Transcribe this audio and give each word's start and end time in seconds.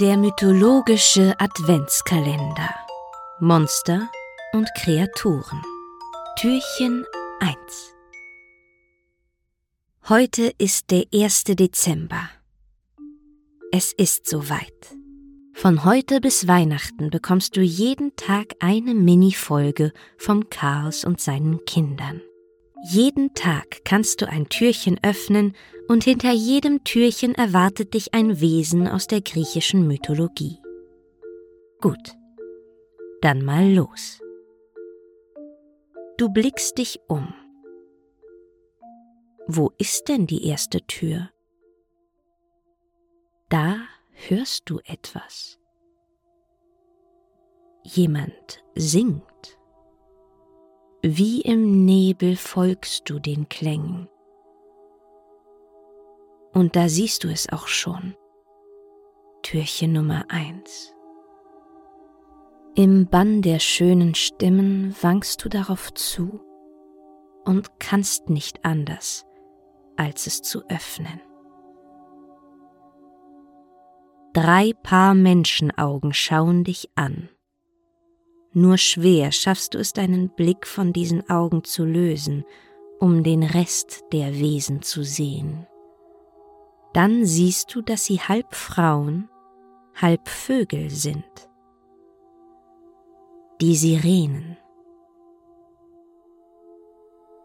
Der 0.00 0.16
mythologische 0.16 1.38
Adventskalender. 1.38 2.74
Monster 3.38 4.10
und 4.54 4.66
Kreaturen. 4.78 5.60
Türchen 6.38 7.04
1. 7.40 7.54
Heute 10.08 10.54
ist 10.56 10.90
der 10.90 11.04
1. 11.12 11.44
Dezember. 11.44 12.30
Es 13.72 13.92
ist 13.92 14.26
soweit. 14.26 14.96
Von 15.52 15.84
heute 15.84 16.22
bis 16.22 16.48
Weihnachten 16.48 17.10
bekommst 17.10 17.58
du 17.58 17.60
jeden 17.60 18.16
Tag 18.16 18.54
eine 18.60 18.94
Mini-Folge 18.94 19.92
vom 20.16 20.48
Chaos 20.48 21.04
und 21.04 21.20
seinen 21.20 21.62
Kindern. 21.66 22.22
Jeden 22.82 23.34
Tag 23.34 23.84
kannst 23.84 24.22
du 24.22 24.28
ein 24.28 24.48
Türchen 24.48 24.98
öffnen 25.02 25.54
und 25.88 26.04
hinter 26.04 26.32
jedem 26.32 26.82
Türchen 26.82 27.34
erwartet 27.34 27.92
dich 27.92 28.14
ein 28.14 28.40
Wesen 28.40 28.88
aus 28.88 29.06
der 29.06 29.20
griechischen 29.20 29.86
Mythologie. 29.86 30.58
Gut, 31.82 32.16
dann 33.20 33.44
mal 33.44 33.70
los. 33.70 34.20
Du 36.16 36.30
blickst 36.30 36.78
dich 36.78 37.00
um. 37.06 37.34
Wo 39.46 39.72
ist 39.78 40.08
denn 40.08 40.26
die 40.26 40.46
erste 40.46 40.80
Tür? 40.86 41.30
Da 43.50 43.78
hörst 44.28 44.70
du 44.70 44.78
etwas. 44.84 45.58
Jemand 47.82 48.62
singt. 48.74 49.29
Wie 51.02 51.40
im 51.40 51.86
Nebel 51.86 52.36
folgst 52.36 53.08
du 53.08 53.18
den 53.18 53.48
Klängen. 53.48 54.06
Und 56.52 56.76
da 56.76 56.90
siehst 56.90 57.24
du 57.24 57.28
es 57.28 57.50
auch 57.50 57.68
schon. 57.68 58.14
Türchen 59.42 59.94
Nummer 59.94 60.26
eins. 60.28 60.94
Im 62.74 63.06
Bann 63.06 63.40
der 63.40 63.60
schönen 63.60 64.14
Stimmen 64.14 64.94
wankst 65.00 65.42
du 65.42 65.48
darauf 65.48 65.90
zu 65.94 66.40
und 67.46 67.80
kannst 67.80 68.28
nicht 68.28 68.66
anders, 68.66 69.24
als 69.96 70.26
es 70.26 70.42
zu 70.42 70.68
öffnen. 70.68 71.22
Drei 74.34 74.74
Paar 74.82 75.14
Menschenaugen 75.14 76.12
schauen 76.12 76.62
dich 76.62 76.90
an. 76.94 77.30
Nur 78.52 78.78
schwer 78.78 79.30
schaffst 79.30 79.74
du 79.74 79.78
es, 79.78 79.92
deinen 79.92 80.28
Blick 80.30 80.66
von 80.66 80.92
diesen 80.92 81.28
Augen 81.30 81.62
zu 81.62 81.84
lösen, 81.84 82.44
um 82.98 83.22
den 83.22 83.42
Rest 83.42 84.04
der 84.12 84.34
Wesen 84.34 84.82
zu 84.82 85.04
sehen. 85.04 85.66
Dann 86.92 87.24
siehst 87.24 87.74
du, 87.74 87.82
dass 87.82 88.04
sie 88.04 88.18
halb 88.18 88.54
Frauen, 88.54 89.28
halb 89.94 90.28
Vögel 90.28 90.90
sind. 90.90 91.24
Die 93.60 93.76
Sirenen. 93.76 94.56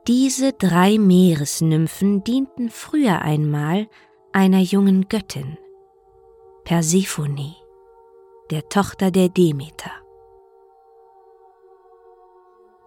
Diese 0.07 0.53
drei 0.53 0.97
Meeresnymphen 0.97 2.23
dienten 2.23 2.69
früher 2.69 3.21
einmal 3.21 3.87
einer 4.31 4.59
jungen 4.59 5.07
Göttin, 5.07 5.57
Persephone, 6.63 7.55
der 8.49 8.67
Tochter 8.69 9.11
der 9.11 9.29
Demeter. 9.29 10.04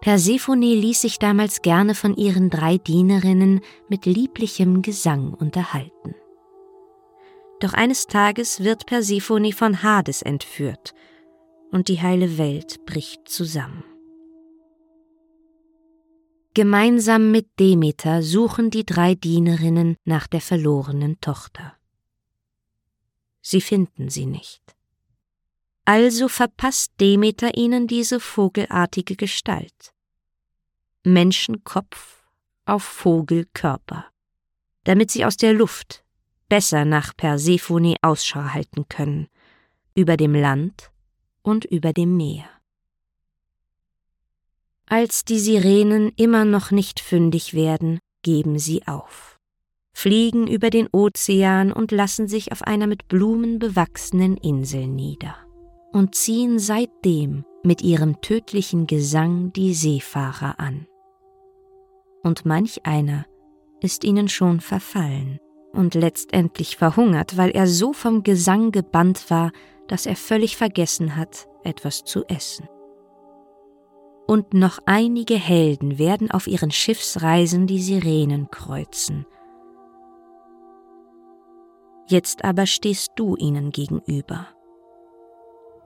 Persephone 0.01 0.61
ließ 0.61 1.01
sich 1.01 1.19
damals 1.19 1.61
gerne 1.61 1.93
von 1.93 2.15
ihren 2.15 2.49
drei 2.49 2.77
Dienerinnen 2.77 3.61
mit 3.89 4.05
lieblichem 4.05 4.81
Gesang 4.81 5.33
unterhalten. 5.33 6.15
Doch 7.59 7.73
eines 7.73 8.07
Tages 8.07 8.63
wird 8.63 8.85
Persephone 8.85 9.51
von 9.51 9.83
Hades 9.83 10.21
entführt 10.21 10.93
und 11.71 11.89
die 11.89 12.01
heile 12.01 12.37
Welt 12.37 12.85
bricht 12.85 13.27
zusammen. 13.27 13.83
Gemeinsam 16.53 17.31
mit 17.31 17.59
Demeter 17.59 18.23
suchen 18.23 18.69
die 18.69 18.85
drei 18.85 19.15
Dienerinnen 19.15 19.97
nach 20.05 20.27
der 20.27 20.41
verlorenen 20.41 21.19
Tochter. 21.21 21.73
Sie 23.41 23.61
finden 23.61 24.09
sie 24.09 24.25
nicht. 24.25 24.78
Also 25.91 26.27
verpasst 26.27 26.91
Demeter 27.01 27.57
ihnen 27.57 27.87
diese 27.87 28.19
vogelartige 28.19 29.15
Gestalt. 29.15 29.91
Menschenkopf 31.03 32.27
auf 32.65 32.83
Vogelkörper, 32.83 34.05
damit 34.83 35.09
sie 35.09 35.25
aus 35.25 35.35
der 35.35 35.51
Luft 35.51 36.03
besser 36.47 36.85
nach 36.85 37.17
Persephone 37.17 37.95
Ausschau 38.03 38.53
halten 38.53 38.87
können, 38.87 39.29
über 39.95 40.15
dem 40.15 40.35
Land 40.35 40.91
und 41.41 41.65
über 41.65 41.91
dem 41.91 42.15
Meer. 42.17 42.47
Als 44.85 45.25
die 45.25 45.39
Sirenen 45.39 46.11
immer 46.17 46.45
noch 46.45 46.69
nicht 46.69 46.99
fündig 46.99 47.55
werden, 47.55 47.97
geben 48.21 48.59
sie 48.59 48.85
auf, 48.85 49.39
fliegen 49.93 50.45
über 50.45 50.69
den 50.69 50.87
Ozean 50.91 51.73
und 51.73 51.91
lassen 51.91 52.27
sich 52.27 52.51
auf 52.51 52.61
einer 52.61 52.85
mit 52.85 53.07
Blumen 53.07 53.57
bewachsenen 53.57 54.37
Insel 54.37 54.85
nieder 54.85 55.48
und 55.91 56.15
ziehen 56.15 56.59
seitdem 56.59 57.45
mit 57.63 57.81
ihrem 57.81 58.21
tödlichen 58.21 58.87
Gesang 58.87 59.51
die 59.53 59.73
Seefahrer 59.73 60.59
an. 60.59 60.87
Und 62.23 62.45
manch 62.45 62.85
einer 62.85 63.25
ist 63.81 64.03
ihnen 64.03 64.27
schon 64.27 64.59
verfallen 64.59 65.39
und 65.73 65.95
letztendlich 65.95 66.77
verhungert, 66.77 67.37
weil 67.37 67.51
er 67.51 67.67
so 67.67 67.93
vom 67.93 68.23
Gesang 68.23 68.71
gebannt 68.71 69.29
war, 69.29 69.51
dass 69.87 70.05
er 70.05 70.15
völlig 70.15 70.57
vergessen 70.57 71.15
hat, 71.15 71.47
etwas 71.63 72.03
zu 72.03 72.25
essen. 72.25 72.67
Und 74.27 74.53
noch 74.53 74.79
einige 74.85 75.35
Helden 75.35 75.97
werden 75.97 76.29
auf 76.29 76.45
ihren 76.45 76.71
Schiffsreisen 76.71 77.65
die 77.65 77.81
Sirenen 77.81 78.51
kreuzen. 78.51 79.25
Jetzt 82.07 82.43
aber 82.43 82.65
stehst 82.65 83.11
du 83.15 83.35
ihnen 83.35 83.71
gegenüber 83.71 84.47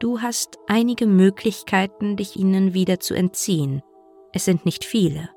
Du 0.04 0.20
hast 0.20 0.60
einige 0.68 1.08
Möglichkeiten, 1.08 2.18
dich 2.18 2.36
ihnen 2.36 2.74
wieder 2.74 3.00
zu 3.00 3.14
entziehen. 3.14 3.82
Es 4.34 4.44
sind 4.44 4.66
nicht 4.66 4.84
viele. 4.84 5.30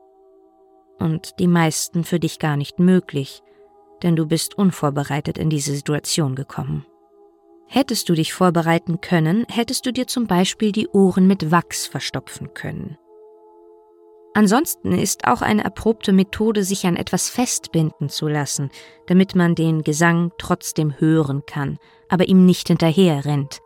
Und 0.99 1.39
die 1.39 1.47
meisten 1.47 2.03
für 2.03 2.19
dich 2.19 2.41
gar 2.41 2.57
nicht 2.57 2.81
möglich, 2.81 3.45
denn 4.03 4.17
du 4.17 4.27
bist 4.27 4.59
unvorbereitet 4.59 5.39
in 5.39 5.51
diese 5.51 5.73
Situation 5.73 6.35
gekommen. 6.35 6.85
Hättest 7.69 8.09
du 8.09 8.15
dich 8.15 8.33
vorbereiten 8.33 9.01
können, 9.01 9.47
hättest 9.49 9.87
du 9.87 9.93
dir 9.93 10.09
zum 10.09 10.27
Beispiel 10.27 10.73
die 10.73 10.89
Ohren 10.89 11.29
mit 11.29 11.53
Wachs 11.53 11.87
verstopfen 11.87 12.53
können. 12.53 12.99
Ansonsten 14.35 14.91
ist 14.91 15.29
auch 15.29 15.43
eine 15.43 15.63
erprobte 15.63 16.13
Methode, 16.13 16.65
sich 16.65 16.87
an 16.87 16.97
etwas 16.97 17.31
festbinden 17.31 18.09
zu 18.09 18.27
lassen, 18.27 18.71
damit 19.07 19.37
man 19.37 19.55
den 19.55 19.85
Gesang 19.85 20.33
trotzdem 20.39 20.99
hören 20.99 21.45
kann, 21.47 21.79
aber 22.09 22.27
ihm 22.27 22.45
nicht 22.47 22.67
hinterher 22.67 23.25
rennt, 23.25 23.61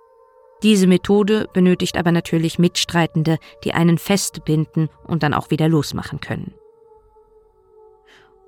diese 0.62 0.87
Methode 0.87 1.48
benötigt 1.53 1.97
aber 1.97 2.12
natürlich 2.12 2.59
Mitstreitende, 2.59 3.38
die 3.65 3.72
einen 3.72 3.98
festbinden 3.98 4.88
und 5.06 5.22
dann 5.22 5.34
auch 5.34 5.50
wieder 5.50 5.69
losmachen 5.69 6.21
können. 6.21 6.54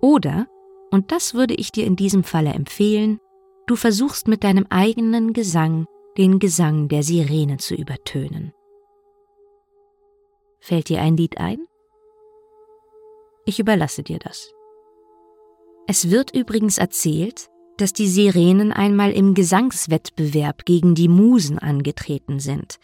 Oder, 0.01 0.47
und 0.91 1.13
das 1.13 1.35
würde 1.35 1.55
ich 1.55 1.73
dir 1.73 1.87
in 1.87 1.97
diesem 1.97 2.25
Falle 2.25 2.51
empfehlen, 2.51 3.21
du 3.67 3.77
versuchst 3.77 4.29
mit 4.29 4.45
deinem 4.45 4.67
eigenen 4.69 5.33
Gesang 5.33 5.87
den 6.19 6.39
Gesang 6.39 6.89
der 6.89 7.03
Sirene 7.03 7.57
zu 7.57 7.75
übertönen. 7.75 8.53
Fällt 10.61 10.89
dir 10.89 11.01
ein 11.01 11.17
Lied 11.17 11.39
ein? 11.39 11.67
Ich 13.47 13.59
überlasse 13.59 14.03
dir 14.03 14.19
das. 14.19 14.53
Es 15.87 16.11
wird 16.11 16.35
übrigens 16.35 16.79
erzählt, 16.79 17.49
dass 17.79 17.93
die 17.93 18.09
Sirenen 18.09 18.73
einmal 18.73 19.13
im 19.13 19.35
Gesangswettbewerb 19.35 20.65
gegen 20.65 20.95
die 20.95 21.09
Musen 21.09 21.59
angetreten 21.59 22.39
sind. 22.39 22.79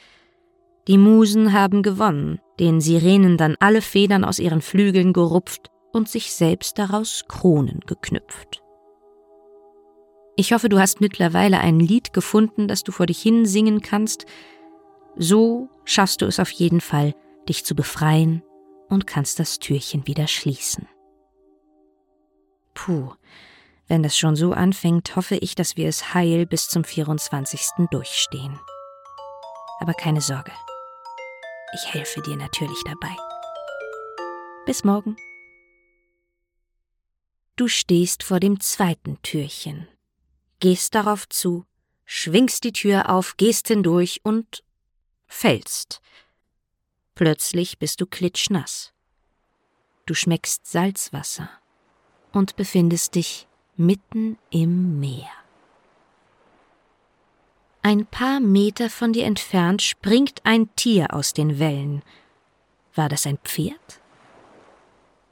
Die 0.88 0.99
Musen 0.99 1.52
haben 1.52 1.82
gewonnen, 1.82 2.40
den 2.58 2.81
Sirenen 2.81 3.37
dann 3.37 3.56
alle 3.61 3.82
Federn 3.82 4.25
aus 4.25 4.38
ihren 4.38 4.62
Flügeln 4.62 5.12
gerupft 5.12 5.70
und 5.93 6.08
sich 6.08 6.32
selbst 6.32 6.79
daraus 6.79 7.25
Kronen 7.29 7.81
geknüpft. 7.87 8.62
Ich 10.37 10.52
hoffe, 10.52 10.69
du 10.69 10.79
hast 10.79 11.00
mittlerweile 11.00 11.58
ein 11.58 11.81
Lied 11.81 12.12
gefunden, 12.12 12.69
das 12.69 12.85
du 12.85 12.93
vor 12.93 13.06
dich 13.06 13.20
hin 13.20 13.44
singen 13.44 13.82
kannst. 13.82 14.25
So 15.17 15.69
schaffst 15.85 16.23
du 16.23 16.26
es 16.26 16.38
auf 16.38 16.50
jeden 16.50 16.81
Fall, 16.81 17.14
dich 17.49 17.64
zu 17.64 17.75
befreien 17.75 18.43
und 18.88 19.06
kannst 19.06 19.40
das 19.40 19.58
Türchen 19.58 20.06
wieder 20.06 20.26
schließen. 20.26 20.87
Puh, 22.73 23.11
wenn 23.88 24.05
es 24.05 24.17
schon 24.17 24.37
so 24.37 24.52
anfängt, 24.52 25.17
hoffe 25.17 25.37
ich, 25.37 25.55
dass 25.55 25.76
wir 25.76 25.88
es 25.88 26.12
heil 26.14 26.46
bis 26.46 26.69
zum 26.69 26.85
24. 26.85 27.88
durchstehen. 27.90 28.61
Aber 29.81 29.94
keine 29.94 30.20
Sorge. 30.20 30.52
Ich 31.75 31.93
helfe 31.93 32.20
dir 32.20 32.37
natürlich 32.37 32.82
dabei. 32.85 33.14
Bis 34.67 34.85
morgen. 34.85 35.17
Du 37.56 37.67
stehst 37.67 38.23
vor 38.23 38.38
dem 38.38 38.61
zweiten 38.61 39.20
Türchen, 39.23 39.88
gehst 40.61 40.94
darauf 40.94 41.29
zu, 41.29 41.64
schwingst 42.05 42.64
die 42.64 42.73
Tür 42.73 43.11
auf, 43.11 43.37
gehst 43.37 43.69
hindurch 43.69 44.20
und 44.23 44.62
fällst. 45.26 46.00
Plötzlich 47.14 47.79
bist 47.79 48.00
du 48.00 48.06
klitschnass. 48.06 48.93
Du 50.06 50.14
schmeckst 50.14 50.67
Salzwasser 50.67 51.50
und 52.32 52.55
befindest 52.56 53.17
dich 53.17 53.48
mitten 53.78 54.36
im 54.50 54.98
Meer. 54.98 55.30
Ein 57.82 58.06
paar 58.06 58.40
Meter 58.40 58.90
von 58.90 59.12
dir 59.12 59.25
entfernt 59.25 59.82
springt 59.82 60.40
ein 60.44 60.69
Tier 60.75 61.14
aus 61.14 61.32
den 61.32 61.58
Wellen. 61.58 62.02
War 62.94 63.08
das 63.08 63.25
ein 63.26 63.38
Pferd? 63.38 64.00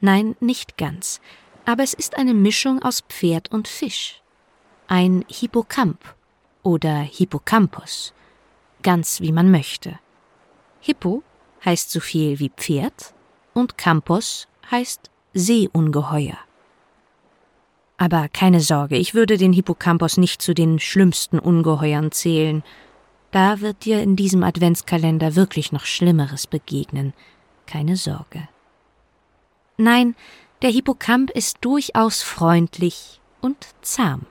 Nein, 0.01 0.37
nicht 0.39 0.79
ganz, 0.79 1.21
aber 1.65 1.83
es 1.83 1.93
ist 1.93 2.17
eine 2.17 2.35
Mischung 2.35 2.83
aus 2.83 3.01
Pferd 3.01 3.51
und 3.51 3.67
Fisch. 3.67 4.23
Ein 4.87 5.25
Hippocamp 5.29 6.15
oder 6.63 7.01
Hippocampus, 7.01 8.15
ganz 8.83 9.21
wie 9.21 9.33
man 9.33 9.51
möchte. 9.51 9.99
Hippo 10.81 11.25
heißt 11.65 11.91
so 11.91 11.99
viel 11.99 12.39
wie 12.39 12.51
Pferd 12.51 13.13
und 13.55 13.77
Campus 13.77 14.47
heißt 14.71 15.11
Seeungeheuer. 15.35 16.46
Aber 17.99 18.29
keine 18.29 18.61
Sorge, 18.61 18.97
ich 18.97 19.15
würde 19.15 19.39
den 19.39 19.53
Hippocampus 19.53 20.19
nicht 20.19 20.43
zu 20.43 20.55
den 20.55 20.79
schlimmsten 20.79 21.39
Ungeheuern 21.39 22.13
zählen. 22.13 22.63
Da 23.31 23.61
wird 23.61 23.85
dir 23.85 24.03
in 24.03 24.17
diesem 24.17 24.43
Adventskalender 24.43 25.35
wirklich 25.35 25.73
noch 25.73 25.85
Schlimmeres 25.85 26.47
begegnen. 26.47 27.15
Keine 27.67 27.97
Sorge. 27.97 28.49
Nein, 29.79 30.15
der 30.63 30.71
Hippocamp 30.71 31.31
ist 31.31 31.59
durchaus 31.61 32.23
freundlich 32.23 33.21
und 33.41 33.57
zahm. 33.83 34.27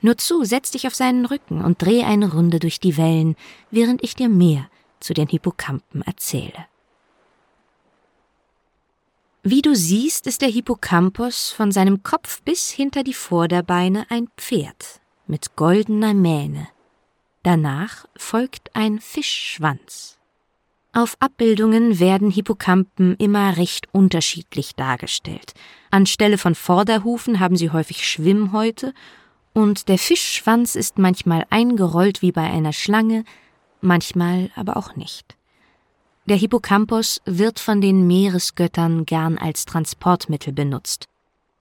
Nur 0.00 0.16
zu, 0.16 0.44
setz 0.44 0.70
dich 0.70 0.86
auf 0.86 0.94
seinen 0.94 1.26
Rücken 1.26 1.64
und 1.64 1.82
dreh 1.82 2.04
eine 2.04 2.32
Runde 2.32 2.60
durch 2.60 2.78
die 2.78 2.96
Wellen, 2.96 3.34
während 3.70 4.02
ich 4.04 4.14
dir 4.14 4.28
mehr 4.28 4.68
zu 5.00 5.12
den 5.12 5.26
Hippocampen 5.26 6.02
erzähle. 6.02 6.67
Wie 9.44 9.62
du 9.62 9.74
siehst, 9.74 10.26
ist 10.26 10.42
der 10.42 10.48
Hippocampus 10.48 11.50
von 11.50 11.70
seinem 11.70 12.02
Kopf 12.02 12.42
bis 12.42 12.70
hinter 12.70 13.04
die 13.04 13.14
Vorderbeine 13.14 14.06
ein 14.10 14.28
Pferd 14.36 15.00
mit 15.28 15.54
goldener 15.54 16.12
Mähne. 16.12 16.68
Danach 17.44 18.06
folgt 18.16 18.74
ein 18.74 18.98
Fischschwanz. 18.98 20.18
Auf 20.92 21.16
Abbildungen 21.20 22.00
werden 22.00 22.30
Hippocampen 22.30 23.14
immer 23.16 23.56
recht 23.56 23.86
unterschiedlich 23.92 24.74
dargestellt. 24.74 25.54
Anstelle 25.90 26.38
von 26.38 26.56
Vorderhufen 26.56 27.38
haben 27.38 27.56
sie 27.56 27.70
häufig 27.70 28.08
Schwimmhäute 28.08 28.92
und 29.52 29.88
der 29.88 29.98
Fischschwanz 29.98 30.74
ist 30.74 30.98
manchmal 30.98 31.46
eingerollt 31.50 32.22
wie 32.22 32.32
bei 32.32 32.42
einer 32.42 32.72
Schlange, 32.72 33.24
manchmal 33.80 34.50
aber 34.56 34.76
auch 34.76 34.96
nicht. 34.96 35.37
Der 36.28 36.36
Hippocampus 36.36 37.22
wird 37.24 37.58
von 37.58 37.80
den 37.80 38.06
Meeresgöttern 38.06 39.06
gern 39.06 39.38
als 39.38 39.64
Transportmittel 39.64 40.52
benutzt. 40.52 41.06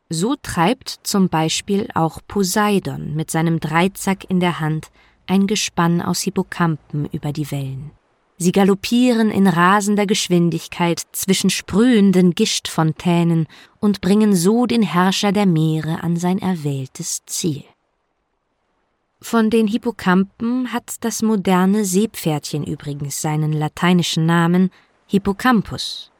So 0.09 0.35
treibt 0.43 0.99
zum 1.03 1.29
Beispiel 1.29 1.87
auch 1.93 2.19
Poseidon 2.27 3.15
mit 3.15 3.31
seinem 3.31 3.61
Dreizack 3.61 4.29
in 4.29 4.41
der 4.41 4.59
Hand 4.59 4.87
ein 5.25 5.47
Gespann 5.47 6.01
aus 6.01 6.19
Hippocampen 6.19 7.07
über 7.13 7.31
die 7.31 7.49
Wellen. 7.49 7.91
Sie 8.39 8.51
galoppieren 8.51 9.31
in 9.31 9.47
rasender 9.47 10.05
Geschwindigkeit 10.05 11.01
zwischen 11.13 11.49
sprühenden 11.49 12.35
Gischtfontänen 12.35 13.47
und 13.79 14.01
bringen 14.01 14.35
so 14.35 14.65
den 14.65 14.81
Herrscher 14.81 15.31
der 15.31 15.45
Meere 15.45 16.03
an 16.03 16.17
sein 16.17 16.39
erwähltes 16.39 17.21
Ziel. 17.25 17.63
Von 19.19 19.49
den 19.49 19.67
Hippocampen 19.67 20.71
hat 20.71 20.95
das 21.01 21.23
moderne 21.23 21.85
Seepferdchen 21.85 22.63
übrigens 22.63 23.21
seinen 23.21 23.51
lateinischen 23.51 24.25
Namen 24.25 24.69
Hippocampus. 25.07 26.11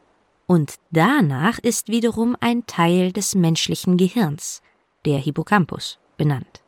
Und 0.47 0.75
danach 0.91 1.59
ist 1.59 1.89
wiederum 1.89 2.35
ein 2.39 2.65
Teil 2.65 3.11
des 3.11 3.35
menschlichen 3.35 3.97
Gehirns, 3.97 4.61
der 5.05 5.19
Hippocampus, 5.19 5.99
benannt. 6.17 6.61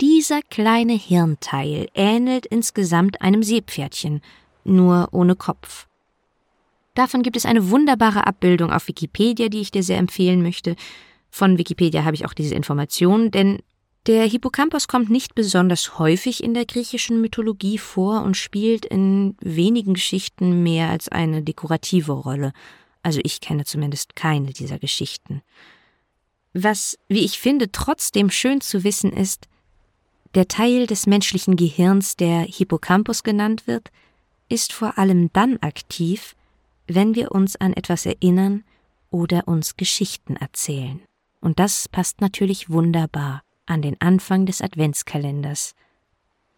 Dieser 0.00 0.42
kleine 0.42 0.94
Hirnteil 0.94 1.88
ähnelt 1.94 2.46
insgesamt 2.46 3.20
einem 3.20 3.42
Seepferdchen, 3.42 4.22
nur 4.64 5.08
ohne 5.12 5.36
Kopf. 5.36 5.86
Davon 6.94 7.22
gibt 7.22 7.36
es 7.36 7.46
eine 7.46 7.70
wunderbare 7.70 8.26
Abbildung 8.26 8.72
auf 8.72 8.88
Wikipedia, 8.88 9.48
die 9.48 9.60
ich 9.60 9.70
dir 9.70 9.82
sehr 9.82 9.98
empfehlen 9.98 10.42
möchte. 10.42 10.74
Von 11.30 11.58
Wikipedia 11.58 12.04
habe 12.04 12.16
ich 12.16 12.26
auch 12.26 12.32
diese 12.32 12.54
Information, 12.54 13.30
denn 13.30 13.60
der 14.06 14.24
Hippocampus 14.24 14.88
kommt 14.88 15.10
nicht 15.10 15.34
besonders 15.34 15.98
häufig 15.98 16.42
in 16.42 16.54
der 16.54 16.64
griechischen 16.64 17.20
Mythologie 17.20 17.78
vor 17.78 18.22
und 18.22 18.36
spielt 18.36 18.86
in 18.86 19.36
wenigen 19.40 19.94
Geschichten 19.94 20.62
mehr 20.62 20.88
als 20.88 21.08
eine 21.08 21.42
dekorative 21.42 22.12
Rolle. 22.12 22.52
Also 23.02 23.20
ich 23.22 23.40
kenne 23.40 23.64
zumindest 23.64 24.16
keine 24.16 24.52
dieser 24.52 24.78
Geschichten. 24.78 25.42
Was, 26.54 26.98
wie 27.08 27.24
ich 27.24 27.38
finde, 27.38 27.70
trotzdem 27.70 28.30
schön 28.30 28.60
zu 28.60 28.82
wissen 28.82 29.12
ist, 29.12 29.46
der 30.34 30.48
Teil 30.48 30.86
des 30.86 31.06
menschlichen 31.06 31.56
Gehirns, 31.56 32.16
der 32.16 32.40
Hippocampus 32.40 33.22
genannt 33.22 33.66
wird, 33.66 33.90
ist 34.48 34.72
vor 34.72 34.98
allem 34.98 35.30
dann 35.32 35.58
aktiv, 35.58 36.34
wenn 36.86 37.14
wir 37.14 37.32
uns 37.32 37.56
an 37.56 37.74
etwas 37.74 38.06
erinnern 38.06 38.64
oder 39.10 39.46
uns 39.46 39.76
Geschichten 39.76 40.36
erzählen. 40.36 41.02
Und 41.40 41.58
das 41.58 41.88
passt 41.88 42.20
natürlich 42.20 42.70
wunderbar 42.70 43.42
an 43.68 43.82
den 43.82 44.00
Anfang 44.00 44.46
des 44.46 44.62
Adventskalenders 44.62 45.74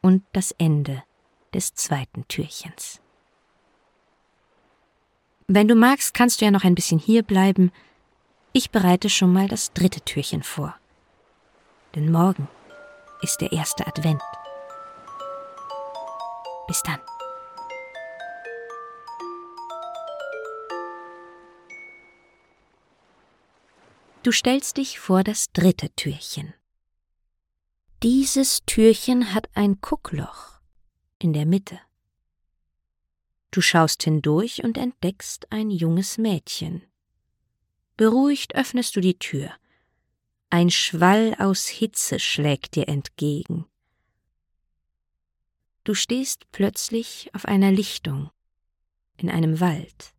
und 0.00 0.24
das 0.32 0.52
Ende 0.52 1.02
des 1.52 1.74
zweiten 1.74 2.26
Türchens. 2.28 3.00
Wenn 5.48 5.66
du 5.66 5.74
magst, 5.74 6.14
kannst 6.14 6.40
du 6.40 6.44
ja 6.44 6.50
noch 6.52 6.62
ein 6.62 6.76
bisschen 6.76 7.00
hier 7.00 7.24
bleiben. 7.24 7.72
Ich 8.52 8.70
bereite 8.70 9.10
schon 9.10 9.32
mal 9.32 9.48
das 9.48 9.72
dritte 9.72 10.00
Türchen 10.00 10.44
vor. 10.44 10.76
Denn 11.96 12.10
morgen 12.12 12.48
ist 13.20 13.40
der 13.40 13.50
erste 13.50 13.86
Advent. 13.86 14.22
Bis 16.68 16.82
dann. 16.82 17.00
Du 24.22 24.30
stellst 24.30 24.76
dich 24.76 25.00
vor 25.00 25.24
das 25.24 25.50
dritte 25.52 25.88
Türchen. 25.96 26.54
Dieses 28.02 28.64
Türchen 28.64 29.34
hat 29.34 29.50
ein 29.52 29.78
Guckloch 29.82 30.58
in 31.18 31.34
der 31.34 31.44
Mitte. 31.44 31.78
Du 33.50 33.60
schaust 33.60 34.04
hindurch 34.04 34.64
und 34.64 34.78
entdeckst 34.78 35.52
ein 35.52 35.70
junges 35.70 36.16
Mädchen. 36.16 36.80
Beruhigt 37.98 38.54
öffnest 38.54 38.96
du 38.96 39.02
die 39.02 39.18
Tür. 39.18 39.52
Ein 40.48 40.70
Schwall 40.70 41.36
aus 41.38 41.66
Hitze 41.66 42.18
schlägt 42.18 42.74
dir 42.74 42.88
entgegen. 42.88 43.66
Du 45.84 45.92
stehst 45.92 46.50
plötzlich 46.52 47.28
auf 47.34 47.44
einer 47.44 47.70
Lichtung, 47.70 48.30
in 49.18 49.28
einem 49.28 49.60
Wald, 49.60 50.14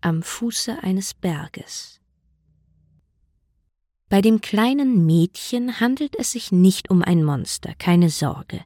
am 0.00 0.24
Fuße 0.24 0.82
eines 0.82 1.14
Berges. 1.14 2.00
Bei 4.08 4.22
dem 4.22 4.40
kleinen 4.40 5.04
Mädchen 5.04 5.80
handelt 5.80 6.14
es 6.16 6.32
sich 6.32 6.52
nicht 6.52 6.90
um 6.90 7.02
ein 7.02 7.24
Monster, 7.24 7.74
keine 7.78 8.08
Sorge. 8.08 8.64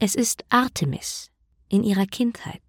Es 0.00 0.16
ist 0.16 0.44
Artemis 0.48 1.30
in 1.68 1.84
ihrer 1.84 2.06
Kindheit. 2.06 2.62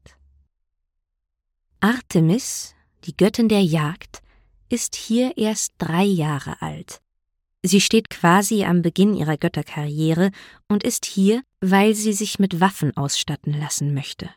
Artemis, 1.80 2.76
die 3.06 3.18
Göttin 3.18 3.50
der 3.50 3.64
Jagd, 3.64 4.22
ist 4.70 4.96
hier 4.96 5.36
erst 5.36 5.74
drei 5.80 6.04
Jahre 6.04 6.62
alt. 6.62 7.02
Sie 7.64 7.82
steht 7.82 8.10
quasi 8.10 8.66
am 8.66 8.84
Beginn 8.84 9.16
ihrer 9.16 9.38
Götterkarriere 9.38 10.32
und 10.68 10.84
ist 10.84 11.06
hier, 11.06 11.42
weil 11.60 11.96
sie 11.96 12.14
sich 12.14 12.38
mit 12.38 12.60
Waffen 12.60 12.96
ausstatten 12.96 13.54
lassen 13.54 13.94
möchte. 13.94 14.30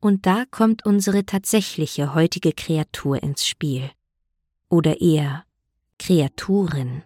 Und 0.00 0.26
da 0.26 0.44
kommt 0.50 0.86
unsere 0.86 1.26
tatsächliche 1.26 2.14
heutige 2.14 2.52
Kreatur 2.52 3.22
ins 3.22 3.46
Spiel. 3.46 3.90
Oder 4.68 5.00
eher 5.00 5.44
Kreaturen, 5.98 7.02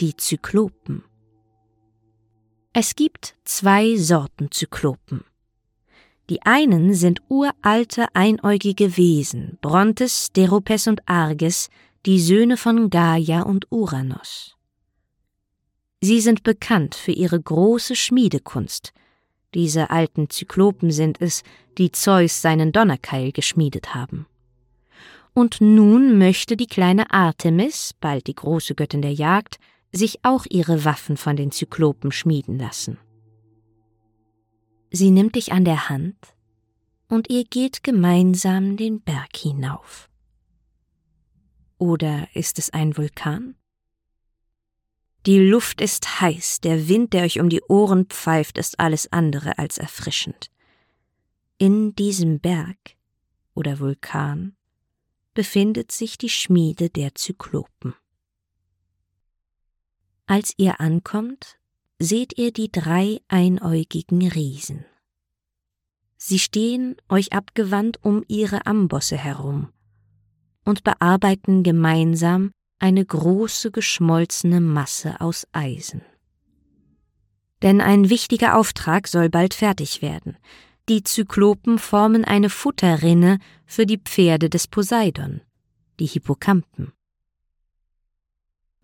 die 0.00 0.16
Zyklopen. 0.16 1.02
Es 2.72 2.94
gibt 2.94 3.36
zwei 3.44 3.96
Sorten 3.96 4.50
Zyklopen. 4.50 5.24
Die 6.30 6.40
einen 6.42 6.94
sind 6.94 7.20
uralte 7.28 8.06
einäugige 8.14 8.96
Wesen, 8.96 9.58
Brontes, 9.60 10.32
Deropes 10.32 10.86
und 10.86 11.06
Arges, 11.06 11.68
die 12.06 12.20
Söhne 12.20 12.56
von 12.56 12.90
Gaia 12.90 13.42
und 13.42 13.66
Uranus. 13.70 14.56
Sie 16.00 16.20
sind 16.20 16.42
bekannt 16.42 16.94
für 16.94 17.12
ihre 17.12 17.40
große 17.40 17.96
Schmiedekunst. 17.96 18.92
Diese 19.52 19.90
alten 19.90 20.30
Zyklopen 20.30 20.90
sind 20.90 21.20
es, 21.20 21.42
die 21.76 21.90
Zeus 21.90 22.40
seinen 22.40 22.72
Donnerkeil 22.72 23.32
geschmiedet 23.32 23.94
haben. 23.94 24.26
Und 25.36 25.60
nun 25.60 26.16
möchte 26.16 26.56
die 26.56 26.66
kleine 26.66 27.10
Artemis, 27.10 27.92
bald 28.00 28.26
die 28.26 28.34
große 28.34 28.74
Göttin 28.74 29.02
der 29.02 29.12
Jagd, 29.12 29.58
sich 29.92 30.24
auch 30.24 30.46
ihre 30.48 30.86
Waffen 30.86 31.18
von 31.18 31.36
den 31.36 31.52
Zyklopen 31.52 32.10
schmieden 32.10 32.58
lassen. 32.58 32.96
Sie 34.90 35.10
nimmt 35.10 35.34
dich 35.34 35.52
an 35.52 35.66
der 35.66 35.90
Hand 35.90 36.16
und 37.10 37.28
ihr 37.28 37.44
geht 37.44 37.82
gemeinsam 37.82 38.78
den 38.78 39.02
Berg 39.02 39.36
hinauf. 39.36 40.08
Oder 41.76 42.28
ist 42.32 42.58
es 42.58 42.70
ein 42.70 42.96
Vulkan? 42.96 43.56
Die 45.26 45.38
Luft 45.38 45.82
ist 45.82 46.22
heiß, 46.22 46.62
der 46.62 46.88
Wind, 46.88 47.12
der 47.12 47.24
euch 47.24 47.40
um 47.40 47.50
die 47.50 47.60
Ohren 47.68 48.06
pfeift, 48.06 48.56
ist 48.56 48.80
alles 48.80 49.12
andere 49.12 49.58
als 49.58 49.76
erfrischend. 49.76 50.50
In 51.58 51.94
diesem 51.94 52.40
Berg 52.40 52.96
oder 53.54 53.80
Vulkan 53.80 54.56
befindet 55.36 55.92
sich 55.92 56.16
die 56.16 56.30
Schmiede 56.30 56.88
der 56.88 57.14
Zyklopen. 57.14 57.94
Als 60.26 60.54
ihr 60.56 60.80
ankommt, 60.80 61.58
seht 62.00 62.36
ihr 62.38 62.52
die 62.52 62.72
drei 62.72 63.20
einäugigen 63.28 64.26
Riesen. 64.26 64.86
Sie 66.16 66.38
stehen 66.38 66.96
euch 67.10 67.34
abgewandt 67.34 68.02
um 68.02 68.24
ihre 68.26 68.66
Ambosse 68.66 69.18
herum 69.18 69.72
und 70.64 70.82
bearbeiten 70.84 71.62
gemeinsam 71.62 72.50
eine 72.78 73.04
große 73.04 73.70
geschmolzene 73.70 74.62
Masse 74.62 75.20
aus 75.20 75.46
Eisen. 75.52 76.00
Denn 77.60 77.82
ein 77.82 78.08
wichtiger 78.08 78.56
Auftrag 78.56 79.06
soll 79.06 79.28
bald 79.28 79.52
fertig 79.52 80.00
werden. 80.00 80.38
Die 80.88 81.02
Zyklopen 81.02 81.80
formen 81.80 82.24
eine 82.24 82.48
Futterrinne 82.48 83.40
für 83.66 83.86
die 83.86 83.98
Pferde 83.98 84.48
des 84.48 84.68
Poseidon, 84.68 85.40
die 85.98 86.06
Hippocampen. 86.06 86.92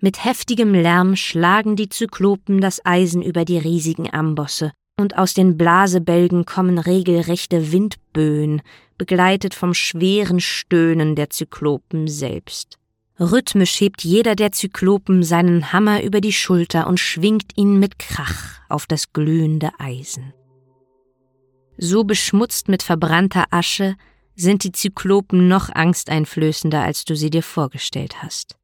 Mit 0.01 0.25
heftigem 0.25 0.75
Lärm 0.75 1.15
schlagen 1.15 1.77
die 1.77 1.89
Zyklopen 1.89 2.61
das 2.61 2.85
Eisen 2.85 3.23
über 3.23 3.45
die 3.45 3.59
riesigen 3.59 4.13
Ambosse, 4.13 4.73
und 4.99 5.17
aus 5.17 5.35
den 5.35 5.57
Blasebälgen 5.57 6.45
kommen 6.45 6.79
regelrechte 6.79 7.71
Windböen, 7.71 8.63
begleitet 8.99 9.55
vom 9.55 9.73
schweren 9.73 10.41
Stöhnen 10.41 11.15
der 11.15 11.31
Zyklopen 11.31 12.09
selbst. 12.09 12.79
Rhythmisch 13.21 13.81
hebt 13.81 14.03
jeder 14.03 14.35
der 14.35 14.51
Zyklopen 14.51 15.23
seinen 15.23 15.73
Hammer 15.73 16.03
über 16.03 16.21
die 16.21 16.33
Schulter 16.33 16.89
und 16.89 16.99
schwingt 16.99 17.57
ihn 17.57 17.79
mit 17.79 18.01
Krach 18.01 18.59
auf 18.69 18.89
das 18.89 19.13
glühende 19.13 19.71
Eisen. 19.79 20.33
So 21.85 22.05
beschmutzt 22.05 22.69
mit 22.69 22.85
verbrannter 22.85 23.47
Asche 23.51 23.97
sind 24.37 24.63
die 24.63 24.71
Zyklopen 24.71 25.49
noch 25.49 25.69
angsteinflößender, 25.69 26.81
als 26.81 27.05
du 27.05 27.17
sie 27.17 27.29
dir 27.29 27.43
vorgestellt 27.43 28.23
hast. 28.23 28.57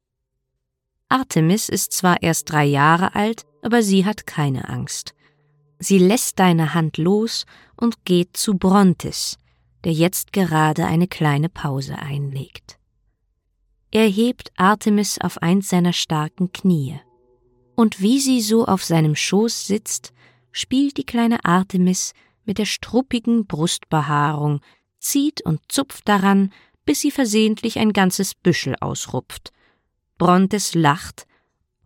Artemis 1.08 1.68
ist 1.68 1.92
zwar 1.92 2.22
erst 2.22 2.52
drei 2.52 2.64
Jahre 2.64 3.16
alt, 3.16 3.44
aber 3.60 3.82
sie 3.82 4.04
hat 4.04 4.28
keine 4.28 4.68
Angst. 4.68 5.14
Sie 5.80 5.98
lässt 5.98 6.38
deine 6.38 6.74
Hand 6.74 6.96
los 6.96 7.44
und 7.74 8.04
geht 8.04 8.36
zu 8.36 8.56
Brontes, 8.56 9.36
der 9.82 9.92
jetzt 9.92 10.32
gerade 10.32 10.86
eine 10.86 11.08
kleine 11.08 11.48
Pause 11.48 11.98
einlegt. 11.98 12.78
Er 13.90 14.06
hebt 14.06 14.52
Artemis 14.54 15.18
auf 15.18 15.42
eins 15.42 15.70
seiner 15.70 15.92
starken 15.92 16.52
Knie, 16.52 17.00
und 17.74 18.00
wie 18.00 18.20
sie 18.20 18.40
so 18.40 18.64
auf 18.64 18.84
seinem 18.84 19.16
Schoß 19.16 19.66
sitzt, 19.66 20.12
spielt 20.52 20.98
die 20.98 21.04
kleine 21.04 21.44
Artemis 21.44 22.14
mit 22.48 22.56
der 22.56 22.64
struppigen 22.64 23.46
Brustbehaarung, 23.46 24.60
zieht 24.98 25.42
und 25.42 25.60
zupft 25.68 26.08
daran, 26.08 26.50
bis 26.86 27.02
sie 27.02 27.10
versehentlich 27.10 27.78
ein 27.78 27.92
ganzes 27.92 28.34
Büschel 28.34 28.74
ausrupft, 28.80 29.52
Brontes 30.16 30.74
lacht, 30.74 31.26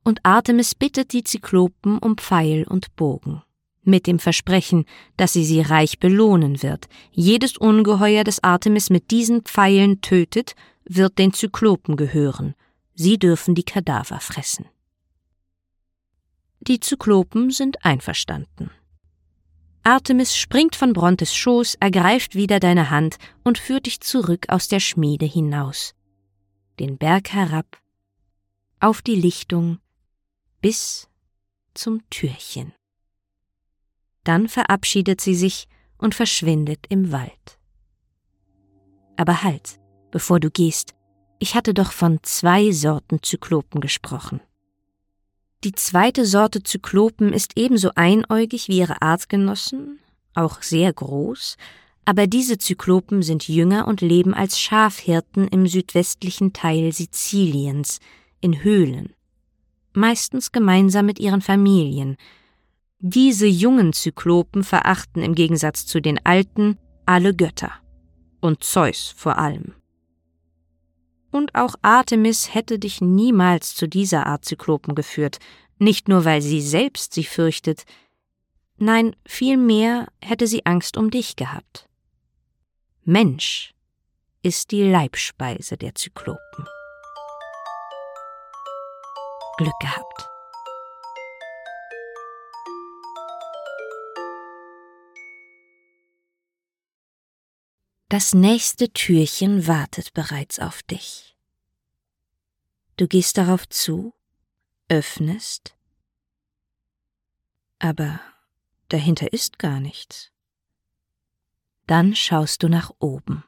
und 0.05 0.25
Artemis 0.25 0.77
bittet 0.77 1.13
die 1.13 1.25
Zyklopen 1.25 1.99
um 1.99 2.17
Pfeil 2.17 2.65
und 2.65 2.95
Bogen. 2.95 3.43
Mit 3.83 4.07
dem 4.07 4.21
Versprechen, 4.21 4.85
dass 5.17 5.33
sie 5.33 5.45
sie 5.45 5.61
reich 5.61 5.99
belohnen 5.99 6.63
wird. 6.63 6.89
Jedes 7.11 7.57
Ungeheuer, 7.57 8.23
das 8.23 8.43
Artemis 8.45 8.89
mit 8.91 9.11
diesen 9.11 9.43
Pfeilen 9.43 10.01
tötet, 10.01 10.55
wird 10.85 11.19
den 11.19 11.33
Zyklopen 11.33 11.97
gehören. 11.97 12.55
Sie 12.95 13.19
dürfen 13.19 13.57
die 13.57 13.65
Kadaver 13.65 14.21
fressen. 14.21 14.67
Die 16.61 16.79
Zyklopen 16.79 17.51
sind 17.51 17.85
einverstanden. 17.85 18.71
Artemis 19.85 20.37
springt 20.37 20.77
von 20.77 20.93
Brontes 20.93 21.35
Schoß, 21.35 21.75
ergreift 21.81 22.37
wieder 22.37 22.61
deine 22.61 22.91
Hand 22.91 23.17
und 23.43 23.59
führt 23.59 23.87
dich 23.87 24.01
zurück 24.01 24.47
aus 24.49 24.69
der 24.69 24.79
Schmiede 24.79 25.27
hinaus. 25.27 25.95
Den 26.79 26.99
Berg 26.99 27.33
herab, 27.33 27.81
auf 28.79 29.03
die 29.03 29.17
Lichtung 29.17 29.79
bis 30.61 31.09
zum 31.75 32.09
Türchen. 32.11 32.73
Dann 34.25 34.49
verabschiedet 34.49 35.21
sie 35.21 35.35
sich 35.35 35.67
und 35.99 36.15
verschwindet 36.15 36.87
im 36.89 37.11
Wald. 37.11 37.59
Aber 39.17 39.43
halt, 39.43 39.81
bevor 40.13 40.39
du 40.39 40.51
gehst, 40.51 40.95
ich 41.41 41.57
hatte 41.57 41.75
doch 41.75 41.91
von 41.91 42.21
zwei 42.23 42.71
Sorten 42.71 43.21
Zyklopen 43.21 43.81
gesprochen. 43.81 44.41
Die 45.65 45.73
zweite 45.73 46.27
Sorte 46.27 46.65
Zyklopen 46.65 47.33
ist 47.33 47.53
ebenso 47.57 47.91
einäugig 47.95 48.67
wie 48.67 48.79
ihre 48.79 49.01
Artgenossen, 49.01 50.01
auch 50.35 50.61
sehr 50.61 50.93
groß, 50.93 51.57
aber 52.05 52.27
diese 52.27 52.59
Zyklopen 52.59 53.23
sind 53.23 53.47
jünger 53.47 53.87
und 53.87 54.01
leben 54.01 54.35
als 54.35 54.59
Schafhirten 54.59 55.47
im 55.47 55.69
südwestlichen 55.69 56.53
Teil 56.53 56.93
Siziliens, 56.93 58.01
in 58.41 58.65
Höhlen, 58.65 59.15
meistens 59.93 60.51
gemeinsam 60.51 61.07
mit 61.07 61.21
ihren 61.21 61.43
Familien. 61.43 62.17
Diese 62.99 63.47
jungen 63.47 63.93
Zyklopen 63.93 64.65
verachten 64.65 65.23
im 65.23 65.37
Gegensatz 65.37 65.87
zu 65.87 66.01
den 66.01 66.25
alten 66.27 66.77
alle 67.07 67.35
Götter 67.37 67.71
und 68.41 68.65
Zeus 68.65 69.15
vor 69.17 69.39
allem. 69.39 69.75
Und 71.33 71.55
auch 71.55 71.75
Artemis 71.81 72.55
hätte 72.55 72.79
dich 72.79 73.01
niemals 73.01 73.75
zu 73.75 73.89
dieser 73.89 74.27
Art 74.27 74.45
Zyklopen 74.45 74.95
geführt, 74.95 75.39
nicht 75.79 76.07
nur 76.07 76.25
weil 76.25 76.43
sie 76.43 76.61
selbst 76.61 77.15
sie 77.15 77.25
fürchtet, 77.25 77.85
nein, 78.77 79.17
vielmehr 79.27 80.07
hätte 80.23 80.47
sie 80.47 80.67
Angst 80.67 80.97
um 80.97 81.11
dich 81.11 81.35
gehabt. 81.35 81.89
Mensch 83.05 83.75
ist 84.43 84.71
die 84.71 84.83
Leibspeise 84.83 85.77
der 85.77 85.95
Zyklopen. 85.95 86.67
Glück 89.57 89.79
gehabt. 89.81 90.32
Das 98.13 98.35
nächste 98.35 98.93
Türchen 98.93 99.67
wartet 99.67 100.13
bereits 100.13 100.59
auf 100.59 100.83
dich. 100.83 101.35
Du 102.99 103.09
gehst 103.09 103.39
darauf 103.39 103.67
zu, 103.71 104.13
öffnest, 104.91 105.75
aber 107.79 108.21
dahinter 108.91 109.33
ist 109.33 109.59
gar 109.59 109.81
nichts. 109.81 110.31
Dann 111.87 112.15
schaust 112.15 112.63
du 112.63 112.69
nach 112.69 112.91
oben. 112.99 113.45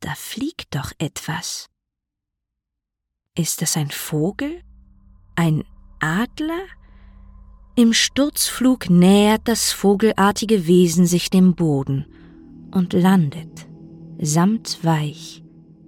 Da 0.00 0.14
fliegt 0.14 0.74
doch 0.74 0.92
etwas. 0.96 1.68
Ist 3.34 3.60
es 3.60 3.76
ein 3.76 3.90
Vogel? 3.90 4.64
Ein 5.36 5.64
Adler? 6.00 6.64
Im 7.76 7.92
Sturzflug 7.92 8.88
nähert 8.88 9.42
das 9.48 9.70
vogelartige 9.70 10.66
Wesen 10.66 11.04
sich 11.04 11.28
dem 11.28 11.54
Boden 11.54 12.06
und 12.72 12.92
landet, 12.92 13.66
samtweich, 14.18 15.42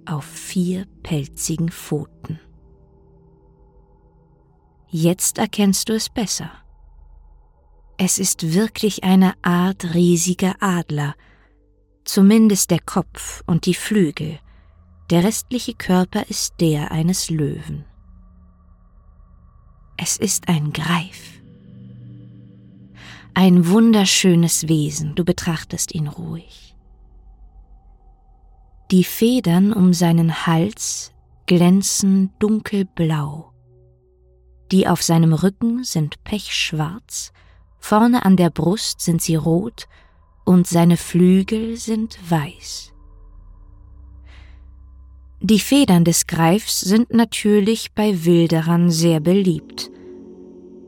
auf 0.07 0.25
vier 0.25 0.87
pelzigen 1.03 1.71
Pfoten. 1.71 2.39
Jetzt 4.89 5.39
erkennst 5.39 5.89
du 5.89 5.95
es 5.95 6.09
besser. 6.09 6.51
Es 7.97 8.19
ist 8.19 8.55
wirklich 8.55 9.03
eine 9.03 9.35
Art 9.43 9.95
riesiger 9.95 10.55
Adler, 10.61 11.15
zumindest 12.05 12.71
der 12.71 12.81
Kopf 12.81 13.43
und 13.47 13.67
die 13.67 13.75
Flügel, 13.75 14.39
der 15.11 15.25
restliche 15.25 15.75
Körper 15.75 16.29
ist 16.29 16.61
der 16.61 16.93
eines 16.93 17.31
Löwen. 17.31 17.85
Es 19.97 20.17
ist 20.17 20.49
ein 20.49 20.73
Greif. 20.73 21.41
Ein 23.35 23.69
wunderschönes 23.69 24.69
Wesen, 24.69 25.15
du 25.15 25.25
betrachtest 25.25 25.95
ihn 25.95 26.07
ruhig. 26.07 26.64
Die 28.95 29.03
Federn 29.03 29.73
um 29.73 29.93
seinen 29.93 30.47
Hals 30.47 31.13
glänzen 31.47 32.31
dunkelblau. 32.39 33.53
Die 34.71 34.87
auf 34.87 35.03
seinem 35.03 35.33
Rücken 35.33 35.83
sind 35.83 36.23
pechschwarz, 36.23 37.33
vorne 37.81 38.25
an 38.25 38.37
der 38.37 38.51
Brust 38.51 39.01
sind 39.01 39.21
sie 39.21 39.35
rot 39.35 39.89
und 40.45 40.69
seine 40.69 40.97
Flügel 40.97 41.77
sind 41.77 42.21
weiß. 42.31 42.93
Die 45.41 45.59
Federn 45.59 46.05
des 46.05 46.29
Greifs 46.29 46.79
sind 46.79 47.13
natürlich 47.13 47.95
bei 47.95 48.25
Wilderern 48.25 48.93
sehr 48.93 49.19
beliebt. 49.19 49.91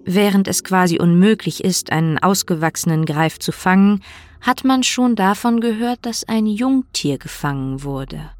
Während 0.04 0.46
es 0.46 0.62
quasi 0.62 1.00
unmöglich 1.00 1.64
ist, 1.64 1.90
einen 1.90 2.20
ausgewachsenen 2.20 3.04
Greif 3.04 3.40
zu 3.40 3.50
fangen, 3.50 4.04
hat 4.46 4.64
man 4.64 4.84
schon 4.84 5.16
davon 5.16 5.60
gehört, 5.60 6.06
dass 6.06 6.22
ein 6.22 6.46
Jungtier 6.46 7.18
gefangen 7.18 7.82
wurde. 7.82 8.30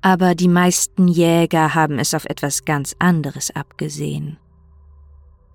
Aber 0.00 0.36
die 0.36 0.46
meisten 0.46 1.08
Jäger 1.08 1.74
haben 1.74 1.98
es 1.98 2.14
auf 2.14 2.24
etwas 2.26 2.64
ganz 2.64 2.94
anderes 3.00 3.50
abgesehen. 3.50 4.38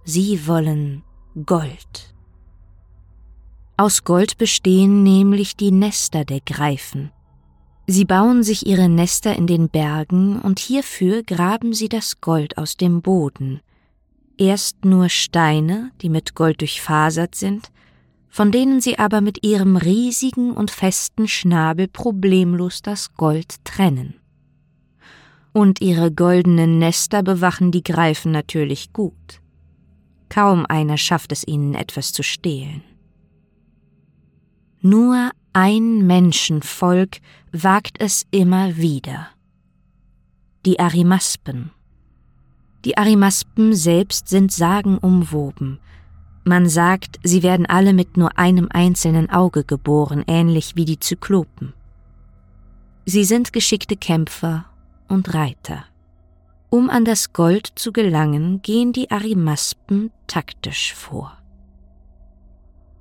Sie 0.03 0.45
wollen 0.47 1.03
Gold. 1.45 2.13
Aus 3.77 4.03
Gold 4.03 4.38
bestehen 4.38 5.01
nämlich 5.03 5.55
die 5.55 5.71
Nester 5.71 6.25
der 6.25 6.41
Greifen. 6.41 7.11
Sie 7.88 8.03
bauen 8.03 8.43
sich 8.43 8.67
ihre 8.67 8.89
Nester 8.89 9.33
in 9.35 9.47
den 9.47 9.69
Bergen 9.69 10.41
und 10.41 10.59
hierfür 10.59 11.23
graben 11.23 11.71
sie 11.71 11.88
das 11.88 12.19
Gold 12.19 12.57
aus 12.57 12.75
dem 12.75 13.01
Boden. 13.01 13.61
Erst 14.38 14.83
nur 14.83 15.07
Steine, 15.07 15.91
die 16.01 16.09
mit 16.09 16.35
Gold 16.35 16.59
durchfasert 16.59 17.35
sind, 17.35 17.71
von 18.31 18.51
denen 18.51 18.81
sie 18.81 18.97
aber 18.97 19.21
mit 19.21 19.45
ihrem 19.45 19.75
riesigen 19.75 20.51
und 20.53 20.71
festen 20.71 21.27
Schnabel 21.27 21.88
problemlos 21.88 22.81
das 22.81 23.13
Gold 23.13 23.63
trennen 23.63 24.15
und 25.53 25.81
ihre 25.81 26.11
goldenen 26.11 26.79
Nester 26.79 27.23
bewachen 27.23 27.71
die 27.71 27.83
Greifen 27.83 28.31
natürlich 28.31 28.93
gut. 28.93 29.41
Kaum 30.29 30.65
einer 30.65 30.97
schafft 30.97 31.31
es 31.31 31.45
ihnen 31.45 31.75
etwas 31.75 32.13
zu 32.13 32.23
stehlen. 32.23 32.83
Nur 34.81 35.31
ein 35.53 36.07
Menschenvolk 36.07 37.17
wagt 37.51 38.00
es 38.00 38.25
immer 38.31 38.77
wieder. 38.77 39.27
Die 40.65 40.79
Arimaspen. 40.79 41.71
Die 42.85 42.97
Arimaspen 42.97 43.75
selbst 43.75 44.29
sind 44.29 44.51
sagenumwoben. 44.51 45.79
Man 46.43 46.67
sagt, 46.67 47.19
sie 47.24 47.43
werden 47.43 47.65
alle 47.65 47.93
mit 47.93 48.17
nur 48.17 48.38
einem 48.38 48.67
einzelnen 48.71 49.29
Auge 49.29 49.63
geboren, 49.63 50.24
ähnlich 50.27 50.75
wie 50.75 50.86
die 50.86 51.00
Zyklopen. 51.00 51.74
Sie 53.05 53.24
sind 53.24 53.53
geschickte 53.53 53.95
Kämpfer 53.95 54.65
und 55.07 55.33
Reiter. 55.33 55.86
Um 56.69 56.89
an 56.89 57.05
das 57.05 57.33
Gold 57.33 57.71
zu 57.75 57.91
gelangen, 57.91 58.62
gehen 58.62 58.93
die 58.93 59.12
Arimaspen 59.12 60.12
taktisch 60.27 60.93
vor. 60.93 61.38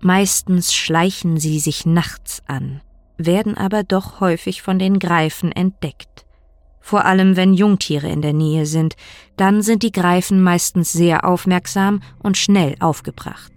Meistens 0.00 0.75
schleichen 0.75 1.38
sie 1.38 1.61
sich 1.61 1.87
nachts 1.87 2.42
an, 2.47 2.80
werden 3.16 3.56
aber 3.56 3.85
doch 3.85 4.20
häufig 4.20 4.62
von 4.62 4.78
den 4.78 4.99
Greifen 4.99 5.52
entdeckt. 5.52 6.26
Vor 6.80 7.04
allem 7.04 7.37
wenn 7.37 7.54
Jungtiere 7.54 8.08
in 8.08 8.22
der 8.22 8.32
Nähe 8.32 8.66
sind, 8.66 8.96
dann 9.37 9.62
sind 9.62 9.82
die 9.82 9.92
Greifen 9.92 10.42
meistens 10.42 10.92
sehr 10.92 11.25
aufmerksam 11.25 12.02
und 12.18 12.37
schnell 12.37 12.75
aufgebracht. 12.80 13.52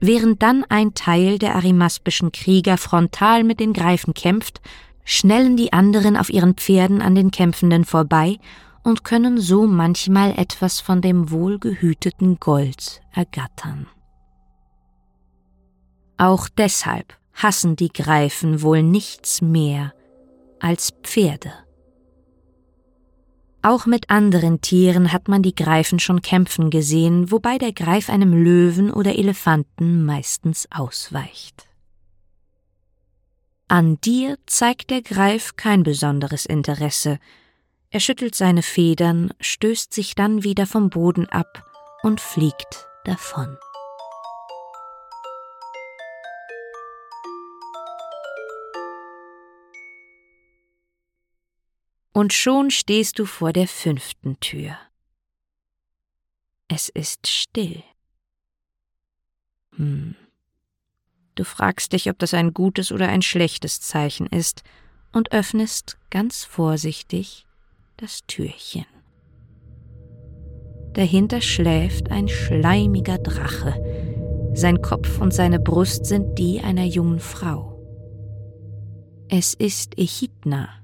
Während 0.00 0.42
dann 0.42 0.64
ein 0.68 0.94
Teil 0.94 1.38
der 1.38 1.56
arimaspischen 1.56 2.32
Krieger 2.32 2.78
frontal 2.78 3.44
mit 3.44 3.60
den 3.60 3.74
Greifen 3.74 4.14
kämpft, 4.14 4.60
schnellen 5.04 5.56
die 5.56 5.72
anderen 5.72 6.16
auf 6.16 6.30
ihren 6.30 6.54
Pferden 6.54 7.02
an 7.02 7.14
den 7.14 7.30
Kämpfenden 7.30 7.84
vorbei 7.84 8.38
und 8.82 9.04
können 9.04 9.38
so 9.38 9.66
manchmal 9.66 10.38
etwas 10.38 10.80
von 10.80 11.02
dem 11.02 11.30
wohlgehüteten 11.30 12.40
Gold 12.40 13.02
ergattern. 13.12 13.86
Auch 16.16 16.48
deshalb 16.48 17.14
hassen 17.34 17.76
die 17.76 17.92
Greifen 17.92 18.62
wohl 18.62 18.82
nichts 18.82 19.42
mehr 19.42 19.92
als 20.60 20.92
Pferde. 21.02 21.52
Auch 23.62 23.84
mit 23.84 24.08
anderen 24.08 24.62
Tieren 24.62 25.12
hat 25.12 25.28
man 25.28 25.42
die 25.42 25.54
Greifen 25.54 25.98
schon 25.98 26.22
kämpfen 26.22 26.70
gesehen, 26.70 27.30
wobei 27.30 27.58
der 27.58 27.72
Greif 27.72 28.08
einem 28.08 28.32
Löwen 28.32 28.90
oder 28.90 29.18
Elefanten 29.18 30.04
meistens 30.04 30.66
ausweicht. 30.70 31.68
An 33.68 34.00
dir 34.00 34.38
zeigt 34.46 34.90
der 34.90 35.02
Greif 35.02 35.56
kein 35.56 35.82
besonderes 35.82 36.46
Interesse. 36.46 37.18
Er 37.90 38.00
schüttelt 38.00 38.34
seine 38.34 38.62
Federn, 38.62 39.32
stößt 39.40 39.92
sich 39.92 40.14
dann 40.14 40.42
wieder 40.42 40.66
vom 40.66 40.88
Boden 40.90 41.28
ab 41.28 41.64
und 42.02 42.20
fliegt 42.20 42.86
davon. 43.04 43.56
Und 52.20 52.34
schon 52.34 52.70
stehst 52.70 53.18
du 53.18 53.24
vor 53.24 53.54
der 53.54 53.66
fünften 53.66 54.38
Tür. 54.40 54.76
Es 56.68 56.90
ist 56.90 57.26
still. 57.26 57.82
Hm. 59.76 60.16
Du 61.34 61.44
fragst 61.44 61.94
dich, 61.94 62.10
ob 62.10 62.18
das 62.18 62.34
ein 62.34 62.52
gutes 62.52 62.92
oder 62.92 63.08
ein 63.08 63.22
schlechtes 63.22 63.80
Zeichen 63.80 64.26
ist, 64.26 64.64
und 65.12 65.32
öffnest 65.32 65.96
ganz 66.10 66.44
vorsichtig 66.44 67.46
das 67.96 68.20
Türchen. 68.26 68.84
Dahinter 70.92 71.40
schläft 71.40 72.10
ein 72.10 72.28
schleimiger 72.28 73.16
Drache. 73.16 74.52
Sein 74.52 74.82
Kopf 74.82 75.22
und 75.22 75.32
seine 75.32 75.58
Brust 75.58 76.04
sind 76.04 76.38
die 76.38 76.60
einer 76.60 76.84
jungen 76.84 77.20
Frau. 77.20 77.80
Es 79.30 79.54
ist 79.54 79.96
Echidna. 79.96 80.79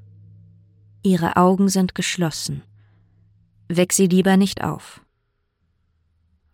Ihre 1.06 1.36
Augen 1.36 1.68
sind 1.68 1.94
geschlossen. 1.94 2.64
Weck 3.68 3.92
sie 3.92 4.08
lieber 4.08 4.36
nicht 4.36 4.64
auf. 4.64 5.02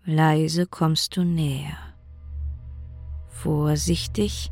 Leise 0.05 0.67
kommst 0.67 1.17
du 1.17 1.25
näher. 1.25 1.79
Vorsichtig, 3.31 4.51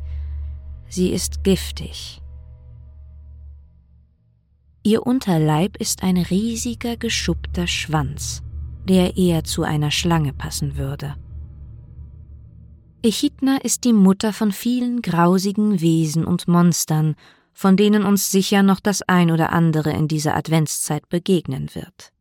sie 0.89 1.09
ist 1.11 1.43
giftig. 1.43 2.19
Ihr 4.81 5.05
Unterleib 5.05 5.77
ist 5.77 6.01
ein 6.01 6.17
riesiger 6.17 6.97
geschuppter 6.97 7.67
Schwanz, 7.67 8.41
der 8.89 9.17
eher 9.17 9.43
zu 9.43 9.61
einer 9.61 9.91
Schlange 9.91 10.33
passen 10.33 10.77
würde. 10.77 11.15
Echidna 13.03 13.57
ist 13.57 13.83
die 13.83 13.93
Mutter 13.93 14.33
von 14.33 14.51
vielen 14.51 15.03
grausigen 15.03 15.79
Wesen 15.79 16.25
und 16.25 16.47
Monstern, 16.47 17.15
von 17.53 17.77
denen 17.77 18.03
uns 18.03 18.31
sicher 18.31 18.63
noch 18.63 18.79
das 18.79 19.01
ein 19.03 19.31
oder 19.31 19.51
andere 19.51 19.91
in 19.91 20.07
dieser 20.07 20.35
Adventszeit 20.35 21.07
begegnen 21.09 21.69
wird. 21.73 22.11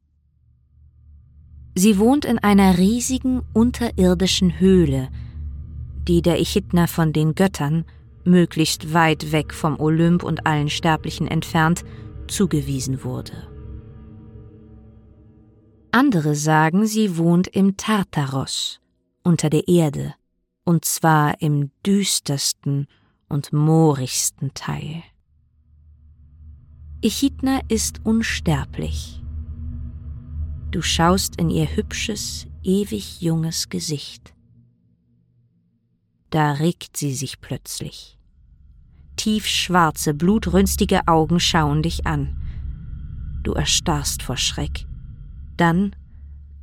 Sie 1.74 1.98
wohnt 1.98 2.24
in 2.24 2.38
einer 2.38 2.78
riesigen 2.78 3.42
unterirdischen 3.52 4.58
Höhle, 4.58 5.08
die 6.08 6.22
der 6.22 6.40
Echidna 6.40 6.86
von 6.86 7.12
den 7.12 7.34
Göttern, 7.34 7.84
möglichst 8.24 8.92
weit 8.92 9.32
weg 9.32 9.54
vom 9.54 9.78
Olymp 9.80 10.22
und 10.22 10.46
allen 10.46 10.68
Sterblichen 10.68 11.26
entfernt, 11.28 11.84
zugewiesen 12.26 13.04
wurde. 13.04 13.48
Andere 15.92 16.34
sagen, 16.34 16.86
sie 16.86 17.16
wohnt 17.16 17.48
im 17.48 17.76
Tartaros, 17.76 18.80
unter 19.22 19.50
der 19.50 19.66
Erde, 19.66 20.14
und 20.64 20.84
zwar 20.84 21.40
im 21.40 21.70
düstersten 21.84 22.86
und 23.28 23.52
moorigsten 23.52 24.54
Teil. 24.54 25.02
Echidna 27.02 27.60
ist 27.68 28.04
unsterblich. 28.04 29.22
Du 30.70 30.82
schaust 30.82 31.40
in 31.40 31.48
ihr 31.48 31.74
hübsches, 31.74 32.46
ewig 32.62 33.22
junges 33.22 33.70
Gesicht. 33.70 34.34
Da 36.28 36.52
regt 36.52 36.98
sie 36.98 37.14
sich 37.14 37.40
plötzlich. 37.40 38.18
Tiefschwarze, 39.16 40.12
blutrünstige 40.12 41.08
Augen 41.08 41.40
schauen 41.40 41.82
dich 41.82 42.06
an. 42.06 42.36
Du 43.44 43.54
erstarrst 43.54 44.22
vor 44.22 44.36
Schreck. 44.36 44.86
Dann, 45.56 45.96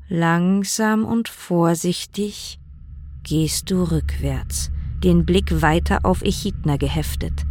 langsam 0.08 1.04
und 1.04 1.30
vorsichtig, 1.30 2.60
gehst 3.24 3.72
du 3.72 3.90
rückwärts, 3.90 4.70
den 5.04 5.26
Blick 5.26 5.64
weiter 5.64 6.06
auf 6.06 6.22
Echidna 6.22 6.78
geheftet. 6.78 7.44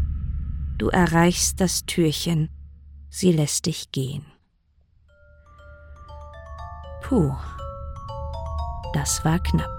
Du 0.78 0.86
erreichst 0.86 1.60
das 1.60 1.84
Türchen, 1.84 2.48
sie 3.08 3.32
lässt 3.32 3.66
dich 3.66 3.92
gehen. 3.92 4.24
Puh, 7.02 7.32
das 8.94 9.24
war 9.24 9.38
knapp. 9.38 9.70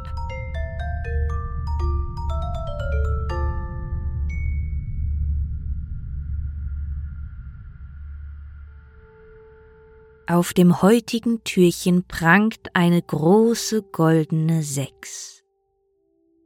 Auf 10.29 10.53
dem 10.53 10.81
heutigen 10.81 11.43
Türchen 11.43 12.03
prangt 12.03 12.75
eine 12.75 13.01
große 13.01 13.81
goldene 13.81 14.61
Sechs. 14.61 15.43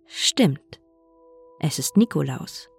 Stimmt, 0.08 0.80
es 1.60 1.78
ist 1.78 1.98
Nikolaus. 1.98 2.71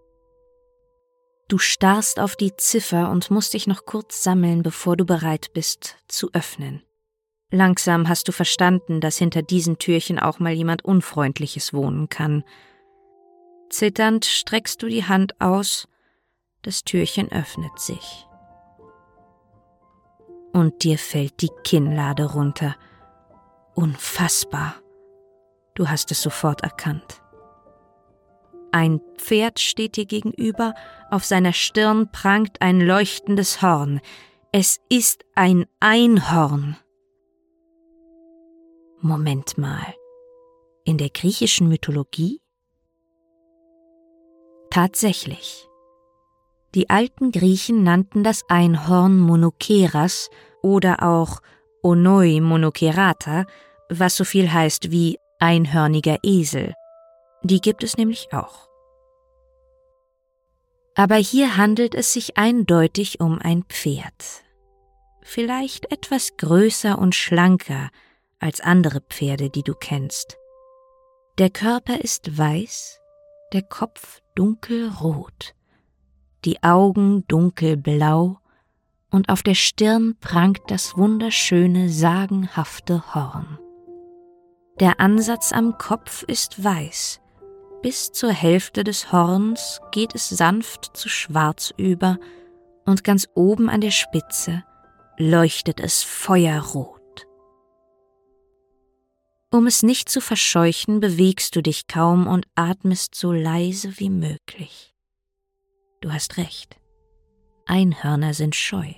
Du 1.52 1.58
starrst 1.58 2.18
auf 2.18 2.34
die 2.34 2.56
Ziffer 2.56 3.10
und 3.10 3.30
musst 3.30 3.52
dich 3.52 3.66
noch 3.66 3.84
kurz 3.84 4.22
sammeln, 4.22 4.62
bevor 4.62 4.96
du 4.96 5.04
bereit 5.04 5.50
bist 5.52 5.98
zu 6.08 6.30
öffnen. 6.32 6.82
Langsam 7.50 8.08
hast 8.08 8.26
du 8.26 8.32
verstanden, 8.32 9.02
dass 9.02 9.18
hinter 9.18 9.42
diesen 9.42 9.76
Türchen 9.76 10.18
auch 10.18 10.38
mal 10.38 10.54
jemand 10.54 10.82
Unfreundliches 10.82 11.74
wohnen 11.74 12.08
kann. 12.08 12.42
Zitternd 13.68 14.24
streckst 14.24 14.82
du 14.82 14.86
die 14.86 15.04
Hand 15.04 15.38
aus, 15.42 15.88
das 16.62 16.84
Türchen 16.84 17.30
öffnet 17.30 17.78
sich. 17.78 18.26
Und 20.54 20.84
dir 20.84 20.96
fällt 20.96 21.42
die 21.42 21.50
Kinnlade 21.64 22.32
runter. 22.32 22.76
Unfassbar. 23.74 24.76
Du 25.74 25.90
hast 25.90 26.10
es 26.12 26.22
sofort 26.22 26.62
erkannt. 26.62 27.21
Ein 28.72 29.00
Pferd 29.18 29.60
steht 29.60 29.96
dir 29.96 30.06
gegenüber, 30.06 30.74
auf 31.10 31.24
seiner 31.24 31.52
Stirn 31.52 32.10
prangt 32.10 32.62
ein 32.62 32.80
leuchtendes 32.80 33.60
Horn. 33.60 34.00
Es 34.50 34.80
ist 34.88 35.24
ein 35.34 35.66
Einhorn. 35.78 36.76
Moment 39.00 39.58
mal. 39.58 39.94
In 40.84 40.96
der 40.96 41.10
griechischen 41.10 41.68
Mythologie? 41.68 42.40
Tatsächlich. 44.70 45.68
Die 46.74 46.88
alten 46.88 47.30
Griechen 47.30 47.82
nannten 47.82 48.24
das 48.24 48.42
Einhorn 48.48 49.18
Monokeras 49.18 50.30
oder 50.62 51.02
auch 51.02 51.40
Onoi 51.82 52.40
Monokerata, 52.40 53.44
was 53.90 54.16
so 54.16 54.24
viel 54.24 54.50
heißt 54.50 54.90
wie 54.90 55.18
einhörniger 55.38 56.16
Esel. 56.22 56.72
Die 57.42 57.60
gibt 57.60 57.82
es 57.82 57.96
nämlich 57.96 58.32
auch. 58.32 58.68
Aber 60.94 61.16
hier 61.16 61.56
handelt 61.56 61.94
es 61.94 62.12
sich 62.12 62.36
eindeutig 62.36 63.20
um 63.20 63.38
ein 63.38 63.64
Pferd. 63.64 64.44
Vielleicht 65.22 65.90
etwas 65.90 66.36
größer 66.36 66.98
und 66.98 67.14
schlanker 67.14 67.90
als 68.38 68.60
andere 68.60 69.00
Pferde, 69.00 69.48
die 69.48 69.62
du 69.62 69.74
kennst. 69.74 70.36
Der 71.38 71.48
Körper 71.48 72.00
ist 72.00 72.36
weiß, 72.36 73.00
der 73.52 73.62
Kopf 73.62 74.20
dunkelrot, 74.34 75.54
die 76.44 76.62
Augen 76.62 77.26
dunkelblau 77.28 78.38
und 79.10 79.28
auf 79.30 79.42
der 79.42 79.54
Stirn 79.54 80.16
prangt 80.20 80.62
das 80.68 80.96
wunderschöne, 80.96 81.88
sagenhafte 81.88 83.14
Horn. 83.14 83.58
Der 84.80 85.00
Ansatz 85.00 85.52
am 85.52 85.78
Kopf 85.78 86.22
ist 86.24 86.62
weiß, 86.62 87.21
bis 87.82 88.12
zur 88.12 88.30
Hälfte 88.30 88.84
des 88.84 89.12
Horns 89.12 89.80
geht 89.90 90.14
es 90.14 90.28
sanft 90.28 90.96
zu 90.96 91.08
schwarz 91.08 91.72
über, 91.76 92.18
und 92.84 93.04
ganz 93.04 93.28
oben 93.34 93.68
an 93.68 93.80
der 93.80 93.90
Spitze 93.90 94.64
leuchtet 95.18 95.78
es 95.78 96.02
feuerrot. 96.02 97.00
Um 99.50 99.66
es 99.66 99.82
nicht 99.82 100.08
zu 100.08 100.20
verscheuchen, 100.20 101.00
bewegst 101.00 101.54
du 101.54 101.62
dich 101.62 101.86
kaum 101.86 102.26
und 102.26 102.46
atmest 102.54 103.14
so 103.14 103.32
leise 103.32 103.98
wie 103.98 104.10
möglich. 104.10 104.94
Du 106.00 106.12
hast 106.12 106.38
recht. 106.38 106.76
Einhörner 107.66 108.34
sind 108.34 108.56
scheu. 108.56 108.94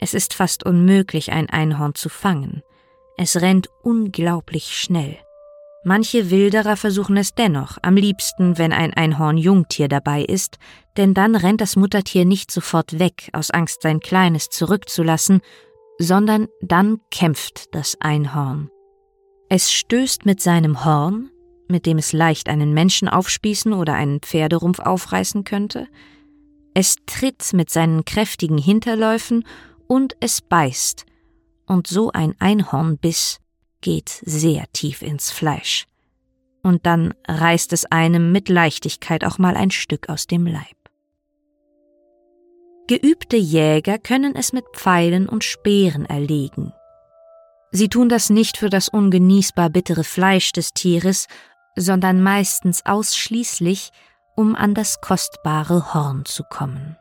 Es 0.00 0.12
ist 0.12 0.34
fast 0.34 0.66
unmöglich, 0.66 1.32
ein 1.32 1.48
Einhorn 1.48 1.94
zu 1.94 2.08
fangen. 2.08 2.62
Es 3.16 3.40
rennt 3.40 3.68
unglaublich 3.82 4.76
schnell. 4.76 5.23
Manche 5.86 6.30
Wilderer 6.30 6.78
versuchen 6.78 7.18
es 7.18 7.34
dennoch, 7.34 7.76
am 7.82 7.96
liebsten, 7.96 8.56
wenn 8.56 8.72
ein 8.72 8.94
Einhorn-Jungtier 8.94 9.88
dabei 9.88 10.22
ist, 10.22 10.58
denn 10.96 11.12
dann 11.12 11.36
rennt 11.36 11.60
das 11.60 11.76
Muttertier 11.76 12.24
nicht 12.24 12.50
sofort 12.50 12.98
weg, 12.98 13.28
aus 13.34 13.50
Angst 13.50 13.82
sein 13.82 14.00
Kleines 14.00 14.48
zurückzulassen, 14.48 15.42
sondern 15.98 16.48
dann 16.62 17.00
kämpft 17.10 17.74
das 17.74 17.98
Einhorn. 18.00 18.70
Es 19.50 19.70
stößt 19.70 20.24
mit 20.24 20.40
seinem 20.40 20.86
Horn, 20.86 21.30
mit 21.68 21.84
dem 21.84 21.98
es 21.98 22.14
leicht 22.14 22.48
einen 22.48 22.72
Menschen 22.72 23.08
aufspießen 23.08 23.74
oder 23.74 23.92
einen 23.92 24.20
Pferderumpf 24.20 24.78
aufreißen 24.78 25.44
könnte, 25.44 25.86
es 26.72 26.96
tritt 27.06 27.52
mit 27.52 27.68
seinen 27.68 28.06
kräftigen 28.06 28.58
Hinterläufen 28.58 29.44
und 29.86 30.16
es 30.20 30.40
beißt, 30.40 31.04
und 31.66 31.86
so 31.86 32.10
ein 32.10 32.34
Einhornbiss 32.38 33.38
geht 33.84 34.22
sehr 34.24 34.64
tief 34.72 35.02
ins 35.02 35.30
Fleisch. 35.30 35.86
Und 36.62 36.86
dann 36.86 37.12
reißt 37.28 37.74
es 37.74 37.84
einem 37.84 38.32
mit 38.32 38.48
Leichtigkeit 38.48 39.24
auch 39.24 39.36
mal 39.36 39.54
ein 39.54 39.70
Stück 39.70 40.08
aus 40.08 40.26
dem 40.26 40.46
Leib. 40.46 40.76
Geübte 42.88 43.36
Jäger 43.36 43.98
können 43.98 44.34
es 44.34 44.54
mit 44.54 44.64
Pfeilen 44.74 45.28
und 45.28 45.44
Speeren 45.44 46.06
erlegen, 46.06 46.72
Sie 47.76 47.88
tun 47.88 48.08
das 48.08 48.30
nicht 48.30 48.56
für 48.56 48.70
das 48.70 48.88
ungenießbar 48.88 49.68
bittere 49.68 50.04
Fleisch 50.04 50.52
des 50.52 50.74
Tieres, 50.74 51.26
sondern 51.74 52.22
meistens 52.22 52.86
ausschließlich, 52.86 53.90
um 54.36 54.54
an 54.54 54.74
das 54.74 55.00
kostbare 55.00 55.92
Horn 55.92 56.24
zu 56.24 56.44
kommen. 56.44 56.96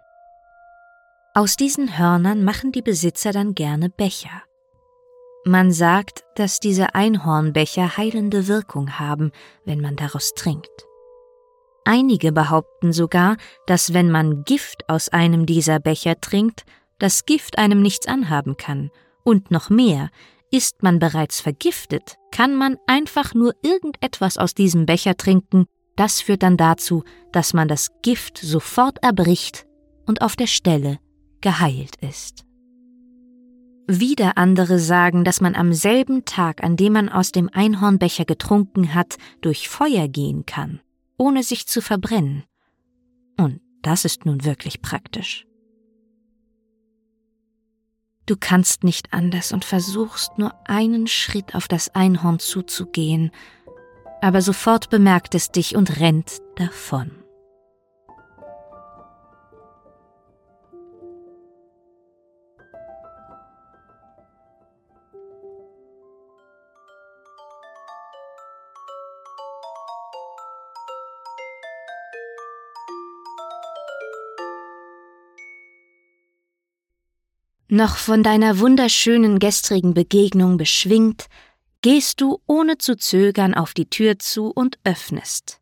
Aus 1.35 1.57
diesen 1.57 1.99
Hörnern 1.99 2.43
machen 2.43 2.71
die 2.71 2.81
Besitzer 2.81 3.31
dann 3.31 3.53
gerne 3.53 3.91
Becher. 3.91 4.41
Man 5.45 5.73
sagt, 5.73 6.23
dass 6.35 6.61
diese 6.61 6.95
Einhornbecher 6.95 7.97
heilende 7.97 8.47
Wirkung 8.47 8.97
haben, 8.97 9.31
wenn 9.65 9.81
man 9.81 9.97
daraus 9.97 10.33
trinkt. 10.35 10.87
Einige 11.83 12.31
behaupten 12.31 12.93
sogar, 12.93 13.35
dass 13.67 13.93
wenn 13.93 14.09
man 14.09 14.45
Gift 14.45 14.87
aus 14.89 15.09
einem 15.09 15.45
dieser 15.45 15.79
Becher 15.79 16.21
trinkt, 16.21 16.63
das 16.97 17.25
Gift 17.25 17.57
einem 17.57 17.81
nichts 17.81 18.07
anhaben 18.07 18.55
kann, 18.55 18.89
und 19.25 19.51
noch 19.51 19.69
mehr, 19.69 20.09
ist 20.49 20.81
man 20.81 20.99
bereits 20.99 21.41
vergiftet, 21.41 22.15
kann 22.31 22.55
man 22.55 22.77
einfach 22.87 23.33
nur 23.33 23.53
irgendetwas 23.63 24.37
aus 24.37 24.53
diesem 24.53 24.85
Becher 24.85 25.17
trinken, 25.17 25.65
das 25.97 26.21
führt 26.21 26.43
dann 26.43 26.57
dazu, 26.57 27.03
dass 27.33 27.53
man 27.53 27.67
das 27.67 27.89
Gift 28.01 28.37
sofort 28.37 29.03
erbricht 29.03 29.65
und 30.05 30.21
auf 30.21 30.35
der 30.35 30.47
Stelle 30.47 30.99
geheilt 31.41 31.97
ist. 31.97 32.45
Wieder 33.87 34.37
andere 34.37 34.79
sagen, 34.79 35.25
dass 35.25 35.41
man 35.41 35.55
am 35.55 35.73
selben 35.73 36.23
Tag, 36.23 36.63
an 36.63 36.77
dem 36.77 36.93
man 36.93 37.09
aus 37.09 37.31
dem 37.31 37.49
Einhornbecher 37.51 38.23
getrunken 38.23 38.93
hat, 38.93 39.17
durch 39.41 39.67
Feuer 39.67 40.07
gehen 40.07 40.45
kann, 40.45 40.79
ohne 41.17 41.43
sich 41.43 41.67
zu 41.67 41.81
verbrennen. 41.81 42.43
Und 43.37 43.59
das 43.81 44.05
ist 44.05 44.25
nun 44.25 44.45
wirklich 44.45 44.81
praktisch. 44.81 45.45
Du 48.25 48.37
kannst 48.39 48.85
nicht 48.85 49.11
anders 49.11 49.51
und 49.51 49.65
versuchst 49.65 50.37
nur 50.37 50.53
einen 50.65 51.07
Schritt 51.07 51.55
auf 51.55 51.67
das 51.67 51.93
Einhorn 51.93 52.39
zuzugehen, 52.39 53.31
aber 54.21 54.41
sofort 54.41 54.89
bemerkt 54.89 55.35
es 55.35 55.51
dich 55.51 55.75
und 55.75 55.99
rennt 55.99 56.39
davon. 56.55 57.22
Noch 77.73 77.97
von 77.97 78.21
deiner 78.21 78.59
wunderschönen 78.59 79.39
gestrigen 79.39 79.95
Begegnung 79.95 80.57
beschwingt, 80.57 81.25
gehst 81.81 82.21
du 82.21 82.37
ohne 82.45 82.77
zu 82.77 82.95
zögern 82.95 83.55
auf 83.55 83.73
die 83.73 83.89
Tür 83.89 84.19
zu 84.19 84.51
und 84.51 84.77
öffnest. 84.83 85.59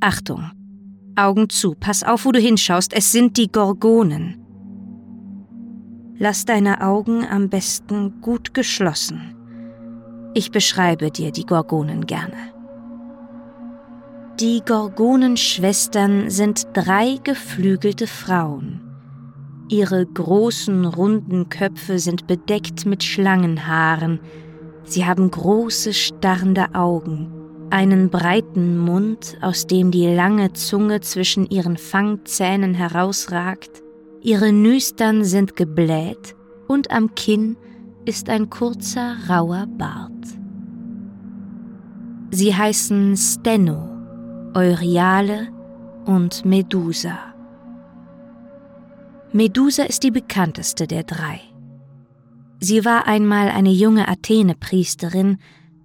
Achtung! 0.00 0.50
Augen 1.14 1.48
zu, 1.48 1.76
pass 1.78 2.02
auf, 2.02 2.24
wo 2.24 2.32
du 2.32 2.40
hinschaust, 2.40 2.92
es 2.94 3.12
sind 3.12 3.36
die 3.36 3.46
Gorgonen. 3.46 4.44
Lass 6.18 6.46
deine 6.46 6.80
Augen 6.80 7.24
am 7.24 7.48
besten 7.48 8.20
gut 8.20 8.52
geschlossen. 8.52 9.36
Ich 10.34 10.50
beschreibe 10.50 11.12
dir 11.12 11.30
die 11.30 11.46
Gorgonen 11.46 12.06
gerne. 12.06 12.52
Die 14.40 14.62
Gorgonenschwestern 14.66 16.28
sind 16.28 16.66
drei 16.72 17.20
geflügelte 17.22 18.08
Frauen. 18.08 18.91
Ihre 19.72 20.04
großen, 20.04 20.84
runden 20.84 21.48
Köpfe 21.48 21.98
sind 21.98 22.26
bedeckt 22.26 22.84
mit 22.84 23.02
Schlangenhaaren. 23.02 24.20
Sie 24.84 25.06
haben 25.06 25.30
große, 25.30 25.94
starrende 25.94 26.74
Augen, 26.74 27.32
einen 27.70 28.10
breiten 28.10 28.76
Mund, 28.76 29.38
aus 29.40 29.66
dem 29.66 29.90
die 29.90 30.14
lange 30.14 30.52
Zunge 30.52 31.00
zwischen 31.00 31.48
ihren 31.48 31.78
Fangzähnen 31.78 32.74
herausragt. 32.74 33.82
Ihre 34.20 34.52
Nüstern 34.52 35.24
sind 35.24 35.56
gebläht 35.56 36.36
und 36.68 36.90
am 36.90 37.14
Kinn 37.14 37.56
ist 38.04 38.28
ein 38.28 38.50
kurzer, 38.50 39.16
rauer 39.26 39.66
Bart. 39.78 40.12
Sie 42.30 42.54
heißen 42.54 43.16
Steno, 43.16 43.88
Euryale 44.52 45.48
und 46.04 46.44
Medusa. 46.44 47.31
Medusa 49.34 49.84
ist 49.84 50.02
die 50.02 50.10
bekannteste 50.10 50.86
der 50.86 51.04
drei. 51.04 51.40
Sie 52.60 52.84
war 52.84 53.06
einmal 53.06 53.48
eine 53.48 53.70
junge 53.70 54.06
Athene-Priesterin, 54.06 55.38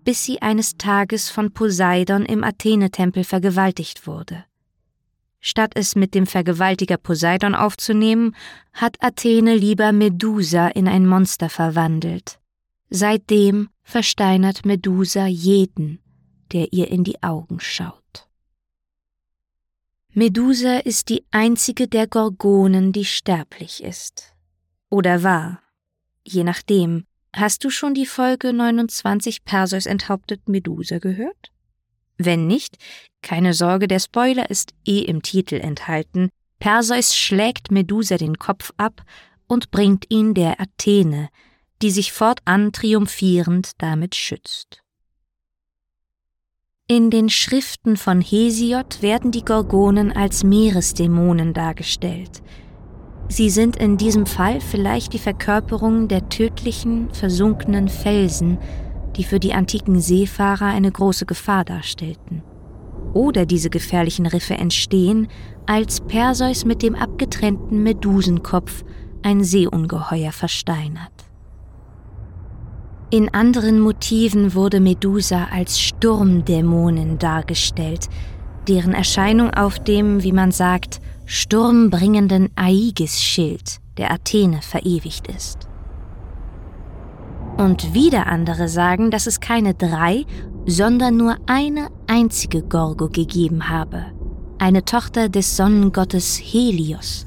bis 0.04 0.26
sie 0.26 0.42
eines 0.42 0.78
Tages 0.78 1.30
von 1.30 1.54
Poseidon 1.54 2.26
im 2.26 2.44
Athenetempel 2.44 3.24
vergewaltigt 3.24 4.06
wurde. 4.06 4.44
Statt 5.40 5.72
es 5.76 5.96
mit 5.96 6.14
dem 6.14 6.28
Vergewaltiger 6.28 6.98
Poseidon 6.98 7.56
aufzunehmen, 7.56 8.36
hat 8.74 9.02
Athene 9.02 9.56
lieber 9.56 9.94
Medusa 9.94 10.68
in 10.68 10.90
ein 10.90 11.08
Monster 11.08 11.48
verwandelt. 11.48 12.40
Seitdem 12.90 13.70
versteinert 13.84 14.66
Medusa 14.66 15.26
jeden, 15.26 16.00
der 16.52 16.74
ihr 16.74 16.90
in 16.90 17.06
die 17.06 17.24
Augen 17.24 17.62
schaut. 17.62 18.07
Medusa 20.20 20.80
ist 20.80 21.10
die 21.10 21.28
einzige 21.30 21.88
der 21.88 22.08
Gorgonen, 22.08 22.92
die 22.92 23.06
sterblich 23.06 23.84
ist. 23.84 24.34
Oder 24.90 25.22
war, 25.22 25.62
je 26.24 26.44
nachdem. 26.44 27.06
Hast 27.36 27.64
du 27.64 27.70
schon 27.70 27.94
die 27.94 28.08
Folge 28.08 28.52
29 28.52 29.46
Perseus 29.46 29.86
enthauptet 29.86 30.50
Medusa 30.50 30.98
gehört? 30.98 31.52
Wenn 32.18 32.48
nicht, 32.48 32.78
keine 33.22 33.54
Sorge, 33.54 33.88
der 33.88 34.00
Spoiler 34.00 34.50
ist 34.50 34.74
eh 34.88 35.02
im 35.02 35.22
Titel 35.22 35.58
enthalten. 35.58 36.30
Perseus 36.58 37.16
schlägt 37.16 37.70
Medusa 37.70 38.18
den 38.18 38.40
Kopf 38.40 38.74
ab 38.78 39.04
und 39.46 39.70
bringt 39.70 40.06
ihn 40.10 40.34
der 40.34 40.60
Athene, 40.60 41.30
die 41.84 41.92
sich 41.92 42.12
fortan 42.12 42.72
triumphierend 42.72 43.74
damit 43.78 44.16
schützt. 44.16 44.82
In 46.90 47.10
den 47.10 47.28
Schriften 47.28 47.98
von 47.98 48.22
Hesiod 48.22 49.02
werden 49.02 49.32
die 49.32 49.44
Gorgonen 49.44 50.14
als 50.14 50.46
Meeresdämonen 50.46 51.54
dargestellt. 51.54 52.42
Sie 53.28 53.50
sind 53.50 53.76
in 53.76 53.98
diesem 53.98 54.26
Fall 54.26 54.62
vielleicht 54.62 55.12
die 55.12 55.20
Verkörperung 55.20 56.08
der 56.08 56.30
tödlichen, 56.30 57.10
versunkenen 57.12 57.90
Felsen, 57.90 58.58
die 59.18 59.26
für 59.26 59.38
die 59.38 59.52
antiken 59.52 60.00
Seefahrer 60.00 60.68
eine 60.68 60.90
große 60.90 61.26
Gefahr 61.26 61.66
darstellten. 61.66 62.42
Oder 63.14 63.46
diese 63.46 63.70
gefährlichen 63.70 64.26
Riffe 64.26 64.54
entstehen, 64.54 65.28
als 65.66 66.00
Perseus 66.00 66.64
mit 66.64 66.84
dem 66.84 66.96
abgetrennten 66.96 67.84
Medusenkopf 67.84 68.86
ein 69.24 69.44
Seeungeheuer 69.44 70.32
versteinert. 70.32 71.17
In 73.10 73.34
anderen 73.34 73.80
Motiven 73.80 74.54
wurde 74.54 74.82
Medusa 74.82 75.48
als 75.50 75.80
Sturmdämonin 75.80 77.18
dargestellt, 77.18 78.10
deren 78.68 78.94
Erscheinung 78.94 79.50
auf 79.52 79.80
dem, 79.80 80.24
wie 80.24 80.34
man 80.34 80.52
sagt, 80.52 81.00
sturmbringenden 81.26 82.50
Aigis-Schild 82.58 83.80
der 83.96 84.12
Athene 84.12 84.62
verewigt 84.62 85.30
ist. 85.30 85.70
Und 87.56 87.94
wieder 87.94 88.28
andere 88.28 88.68
sagen, 88.68 89.10
dass 89.10 89.26
es 89.26 89.40
keine 89.40 89.74
drei, 89.74 90.26
sondern 90.66 91.16
nur 91.16 91.38
eine 91.46 91.88
einzige 92.08 92.62
Gorgo 92.62 93.08
gegeben 93.08 93.70
habe, 93.70 94.08
eine 94.60 94.84
Tochter 94.84 95.30
des 95.30 95.56
Sonnengottes 95.56 96.42
Helios, 96.44 97.26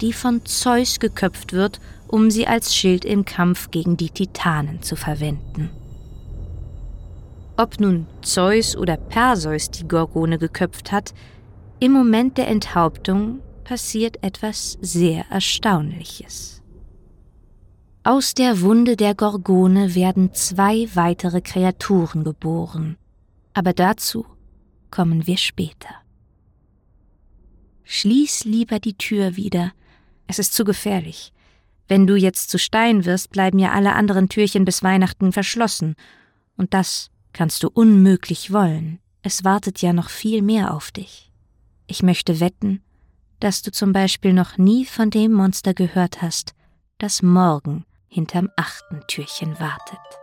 die 0.00 0.14
von 0.14 0.46
Zeus 0.46 0.98
geköpft 0.98 1.52
wird 1.52 1.78
um 2.10 2.30
sie 2.30 2.46
als 2.46 2.74
Schild 2.74 3.04
im 3.04 3.24
Kampf 3.24 3.70
gegen 3.70 3.96
die 3.96 4.10
Titanen 4.10 4.82
zu 4.82 4.96
verwenden. 4.96 5.70
Ob 7.56 7.78
nun 7.78 8.06
Zeus 8.22 8.76
oder 8.76 8.96
Perseus 8.96 9.70
die 9.70 9.86
Gorgone 9.86 10.38
geköpft 10.38 10.90
hat, 10.90 11.14
im 11.78 11.92
Moment 11.92 12.36
der 12.36 12.48
Enthauptung 12.48 13.40
passiert 13.64 14.22
etwas 14.24 14.76
sehr 14.80 15.24
Erstaunliches. 15.30 16.62
Aus 18.02 18.34
der 18.34 18.60
Wunde 18.62 18.96
der 18.96 19.14
Gorgone 19.14 19.94
werden 19.94 20.32
zwei 20.32 20.88
weitere 20.94 21.40
Kreaturen 21.40 22.24
geboren, 22.24 22.96
aber 23.52 23.72
dazu 23.72 24.26
kommen 24.90 25.26
wir 25.26 25.36
später. 25.36 25.94
Schließ 27.84 28.44
lieber 28.44 28.80
die 28.80 28.94
Tür 28.94 29.36
wieder, 29.36 29.72
es 30.26 30.38
ist 30.38 30.54
zu 30.54 30.64
gefährlich. 30.64 31.32
Wenn 31.90 32.06
du 32.06 32.14
jetzt 32.14 32.50
zu 32.50 32.56
Stein 32.56 33.04
wirst, 33.04 33.32
bleiben 33.32 33.58
ja 33.58 33.72
alle 33.72 33.94
anderen 33.94 34.28
Türchen 34.28 34.64
bis 34.64 34.84
Weihnachten 34.84 35.32
verschlossen. 35.32 35.96
Und 36.56 36.72
das 36.72 37.10
kannst 37.32 37.64
du 37.64 37.68
unmöglich 37.68 38.52
wollen. 38.52 39.00
Es 39.22 39.42
wartet 39.42 39.82
ja 39.82 39.92
noch 39.92 40.08
viel 40.08 40.40
mehr 40.40 40.72
auf 40.72 40.92
dich. 40.92 41.32
Ich 41.88 42.04
möchte 42.04 42.38
wetten, 42.38 42.80
dass 43.40 43.62
du 43.62 43.72
zum 43.72 43.92
Beispiel 43.92 44.32
noch 44.32 44.56
nie 44.56 44.84
von 44.86 45.10
dem 45.10 45.32
Monster 45.32 45.74
gehört 45.74 46.22
hast, 46.22 46.54
das 46.98 47.22
morgen 47.22 47.84
hinterm 48.06 48.50
achten 48.56 49.00
Türchen 49.08 49.58
wartet. 49.58 50.19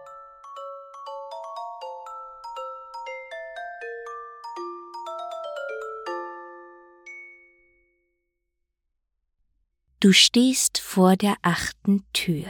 Du 9.99 10.13
stehst 10.13 10.77
vor 10.77 11.15
der 11.15 11.37
achten 11.41 12.05
Tür. 12.13 12.45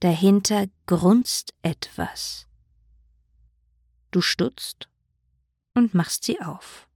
Dahinter 0.00 0.64
grunzt 0.86 1.52
etwas. 1.60 2.46
Du 4.10 4.22
stutzt 4.22 4.88
und 5.74 5.92
machst 5.92 6.24
sie 6.24 6.40
auf. 6.40 6.88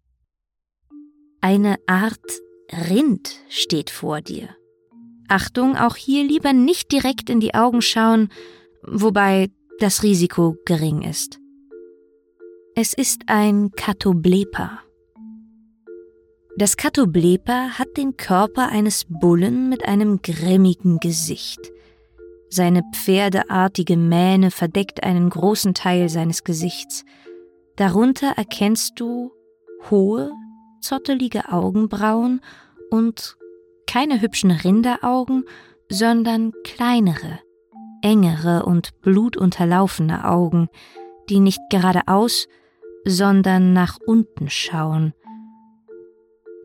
Eine 1.42 1.76
Art 1.86 2.40
Rind 2.72 3.36
steht 3.50 3.90
vor 3.90 4.22
dir. 4.22 4.56
Achtung, 5.28 5.76
auch 5.76 5.96
hier 5.96 6.24
lieber 6.24 6.54
nicht 6.54 6.90
direkt 6.90 7.28
in 7.28 7.40
die 7.40 7.54
Augen 7.54 7.82
schauen, 7.82 8.30
wobei 8.82 9.50
das 9.80 10.02
Risiko 10.02 10.56
gering 10.64 11.02
ist. 11.02 11.38
Es 12.74 12.94
ist 12.94 13.24
ein 13.26 13.70
Katoblepa. 13.72 14.82
Das 16.58 16.76
Katoblepa 16.76 17.78
hat 17.78 17.96
den 17.96 18.16
Körper 18.16 18.68
eines 18.68 19.06
Bullen 19.08 19.68
mit 19.68 19.86
einem 19.86 20.22
grimmigen 20.22 20.98
Gesicht. 20.98 21.60
Seine 22.50 22.82
pferdeartige 22.92 23.96
Mähne 23.96 24.50
verdeckt 24.50 25.04
einen 25.04 25.30
großen 25.30 25.72
Teil 25.72 26.08
seines 26.08 26.42
Gesichts. 26.42 27.04
Darunter 27.76 28.32
erkennst 28.36 28.98
du 28.98 29.30
hohe, 29.88 30.32
zottelige 30.80 31.52
Augenbrauen 31.52 32.40
und 32.90 33.36
keine 33.86 34.20
hübschen 34.20 34.50
Rinderaugen, 34.50 35.44
sondern 35.88 36.50
kleinere, 36.64 37.38
engere 38.02 38.64
und 38.66 39.00
blutunterlaufene 39.00 40.28
Augen, 40.28 40.66
die 41.30 41.38
nicht 41.38 41.60
geradeaus, 41.70 42.48
sondern 43.04 43.72
nach 43.72 43.98
unten 44.04 44.50
schauen– 44.50 45.14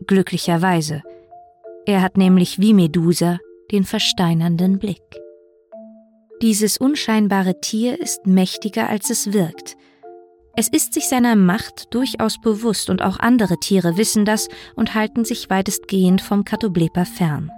Glücklicherweise. 0.08 1.02
Er 1.86 2.02
hat 2.02 2.18
nämlich 2.18 2.60
wie 2.60 2.74
Medusa 2.74 3.40
den 3.72 3.84
versteinernden 3.84 4.80
Blick. 4.80 5.02
Dieses 6.42 6.78
unscheinbare 6.78 7.60
Tier 7.62 8.00
ist 8.00 8.26
mächtiger, 8.26 8.90
als 8.90 9.10
es 9.10 9.34
wirkt. 9.34 9.76
Es 10.56 10.68
ist 10.68 10.94
sich 10.94 11.08
seiner 11.08 11.36
Macht 11.36 11.94
durchaus 11.94 12.40
bewusst 12.40 12.90
und 12.90 13.02
auch 13.02 13.20
andere 13.20 13.58
Tiere 13.60 13.98
wissen 13.98 14.26
das 14.26 14.50
und 14.76 14.94
halten 14.94 15.26
sich 15.26 15.50
weitestgehend 15.50 16.22
vom 16.22 16.44
Katoblepa 16.44 17.06
fern. 17.06 17.50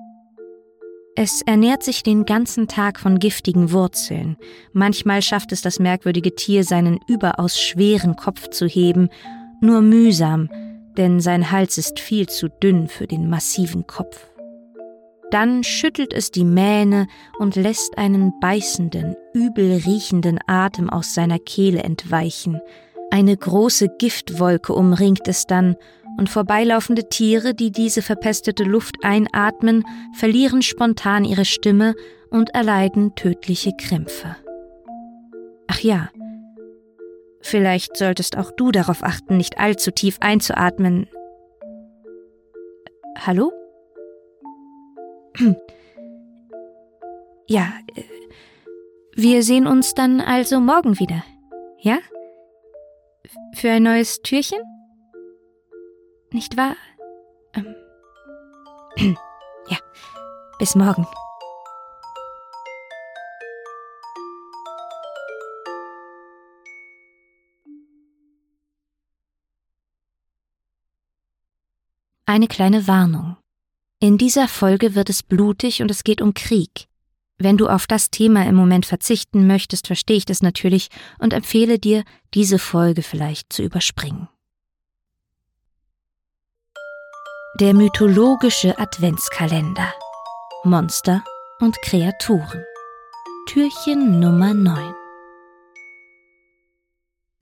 Es 1.17 1.41
ernährt 1.41 1.81
sich 1.81 2.03
den 2.03 2.25
ganzen 2.25 2.67
Tag 2.67 2.99
von 2.99 3.19
giftigen 3.19 3.71
Wurzeln. 3.71 4.37
Manchmal 4.73 5.21
schafft 5.21 5.51
es 5.51 5.61
das 5.61 5.79
merkwürdige 5.79 6.35
Tier, 6.35 6.63
seinen 6.63 6.99
überaus 7.07 7.59
schweren 7.59 8.15
Kopf 8.17 8.49
zu 8.49 8.65
heben, 8.65 9.09
nur 9.61 9.81
mühsam, 9.81 10.49
denn 10.97 11.19
sein 11.19 11.51
Hals 11.51 11.77
ist 11.77 11.99
viel 11.99 12.27
zu 12.27 12.49
dünn 12.49 12.87
für 12.87 13.07
den 13.07 13.29
massiven 13.29 13.87
Kopf. 13.87 14.27
Dann 15.31 15.63
schüttelt 15.63 16.13
es 16.13 16.31
die 16.31 16.45
Mähne 16.45 17.07
und 17.39 17.55
lässt 17.55 17.97
einen 17.97 18.39
beißenden, 18.39 19.15
übel 19.33 19.81
riechenden 19.85 20.39
Atem 20.47 20.89
aus 20.89 21.13
seiner 21.13 21.39
Kehle 21.39 21.83
entweichen. 21.83 22.61
Eine 23.11 23.35
große 23.35 23.89
Giftwolke 23.97 24.73
umringt 24.73 25.27
es 25.27 25.45
dann, 25.45 25.75
und 26.17 26.29
vorbeilaufende 26.29 27.09
Tiere, 27.09 27.53
die 27.53 27.71
diese 27.71 28.01
verpestete 28.01 28.63
Luft 28.63 28.95
einatmen, 29.03 29.83
verlieren 30.13 30.61
spontan 30.61 31.25
ihre 31.25 31.43
Stimme 31.43 31.93
und 32.29 32.51
erleiden 32.55 33.15
tödliche 33.15 33.71
Krämpfe. 33.77 34.37
Ach 35.67 35.79
ja, 35.79 36.09
Vielleicht 37.45 37.95
solltest 37.95 38.39
auch 38.39 38.49
du 38.49 38.71
darauf 38.71 39.03
achten, 39.03 39.37
nicht 39.37 39.59
allzu 39.59 39.91
tief 39.91 40.17
einzuatmen. 40.19 41.07
Hallo? 43.19 43.51
Ja, 47.47 47.71
äh, 47.95 48.01
wir 49.13 49.43
sehen 49.43 49.67
uns 49.67 49.93
dann 49.93 50.21
also 50.21 50.59
morgen 50.59 50.97
wieder. 50.97 51.23
Ja? 51.77 51.99
Für 53.53 53.69
ein 53.69 53.83
neues 53.83 54.23
Türchen? 54.23 54.59
Nicht 56.31 56.57
wahr? 56.57 56.75
Ähm. 57.53 57.75
Ja, 59.67 59.77
bis 60.59 60.75
morgen. 60.75 61.07
Eine 72.27 72.47
kleine 72.47 72.87
Warnung. 72.87 73.37
In 73.99 74.17
dieser 74.17 74.47
Folge 74.47 74.95
wird 74.95 75.11
es 75.11 75.21
blutig 75.21 75.83
und 75.83 75.91
es 75.91 76.03
geht 76.03 76.21
um 76.21 76.33
Krieg. 76.33 76.87
Wenn 77.37 77.57
du 77.57 77.67
auf 77.67 77.85
das 77.85 78.09
Thema 78.09 78.47
im 78.47 78.55
Moment 78.55 78.87
verzichten 78.87 79.45
möchtest, 79.45 79.85
verstehe 79.85 80.17
ich 80.17 80.25
das 80.25 80.41
natürlich 80.41 80.89
und 81.19 81.33
empfehle 81.33 81.77
dir, 81.77 82.03
diese 82.33 82.57
Folge 82.57 83.03
vielleicht 83.03 83.53
zu 83.53 83.61
überspringen. 83.61 84.27
Der 87.59 87.73
mythologische 87.73 88.79
Adventskalender. 88.79 89.93
Monster 90.63 91.23
und 91.59 91.79
Kreaturen. 91.83 92.63
Türchen 93.47 94.19
Nummer 94.19 94.55
9. 94.55 94.93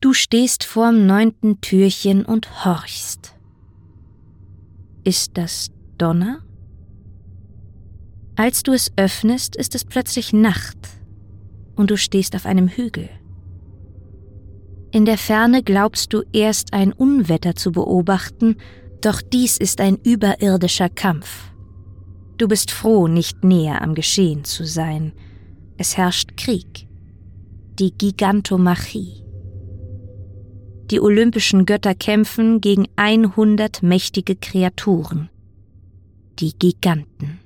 Du 0.02 0.14
stehst 0.14 0.66
vorm 0.66 1.06
neunten 1.06 1.62
Türchen 1.62 2.26
und 2.26 2.66
horchst. 2.66 3.33
Ist 5.04 5.38
das 5.38 5.70
Donner? 5.98 6.40
Als 8.36 8.64
du 8.64 8.72
es 8.72 8.92
öffnest, 8.96 9.56
ist 9.56 9.76
es 9.76 9.84
plötzlich 9.84 10.32
Nacht 10.32 10.78
und 11.76 11.92
du 11.92 11.98
stehst 11.98 12.36
auf 12.36 12.46
einem 12.46 12.68
Hügel. 12.70 13.10
In 14.92 15.06
der 15.06 15.18
Ferne 15.18 15.62
glaubst 15.62 16.14
du 16.14 16.24
erst 16.32 16.74
ein 16.74 16.94
Unwetter 16.94 17.56
zu 17.56 17.72
beobachten, 17.72 18.58
doch 19.02 19.22
dies 19.22 19.58
ist 19.58 19.82
ein 19.82 19.98
überirdischer 19.98 20.88
Kampf. 20.88 21.52
Du 22.38 22.48
bist 22.48 22.72
froh, 22.72 23.08
nicht 23.08 23.44
näher 23.44 23.82
am 23.82 23.96
Geschehen 23.96 24.46
zu 24.46 24.66
sein. 24.66 25.12
Es 25.78 25.98
herrscht 25.98 26.38
Krieg. 26.38 26.88
Die 27.80 27.92
Gigantomachie. 27.92 29.23
Die 30.92 31.00
olympischen 31.00 31.66
Götter 31.66 31.96
kämpfen 31.96 32.62
gegen 32.62 32.88
100 32.96 33.84
mächtige 33.84 34.36
Kreaturen. 34.36 35.30
Die 36.40 36.54
Giganten. 36.58 37.40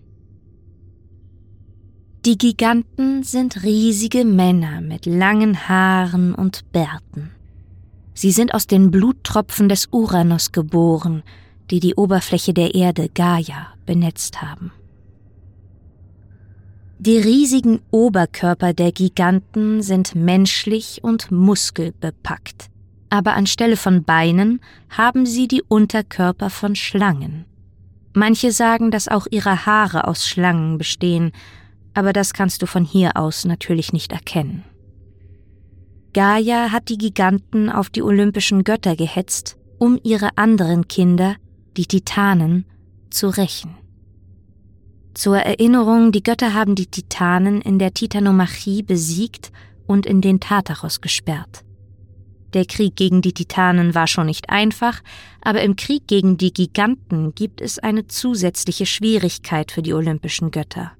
Die 2.26 2.38
Giganten 2.38 3.23
sind 3.23 3.63
riesige 3.63 4.26
Männer 4.26 4.82
mit 4.82 5.06
langen 5.06 5.69
Haaren 5.69 6.34
und 6.34 6.71
Bärten. 6.71 7.32
Sie 8.13 8.32
sind 8.32 8.54
aus 8.54 8.65
den 8.65 8.89
Bluttropfen 8.91 9.69
des 9.69 9.88
Uranus 9.91 10.52
geboren, 10.52 11.23
die 11.69 11.80
die 11.80 11.95
Oberfläche 11.95 12.54
der 12.54 12.73
Erde 12.73 13.10
Gaia 13.10 13.67
benetzt 13.86 14.41
haben. 14.41 14.71
Die 17.00 17.17
riesigen 17.17 17.80
Oberkörper 17.91 18.73
der 18.73 18.91
Giganten 18.91 19.84
sind 19.84 20.15
menschlich 20.15 21.00
und 21.04 21.32
muskelbepackt, 21.32 22.71
aber 23.10 23.34
anstelle 23.34 23.78
von 23.78 24.04
Beinen 24.04 24.60
haben 24.89 25.26
sie 25.26 25.48
die 25.48 25.63
Unterkörper 25.63 26.50
von 26.50 26.76
Schlangen. 26.76 27.46
Manche 28.13 28.52
sagen, 28.52 28.91
dass 28.91 29.08
auch 29.08 29.28
ihre 29.30 29.65
Haare 29.65 30.08
aus 30.08 30.28
Schlangen 30.28 30.78
bestehen, 30.78 31.32
aber 31.93 32.13
das 32.13 32.34
kannst 32.34 32.62
du 32.62 32.65
von 32.65 32.84
hier 32.84 33.17
aus 33.17 33.46
natürlich 33.46 33.93
nicht 33.93 34.12
erkennen. 34.12 34.63
Gaia 36.13 36.72
hat 36.72 36.89
die 36.89 36.98
Giganten 36.98 37.70
auf 37.70 37.89
die 37.89 38.02
olympischen 38.02 38.63
Götter 38.63 38.96
gehetzt, 38.96 39.58
um 39.78 40.00
ihre 40.04 40.38
anderen 40.38 40.88
Kinder, 40.88 41.36
die 41.76 41.86
Titanen, 41.86 42.65
zu 43.12 43.30
rächen. 43.30 43.78
Zur 45.13 45.38
Erinnerung, 45.38 46.12
die 46.12 46.24
Götter 46.24 46.54
haben 46.54 46.76
die 46.76 46.88
Titanen 46.88 47.62
in 47.62 47.80
der 47.80 47.93
Titanomachie 47.93 48.84
besiegt 48.84 49.52
und 49.86 50.06
in 50.06 50.22
den 50.22 50.39
Tartaros 50.39 51.02
gesperrt. 51.02 51.63
Der 52.54 52.66
Krieg 52.66 52.96
gegen 52.96 53.22
die 53.22 53.34
Titanen 53.34 53.94
war 53.94 54.08
schon 54.08 54.28
nicht 54.28 54.50
einfach, 54.50 55.02
aber 55.42 55.62
im 55.62 55.76
Krieg 55.76 56.08
gegen 56.08 56.38
die 56.38 56.54
Giganten 56.54 57.36
gibt 57.36 57.62
es 57.62 57.78
eine 57.80 58.08
zusätzliche 58.08 58.86
Schwierigkeit 58.86 59.72
für 59.72 59.82
die 59.82 59.94
olympischen 59.94 60.52
Götter. 60.52 60.94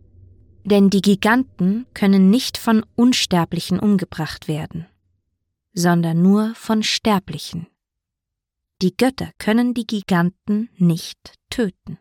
Denn 0.66 0.90
die 0.90 1.02
Giganten 1.02 1.86
können 1.94 2.30
nicht 2.30 2.58
von 2.58 2.86
Unsterblichen 2.96 3.80
umgebracht 3.80 4.50
werden, 4.50 4.86
sondern 5.74 6.22
nur 6.22 6.54
von 6.56 6.84
Sterblichen. 6.84 7.68
Die 8.82 8.96
Götter 8.96 9.32
können 9.38 9.74
die 9.74 9.88
Giganten 9.88 10.70
nicht 10.78 11.36
töten. 11.50 11.98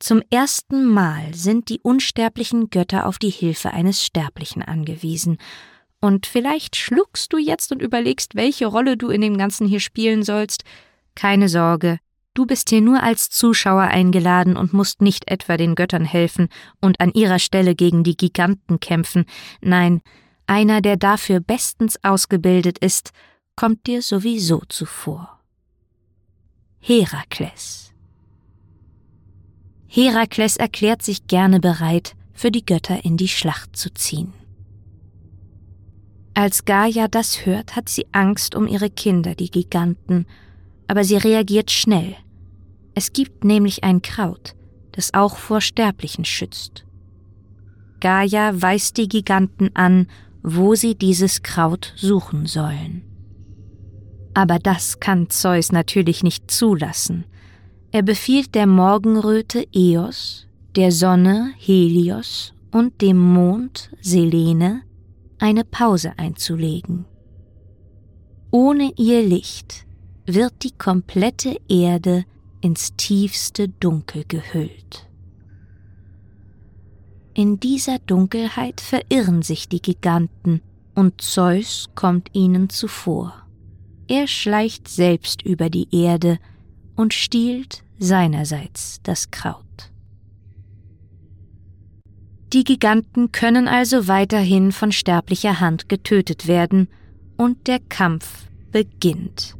Zum 0.00 0.20
ersten 0.30 0.84
Mal 0.84 1.32
sind 1.32 1.68
die 1.68 1.78
unsterblichen 1.80 2.70
Götter 2.70 3.06
auf 3.06 3.20
die 3.20 3.30
Hilfe 3.30 3.70
eines 3.70 4.04
Sterblichen 4.04 4.60
angewiesen, 4.60 5.38
und 6.02 6.26
vielleicht 6.26 6.76
schluckst 6.76 7.32
du 7.32 7.38
jetzt 7.38 7.72
und 7.72 7.80
überlegst, 7.80 8.34
welche 8.34 8.66
Rolle 8.66 8.98
du 8.98 9.08
in 9.08 9.22
dem 9.22 9.38
Ganzen 9.38 9.66
hier 9.66 9.80
spielen 9.80 10.22
sollst. 10.22 10.64
Keine 11.14 11.48
Sorge, 11.48 11.98
Du 12.34 12.46
bist 12.46 12.70
hier 12.70 12.80
nur 12.80 13.02
als 13.02 13.28
Zuschauer 13.28 13.82
eingeladen 13.82 14.56
und 14.56 14.72
musst 14.72 15.02
nicht 15.02 15.30
etwa 15.30 15.58
den 15.58 15.74
Göttern 15.74 16.06
helfen 16.06 16.48
und 16.80 16.98
an 16.98 17.12
ihrer 17.12 17.38
Stelle 17.38 17.74
gegen 17.74 18.04
die 18.04 18.16
Giganten 18.16 18.80
kämpfen. 18.80 19.26
Nein, 19.60 20.00
einer, 20.46 20.80
der 20.80 20.96
dafür 20.96 21.40
bestens 21.40 22.02
ausgebildet 22.02 22.78
ist, 22.78 23.12
kommt 23.54 23.86
dir 23.86 24.00
sowieso 24.00 24.62
zuvor. 24.68 25.40
Herakles. 26.80 27.92
Herakles 29.86 30.56
erklärt 30.56 31.02
sich 31.02 31.26
gerne 31.26 31.60
bereit, 31.60 32.16
für 32.32 32.50
die 32.50 32.64
Götter 32.64 33.04
in 33.04 33.18
die 33.18 33.28
Schlacht 33.28 33.76
zu 33.76 33.92
ziehen. 33.92 34.32
Als 36.34 36.64
Gaia 36.64 37.08
das 37.08 37.44
hört, 37.44 37.76
hat 37.76 37.88
sie 37.88 38.06
Angst 38.12 38.54
um 38.54 38.66
ihre 38.66 38.88
Kinder, 38.88 39.34
die 39.34 39.50
Giganten, 39.50 40.26
aber 40.86 41.04
sie 41.04 41.16
reagiert 41.16 41.70
schnell. 41.70 42.16
Es 42.94 43.12
gibt 43.12 43.44
nämlich 43.44 43.84
ein 43.84 44.00
Kraut, 44.02 44.54
das 44.92 45.12
auch 45.14 45.36
vor 45.36 45.60
Sterblichen 45.60 46.24
schützt. 46.24 46.84
Gaia 48.00 48.60
weist 48.60 48.96
die 48.96 49.08
Giganten 49.08 49.70
an, 49.74 50.08
wo 50.42 50.74
sie 50.74 50.94
dieses 50.94 51.42
Kraut 51.42 51.92
suchen 51.96 52.46
sollen. 52.46 53.02
Aber 54.34 54.58
das 54.58 54.98
kann 55.00 55.28
Zeus 55.28 55.70
natürlich 55.70 56.22
nicht 56.22 56.50
zulassen. 56.50 57.24
Er 57.92 58.02
befiehlt 58.02 58.54
der 58.54 58.66
Morgenröte 58.66 59.66
Eos, 59.72 60.46
der 60.74 60.90
Sonne 60.90 61.52
Helios 61.58 62.54
und 62.70 63.02
dem 63.02 63.18
Mond 63.18 63.90
Selene, 64.00 64.82
eine 65.42 65.64
Pause 65.64 66.12
einzulegen. 66.18 67.04
Ohne 68.52 68.92
ihr 68.96 69.22
Licht 69.22 69.86
wird 70.24 70.62
die 70.62 70.70
komplette 70.70 71.56
Erde 71.68 72.24
ins 72.60 72.94
tiefste 72.96 73.68
Dunkel 73.68 74.24
gehüllt. 74.28 75.08
In 77.34 77.58
dieser 77.58 77.98
Dunkelheit 77.98 78.80
verirren 78.80 79.42
sich 79.42 79.68
die 79.68 79.82
Giganten, 79.82 80.62
und 80.94 81.22
Zeus 81.22 81.88
kommt 81.94 82.28
ihnen 82.34 82.68
zuvor. 82.68 83.46
Er 84.06 84.28
schleicht 84.28 84.86
selbst 84.86 85.42
über 85.42 85.70
die 85.70 85.88
Erde 85.90 86.38
und 86.94 87.14
stiehlt 87.14 87.82
seinerseits 87.98 89.00
das 89.02 89.30
Kraut. 89.30 89.61
Die 92.52 92.64
Giganten 92.64 93.32
können 93.32 93.66
also 93.66 94.08
weiterhin 94.08 94.72
von 94.72 94.92
sterblicher 94.92 95.60
Hand 95.60 95.88
getötet 95.88 96.46
werden, 96.46 96.88
und 97.38 97.66
der 97.66 97.80
Kampf 97.80 98.46
beginnt. 98.70 99.56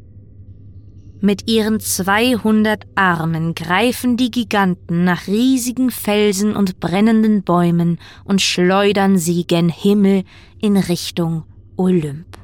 Mit 1.20 1.48
ihren 1.48 1.80
200 1.80 2.84
Armen 2.96 3.54
greifen 3.54 4.16
die 4.16 4.30
Giganten 4.30 5.04
nach 5.04 5.26
riesigen 5.26 5.90
Felsen 5.90 6.54
und 6.54 6.80
brennenden 6.80 7.42
Bäumen 7.44 7.98
und 8.24 8.42
schleudern 8.42 9.18
sie 9.18 9.46
gen 9.46 9.68
Himmel 9.68 10.24
in 10.60 10.76
Richtung 10.76 11.44
Olymp. 11.76 12.38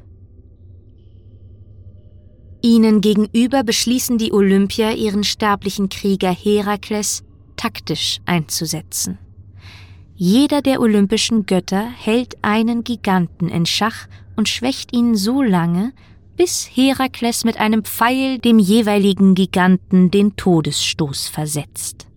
Ihnen 2.62 3.00
gegenüber 3.00 3.64
beschließen 3.64 4.16
die 4.16 4.32
Olympier, 4.32 4.96
ihren 4.96 5.24
sterblichen 5.24 5.88
Krieger 5.88 6.32
Herakles 6.32 7.22
taktisch 7.56 8.20
einzusetzen. 8.26 9.18
Jeder 10.20 10.62
der 10.62 10.80
olympischen 10.80 11.46
Götter 11.46 11.88
hält 11.88 12.38
einen 12.42 12.82
Giganten 12.82 13.48
in 13.48 13.66
Schach 13.66 14.08
und 14.34 14.48
schwächt 14.48 14.92
ihn 14.92 15.14
so 15.14 15.42
lange, 15.42 15.92
bis 16.36 16.68
Herakles 16.68 17.44
mit 17.44 17.58
einem 17.58 17.84
Pfeil 17.84 18.38
dem 18.38 18.58
jeweiligen 18.58 19.36
Giganten 19.36 20.10
den 20.10 20.34
Todesstoß 20.34 21.28
versetzt. 21.28 22.08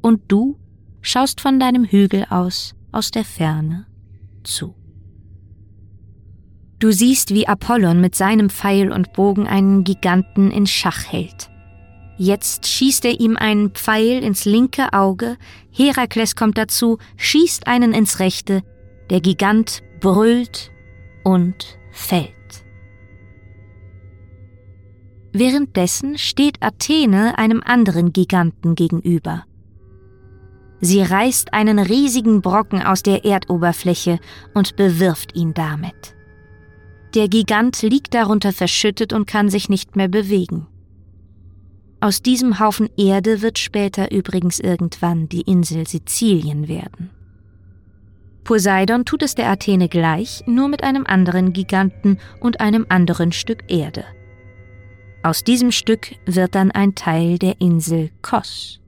Und 0.00 0.20
du 0.28 0.60
schaust 1.00 1.40
von 1.40 1.58
deinem 1.58 1.84
Hügel 1.84 2.24
aus, 2.30 2.76
aus 2.92 3.10
der 3.10 3.24
Ferne, 3.24 3.86
zu. 4.44 4.76
Du 6.78 6.92
siehst, 6.92 7.34
wie 7.34 7.48
Apollon 7.48 8.00
mit 8.00 8.14
seinem 8.14 8.48
Pfeil 8.48 8.92
und 8.92 9.12
Bogen 9.12 9.48
einen 9.48 9.82
Giganten 9.82 10.52
in 10.52 10.68
Schach 10.68 11.04
hält. 11.10 11.50
Jetzt 12.22 12.66
schießt 12.66 13.06
er 13.06 13.18
ihm 13.18 13.38
einen 13.38 13.70
Pfeil 13.70 14.22
ins 14.22 14.44
linke 14.44 14.92
Auge, 14.92 15.38
Herakles 15.70 16.36
kommt 16.36 16.58
dazu, 16.58 16.98
schießt 17.16 17.66
einen 17.66 17.92
ins 17.92 18.18
rechte, 18.18 18.62
der 19.10 19.20
Gigant 19.20 19.82
brüllt 20.00 20.70
und 21.24 21.78
fällt. 21.92 22.34
Währenddessen 25.32 26.18
steht 26.18 26.60
Athene 26.60 27.38
einem 27.38 27.62
anderen 27.64 28.12
Giganten 28.12 28.74
gegenüber. 28.74 29.44
Sie 30.80 31.02
reißt 31.02 31.52
einen 31.52 31.78
riesigen 31.78 32.40
Brocken 32.40 32.82
aus 32.82 33.02
der 33.02 33.24
Erdoberfläche 33.24 34.18
und 34.54 34.76
bewirft 34.76 35.36
ihn 35.36 35.54
damit. 35.54 36.16
Der 37.14 37.28
Gigant 37.28 37.82
liegt 37.82 38.14
darunter 38.14 38.52
verschüttet 38.52 39.12
und 39.12 39.26
kann 39.26 39.50
sich 39.50 39.68
nicht 39.68 39.94
mehr 39.94 40.08
bewegen. 40.08 40.66
Aus 42.02 42.22
diesem 42.22 42.58
Haufen 42.58 42.88
Erde 42.96 43.42
wird 43.42 43.58
später 43.58 44.10
übrigens 44.10 44.58
irgendwann 44.58 45.28
die 45.28 45.42
Insel 45.42 45.86
Sizilien 45.86 46.66
werden. 46.66 47.10
Poseidon 48.42 49.04
tut 49.04 49.22
es 49.22 49.34
der 49.34 49.50
Athene 49.50 49.88
gleich, 49.88 50.42
nur 50.46 50.68
mit 50.68 50.82
einem 50.82 51.04
anderen 51.06 51.52
Giganten 51.52 52.18
und 52.40 52.60
einem 52.60 52.86
anderen 52.88 53.32
Stück 53.32 53.70
Erde. 53.70 54.04
Aus 55.22 55.44
diesem 55.44 55.70
Stück 55.70 56.14
wird 56.24 56.54
dann 56.54 56.70
ein 56.70 56.94
Teil 56.94 57.38
der 57.38 57.60
Insel 57.60 58.10
Kos. 58.22 58.80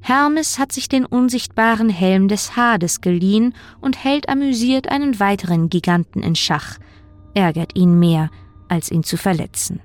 Hermes 0.00 0.60
hat 0.60 0.70
sich 0.70 0.88
den 0.88 1.04
unsichtbaren 1.04 1.88
Helm 1.88 2.28
des 2.28 2.54
Hades 2.54 3.00
geliehen 3.00 3.52
und 3.80 4.04
hält 4.04 4.28
amüsiert 4.28 4.88
einen 4.88 5.18
weiteren 5.18 5.68
Giganten 5.68 6.22
in 6.22 6.36
Schach, 6.36 6.78
ärgert 7.34 7.76
ihn 7.76 7.98
mehr, 7.98 8.30
als 8.68 8.92
ihn 8.92 9.02
zu 9.02 9.16
verletzen. 9.16 9.80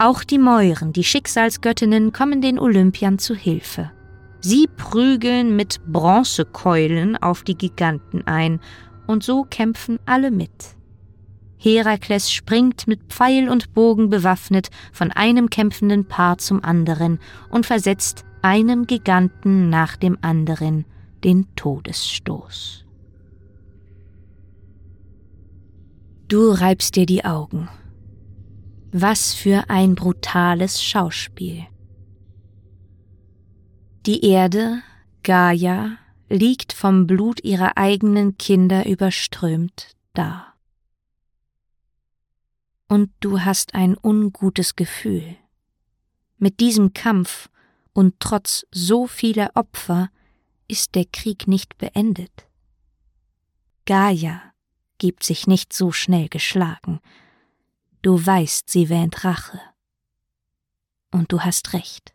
Auch 0.00 0.24
die 0.24 0.38
Mäuren, 0.38 0.94
die 0.94 1.04
Schicksalsgöttinnen, 1.04 2.14
kommen 2.14 2.40
den 2.40 2.58
Olympiern 2.58 3.18
zu 3.18 3.34
Hilfe. 3.34 3.90
Sie 4.40 4.66
prügeln 4.66 5.56
mit 5.56 5.78
Bronzekeulen 5.86 7.18
auf 7.18 7.42
die 7.42 7.54
Giganten 7.54 8.26
ein, 8.26 8.60
und 9.06 9.22
so 9.22 9.44
kämpfen 9.44 9.98
alle 10.06 10.30
mit. 10.30 10.50
Herakles 11.58 12.32
springt 12.32 12.86
mit 12.86 13.12
Pfeil 13.12 13.50
und 13.50 13.74
Bogen 13.74 14.08
bewaffnet 14.08 14.70
von 14.90 15.10
einem 15.10 15.50
kämpfenden 15.50 16.06
Paar 16.06 16.38
zum 16.38 16.64
anderen 16.64 17.18
und 17.50 17.66
versetzt 17.66 18.24
einem 18.40 18.86
Giganten 18.86 19.68
nach 19.68 19.96
dem 19.98 20.16
anderen 20.22 20.86
den 21.24 21.46
Todesstoß. 21.56 22.86
Du 26.28 26.52
reibst 26.52 26.96
dir 26.96 27.04
die 27.04 27.26
Augen. 27.26 27.68
Was 28.92 29.34
für 29.34 29.70
ein 29.70 29.94
brutales 29.94 30.82
Schauspiel. 30.82 31.64
Die 34.04 34.24
Erde, 34.24 34.82
Gaia, 35.22 35.96
liegt 36.28 36.72
vom 36.72 37.06
Blut 37.06 37.44
ihrer 37.44 37.76
eigenen 37.76 38.36
Kinder 38.36 38.86
überströmt 38.86 39.96
da. 40.12 40.54
Und 42.88 43.12
du 43.20 43.42
hast 43.42 43.74
ein 43.74 43.96
ungutes 43.96 44.74
Gefühl. 44.74 45.36
Mit 46.38 46.58
diesem 46.58 46.92
Kampf 46.92 47.48
und 47.92 48.18
trotz 48.18 48.66
so 48.72 49.06
vieler 49.06 49.52
Opfer 49.54 50.10
ist 50.66 50.96
der 50.96 51.04
Krieg 51.04 51.46
nicht 51.46 51.78
beendet. 51.78 52.48
Gaia 53.86 54.42
gibt 54.98 55.22
sich 55.22 55.46
nicht 55.46 55.72
so 55.72 55.92
schnell 55.92 56.28
geschlagen, 56.28 57.00
Du 58.02 58.24
weißt, 58.24 58.70
sie 58.70 58.88
wähnt 58.88 59.24
Rache. 59.24 59.60
Und 61.12 61.32
du 61.32 61.40
hast 61.40 61.72
recht. 61.72 62.14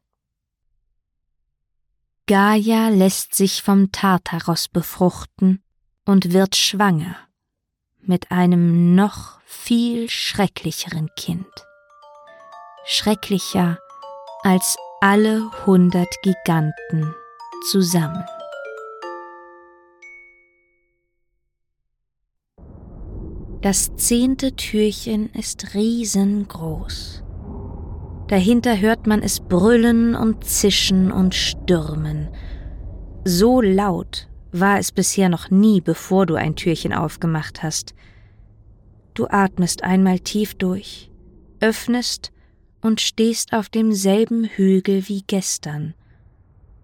Gaia 2.27 2.89
lässt 2.89 3.35
sich 3.35 3.61
vom 3.61 3.91
Tartaros 3.91 4.67
befruchten 4.67 5.63
und 6.05 6.33
wird 6.33 6.55
schwanger 6.55 7.15
mit 8.01 8.31
einem 8.31 8.95
noch 8.95 9.39
viel 9.45 10.09
schrecklicheren 10.09 11.09
Kind. 11.15 11.45
Schrecklicher 12.85 13.79
als 14.43 14.77
alle 15.01 15.51
hundert 15.65 16.13
Giganten 16.23 17.13
zusammen. 17.69 18.23
Das 23.65 23.95
zehnte 23.95 24.55
Türchen 24.55 25.31
ist 25.31 25.73
riesengroß. 25.73 27.23
Dahinter 28.27 28.79
hört 28.79 29.07
man 29.07 29.23
es 29.23 29.39
brüllen 29.39 30.13
und 30.13 30.43
zischen 30.43 31.11
und 31.11 31.33
stürmen. 31.33 32.29
So 33.23 33.61
laut 33.61 34.29
war 34.51 34.77
es 34.77 34.91
bisher 34.91 35.29
noch 35.29 35.49
nie, 35.49 35.81
bevor 35.81 36.27
du 36.27 36.35
ein 36.35 36.55
Türchen 36.55 36.93
aufgemacht 36.93 37.63
hast. 37.63 37.95
Du 39.15 39.25
atmest 39.29 39.83
einmal 39.83 40.19
tief 40.19 40.53
durch, 40.53 41.09
öffnest 41.59 42.31
und 42.81 43.01
stehst 43.01 43.51
auf 43.51 43.69
demselben 43.69 44.43
Hügel 44.43 45.07
wie 45.07 45.23
gestern. 45.25 45.95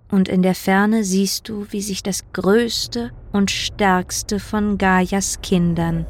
Und 0.09 0.27
in 0.27 0.41
der 0.41 0.55
Ferne 0.55 1.03
siehst 1.03 1.47
du, 1.47 1.67
wie 1.69 1.81
sich 1.83 2.01
das 2.01 2.23
größte 2.33 3.11
und 3.31 3.51
stärkste 3.51 4.39
von 4.39 4.79
Gaias 4.79 5.41
Kindern 5.43 6.07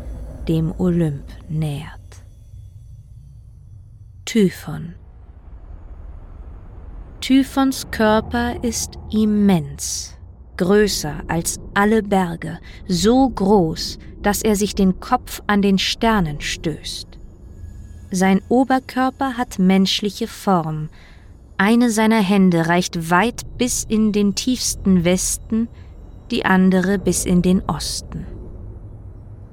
dem 0.52 0.74
Olymp 0.78 1.24
nähert. 1.48 2.26
Typhon 4.26 4.96
Typhons 7.22 7.90
Körper 7.90 8.62
ist 8.62 9.00
immens, 9.14 10.14
größer 10.58 11.24
als 11.30 11.58
alle 11.74 12.04
Berge, 12.04 12.60
so 12.86 13.30
groß, 13.30 13.98
dass 14.22 14.42
er 14.42 14.58
sich 14.58 14.76
den 14.76 15.00
Kopf 15.00 15.42
an 15.48 15.62
den 15.62 15.78
Sternen 15.78 16.42
stößt. 16.42 17.08
Sein 18.12 18.42
Oberkörper 18.50 19.38
hat 19.38 19.58
menschliche 19.58 20.28
Form, 20.28 20.90
eine 21.58 21.90
seiner 21.92 22.22
Hände 22.22 22.68
reicht 22.68 23.10
weit 23.10 23.58
bis 23.58 23.86
in 23.86 24.12
den 24.12 24.36
tiefsten 24.36 25.06
Westen, 25.06 25.70
die 26.30 26.44
andere 26.44 27.00
bis 27.00 27.24
in 27.24 27.42
den 27.42 27.62
Osten. 27.70 28.26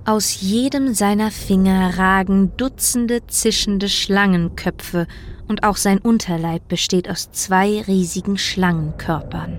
Aus 0.08 0.40
jedem 0.40 0.94
seiner 0.94 1.30
Finger 1.30 1.98
ragen 1.98 2.56
Dutzende 2.56 3.26
zischende 3.26 3.90
Schlangenköpfe 3.90 5.06
und 5.48 5.64
auch 5.64 5.76
sein 5.76 5.98
Unterleib 5.98 6.66
besteht 6.66 7.10
aus 7.10 7.30
zwei 7.32 7.82
riesigen 7.82 8.38
Schlangenkörpern, 8.38 9.58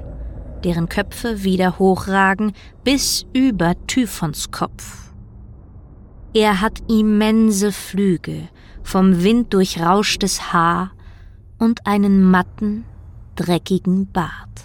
deren 0.63 0.89
Köpfe 0.89 1.43
wieder 1.43 1.77
hochragen 1.77 2.53
bis 2.83 3.27
über 3.31 3.75
Typhons 3.85 4.49
Kopf. 4.49 5.11
Er 6.33 6.61
hat 6.61 6.79
immense 6.89 7.71
Flügel, 7.71 8.49
vom 8.81 9.21
Wind 9.21 9.53
durchrauschtes 9.53 10.51
Haar 10.51 10.93
und 11.59 11.85
einen 11.85 12.23
matten, 12.23 12.85
dreckigen 13.35 14.11
Bart. 14.11 14.63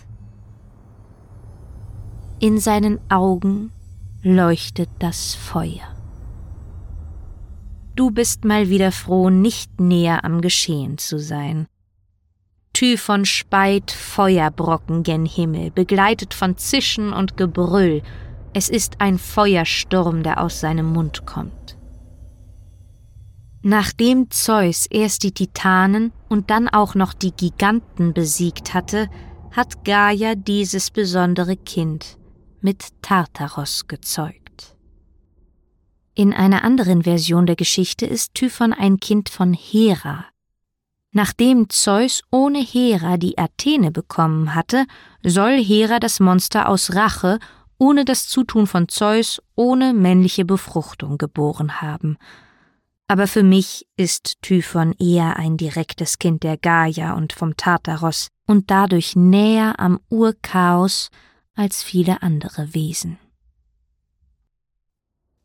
In 2.41 2.59
seinen 2.59 3.01
Augen 3.11 3.71
leuchtet 4.25 4.89
das 5.01 5.35
Feuer. 5.35 5.95
Du 7.95 8.11
bist 8.11 8.47
mal 8.47 8.71
wieder 8.71 8.91
froh, 8.91 9.29
nicht 9.29 9.79
näher 9.79 10.25
am 10.25 10.41
Geschehen 10.41 10.97
zu 10.97 11.19
sein. 11.19 11.67
Typhon 12.73 13.27
speit 13.27 13.91
Feuerbrocken 13.91 15.03
gen 15.03 15.27
Himmel, 15.27 15.71
begleitet 15.71 16.33
von 16.33 16.57
Zischen 16.57 17.13
und 17.13 17.37
Gebrüll. 17.37 18.03
Es 18.55 18.71
ist 18.71 19.03
ein 19.03 19.19
Feuersturm, 19.19 20.23
der 20.23 20.41
aus 20.41 20.59
seinem 20.59 20.87
Mund 20.87 21.27
kommt. 21.27 21.77
Nachdem 23.61 24.31
Zeus 24.31 24.87
erst 24.87 25.23
die 25.23 25.33
Titanen 25.33 26.13
und 26.31 26.51
dann 26.51 26.69
auch 26.69 26.95
noch 26.95 27.13
die 27.13 27.33
Giganten 27.33 28.15
besiegt 28.15 28.73
hatte, 28.73 29.09
hat 29.53 29.85
Gaia 29.85 30.35
dieses 30.35 30.91
besondere 30.91 31.57
Kind 31.57 32.17
mit 32.65 33.03
Tartaros 33.03 33.89
gezeugt. 33.89 34.75
In 36.15 36.33
einer 36.33 36.65
anderen 36.65 37.03
Version 37.03 37.45
der 37.45 37.57
Geschichte 37.57 38.07
ist 38.07 38.35
Typhon 38.35 38.73
ein 38.73 38.99
Kind 39.01 39.29
von 39.29 39.53
Hera. 39.53 40.25
Nachdem 41.13 41.69
Zeus 41.69 42.23
ohne 42.31 42.61
Hera 42.61 43.19
die 43.19 43.37
Athene 43.37 43.91
bekommen 43.91 44.55
hatte, 44.55 44.87
soll 45.23 45.63
Hera 45.63 46.01
das 46.01 46.21
Monster 46.21 46.69
aus 46.71 46.95
Rache 46.95 47.39
ohne 47.77 48.07
das 48.07 48.29
Zutun 48.29 48.67
von 48.67 48.89
Zeus 48.89 49.43
ohne 49.57 49.93
männliche 49.93 50.47
Befruchtung 50.47 51.19
geboren 51.19 51.83
haben. 51.83 52.17
Aber 53.09 53.27
für 53.27 53.43
mich 53.43 53.87
ist 53.97 54.41
Typhon 54.41 54.95
eher 54.99 55.37
ein 55.37 55.59
direktes 55.59 56.19
Kind 56.19 56.43
der 56.43 56.57
Gaia 56.57 57.13
und 57.13 57.35
vom 57.35 57.59
Tartaros 57.59 58.29
und 58.47 58.71
dadurch 58.71 59.17
näher 59.17 59.79
am 59.79 60.01
Urchaos 60.09 61.11
als 61.55 61.83
viele 61.83 62.23
andere 62.23 62.75
Wesen. 62.75 63.19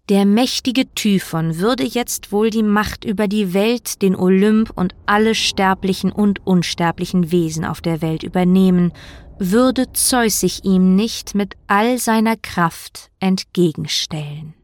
Der 0.10 0.26
mächtige 0.26 0.92
Typhon 0.96 1.60
würde 1.60 1.84
jetzt 1.84 2.32
wohl 2.32 2.50
die 2.50 2.64
Macht 2.64 3.06
über 3.06 3.28
die 3.28 3.54
Welt, 3.54 4.02
den 4.02 4.16
Olymp 4.16 4.72
und 4.76 4.96
alle 5.06 5.36
sterblichen 5.36 6.12
und 6.12 6.46
unsterblichen 6.48 7.32
Wesen 7.32 7.64
auf 7.64 7.80
der 7.80 8.02
Welt 8.02 8.24
übernehmen, 8.24 8.92
würde 9.38 9.94
Zeus 9.94 10.40
sich 10.40 10.66
ihm 10.66 10.96
nicht 10.96 11.36
mit 11.36 11.56
all 11.68 12.00
seiner 12.00 12.38
Kraft 12.38 13.12
entgegenstellen. 13.20 14.56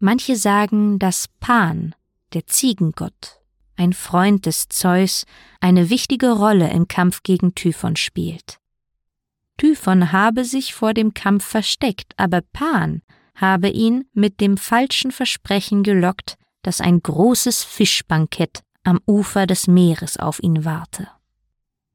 Manche 0.00 0.34
sagen, 0.36 0.98
dass 0.98 1.28
Pan, 1.38 1.94
der 2.32 2.46
Ziegengott, 2.46 3.40
ein 3.76 3.92
Freund 3.92 4.44
des 4.46 4.68
Zeus, 4.68 5.24
eine 5.60 5.88
wichtige 5.88 6.32
Rolle 6.32 6.70
im 6.70 6.88
Kampf 6.88 7.22
gegen 7.22 7.54
Typhon 7.54 7.94
spielt. 7.94 8.58
Typhon 9.58 10.12
habe 10.12 10.44
sich 10.44 10.72
vor 10.72 10.94
dem 10.94 11.12
Kampf 11.12 11.44
versteckt, 11.44 12.14
aber 12.16 12.40
Pan 12.52 13.02
habe 13.34 13.68
ihn 13.68 14.06
mit 14.14 14.40
dem 14.40 14.56
falschen 14.56 15.10
Versprechen 15.12 15.82
gelockt, 15.82 16.36
dass 16.62 16.80
ein 16.80 17.02
großes 17.02 17.64
Fischbankett 17.64 18.62
am 18.84 19.00
Ufer 19.06 19.46
des 19.46 19.66
Meeres 19.66 20.16
auf 20.16 20.42
ihn 20.42 20.64
warte. 20.64 21.08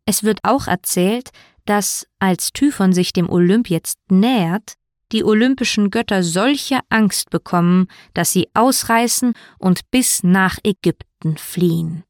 Es 0.05 0.24
wird 0.24 0.39
auch 0.43 0.68
erzählt, 0.68 1.32
dass, 1.66 2.07
als 2.20 2.51
Typhon 2.51 2.93
sich 2.93 3.14
dem 3.14 3.30
Olymp 3.30 3.70
jetzt 3.70 3.99
nähert, 4.09 4.74
die 5.11 5.24
olympischen 5.24 5.91
Götter 5.91 6.24
solche 6.24 6.80
Angst 6.89 7.30
bekommen, 7.30 7.88
dass 8.14 8.32
sie 8.32 8.49
ausreißen 8.53 9.34
und 9.59 9.89
bis 9.91 10.24
nach 10.24 10.57
Ägypten 10.64 11.38
fliehen. 11.38 12.03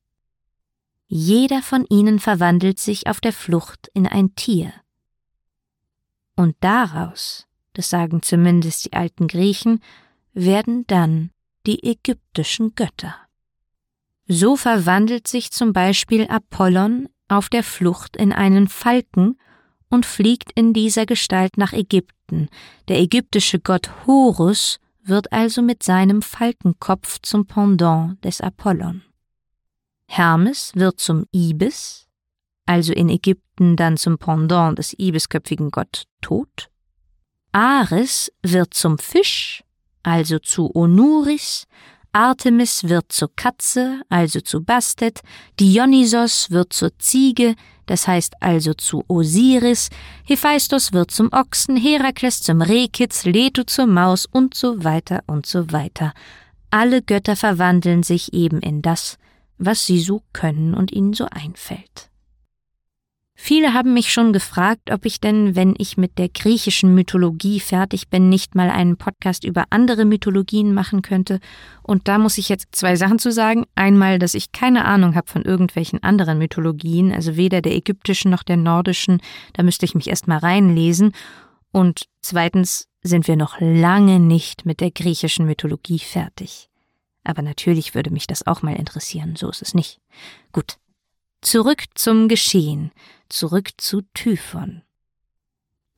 Jeder 1.07 1.61
von 1.61 1.85
ihnen 1.89 2.19
verwandelt 2.19 2.79
sich 2.79 3.07
auf 3.07 3.21
der 3.21 3.33
Flucht 3.33 3.89
in 3.93 4.07
ein 4.07 4.33
Tier. 4.35 4.73
Und 6.35 6.55
daraus, 6.61 7.47
das 7.73 7.89
sagen 7.89 8.21
zumindest 8.21 8.85
die 8.85 8.93
alten 8.93 9.27
Griechen, 9.27 9.81
werden 10.33 10.85
dann 10.87 11.31
die 11.65 11.83
ägyptischen 11.83 12.75
Götter. 12.75 13.15
So 14.27 14.55
verwandelt 14.55 15.27
sich 15.27 15.51
zum 15.51 15.73
Beispiel 15.73 16.27
Apollon 16.27 17.09
auf 17.27 17.49
der 17.49 17.63
Flucht 17.63 18.15
in 18.15 18.31
einen 18.31 18.67
Falken 18.67 19.37
und 19.89 20.05
fliegt 20.05 20.51
in 20.53 20.73
dieser 20.73 21.05
Gestalt 21.05 21.57
nach 21.57 21.73
Ägypten. 21.73 22.49
Der 22.87 22.99
ägyptische 22.99 23.59
Gott 23.59 23.91
Horus 24.05 24.79
wird 25.03 25.31
also 25.31 25.61
mit 25.61 25.83
seinem 25.83 26.21
Falkenkopf 26.21 27.19
zum 27.21 27.45
Pendant 27.45 28.23
des 28.23 28.41
Apollon. 28.41 29.03
Hermes 30.07 30.71
wird 30.75 30.99
zum 30.99 31.25
Ibis, 31.31 32.02
also 32.65 32.93
in 32.93 33.09
Ägypten 33.09 33.75
dann 33.75 33.97
zum 33.97 34.17
Pendant 34.17 34.77
des 34.77 34.93
ibisköpfigen 34.97 35.71
Gott 35.71 36.03
Tod. 36.21 36.69
Ares 37.51 38.31
wird 38.41 38.73
zum 38.73 38.97
Fisch, 38.97 39.63
also 40.01 40.39
zu 40.39 40.73
Onuris, 40.75 41.67
Artemis 42.13 42.83
wird 42.85 43.11
zur 43.11 43.35
Katze, 43.35 44.01
also 44.07 44.39
zu 44.39 44.63
Bastet, 44.63 45.21
Dionysos 45.59 46.51
wird 46.51 46.71
zur 46.71 46.97
Ziege, 46.99 47.55
das 47.87 48.07
heißt 48.07 48.35
also 48.39 48.73
zu 48.75 49.03
Osiris, 49.07 49.89
Hephaistos 50.23 50.93
wird 50.93 51.11
zum 51.11 51.29
Ochsen, 51.33 51.75
Herakles 51.75 52.41
zum 52.41 52.61
Rehkitz, 52.61 53.25
Leto 53.25 53.63
zur 53.63 53.87
Maus 53.87 54.27
und 54.27 54.53
so 54.53 54.83
weiter 54.83 55.23
und 55.25 55.45
so 55.45 55.71
weiter. 55.71 56.13
Alle 56.69 57.01
Götter 57.01 57.35
verwandeln 57.35 58.03
sich 58.03 58.33
eben 58.33 58.59
in 58.59 58.81
das, 58.81 59.17
was 59.57 59.85
sie 59.85 59.99
so 59.99 60.21
können 60.33 60.73
und 60.73 60.91
ihnen 60.91 61.13
so 61.13 61.25
einfällt. 61.25 62.09
Viele 63.35 63.73
haben 63.73 63.93
mich 63.93 64.13
schon 64.13 64.31
gefragt, 64.31 64.91
ob 64.91 65.05
ich 65.05 65.19
denn, 65.19 65.55
wenn 65.55 65.73
ich 65.77 65.97
mit 65.97 66.17
der 66.19 66.29
griechischen 66.29 66.93
Mythologie 66.93 67.59
fertig 67.59 68.09
bin, 68.09 68.29
nicht 68.29 68.53
mal 68.53 68.69
einen 68.69 68.95
Podcast 68.95 69.43
über 69.43 69.65
andere 69.71 70.05
Mythologien 70.05 70.73
machen 70.73 71.01
könnte. 71.01 71.39
Und 71.81 72.07
da 72.07 72.19
muss 72.19 72.37
ich 72.37 72.47
jetzt 72.47 72.67
zwei 72.71 72.95
Sachen 72.95 73.17
zu 73.17 73.31
sagen. 73.31 73.65
Einmal, 73.75 74.19
dass 74.19 74.35
ich 74.35 74.51
keine 74.51 74.85
Ahnung 74.85 75.15
habe 75.15 75.29
von 75.29 75.43
irgendwelchen 75.43 76.01
anderen 76.03 76.37
Mythologien, 76.37 77.11
also 77.11 77.35
weder 77.35 77.61
der 77.61 77.75
ägyptischen 77.75 78.29
noch 78.29 78.43
der 78.43 78.57
nordischen. 78.57 79.19
Da 79.53 79.63
müsste 79.63 79.85
ich 79.85 79.95
mich 79.95 80.09
erst 80.09 80.27
mal 80.27 80.37
reinlesen. 80.37 81.11
Und 81.71 82.05
zweitens 82.21 82.87
sind 83.01 83.27
wir 83.27 83.35
noch 83.35 83.59
lange 83.59 84.19
nicht 84.19 84.65
mit 84.65 84.79
der 84.79 84.91
griechischen 84.91 85.47
Mythologie 85.47 85.99
fertig. 85.99 86.69
Aber 87.23 87.41
natürlich 87.41 87.95
würde 87.95 88.11
mich 88.11 88.27
das 88.27 88.45
auch 88.45 88.61
mal 88.61 88.75
interessieren, 88.75 89.35
so 89.35 89.49
ist 89.49 89.63
es 89.63 89.73
nicht. 89.73 89.99
Gut. 90.51 90.77
Zurück 91.41 91.83
zum 91.95 92.29
Geschehen 92.29 92.91
zurück 93.33 93.71
zu 93.77 94.01
Typhon. 94.13 94.83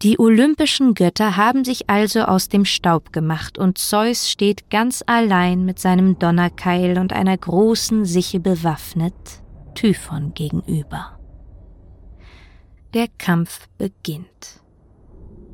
Die 0.02 0.20
olympischen 0.20 0.94
Götter 0.94 1.38
haben 1.38 1.64
sich 1.64 1.90
also 1.90 2.22
aus 2.22 2.50
dem 2.50 2.66
Staub 2.66 3.12
gemacht, 3.14 3.58
und 3.58 3.78
Zeus 3.78 4.30
steht 4.30 4.70
ganz 4.70 5.04
allein 5.06 5.66
mit 5.66 5.80
seinem 5.80 6.18
Donnerkeil 6.20 6.98
und 6.98 7.14
einer 7.14 7.38
großen 7.38 8.06
Sichel 8.06 8.40
bewaffnet 8.40 9.14
Typhon 9.74 10.34
gegenüber. 10.34 11.20
Der 12.94 13.08
Kampf 13.18 13.68
beginnt. 13.78 14.62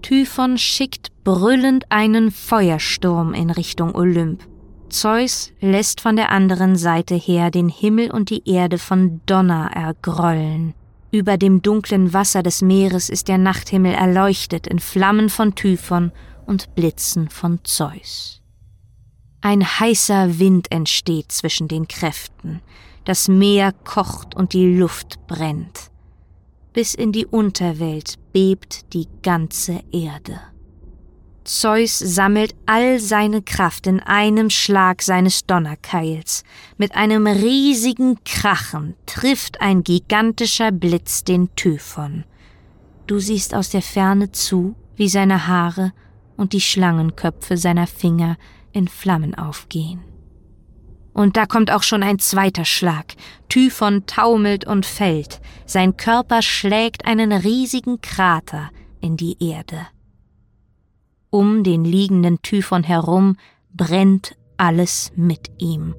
Typhon 0.02 0.58
schickt 0.58 1.24
brüllend 1.24 1.86
einen 1.90 2.32
Feuersturm 2.32 3.34
in 3.34 3.50
Richtung 3.50 3.96
Olymp. 3.96 4.48
Zeus 4.90 5.52
lässt 5.62 6.02
von 6.02 6.16
der 6.16 6.32
anderen 6.32 6.76
Seite 6.76 7.16
her 7.16 7.50
den 7.50 7.70
Himmel 7.70 8.12
und 8.12 8.30
die 8.30 8.48
Erde 8.48 8.78
von 8.78 9.22
Donner 9.26 9.72
ergrollen. 9.74 10.76
Über 11.12 11.38
dem 11.38 11.62
dunklen 11.62 12.14
Wasser 12.14 12.41
des 12.41 12.62
Meeres 12.62 13.09
ist 13.09 13.28
der 13.28 13.38
Nachthimmel 13.38 13.93
erleuchtet 13.93 14.66
in 14.66 14.80
Flammen 14.80 15.30
von 15.30 15.55
Typhon 15.55 16.14
und 16.45 16.74
Blitzen 16.74 17.30
von 17.30 17.59
Zeus. 17.64 18.41
Ein 19.41 19.66
heißer 19.66 20.39
Wind 20.39 20.72
entsteht 20.72 21.32
zwischen 21.32 21.68
den 21.68 21.88
Kräften, 21.88 22.62
das 23.03 23.28
Meer 23.28 23.74
kocht 23.74 24.36
und 24.36 24.53
die 24.53 24.78
Luft 24.78 25.28
brennt. 25.28 25.91
Bis 26.74 26.93
in 26.93 27.12
die 27.12 27.26
Unterwelt 27.26 28.16
bebt 28.32 28.93
die 28.93 29.07
ganze 29.22 29.84
Erde. 29.91 30.39
Zeus 31.52 31.99
sammelt 31.99 32.56
all 32.66 32.97
seine 33.02 33.41
Kraft 33.41 33.86
in 33.86 33.99
einem 33.99 34.49
Schlag 34.49 35.02
seines 35.02 35.45
Donnerkeils. 35.45 36.45
Mit 36.78 36.95
einem 36.95 37.28
riesigen 37.28 38.24
Krachen 38.24 38.95
trifft 39.06 39.60
ein 39.60 39.84
gigantischer 39.84 40.72
Blitz 40.72 41.26
den 41.26 41.54
Typhon. 41.58 42.24
Du 43.06 43.20
siehst 43.20 43.54
aus 43.54 43.70
der 43.70 43.82
Ferne 43.82 44.32
zu, 44.32 44.76
wie 44.95 45.10
seine 45.10 45.45
Haare 45.47 45.91
und 46.38 46.54
die 46.54 46.62
Schlangenköpfe 46.62 47.58
seiner 47.58 47.86
Finger 47.86 48.38
in 48.72 48.88
Flammen 48.88 49.36
aufgehen. 49.36 49.99
Und 51.12 51.36
da 51.36 51.45
kommt 51.47 51.70
auch 51.70 51.84
schon 51.84 52.02
ein 52.02 52.20
zweiter 52.20 52.64
Schlag. 52.64 53.16
Typhon 53.49 54.06
taumelt 54.06 54.66
und 54.66 54.86
fällt. 54.86 55.41
Sein 55.66 55.97
Körper 55.97 56.43
schlägt 56.43 57.06
einen 57.06 57.34
riesigen 57.34 57.99
Krater 57.99 58.72
in 59.02 59.18
die 59.18 59.36
Erde. 59.43 59.88
Um 61.32 61.64
den 61.64 61.86
liegenden 61.86 62.42
Typhon 62.42 62.84
herum 62.84 63.38
brennt 63.74 64.36
alles 64.58 65.14
mit 65.16 65.50
ihm. 65.60 65.96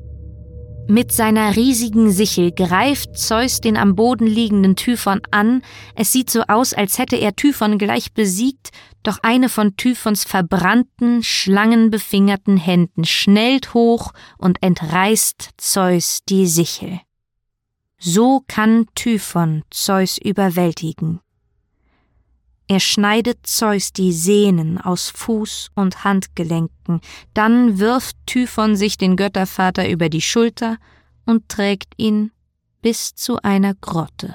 Mit 0.89 1.11
seiner 1.11 1.57
riesigen 1.57 2.11
Sichel 2.11 2.53
greift 2.53 3.17
Zeus 3.17 3.63
den 3.63 3.79
am 3.79 3.95
Boden 3.97 4.27
liegenden 4.27 4.77
Typhon 4.77 5.23
an. 5.31 5.63
Es 5.95 6.13
sieht 6.13 6.29
so 6.29 6.43
aus, 6.49 6.75
als 6.75 6.99
hätte 6.99 7.17
er 7.17 7.35
Typhon 7.35 7.79
gleich 7.79 8.13
besiegt, 8.13 8.73
doch 9.03 9.21
eine 9.23 9.49
von 9.49 9.77
Typhons 9.77 10.25
verbrannten, 10.25 11.23
schlangenbefingerten 11.23 12.59
Händen 12.59 13.05
schnellt 13.05 13.73
hoch 13.73 14.13
und 14.37 14.63
entreißt 14.63 15.51
Zeus 15.57 16.21
die 16.29 16.47
Sichel. 16.47 17.01
So 17.99 18.43
kann 18.47 18.87
Typhon 18.95 19.63
Zeus 19.71 20.19
überwältigen. 20.19 21.21
Er 22.69 22.81
schneidet 22.81 23.47
Zeus 23.47 23.93
die 23.93 24.13
Sehnen 24.13 24.79
aus 24.79 25.11
Fuß 25.11 25.71
und 25.75 26.05
Handgelenken, 26.05 27.01
dann 27.35 27.79
wirft 27.79 28.17
Typhon 28.27 28.77
sich 28.77 28.97
den 28.97 29.17
Göttervater 29.17 29.89
über 29.89 30.09
die 30.09 30.23
Schulter 30.23 30.79
und 31.27 31.49
trägt 31.49 31.95
ihn 31.97 32.31
bis 32.81 33.15
zu 33.15 33.43
einer 33.43 33.75
Grotte. 33.75 34.35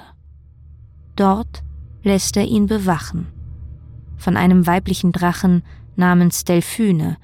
Dort 1.16 1.62
lässt 2.02 2.36
er 2.36 2.44
ihn 2.44 2.66
bewachen. 2.66 3.26
Von 4.16 4.36
einem 4.36 4.66
weiblichen 4.66 5.12
Drachen 5.12 5.62
namens 5.96 6.44
Delphyne, 6.44 7.16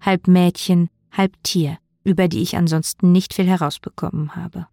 halb 0.00 0.28
Mädchen, 0.28 0.88
halb 1.12 1.34
Tier, 1.42 1.78
über 2.04 2.28
die 2.28 2.42
ich 2.42 2.56
ansonsten 2.56 3.12
nicht 3.12 3.34
viel 3.34 3.46
herausbekommen 3.46 4.34
habe. 4.34 4.66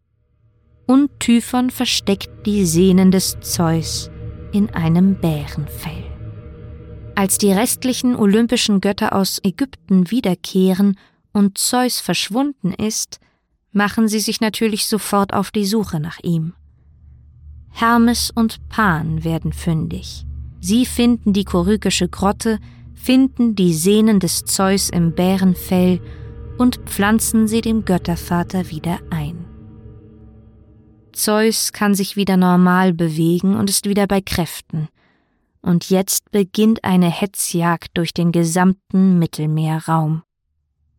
Und 0.88 1.20
Typhon 1.20 1.70
versteckt 1.70 2.46
die 2.46 2.66
Sehnen 2.66 3.12
des 3.12 3.40
Zeus 3.42 4.10
in 4.52 4.70
einem 4.72 5.16
Bärenfell. 5.16 6.04
Als 7.16 7.38
die 7.38 7.52
restlichen 7.52 8.16
olympischen 8.16 8.82
Götter 8.82 9.14
aus 9.16 9.40
Ägypten 9.44 10.10
wiederkehren 10.12 10.98
und 11.34 11.58
Zeus 11.58 12.00
verschwunden 12.00 12.74
ist, 12.74 13.20
machen 13.72 14.08
sie 14.08 14.20
sich 14.20 14.42
natürlich 14.42 14.86
sofort 14.86 15.34
auf 15.34 15.52
die 15.52 15.66
Suche 15.66 16.00
nach 16.00 16.20
ihm. 16.24 16.54
Hermes 17.70 18.32
und 18.34 18.68
Pan 18.70 19.24
werden 19.24 19.54
fündig. 19.54 20.26
Sie 20.60 20.86
finden 20.86 21.34
die 21.34 21.46
korykische 21.46 22.08
Grotte, 22.08 22.60
finden 22.94 23.56
die 23.56 23.74
Sehnen 23.74 24.20
des 24.20 24.46
Zeus 24.46 24.90
im 24.90 25.14
Bärenfell 25.14 26.02
und 26.58 26.78
pflanzen 26.86 27.48
sie 27.48 27.62
dem 27.62 27.86
Göttervater 27.86 28.70
wieder 28.70 29.00
ein. 29.10 29.41
Zeus 31.14 31.74
kann 31.74 31.96
sich 31.96 32.16
wieder 32.16 32.38
normal 32.38 32.94
bewegen 32.94 33.56
und 33.56 33.70
ist 33.70 33.88
wieder 33.88 34.08
bei 34.08 34.22
Kräften. 34.22 34.88
Und 35.62 35.90
jetzt 35.90 36.32
beginnt 36.32 36.84
eine 36.84 37.10
Hetzjagd 37.10 37.90
durch 37.96 38.14
den 38.14 38.32
gesamten 38.32 39.20
Mittelmeerraum. 39.20 40.24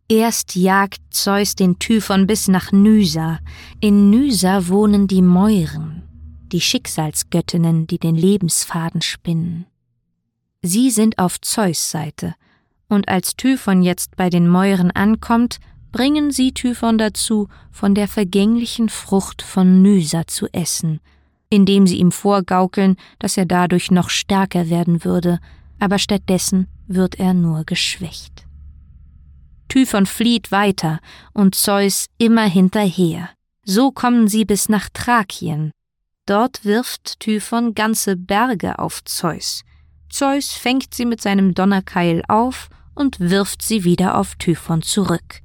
Erst 0.09 0.55
jagt 0.55 1.01
Zeus 1.09 1.55
den 1.55 1.79
Typhon 1.79 2.27
bis 2.27 2.47
nach 2.47 2.71
Nysa. 2.71 3.39
In 3.79 4.09
Nysa 4.09 4.67
wohnen 4.67 5.07
die 5.07 5.21
Mäuren, 5.21 6.03
die 6.51 6.61
Schicksalsgöttinnen, 6.61 7.87
die 7.87 7.99
den 7.99 8.15
Lebensfaden 8.15 9.01
spinnen. 9.01 9.65
Sie 10.61 10.91
sind 10.91 11.19
auf 11.19 11.41
Zeus 11.41 11.89
Seite, 11.89 12.35
und 12.89 13.07
als 13.09 13.35
Typhon 13.35 13.81
jetzt 13.81 14.15
bei 14.15 14.29
den 14.29 14.47
Mäuren 14.47 14.91
ankommt, 14.91 15.59
bringen 15.93 16.31
sie 16.31 16.51
Typhon 16.51 16.97
dazu, 16.97 17.47
von 17.71 17.95
der 17.95 18.09
vergänglichen 18.09 18.89
Frucht 18.89 19.41
von 19.41 19.81
Nysa 19.81 20.27
zu 20.27 20.47
essen, 20.51 20.99
indem 21.49 21.87
sie 21.87 21.99
ihm 21.99 22.11
vorgaukeln, 22.11 22.97
dass 23.19 23.37
er 23.37 23.45
dadurch 23.45 23.91
noch 23.91 24.09
stärker 24.09 24.69
werden 24.69 25.05
würde, 25.05 25.39
aber 25.79 25.99
stattdessen 25.99 26.67
wird 26.87 27.19
er 27.19 27.33
nur 27.33 27.63
geschwächt. 27.63 28.45
Typhon 29.69 30.05
flieht 30.05 30.51
weiter 30.51 30.99
und 31.33 31.55
Zeus 31.55 32.07
immer 32.17 32.45
hinterher. 32.45 33.29
So 33.63 33.91
kommen 33.91 34.27
sie 34.27 34.45
bis 34.45 34.69
nach 34.69 34.89
Thrakien. 34.89 35.71
Dort 36.25 36.65
wirft 36.65 37.19
Typhon 37.19 37.75
ganze 37.75 38.17
Berge 38.17 38.79
auf 38.79 39.03
Zeus. 39.05 39.63
Zeus 40.09 40.53
fängt 40.53 40.93
sie 40.93 41.05
mit 41.05 41.21
seinem 41.21 41.53
Donnerkeil 41.53 42.23
auf 42.27 42.69
und 42.95 43.19
wirft 43.19 43.61
sie 43.61 43.83
wieder 43.83 44.17
auf 44.17 44.35
Typhon 44.35 44.81
zurück. 44.81 45.42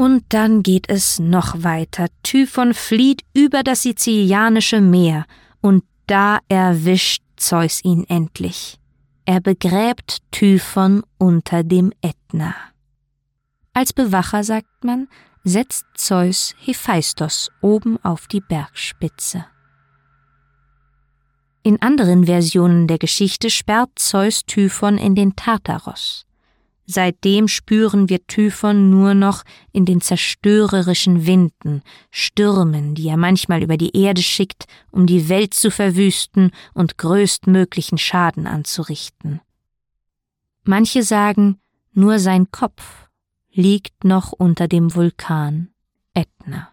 Und 0.00 0.24
dann 0.30 0.62
geht 0.62 0.88
es 0.88 1.18
noch 1.18 1.62
weiter. 1.62 2.06
Typhon 2.22 2.72
flieht 2.72 3.20
über 3.34 3.62
das 3.62 3.82
sizilianische 3.82 4.80
Meer, 4.80 5.26
und 5.60 5.84
da 6.06 6.38
erwischt 6.48 7.22
Zeus 7.36 7.84
ihn 7.84 8.04
endlich. 8.08 8.78
Er 9.26 9.42
begräbt 9.42 10.22
Typhon 10.30 11.02
unter 11.18 11.64
dem 11.64 11.92
Ätna. 12.00 12.54
Als 13.74 13.92
Bewacher, 13.92 14.42
sagt 14.42 14.84
man, 14.84 15.06
setzt 15.44 15.84
Zeus 15.92 16.54
Hephaistos 16.58 17.50
oben 17.60 18.02
auf 18.02 18.26
die 18.26 18.40
Bergspitze. 18.40 19.44
In 21.62 21.82
anderen 21.82 22.24
Versionen 22.24 22.86
der 22.86 22.96
Geschichte 22.96 23.50
sperrt 23.50 23.90
Zeus 23.96 24.46
Typhon 24.46 24.96
in 24.96 25.14
den 25.14 25.36
Tartaros. 25.36 26.24
Seitdem 26.92 27.46
spüren 27.46 28.08
wir 28.08 28.26
Typhon 28.26 28.90
nur 28.90 29.14
noch 29.14 29.44
in 29.70 29.84
den 29.84 30.00
zerstörerischen 30.00 31.24
Winden, 31.24 31.82
Stürmen, 32.10 32.96
die 32.96 33.06
er 33.06 33.16
manchmal 33.16 33.62
über 33.62 33.76
die 33.76 33.96
Erde 33.96 34.24
schickt, 34.24 34.64
um 34.90 35.06
die 35.06 35.28
Welt 35.28 35.54
zu 35.54 35.70
verwüsten 35.70 36.50
und 36.74 36.98
größtmöglichen 36.98 37.96
Schaden 37.96 38.48
anzurichten. 38.48 39.40
Manche 40.64 41.04
sagen, 41.04 41.60
nur 41.92 42.18
sein 42.18 42.50
Kopf 42.50 43.08
liegt 43.52 44.02
noch 44.02 44.32
unter 44.32 44.66
dem 44.66 44.92
Vulkan 44.92 45.68
Ätna. 46.12 46.70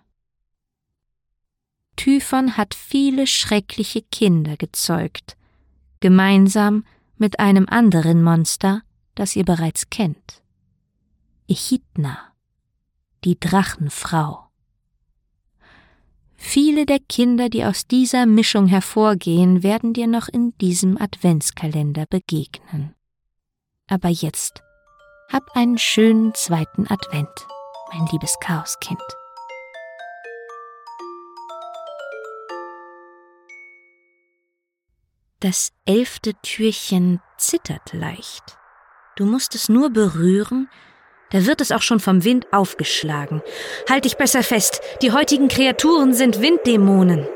Typhon 1.96 2.58
hat 2.58 2.74
viele 2.74 3.28
schreckliche 3.28 4.02
Kinder 4.02 4.58
gezeugt, 4.58 5.38
gemeinsam 6.00 6.86
mit 7.18 7.40
einem 7.40 7.68
anderen 7.70 8.24
Monster, 8.24 8.82
das 9.18 9.36
ihr 9.36 9.46
bereits 9.46 9.90
kennt. 9.90 10.44
Echidna, 11.48 12.34
die 13.24 13.40
Drachenfrau. 13.40 14.48
Viele 16.36 16.86
der 16.86 17.00
Kinder, 17.00 17.50
die 17.50 17.66
aus 17.66 17.88
dieser 17.88 18.26
Mischung 18.28 18.68
hervorgehen, 18.68 19.64
werden 19.64 19.94
dir 19.94 20.08
noch 20.08 20.28
in 20.28 20.56
diesem 20.60 21.02
Adventskalender 21.02 22.06
begegnen. 22.06 22.94
Aber 23.88 24.10
jetzt 24.10 24.62
hab 25.32 25.56
einen 25.56 25.78
schönen 25.78 26.34
zweiten 26.36 26.88
Advent, 26.88 27.48
mein 27.92 28.06
liebes 28.12 28.38
Chaoskind. 28.40 29.02
Das 35.40 35.72
elfte 35.86 36.34
Türchen 36.42 37.20
zittert 37.38 37.94
leicht. 37.94 38.58
Du 39.18 39.26
musst 39.26 39.56
es 39.56 39.68
nur 39.68 39.90
berühren, 39.90 40.70
da 41.32 41.48
wird 41.48 41.60
es 41.60 41.72
auch 41.72 41.82
schon 41.82 42.00
vom 42.00 42.24
Wind 42.24 42.46
aufgeschlagen. 42.54 43.42
Halt 43.90 44.06
dich 44.06 44.16
besser 44.16 44.44
fest, 44.44 44.80
die 45.02 45.12
heutigen 45.12 45.48
Kreaturen 45.48 46.14
sind 46.14 46.40
Winddämonen. 46.40 47.28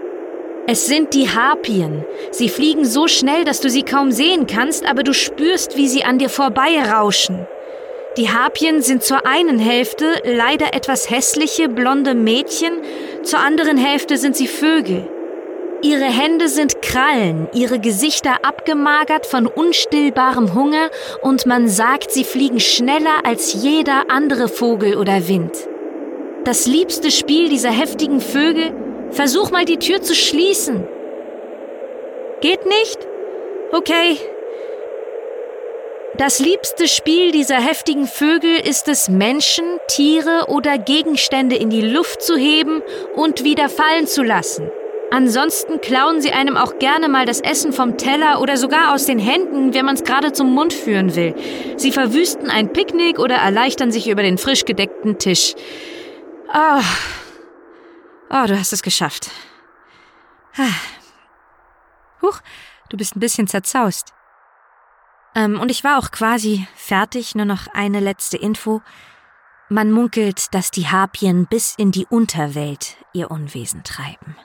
Es 0.67 0.85
sind 0.85 1.15
die 1.15 1.27
Harpien. 1.27 2.05
Sie 2.29 2.49
fliegen 2.49 2.85
so 2.85 3.07
schnell, 3.07 3.45
dass 3.45 3.61
du 3.61 3.69
sie 3.71 3.81
kaum 3.81 4.11
sehen 4.11 4.45
kannst, 4.45 4.85
aber 4.85 5.01
du 5.01 5.11
spürst, 5.11 5.75
wie 5.75 5.87
sie 5.87 6.03
an 6.03 6.19
dir 6.19 6.29
vorbeirauschen. 6.29 7.47
Die 8.15 8.29
Harpien 8.29 8.83
sind 8.83 9.01
zur 9.01 9.25
einen 9.25 9.57
Hälfte 9.57 10.21
leider 10.23 10.75
etwas 10.75 11.09
hässliche 11.09 11.67
blonde 11.67 12.13
Mädchen, 12.13 12.73
zur 13.23 13.39
anderen 13.39 13.77
Hälfte 13.77 14.17
sind 14.17 14.35
sie 14.35 14.47
Vögel. 14.47 15.09
Ihre 15.83 16.05
Hände 16.05 16.47
sind 16.47 16.83
Krallen, 16.83 17.47
ihre 17.53 17.79
Gesichter 17.79 18.45
abgemagert 18.45 19.25
von 19.25 19.47
unstillbarem 19.47 20.53
Hunger 20.53 20.91
und 21.23 21.47
man 21.47 21.67
sagt, 21.67 22.11
sie 22.11 22.23
fliegen 22.23 22.59
schneller 22.59 23.25
als 23.25 23.53
jeder 23.53 24.03
andere 24.09 24.47
Vogel 24.47 24.95
oder 24.95 25.27
Wind. 25.27 25.67
Das 26.43 26.67
liebste 26.67 27.09
Spiel 27.09 27.49
dieser 27.49 27.71
heftigen 27.71 28.21
Vögel? 28.21 28.73
Versuch 29.09 29.49
mal 29.49 29.65
die 29.65 29.79
Tür 29.79 30.03
zu 30.03 30.13
schließen. 30.13 30.87
Geht 32.41 32.65
nicht? 32.67 33.07
Okay. 33.71 34.17
Das 36.17 36.39
liebste 36.39 36.87
Spiel 36.87 37.31
dieser 37.31 37.59
heftigen 37.59 38.05
Vögel 38.05 38.55
ist 38.55 38.87
es, 38.87 39.09
Menschen, 39.09 39.65
Tiere 39.87 40.45
oder 40.47 40.77
Gegenstände 40.77 41.55
in 41.55 41.71
die 41.71 41.81
Luft 41.81 42.21
zu 42.21 42.37
heben 42.37 42.83
und 43.15 43.43
wieder 43.43 43.67
fallen 43.67 44.05
zu 44.05 44.21
lassen. 44.21 44.69
Ansonsten 45.11 45.81
klauen 45.81 46.21
sie 46.21 46.31
einem 46.31 46.55
auch 46.55 46.79
gerne 46.79 47.09
mal 47.09 47.25
das 47.25 47.41
Essen 47.41 47.73
vom 47.73 47.97
Teller 47.97 48.39
oder 48.39 48.55
sogar 48.55 48.93
aus 48.93 49.05
den 49.05 49.19
Händen, 49.19 49.73
wenn 49.73 49.85
man 49.85 49.95
es 49.95 50.05
gerade 50.05 50.31
zum 50.31 50.53
Mund 50.53 50.71
führen 50.71 51.17
will. 51.17 51.35
Sie 51.75 51.91
verwüsten 51.91 52.49
ein 52.49 52.71
Picknick 52.71 53.19
oder 53.19 53.35
erleichtern 53.35 53.91
sich 53.91 54.07
über 54.07 54.23
den 54.23 54.37
frisch 54.37 54.63
gedeckten 54.63 55.19
Tisch. 55.19 55.55
Oh. 56.53 56.81
Oh, 58.29 58.45
du 58.47 58.57
hast 58.57 58.71
es 58.71 58.83
geschafft. 58.83 59.29
Ah. 60.55 60.63
Huch, 62.21 62.39
du 62.87 62.95
bist 62.95 63.17
ein 63.17 63.19
bisschen 63.19 63.47
zerzaust. 63.47 64.13
Ähm, 65.35 65.59
und 65.59 65.69
ich 65.71 65.83
war 65.83 65.97
auch 65.97 66.11
quasi 66.11 66.65
fertig, 66.75 67.35
nur 67.35 67.45
noch 67.45 67.67
eine 67.73 67.99
letzte 67.99 68.37
Info. 68.37 68.81
Man 69.67 69.91
munkelt, 69.91 70.53
dass 70.53 70.71
die 70.71 70.87
Harpien 70.87 71.47
bis 71.47 71.75
in 71.75 71.91
die 71.91 72.05
Unterwelt 72.05 72.95
ihr 73.11 73.29
Unwesen 73.29 73.83
treiben. 73.83 74.37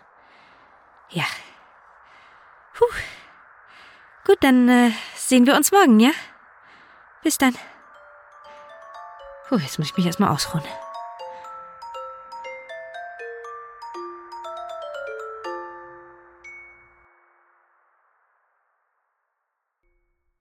Ja. 1.10 1.24
Puh. 2.74 2.84
Gut, 4.24 4.38
dann 4.40 4.68
äh, 4.68 4.90
sehen 5.14 5.46
wir 5.46 5.54
uns 5.54 5.70
morgen, 5.70 6.00
ja? 6.00 6.10
Bis 7.22 7.38
dann. 7.38 7.54
Puh, 9.48 9.58
jetzt 9.58 9.78
muss 9.78 9.88
ich 9.88 9.96
mich 9.96 10.06
erstmal 10.06 10.30
ausruhen. 10.30 10.64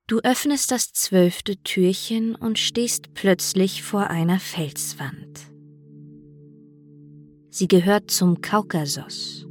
Du 0.07 0.20
öffnest 0.20 0.72
das 0.72 0.93
zwölfte 0.93 1.57
Türchen 1.57 2.36
und 2.36 2.59
stehst 2.59 3.16
plötzlich 3.16 3.82
vor 3.82 4.07
einer 4.07 4.39
Felswand. 4.39 5.39
Sie 7.49 7.68
gehört 7.68 8.11
zum 8.11 8.41
Kaukasus. 8.41 9.47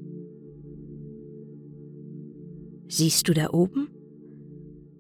Siehst 2.97 3.27
du 3.27 3.35
da 3.35 3.51
oben? 3.51 3.89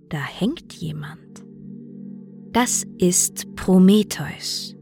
Da 0.08 0.18
hängt 0.18 0.72
jemand. 0.72 1.44
Das 2.50 2.84
ist 2.98 3.54
Prometheus. 3.54 4.74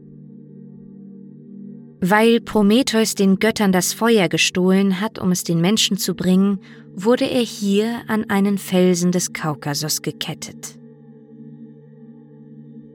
Weil 2.01 2.41
Prometheus 2.41 3.13
den 3.13 3.37
Göttern 3.37 3.71
das 3.71 3.93
Feuer 3.93 4.29
gestohlen 4.29 4.99
hat, 4.99 5.19
um 5.19 5.31
es 5.31 5.43
den 5.43 5.61
Menschen 5.61 5.97
zu 5.97 6.15
bringen, 6.15 6.57
wurde 6.95 7.29
er 7.29 7.43
hier 7.43 8.01
an 8.07 8.31
einen 8.31 8.57
Felsen 8.57 9.11
des 9.11 9.31
Kaukasus 9.31 10.01
gekettet. 10.01 10.79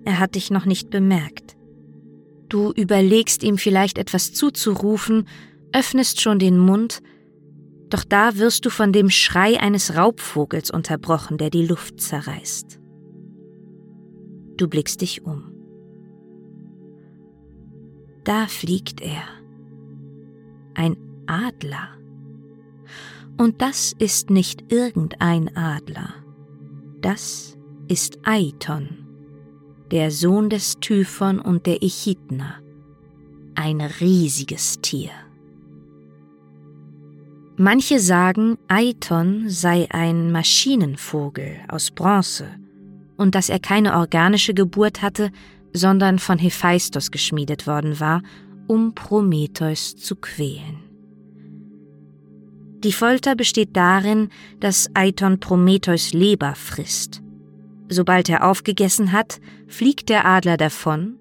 Er 0.04 0.18
hat 0.18 0.34
dich 0.34 0.50
noch 0.50 0.64
nicht 0.64 0.90
bemerkt. 0.90 1.56
Du 2.48 2.72
überlegst 2.72 3.44
ihm 3.44 3.56
vielleicht 3.56 3.98
etwas 3.98 4.32
zuzurufen, 4.32 5.28
öffnest 5.72 6.20
schon 6.20 6.40
den 6.40 6.58
Mund, 6.58 7.02
doch 7.90 8.04
da 8.04 8.36
wirst 8.36 8.66
du 8.66 8.70
von 8.70 8.92
dem 8.92 9.10
Schrei 9.10 9.60
eines 9.60 9.96
Raubvogels 9.96 10.70
unterbrochen, 10.70 11.38
der 11.38 11.50
die 11.50 11.66
Luft 11.66 12.00
zerreißt. 12.00 12.80
Du 14.56 14.68
blickst 14.68 15.00
dich 15.00 15.24
um. 15.24 15.52
Da 18.24 18.46
fliegt 18.46 19.00
er. 19.00 19.22
Ein 20.74 20.96
Adler. 21.26 21.88
Und 23.38 23.62
das 23.62 23.94
ist 23.98 24.30
nicht 24.30 24.70
irgendein 24.72 25.56
Adler. 25.56 26.12
Das 27.00 27.56
ist 27.86 28.18
Aiton, 28.24 29.06
der 29.90 30.10
Sohn 30.10 30.50
des 30.50 30.78
Typhon 30.80 31.38
und 31.38 31.66
der 31.66 31.82
Echidna, 31.82 32.56
ein 33.54 33.80
riesiges 33.80 34.80
Tier. 34.80 35.12
Manche 37.60 37.98
sagen, 37.98 38.56
Aiton 38.68 39.50
sei 39.50 39.88
ein 39.90 40.30
Maschinenvogel 40.30 41.56
aus 41.66 41.90
Bronze 41.90 42.46
und 43.16 43.34
dass 43.34 43.48
er 43.48 43.58
keine 43.58 43.96
organische 43.96 44.54
Geburt 44.54 45.02
hatte, 45.02 45.32
sondern 45.72 46.20
von 46.20 46.38
Hephaistos 46.38 47.10
geschmiedet 47.10 47.66
worden 47.66 47.98
war, 47.98 48.22
um 48.68 48.94
Prometheus 48.94 49.96
zu 49.96 50.14
quälen. 50.14 50.84
Die 52.84 52.92
Folter 52.92 53.34
besteht 53.34 53.76
darin, 53.76 54.28
dass 54.60 54.88
Aiton 54.94 55.40
Prometheus 55.40 56.12
Leber 56.12 56.54
frisst. 56.54 57.22
Sobald 57.88 58.28
er 58.28 58.48
aufgegessen 58.48 59.10
hat, 59.10 59.40
fliegt 59.66 60.10
der 60.10 60.26
Adler 60.26 60.58
davon, 60.58 61.16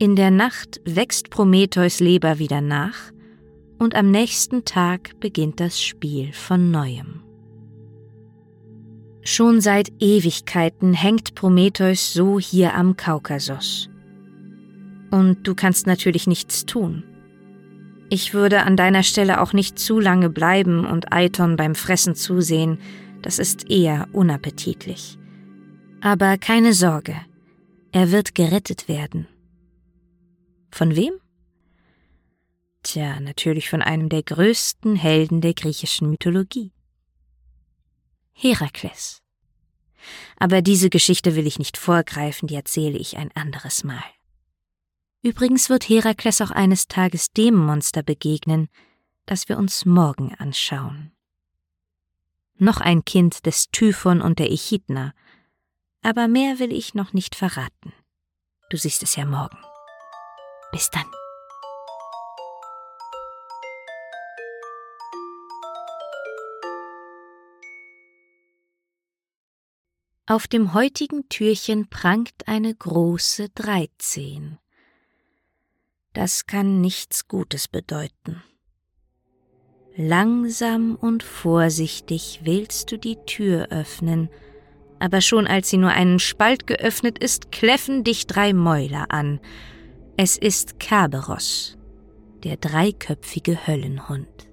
in 0.00 0.16
der 0.16 0.32
Nacht 0.32 0.80
wächst 0.84 1.30
Prometheus 1.30 2.00
Leber 2.00 2.40
wieder 2.40 2.60
nach, 2.60 3.12
und 3.80 3.94
am 3.94 4.10
nächsten 4.10 4.64
Tag 4.64 5.18
beginnt 5.20 5.58
das 5.58 5.82
Spiel 5.82 6.32
von 6.32 6.70
neuem. 6.70 7.22
Schon 9.22 9.60
seit 9.60 9.90
Ewigkeiten 10.00 10.92
hängt 10.92 11.34
Prometheus 11.34 12.12
so 12.12 12.38
hier 12.38 12.74
am 12.74 12.96
Kaukasus. 12.96 13.88
Und 15.10 15.46
du 15.46 15.54
kannst 15.54 15.86
natürlich 15.86 16.26
nichts 16.26 16.66
tun. 16.66 17.04
Ich 18.10 18.34
würde 18.34 18.62
an 18.62 18.76
deiner 18.76 19.02
Stelle 19.02 19.40
auch 19.40 19.52
nicht 19.54 19.78
zu 19.78 19.98
lange 19.98 20.28
bleiben 20.28 20.84
und 20.84 21.12
Aiton 21.12 21.56
beim 21.56 21.74
Fressen 21.74 22.14
zusehen, 22.14 22.78
das 23.22 23.38
ist 23.38 23.70
eher 23.70 24.08
unappetitlich. 24.12 25.18
Aber 26.02 26.36
keine 26.36 26.74
Sorge, 26.74 27.16
er 27.92 28.10
wird 28.12 28.34
gerettet 28.34 28.88
werden. 28.88 29.26
Von 30.70 30.96
wem? 30.96 31.19
Tja, 32.82 33.20
natürlich 33.20 33.68
von 33.68 33.82
einem 33.82 34.08
der 34.08 34.22
größten 34.22 34.96
Helden 34.96 35.40
der 35.40 35.54
griechischen 35.54 36.08
Mythologie. 36.10 36.72
Herakles. 38.32 39.22
Aber 40.38 40.62
diese 40.62 40.88
Geschichte 40.88 41.36
will 41.36 41.46
ich 41.46 41.58
nicht 41.58 41.76
vorgreifen, 41.76 42.48
die 42.48 42.54
erzähle 42.54 42.98
ich 42.98 43.18
ein 43.18 43.30
anderes 43.34 43.84
Mal. 43.84 44.02
Übrigens 45.22 45.68
wird 45.68 45.88
Herakles 45.88 46.40
auch 46.40 46.50
eines 46.50 46.88
Tages 46.88 47.30
dem 47.32 47.54
Monster 47.54 48.02
begegnen, 48.02 48.68
das 49.26 49.50
wir 49.50 49.58
uns 49.58 49.84
morgen 49.84 50.34
anschauen. 50.36 51.12
Noch 52.56 52.80
ein 52.80 53.04
Kind 53.04 53.44
des 53.44 53.68
Typhon 53.70 54.22
und 54.22 54.38
der 54.38 54.50
Echidna, 54.50 55.12
aber 56.02 56.28
mehr 56.28 56.58
will 56.58 56.72
ich 56.72 56.94
noch 56.94 57.12
nicht 57.12 57.34
verraten. 57.34 57.92
Du 58.70 58.78
siehst 58.78 59.02
es 59.02 59.16
ja 59.16 59.26
morgen. 59.26 59.58
Bis 60.72 60.88
dann. 60.88 61.19
Auf 70.30 70.46
dem 70.46 70.74
heutigen 70.74 71.28
Türchen 71.28 71.88
prangt 71.88 72.46
eine 72.46 72.72
große 72.72 73.48
Dreizehn. 73.48 74.58
Das 76.12 76.46
kann 76.46 76.80
nichts 76.80 77.26
Gutes 77.26 77.66
bedeuten. 77.66 78.40
Langsam 79.96 80.94
und 80.94 81.24
vorsichtig 81.24 82.42
willst 82.44 82.92
du 82.92 82.96
die 82.96 83.16
Tür 83.26 83.72
öffnen, 83.72 84.28
aber 85.00 85.20
schon 85.20 85.48
als 85.48 85.68
sie 85.68 85.78
nur 85.78 85.90
einen 85.90 86.20
Spalt 86.20 86.68
geöffnet 86.68 87.18
ist, 87.18 87.50
kläffen 87.50 88.04
dich 88.04 88.28
drei 88.28 88.52
Mäuler 88.52 89.10
an. 89.10 89.40
Es 90.16 90.36
ist 90.36 90.78
Kerberos, 90.78 91.76
der 92.44 92.56
dreiköpfige 92.56 93.66
Höllenhund. 93.66 94.48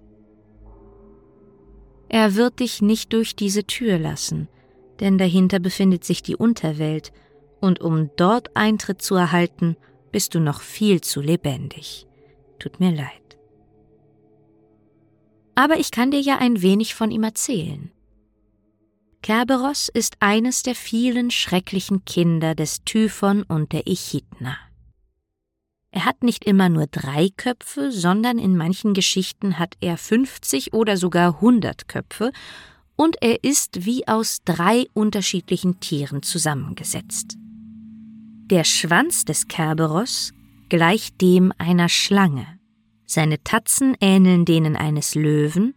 Er 2.09 2.33
wird 2.33 2.61
dich 2.61 2.81
nicht 2.81 3.13
durch 3.13 3.35
diese 3.35 3.63
Tür 3.65 3.99
lassen, 3.99 4.49
denn 4.99 5.17
dahinter 5.17 5.59
befindet 5.59 6.03
sich 6.03 6.23
die 6.23 6.35
Unterwelt, 6.35 7.11
und 7.59 7.81
um 7.81 8.11
dort 8.17 8.55
Eintritt 8.55 9.01
zu 9.01 9.15
erhalten, 9.15 9.77
bist 10.11 10.35
du 10.35 10.39
noch 10.39 10.61
viel 10.61 11.01
zu 11.01 11.21
lebendig. 11.21 12.07
Tut 12.59 12.79
mir 12.79 12.91
leid. 12.91 13.37
Aber 15.55 15.79
ich 15.79 15.91
kann 15.91 16.11
dir 16.11 16.21
ja 16.21 16.37
ein 16.37 16.61
wenig 16.61 16.93
von 16.93 17.09
ihm 17.09 17.23
erzählen. 17.23 17.91
Kerberos 19.23 19.89
ist 19.89 20.17
eines 20.19 20.61
der 20.63 20.75
vielen 20.75 21.31
schrecklichen 21.31 22.05
Kinder 22.05 22.55
des 22.55 22.83
Typhon 22.85 23.43
und 23.43 23.73
der 23.73 23.87
Echidna. 23.87 24.57
Er 25.91 26.05
hat 26.05 26.21
nicht 26.21 26.45
immer 26.45 26.69
nur 26.69 26.85
drei 26.87 27.29
Köpfe, 27.35 27.91
sondern 27.91 28.37
in 28.37 28.55
manchen 28.55 28.93
Geschichten 28.93 29.57
hat 29.57 29.75
er 29.81 29.97
50 29.97 30.73
oder 30.73 30.95
sogar 30.95 31.35
100 31.35 31.87
Köpfe 31.87 32.31
und 32.97 33.15
er 33.21 33.43
ist 33.43 33.85
wie 33.85 34.07
aus 34.07 34.39
drei 34.43 34.87
unterschiedlichen 34.93 35.79
Tieren 35.79 36.23
zusammengesetzt. 36.23 37.37
Der 38.49 38.63
Schwanz 38.63 39.23
des 39.23 39.47
Kerberos 39.47 40.33
gleicht 40.67 41.21
dem 41.21 41.53
einer 41.57 41.87
Schlange. 41.87 42.45
Seine 43.05 43.41
Tatzen 43.43 43.95
ähneln 44.01 44.43
denen 44.43 44.75
eines 44.75 45.15
Löwen. 45.15 45.75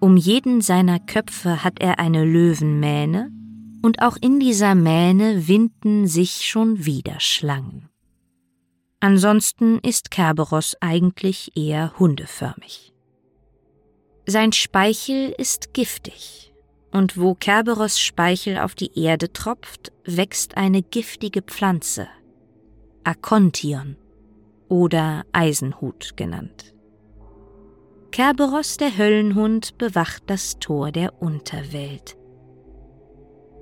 Um 0.00 0.16
jeden 0.16 0.60
seiner 0.60 0.98
Köpfe 0.98 1.62
hat 1.62 1.80
er 1.80 2.00
eine 2.00 2.24
Löwenmähne, 2.24 3.30
und 3.80 4.02
auch 4.02 4.16
in 4.20 4.40
dieser 4.40 4.74
Mähne 4.74 5.46
winden 5.46 6.08
sich 6.08 6.46
schon 6.48 6.84
wieder 6.84 7.20
Schlangen. 7.20 7.88
Ansonsten 9.00 9.78
ist 9.78 10.10
Kerberos 10.10 10.76
eigentlich 10.80 11.52
eher 11.56 11.96
hundeförmig. 11.98 12.92
Sein 14.30 14.52
Speichel 14.52 15.34
ist 15.38 15.72
giftig 15.72 16.52
und 16.92 17.16
wo 17.16 17.34
Kerberos 17.34 17.98
Speichel 17.98 18.58
auf 18.58 18.74
die 18.74 18.90
Erde 19.02 19.32
tropft, 19.32 19.90
wächst 20.04 20.58
eine 20.58 20.82
giftige 20.82 21.40
Pflanze, 21.40 22.08
Akontion 23.04 23.96
oder 24.68 25.24
Eisenhut 25.32 26.18
genannt. 26.18 26.74
Kerberos, 28.10 28.76
der 28.76 28.98
Höllenhund, 28.98 29.78
bewacht 29.78 30.24
das 30.26 30.58
Tor 30.58 30.92
der 30.92 31.22
Unterwelt. 31.22 32.18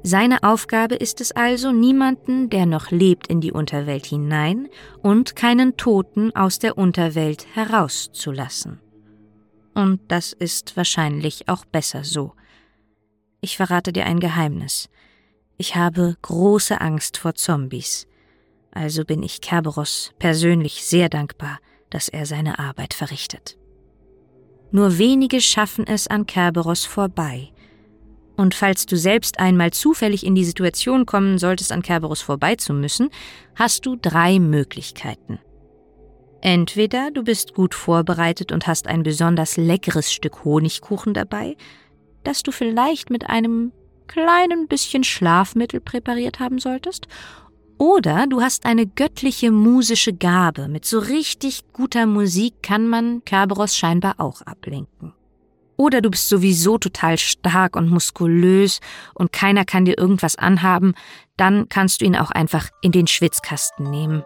Seine 0.03 0.43
Aufgabe 0.43 0.97
ist 0.97 1.21
es 1.21 1.31
also, 1.31 1.71
niemanden, 1.71 2.51
der 2.51 2.67
noch 2.67 2.91
lebt, 2.91 3.29
in 3.29 3.41
die 3.41 3.53
Unterwelt 3.53 4.07
hinein 4.07 4.69
und 5.01 5.37
keinen 5.37 5.77
Toten 5.77 6.35
aus 6.35 6.59
der 6.59 6.77
Unterwelt 6.77 7.47
herauszulassen. 7.55 8.81
Und 9.77 10.01
das 10.09 10.33
ist 10.33 10.75
wahrscheinlich 10.79 11.51
auch 11.51 11.67
besser 11.67 12.03
so, 12.03 12.33
ich 13.43 13.59
verrate 13.59 13.93
dir 13.93 14.07
ein 14.07 14.21
Geheimnis. 14.21 14.89
Ich 15.59 15.77
habe 15.77 16.17
große 16.23 16.81
Angst 16.81 17.19
vor 17.19 17.35
Zombies. 17.35 18.07
Also 18.71 19.05
bin 19.05 19.23
ich 19.23 19.43
Kerberos 19.43 20.13
persönlich 20.19 20.83
sehr 20.83 21.11
dankbar, 21.11 21.59
dass 21.91 22.09
er 22.09 22.25
seine 22.25 22.59
Arbeit 22.59 22.95
verrichtet. 22.95 23.59
Nur 24.71 24.97
wenige 24.97 25.43
schaffen 25.43 25.87
es 25.87 26.09
an 26.09 26.25
Kerberos 26.25 26.87
vorbei. 26.87 27.53
Und 28.35 28.55
falls 28.55 28.87
du 28.87 28.97
selbst 28.97 29.39
einmal 29.39 29.73
zufällig 29.73 30.25
in 30.25 30.35
die 30.35 30.47
Situation 30.47 31.05
kommen 31.05 31.37
solltest, 31.37 31.71
an 31.71 31.83
Kerberos 31.83 32.23
vorbei 32.23 32.57
zu 32.57 32.73
müssen, 32.73 33.11
hast 33.55 33.85
du 33.85 33.97
drei 33.97 34.39
Möglichkeiten. 34.39 35.39
Entweder 36.47 37.11
du 37.11 37.25
bist 37.25 37.55
gut 37.55 37.75
vorbereitet 37.75 38.53
und 38.53 38.69
hast 38.69 38.87
ein 38.87 39.03
besonders 39.03 39.57
leckeres 39.57 40.13
Stück 40.13 40.45
Honigkuchen 40.45 41.13
dabei, 41.13 41.57
das 42.23 42.45
du 42.45 42.53
vielleicht 42.53 43.11
mit 43.11 43.29
einem 43.29 43.73
kleinen 44.07 44.69
bisschen 44.69 45.03
Schlafmittel 45.03 45.81
präpariert 45.81 46.39
haben 46.39 46.61
solltest, 46.61 47.09
oder 47.79 48.29
du 48.29 48.43
hast 48.43 48.65
eine 48.65 48.87
göttliche 48.87 49.51
musische 49.51 50.13
Gabe. 50.13 50.69
Mit 50.69 50.85
so 50.85 51.01
richtig 51.01 51.65
guter 51.73 52.07
Musik 52.07 52.63
kann 52.63 52.87
man 52.87 53.25
Kerberos 53.25 53.75
scheinbar 53.75 54.15
auch 54.19 54.41
ablenken. 54.43 55.15
Oder 55.77 56.01
du 56.01 56.13
bist 56.13 56.29
sowieso 56.29 56.79
total 56.79 57.19
stark 57.19 57.75
und 57.75 57.91
muskulös 57.91 58.79
und 59.15 59.33
keiner 59.33 59.65
kann 59.65 59.85
dir 59.85 59.99
irgendwas 59.99 60.37
anhaben, 60.37 60.95
dann 61.37 61.69
kannst 61.69 62.03
du 62.03 62.05
ihn 62.05 62.15
auch 62.15 62.31
einfach 62.31 62.69
in 62.83 62.93
den 62.93 63.09
Schwitzkasten 63.09 63.91
nehmen. 63.91 64.23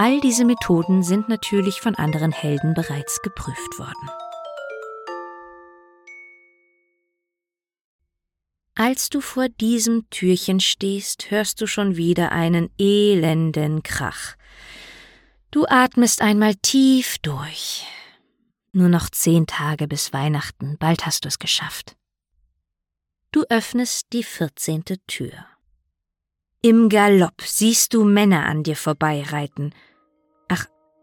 All 0.00 0.20
diese 0.20 0.44
Methoden 0.44 1.02
sind 1.02 1.28
natürlich 1.28 1.80
von 1.80 1.96
anderen 1.96 2.30
Helden 2.30 2.72
bereits 2.72 3.20
geprüft 3.20 3.80
worden. 3.80 4.08
Als 8.76 9.10
du 9.10 9.20
vor 9.20 9.48
diesem 9.48 10.08
Türchen 10.10 10.60
stehst, 10.60 11.32
hörst 11.32 11.60
du 11.60 11.66
schon 11.66 11.96
wieder 11.96 12.30
einen 12.30 12.70
elenden 12.78 13.82
Krach. 13.82 14.36
Du 15.50 15.66
atmest 15.66 16.22
einmal 16.22 16.54
tief 16.54 17.18
durch. 17.18 17.84
Nur 18.70 18.88
noch 18.88 19.10
zehn 19.10 19.48
Tage 19.48 19.88
bis 19.88 20.12
Weihnachten, 20.12 20.76
bald 20.78 21.06
hast 21.06 21.24
du 21.24 21.28
es 21.28 21.40
geschafft. 21.40 21.96
Du 23.32 23.42
öffnest 23.48 24.12
die 24.12 24.22
vierzehnte 24.22 24.98
Tür. 25.08 25.32
Im 26.62 26.88
Galopp 26.88 27.42
siehst 27.42 27.94
du 27.94 28.04
Männer 28.04 28.46
an 28.46 28.62
dir 28.62 28.76
vorbeireiten. 28.76 29.74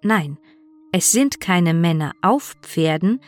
Nein, 0.05 0.37
es 0.91 1.11
sind 1.11 1.39
keine 1.39 1.73
Männer 1.73 2.11
auf 2.21 2.55
Pferden, 2.61 3.19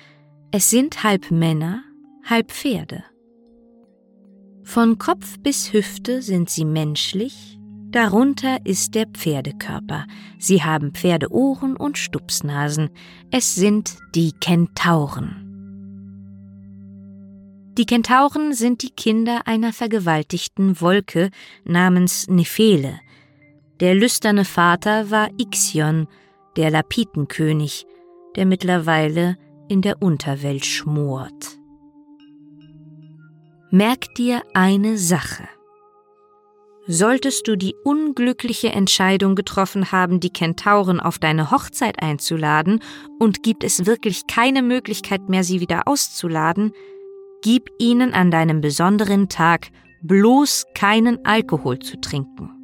es 0.52 0.70
sind 0.70 1.02
halb 1.04 1.32
Männer, 1.32 1.84
halb 2.24 2.52
Pferde. 2.52 3.04
Von 4.62 5.00
Kopf 5.00 5.40
bis 5.40 5.74
Hüfte 5.74 6.22
sind 6.22 6.52
sie 6.52 6.66
menschlich, 6.66 7.58
darunter 7.90 8.64
ist 8.64 8.94
der 8.94 9.08
Pferdekörper. 9.08 10.06
Sie 10.38 10.62
haben 10.62 10.92
Pferdeohren 10.94 11.76
und 11.76 11.98
Stupsnasen. 11.98 12.92
Es 13.32 13.56
sind 13.56 13.98
die 14.14 14.34
Kentauren. 14.34 15.44
Die 17.76 17.88
Kentauren 17.88 18.54
sind 18.54 18.84
die 18.84 18.92
Kinder 18.92 19.48
einer 19.48 19.74
vergewaltigten 19.74 20.80
Wolke 20.80 21.32
namens 21.66 22.28
Nephele. 22.28 23.00
Der 23.80 23.96
lüsterne 23.96 24.46
Vater 24.46 25.10
war 25.10 25.32
Ixion, 25.40 26.08
der 26.58 26.72
Lapitenkönig, 26.72 27.86
der 28.36 28.46
mittlerweile 28.46 29.38
in 29.70 29.82
der 29.82 30.02
Unterwelt 30.02 30.66
schmort. 30.66 31.58
Merk 33.70 34.14
dir 34.16 34.42
eine 34.54 34.98
Sache. 34.98 35.48
Solltest 36.90 37.50
du 37.50 37.58
die 37.58 37.76
unglückliche 37.84 38.70
Entscheidung 38.70 39.36
getroffen 39.36 39.92
haben, 39.92 40.22
die 40.22 40.30
Kentauren 40.30 41.02
auf 41.02 41.20
deine 41.20 41.52
Hochzeit 41.52 42.02
einzuladen, 42.02 42.82
und 43.20 43.44
gibt 43.44 43.66
es 43.66 43.86
wirklich 43.86 44.26
keine 44.28 44.62
Möglichkeit 44.62 45.28
mehr, 45.28 45.44
sie 45.44 45.60
wieder 45.60 45.86
auszuladen, 45.86 46.72
gib 47.42 47.70
ihnen 47.78 48.14
an 48.14 48.32
deinem 48.32 48.62
besonderen 48.62 49.28
Tag 49.28 49.68
bloß 50.02 50.66
keinen 50.76 51.26
Alkohol 51.26 51.80
zu 51.80 52.00
trinken. 52.00 52.57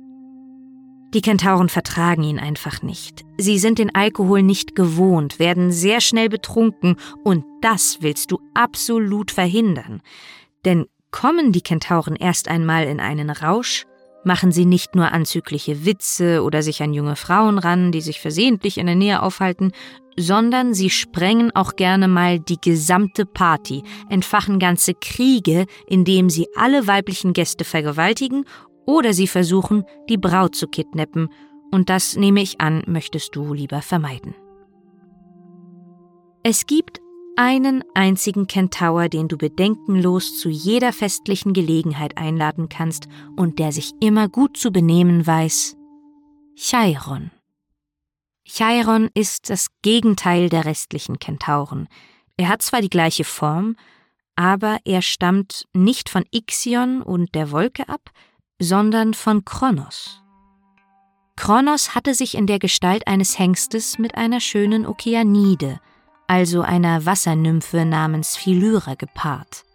Die 1.14 1.22
Kentauren 1.22 1.70
vertragen 1.70 2.24
ihn 2.24 2.40
einfach 2.40 2.82
nicht. 2.82 3.24
Sie 3.38 3.60
sind 3.60 3.78
den 3.80 3.94
Alkohol 3.94 4.42
nicht 4.42 4.76
gewohnt, 4.76 5.38
werden 5.40 5.72
sehr 5.72 6.02
schnell 6.02 6.30
betrunken, 6.30 6.96
und 7.24 7.44
das 7.62 8.00
willst 8.02 8.32
du 8.32 8.40
absolut 8.54 9.32
verhindern. 9.32 10.02
Denn 10.66 10.86
Kommen 11.14 11.52
die 11.52 11.62
Kentauren 11.62 12.16
erst 12.16 12.48
einmal 12.48 12.86
in 12.86 13.00
einen 13.00 13.30
Rausch, 13.30 13.86
machen 14.26 14.52
sie 14.52 14.66
nicht 14.66 14.96
nur 14.96 15.12
anzügliche 15.12 15.86
Witze 15.86 16.42
oder 16.42 16.64
sich 16.64 16.82
an 16.82 16.92
junge 16.92 17.16
Frauen 17.16 17.60
ran, 17.60 17.92
die 17.92 18.02
sich 18.02 18.20
versehentlich 18.20 18.80
in 18.80 18.88
der 18.88 18.96
Nähe 18.96 19.22
aufhalten, 19.22 19.74
sondern 20.18 20.74
sie 20.74 20.90
sprengen 20.90 21.56
auch 21.56 21.76
gerne 21.76 22.08
mal 22.08 22.40
die 22.40 22.60
gesamte 22.60 23.28
Party, 23.28 23.84
entfachen 24.10 24.58
ganze 24.58 24.96
Kriege, 24.96 25.68
indem 25.86 26.32
sie 26.32 26.48
alle 26.56 26.88
weiblichen 26.88 27.34
Gäste 27.34 27.64
vergewaltigen 27.64 28.46
oder 28.86 29.14
sie 29.14 29.28
versuchen, 29.28 29.84
die 30.10 30.18
Braut 30.18 30.56
zu 30.56 30.68
kidnappen, 30.68 31.30
und 31.72 31.90
das 31.90 32.16
nehme 32.16 32.42
ich 32.42 32.62
an, 32.62 32.84
möchtest 32.86 33.36
du 33.36 33.54
lieber 33.54 33.82
vermeiden. 33.82 34.36
Es 36.44 36.68
gibt 36.68 37.02
einen 37.36 37.84
einzigen 37.96 38.48
Kentaur, 38.48 39.10
den 39.10 39.28
du 39.28 39.38
bedenkenlos 39.38 40.38
zu 40.38 40.50
jeder 40.50 40.94
festlichen 40.94 41.54
Gelegenheit 41.54 42.18
einladen 42.18 42.70
kannst 42.70 43.08
und 43.36 43.60
der 43.60 43.72
sich 43.72 43.94
immer 44.02 44.30
gut 44.30 44.58
zu 44.58 44.72
benehmen 44.72 45.26
weiß, 45.26 45.76
Chiron. 46.56 47.32
Chiron 48.46 49.10
ist 49.14 49.50
das 49.50 49.68
Gegenteil 49.82 50.50
der 50.50 50.66
restlichen 50.66 51.18
Kentauren. 51.18 51.88
Er 52.38 52.50
hat 52.50 52.62
zwar 52.62 52.82
die 52.82 52.90
gleiche 52.90 53.24
Form, 53.24 53.76
aber 54.36 54.78
er 54.86 55.02
stammt 55.02 55.66
nicht 55.74 56.10
von 56.10 56.26
Ixion 56.32 57.02
und 57.02 57.34
der 57.36 57.52
Wolke 57.52 57.88
ab, 57.90 58.12
sondern 58.64 59.14
von 59.14 59.46
Kronos. 59.46 60.22
Kronos 61.36 61.96
hatte 61.96 62.14
sich 62.14 62.36
in 62.36 62.48
der 62.48 62.60
Gestalt 62.60 63.08
eines 63.08 63.38
Hengstes 63.38 63.98
mit 63.98 64.16
einer 64.16 64.40
schönen 64.40 64.86
Okeanide, 64.86 65.80
also 66.28 66.62
einer 66.62 67.06
Wassernymphe 67.06 67.86
namens 67.86 68.38
Philyra, 68.38 68.96
gepaart. 68.96 69.66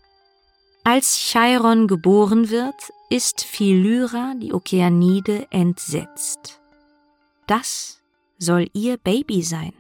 Als 0.85 1.17
Chiron 1.19 1.87
geboren 1.87 2.49
wird, 2.49 2.93
ist 3.11 3.45
Philyra, 3.45 4.35
die 4.37 4.55
Okeanide, 4.55 5.47
entsetzt. 5.51 6.61
Das 7.47 8.01
soll 8.39 8.69
ihr 8.73 8.97
Baby 8.97 9.43
sein. 9.43 9.75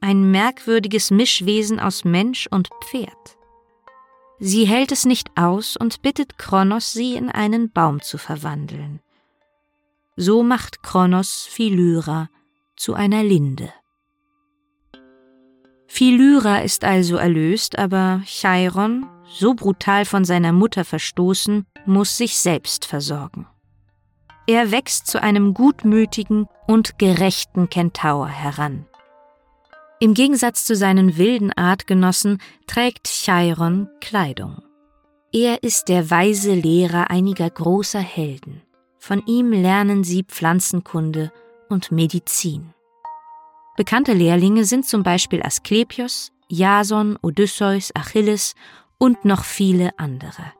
Ein 0.00 0.30
merkwürdiges 0.30 1.10
Mischwesen 1.10 1.80
aus 1.80 2.04
Mensch 2.04 2.46
und 2.50 2.68
Pferd. 2.84 3.36
Sie 4.44 4.64
hält 4.64 4.90
es 4.90 5.06
nicht 5.06 5.30
aus 5.36 5.76
und 5.76 6.02
bittet 6.02 6.36
Kronos, 6.36 6.92
sie 6.92 7.14
in 7.14 7.30
einen 7.30 7.70
Baum 7.70 8.02
zu 8.02 8.18
verwandeln. 8.18 8.98
So 10.16 10.42
macht 10.42 10.82
Kronos 10.82 11.46
Philyra 11.48 12.28
zu 12.74 12.94
einer 12.94 13.22
Linde. 13.22 13.72
Philyra 15.86 16.58
ist 16.58 16.82
also 16.82 17.18
erlöst, 17.18 17.78
aber 17.78 18.20
Chiron, 18.24 19.06
so 19.28 19.54
brutal 19.54 20.04
von 20.04 20.24
seiner 20.24 20.52
Mutter 20.52 20.84
verstoßen, 20.84 21.64
muss 21.86 22.16
sich 22.16 22.36
selbst 22.36 22.84
versorgen. 22.84 23.46
Er 24.48 24.72
wächst 24.72 25.06
zu 25.06 25.22
einem 25.22 25.54
gutmütigen 25.54 26.48
und 26.66 26.98
gerechten 26.98 27.70
Kentaur 27.70 28.26
heran. 28.26 28.86
Im 30.02 30.14
Gegensatz 30.14 30.64
zu 30.64 30.74
seinen 30.74 31.16
wilden 31.16 31.52
Artgenossen 31.52 32.38
trägt 32.66 33.06
Chiron 33.06 33.88
Kleidung. 34.00 34.60
Er 35.32 35.62
ist 35.62 35.84
der 35.88 36.10
weise 36.10 36.54
Lehrer 36.54 37.08
einiger 37.08 37.48
großer 37.48 38.00
Helden. 38.00 38.62
Von 38.98 39.24
ihm 39.26 39.52
lernen 39.52 40.02
sie 40.02 40.24
Pflanzenkunde 40.24 41.30
und 41.68 41.92
Medizin. 41.92 42.74
Bekannte 43.76 44.12
Lehrlinge 44.12 44.64
sind 44.64 44.86
zum 44.86 45.04
Beispiel 45.04 45.40
Asklepios, 45.40 46.32
Jason, 46.48 47.16
Odysseus, 47.22 47.94
Achilles 47.94 48.56
und 48.98 49.24
noch 49.24 49.44
viele 49.44 49.96
andere. 50.00 50.52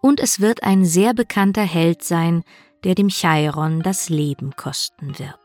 Und 0.00 0.18
es 0.18 0.40
wird 0.40 0.64
ein 0.64 0.84
sehr 0.84 1.14
bekannter 1.14 1.62
Held 1.62 2.02
sein, 2.02 2.42
der 2.82 2.96
dem 2.96 3.10
Chiron 3.10 3.80
das 3.84 4.08
Leben 4.08 4.56
kosten 4.56 5.20
wird. 5.20 5.38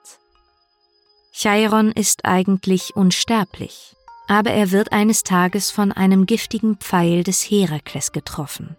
Chiron 1.39 1.91
ist 1.91 2.25
eigentlich 2.25 2.95
unsterblich, 2.95 3.95
aber 4.27 4.49
er 4.49 4.71
wird 4.71 4.91
eines 4.91 5.21
Tages 5.21 5.69
von 5.69 5.91
einem 5.91 6.25
giftigen 6.25 6.77
Pfeil 6.77 7.23
des 7.23 7.43
Herakles 7.43 8.11
getroffen. 8.11 8.75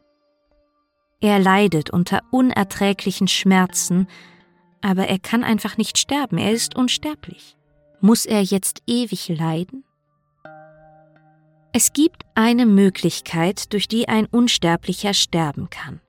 Er 1.21 1.39
leidet 1.39 1.91
unter 1.91 2.21
unerträglichen 2.33 3.29
Schmerzen, 3.29 4.09
aber 4.81 5.07
er 5.07 5.21
kann 5.21 5.45
einfach 5.45 5.77
nicht 5.77 5.99
sterben, 5.99 6.37
er 6.37 6.51
ist 6.51 6.75
unsterblich. 6.75 7.57
Muss 8.01 8.27
er 8.27 8.43
jetzt 8.43 8.83
ewig 8.89 9.29
leiden? 9.29 9.85
Es 11.73 11.93
gibt 11.93 12.25
eine 12.35 12.67
Möglichkeit, 12.67 13.73
durch 13.73 13.87
die 13.87 14.09
ein 14.09 14.27
Unsterblicher 14.27 15.15
sterben 15.15 15.71
kann. 15.71 16.01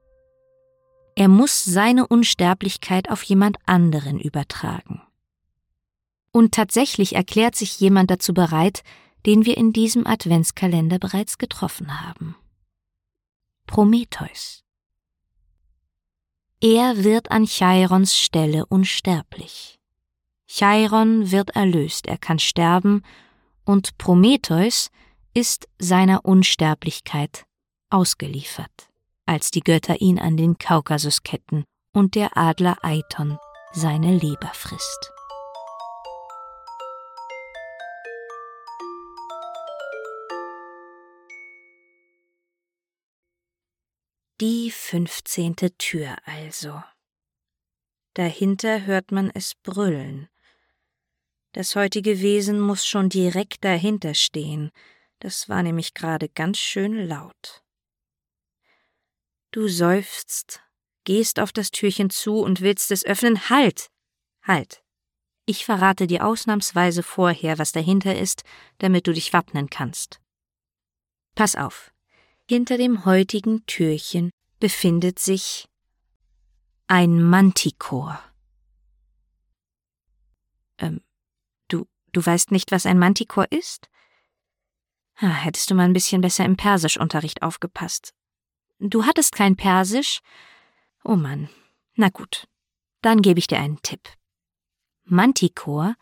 Er 1.15 1.27
muss 1.27 1.63
seine 1.63 2.07
Unsterblichkeit 2.07 3.11
auf 3.11 3.21
jemand 3.21 3.57
anderen 3.67 4.19
übertragen. 4.19 5.03
Und 6.39 6.53
tatsächlich 6.53 7.15
erklärt 7.15 7.57
sich 7.57 7.81
jemand 7.81 8.09
dazu 8.09 8.33
bereit, 8.33 8.83
den 9.25 9.43
wir 9.43 9.57
in 9.57 9.73
diesem 9.73 10.07
Adventskalender 10.07 10.97
bereits 10.97 11.37
getroffen 11.37 12.01
haben. 12.01 12.33
Prometheus. 13.67 14.63
Er 16.61 17.03
wird 17.03 17.29
an 17.29 17.43
Chirons 17.43 18.15
Stelle 18.15 18.65
unsterblich. 18.67 19.79
Chiron 20.47 21.29
wird 21.29 21.49
erlöst, 21.57 22.07
er 22.07 22.17
kann 22.17 22.39
sterben, 22.39 23.03
und 23.65 23.97
Prometheus 23.97 24.91
ist 25.33 25.67
seiner 25.77 26.23
Unsterblichkeit 26.23 27.43
ausgeliefert, 27.89 28.87
als 29.25 29.51
die 29.51 29.59
Götter 29.59 29.99
ihn 29.99 30.17
an 30.19 30.37
den 30.37 30.57
Kaukasus 30.57 31.23
ketten 31.23 31.65
und 31.91 32.15
der 32.15 32.37
Adler 32.37 32.77
Aiton 32.81 33.37
seine 33.73 34.15
Leber 34.15 34.51
frisst. 34.53 35.18
Die 44.41 44.71
fünfzehnte 44.71 45.75
Tür 45.77 46.15
also. 46.25 46.81
Dahinter 48.13 48.85
hört 48.85 49.11
man 49.11 49.29
es 49.33 49.55
brüllen, 49.55 50.29
das 51.53 51.75
heutige 51.75 52.21
Wesen 52.21 52.59
muss 52.59 52.85
schon 52.85 53.09
direkt 53.09 53.65
dahinter 53.65 54.13
stehen, 54.13 54.71
das 55.19 55.49
war 55.49 55.63
nämlich 55.63 55.95
gerade 55.95 56.29
ganz 56.29 56.59
schön 56.59 57.07
laut. 57.07 57.63
Du 59.51 59.67
seufzt, 59.67 60.61
gehst 61.05 61.39
auf 61.39 61.51
das 61.51 61.71
Türchen 61.71 62.11
zu 62.11 62.39
und 62.39 62.61
willst 62.61 62.91
es 62.91 63.03
öffnen. 63.03 63.49
Halt! 63.49 63.89
Halt! 64.43 64.83
Ich 65.47 65.65
verrate 65.65 66.05
dir 66.05 66.23
ausnahmsweise 66.23 67.01
vorher, 67.01 67.57
was 67.57 67.71
dahinter 67.71 68.15
ist, 68.15 68.43
damit 68.77 69.07
du 69.07 69.13
dich 69.13 69.33
wappnen 69.33 69.71
kannst. 69.71 70.21
Pass 71.33 71.55
auf. 71.55 71.91
Hinter 72.51 72.79
dem 72.79 73.05
heutigen 73.05 73.63
Türchen 73.67 74.31
befindet 74.59 75.19
sich 75.19 75.67
Ein 76.87 77.21
Manticore. 77.21 78.17
Ähm, 80.79 81.01
du, 81.67 81.85
du 82.11 82.25
weißt 82.25 82.49
nicht, 82.49 82.71
was 82.71 82.87
ein 82.87 82.97
Manticore 82.97 83.45
ist? 83.51 83.87
Ha, 85.17 85.27
hättest 85.27 85.69
du 85.69 85.75
mal 85.75 85.83
ein 85.83 85.93
bisschen 85.93 86.21
besser 86.21 86.43
im 86.43 86.57
Persischunterricht 86.57 87.43
aufgepasst. 87.43 88.15
Du 88.79 89.05
hattest 89.05 89.35
kein 89.35 89.55
Persisch? 89.55 90.21
Oh 91.03 91.15
Mann. 91.15 91.51
Na 91.97 92.09
gut. 92.09 92.47
Dann 93.03 93.21
gebe 93.21 93.37
ich 93.37 93.45
dir 93.45 93.59
einen 93.59 93.79
Tipp. 93.83 94.09
Manticore 95.03 95.93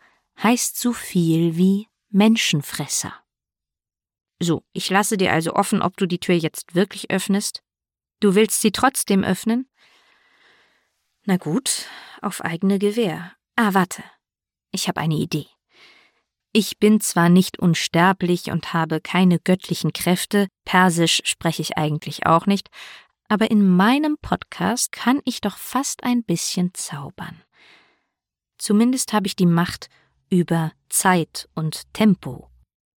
heißt 0.42 0.80
so 0.80 0.94
viel 0.94 1.58
wie 1.58 1.88
Menschenfresser. 2.08 3.12
So, 4.40 4.64
ich 4.72 4.88
lasse 4.90 5.16
dir 5.16 5.32
also 5.32 5.54
offen, 5.54 5.82
ob 5.82 5.96
du 5.96 6.06
die 6.06 6.20
Tür 6.20 6.34
jetzt 6.34 6.74
wirklich 6.74 7.10
öffnest. 7.10 7.62
Du 8.20 8.34
willst 8.34 8.60
sie 8.60 8.72
trotzdem 8.72 9.24
öffnen? 9.24 9.68
Na 11.24 11.36
gut, 11.36 11.86
auf 12.22 12.44
eigene 12.44 12.78
Gewähr. 12.78 13.32
Ah, 13.56 13.74
warte. 13.74 14.02
Ich 14.70 14.88
habe 14.88 15.00
eine 15.00 15.16
Idee. 15.16 15.46
Ich 16.52 16.78
bin 16.78 17.00
zwar 17.00 17.28
nicht 17.28 17.58
unsterblich 17.58 18.50
und 18.50 18.72
habe 18.72 19.00
keine 19.00 19.38
göttlichen 19.38 19.92
Kräfte, 19.92 20.48
Persisch 20.64 21.20
spreche 21.24 21.62
ich 21.62 21.76
eigentlich 21.76 22.26
auch 22.26 22.46
nicht, 22.46 22.68
aber 23.28 23.50
in 23.50 23.68
meinem 23.68 24.16
Podcast 24.20 24.92
kann 24.92 25.20
ich 25.24 25.40
doch 25.40 25.58
fast 25.58 26.02
ein 26.04 26.24
bisschen 26.24 26.72
zaubern. 26.72 27.42
Zumindest 28.56 29.12
habe 29.12 29.26
ich 29.26 29.36
die 29.36 29.46
Macht 29.46 29.88
über 30.30 30.72
Zeit 30.88 31.48
und 31.54 31.92
Tempo. 31.92 32.50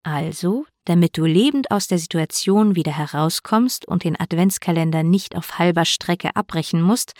Also, 0.03 0.67
damit 0.85 1.17
du 1.17 1.25
lebend 1.25 1.71
aus 1.71 1.87
der 1.87 1.99
Situation 1.99 2.75
wieder 2.75 2.97
herauskommst 2.97 3.87
und 3.87 4.05
den 4.05 4.19
Adventskalender 4.19 5.03
nicht 5.03 5.37
auf 5.37 5.59
halber 5.59 5.85
Strecke 5.85 6.35
abbrechen 6.35 6.83
musst, 6.83 7.15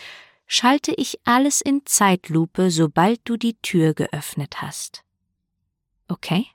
schalte 0.47 0.93
ich 0.95 1.19
alles 1.23 1.61
in 1.61 1.81
Zeitlupe, 1.85 2.71
sobald 2.71 3.21
du 3.23 3.37
die 3.37 3.55
Tür 3.61 3.93
geöffnet 3.93 4.61
hast. 4.61 5.03
Okay? 6.07 6.47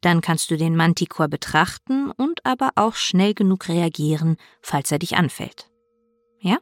Dann 0.00 0.20
kannst 0.20 0.50
du 0.50 0.56
den 0.56 0.76
Manticore 0.76 1.28
betrachten 1.28 2.10
und 2.10 2.44
aber 2.44 2.70
auch 2.76 2.94
schnell 2.94 3.34
genug 3.34 3.68
reagieren, 3.68 4.36
falls 4.60 4.92
er 4.92 4.98
dich 4.98 5.16
anfällt. 5.16 5.70
Ja? 6.40 6.58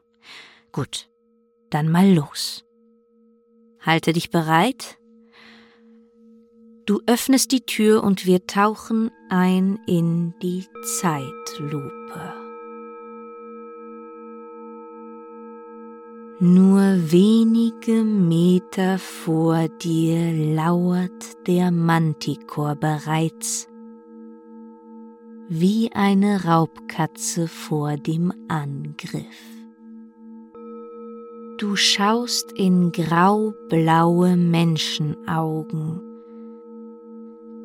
Gut. 0.71 1.09
Dann 1.71 1.91
mal 1.91 2.13
los. 2.13 2.65
Halte 3.81 4.13
dich 4.13 4.31
bereit 4.31 4.99
Du 6.93 7.01
öffnest 7.07 7.53
die 7.53 7.63
Tür 7.63 8.05
und 8.05 8.27
wir 8.27 8.47
tauchen 8.47 9.11
ein 9.31 9.81
in 9.87 10.35
die 10.43 10.67
Zeitlupe. 11.01 12.35
Nur 16.39 17.11
wenige 17.11 18.05
Meter 18.05 18.99
vor 18.99 19.69
dir 19.69 20.55
lauert 20.55 21.47
der 21.47 21.71
Manticore 21.71 22.77
bereits, 22.77 23.69
wie 25.49 25.91
eine 25.95 26.45
Raubkatze 26.45 27.49
vor 27.49 27.97
dem 27.97 28.35
Angriff. 28.49 29.25
Du 31.57 31.75
schaust 31.75 32.53
in 32.53 32.93
graublaue 32.93 34.37
Menschenaugen 34.37 36.12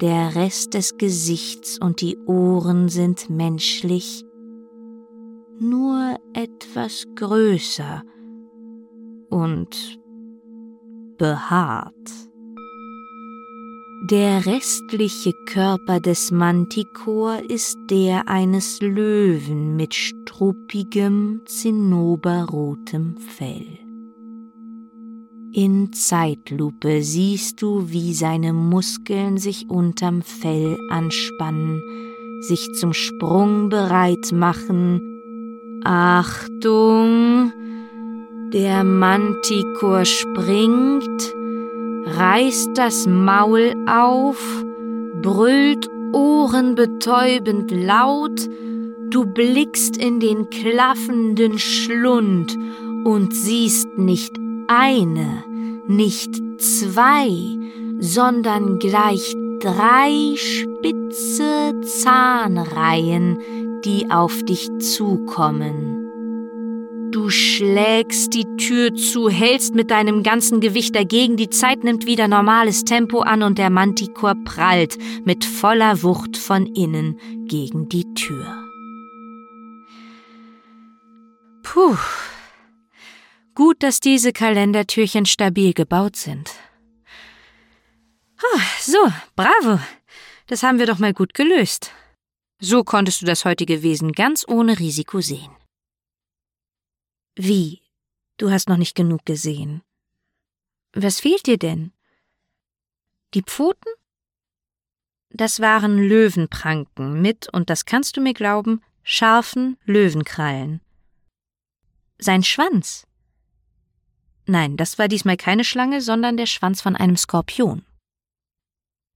der 0.01 0.35
Rest 0.35 0.73
des 0.73 0.97
Gesichts 0.97 1.79
und 1.79 2.01
die 2.01 2.17
Ohren 2.25 2.89
sind 2.89 3.29
menschlich, 3.29 4.23
nur 5.59 6.17
etwas 6.33 7.05
größer 7.15 8.03
und 9.29 9.99
behaart. 11.17 11.93
Der 14.11 14.45
restliche 14.45 15.33
Körper 15.47 15.99
des 15.99 16.31
Manticore 16.31 17.41
ist 17.49 17.77
der 17.89 18.29
eines 18.29 18.79
Löwen 18.79 19.75
mit 19.75 19.95
struppigem, 19.95 21.41
zinnoberrotem 21.45 23.17
Fell. 23.17 23.86
In 25.53 25.93
Zeitlupe 25.93 27.01
siehst 27.01 27.61
du, 27.61 27.89
wie 27.89 28.13
seine 28.13 28.53
Muskeln 28.53 29.37
sich 29.37 29.69
unterm 29.69 30.21
Fell 30.21 30.77
anspannen, 30.89 31.81
sich 32.41 32.73
zum 32.73 32.93
Sprung 32.93 33.69
bereit 33.69 34.31
machen. 34.33 35.81
Achtung! 35.83 37.53
Der 38.53 38.83
Manticore 38.83 40.05
springt, 40.05 41.33
reißt 42.05 42.71
das 42.75 43.07
Maul 43.07 43.73
auf, 43.87 44.65
brüllt 45.21 45.89
ohrenbetäubend 46.13 47.71
laut, 47.71 48.47
du 49.09 49.25
blickst 49.25 49.97
in 49.97 50.19
den 50.19 50.49
klaffenden 50.49 51.57
Schlund 51.57 52.57
und 53.05 53.33
siehst 53.33 53.97
nicht 53.97 54.37
eine, 54.67 55.43
nicht 55.87 56.35
zwei, 56.59 57.29
sondern 57.99 58.79
gleich 58.79 59.35
drei 59.59 60.35
spitze 60.35 61.73
Zahnreihen, 61.81 63.39
die 63.85 64.11
auf 64.11 64.43
dich 64.43 64.69
zukommen. 64.79 66.07
Du 67.11 67.29
schlägst 67.29 68.33
die 68.33 68.45
Tür 68.57 68.93
zu, 68.93 69.29
hältst 69.29 69.73
mit 69.73 69.91
deinem 69.91 70.23
ganzen 70.23 70.59
Gewicht 70.59 70.93
dagegen, 70.95 71.37
die 71.37 71.49
Zeit 71.49 71.83
nimmt 71.83 72.05
wieder 72.05 72.27
normales 72.27 72.83
Tempo 72.83 73.21
an 73.21 73.43
und 73.43 73.57
der 73.57 73.69
Manticore 73.69 74.35
prallt 74.43 74.97
mit 75.23 75.45
voller 75.45 76.03
Wucht 76.03 76.35
von 76.37 76.65
innen 76.65 77.17
gegen 77.45 77.87
die 77.87 78.13
Tür. 78.13 78.45
Puh. 81.63 81.97
Gut, 83.57 83.81
dass 83.81 83.99
diese 83.99 84.33
Kalendertürchen 84.33 85.25
stabil 85.25 85.73
gebaut 85.73 86.15
sind. 86.15 86.51
Oh, 88.39 88.59
so, 88.79 89.11
bravo. 89.35 89.79
Das 90.45 90.61
haben 90.61 90.77
wir 90.77 90.85
doch 90.85 90.99
mal 90.99 91.11
gut 91.11 91.33
gelöst. 91.33 91.91
So 92.59 92.83
konntest 92.83 93.23
du 93.23 93.25
das 93.25 93.45
heutige 93.45 93.81
Wesen 93.81 94.11
ganz 94.11 94.47
ohne 94.47 94.77
Risiko 94.77 95.21
sehen. 95.21 95.49
Wie? 97.35 97.81
Du 98.37 98.51
hast 98.51 98.69
noch 98.69 98.77
nicht 98.77 98.93
genug 98.93 99.25
gesehen. 99.25 99.81
Was 100.93 101.19
fehlt 101.19 101.47
dir 101.47 101.57
denn? 101.57 101.91
Die 103.33 103.41
Pfoten? 103.41 103.89
Das 105.31 105.61
waren 105.61 105.97
Löwenpranken 105.97 107.23
mit, 107.23 107.51
und 107.51 107.71
das 107.71 107.85
kannst 107.85 108.17
du 108.17 108.21
mir 108.21 108.35
glauben, 108.35 108.83
scharfen 109.01 109.79
Löwenkrallen. 109.85 110.79
Sein 112.19 112.43
Schwanz? 112.43 113.07
Nein, 114.47 114.77
das 114.77 114.97
war 114.97 115.09
diesmal 115.09 115.35
keine 115.35 115.65
Schlange, 115.65 116.01
sondern 116.01 116.37
der 116.37 116.45
Schwanz 116.45 116.81
von 116.81 116.95
einem 116.95 117.17
Skorpion. 117.17 117.85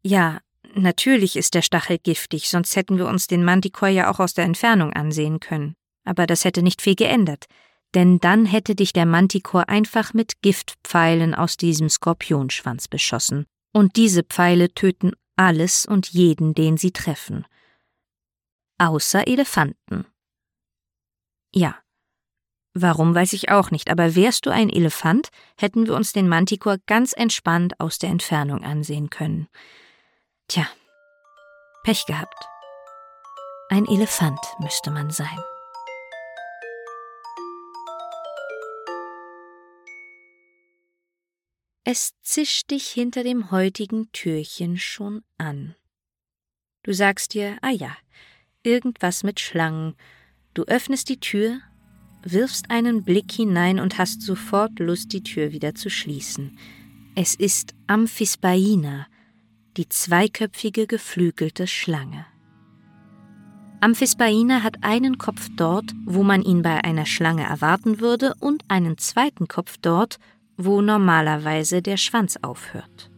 Ja, 0.04 0.42
natürlich 0.74 1.38
ist 1.38 1.54
der 1.54 1.62
Stachel 1.62 2.00
giftig, 2.00 2.50
sonst 2.50 2.76
hätten 2.76 2.98
wir 2.98 3.08
uns 3.08 3.28
den 3.28 3.46
Manticore 3.46 3.92
ja 3.92 4.12
auch 4.12 4.20
aus 4.20 4.34
der 4.34 4.44
Entfernung 4.44 4.92
ansehen 4.92 5.40
können. 5.40 5.76
Aber 6.04 6.28
das 6.28 6.44
hätte 6.44 6.62
nicht 6.62 6.82
viel 6.82 6.96
geändert, 6.96 7.46
denn 7.94 8.20
dann 8.20 8.46
hätte 8.46 8.76
dich 8.76 8.92
der 8.92 9.06
Manticore 9.06 9.70
einfach 9.70 10.14
mit 10.14 10.42
Giftpfeilen 10.42 11.34
aus 11.34 11.56
diesem 11.56 11.90
Skorpionschwanz 11.90 12.90
beschossen. 12.90 13.46
Und 13.74 13.96
diese 13.96 14.24
Pfeile 14.24 14.74
töten 14.74 15.14
alles 15.38 15.86
und 15.86 16.10
jeden, 16.10 16.54
den 16.54 16.76
sie 16.76 16.92
treffen. 16.92 17.46
Außer 18.80 19.28
Elefanten. 19.28 20.06
Ja, 21.54 21.78
Warum 22.74 23.14
weiß 23.14 23.34
ich 23.34 23.50
auch 23.50 23.70
nicht, 23.70 23.90
aber 23.90 24.16
wärst 24.16 24.46
du 24.46 24.50
ein 24.50 24.70
Elefant, 24.70 25.30
hätten 25.58 25.88
wir 25.88 25.96
uns 25.96 26.14
den 26.14 26.30
Manticore 26.30 26.80
ganz 26.86 27.12
entspannt 27.12 27.80
aus 27.80 27.98
der 27.98 28.10
Entfernung 28.10 28.64
ansehen 28.64 29.10
können. 29.10 29.48
Tja, 30.48 30.68
Pech 31.84 32.06
gehabt. 32.06 32.48
Ein 33.70 33.86
Elefant 33.88 34.40
müsste 34.60 34.92
man 34.92 35.10
sein. 35.12 35.40
Es 41.84 42.14
zischt 42.22 42.70
dich 42.72 42.88
hinter 42.88 43.24
dem 43.24 43.52
heutigen 43.52 44.12
Türchen 44.12 44.78
schon 44.78 45.24
an. 45.38 45.76
Du 46.84 46.94
sagst 46.94 47.34
dir, 47.34 47.58
ah 47.62 47.72
ja, 47.72 47.98
irgendwas 48.64 49.24
mit 49.24 49.40
Schlangen. 49.40 49.96
Du 50.54 50.64
öffnest 50.66 51.10
die 51.10 51.20
Tür 51.20 51.60
wirfst 52.24 52.72
einen 52.72 53.04
Blick 53.04 53.32
hinein 53.32 53.80
und 53.80 53.98
hast 53.98 54.22
sofort 54.22 54.80
Lust, 54.80 55.14
die 55.14 55.24
Tür 55.24 55.52
wieder 55.52 55.76
zu 55.76 55.90
schließen. 55.90 56.58
Es 57.16 57.36
ist 57.36 57.76
Amphisbaina, 57.88 59.08
die 59.78 59.88
zweiköpfige 59.88 60.88
geflügelte 60.88 61.68
Schlange. 61.68 62.26
Amphisbaina 63.80 64.64
hat 64.64 64.84
einen 64.84 65.18
Kopf 65.18 65.50
dort, 65.56 65.92
wo 66.06 66.24
man 66.24 66.42
ihn 66.42 66.62
bei 66.62 66.84
einer 66.84 67.06
Schlange 67.06 67.44
erwarten 67.44 68.00
würde, 68.00 68.36
und 68.40 68.64
einen 68.68 68.98
zweiten 68.98 69.48
Kopf 69.48 69.78
dort, 69.82 70.18
wo 70.56 70.82
normalerweise 70.82 71.82
der 71.82 71.98
Schwanz 71.98 72.38
aufhört. 72.42 73.11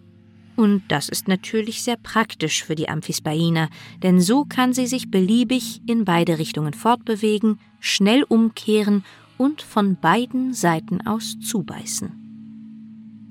Und 0.56 0.84
das 0.88 1.10
ist 1.10 1.28
natürlich 1.28 1.82
sehr 1.82 1.97
praktisch 1.97 2.64
für 2.64 2.76
die 2.76 2.89
Amphisbaina, 2.89 3.70
denn 4.04 4.22
so 4.22 4.45
kann 4.45 4.74
sie 4.74 4.88
sich 4.88 5.10
beliebig 5.10 5.82
in 5.88 6.06
beide 6.06 6.38
Richtungen 6.38 6.74
fortbewegen, 6.74 7.60
schnell 7.80 8.24
umkehren 8.24 9.04
und 9.38 9.62
von 9.62 9.97
beiden 9.99 10.54
Seiten 10.54 11.06
aus 11.08 11.38
zubeißen. 11.39 12.12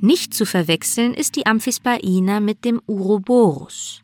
Nicht 0.01 0.35
zu 0.35 0.45
verwechseln 0.47 1.15
ist 1.15 1.37
die 1.37 1.47
Amphisbaina 1.47 2.41
mit 2.41 2.65
dem 2.65 2.83
Uroboros. 2.87 4.03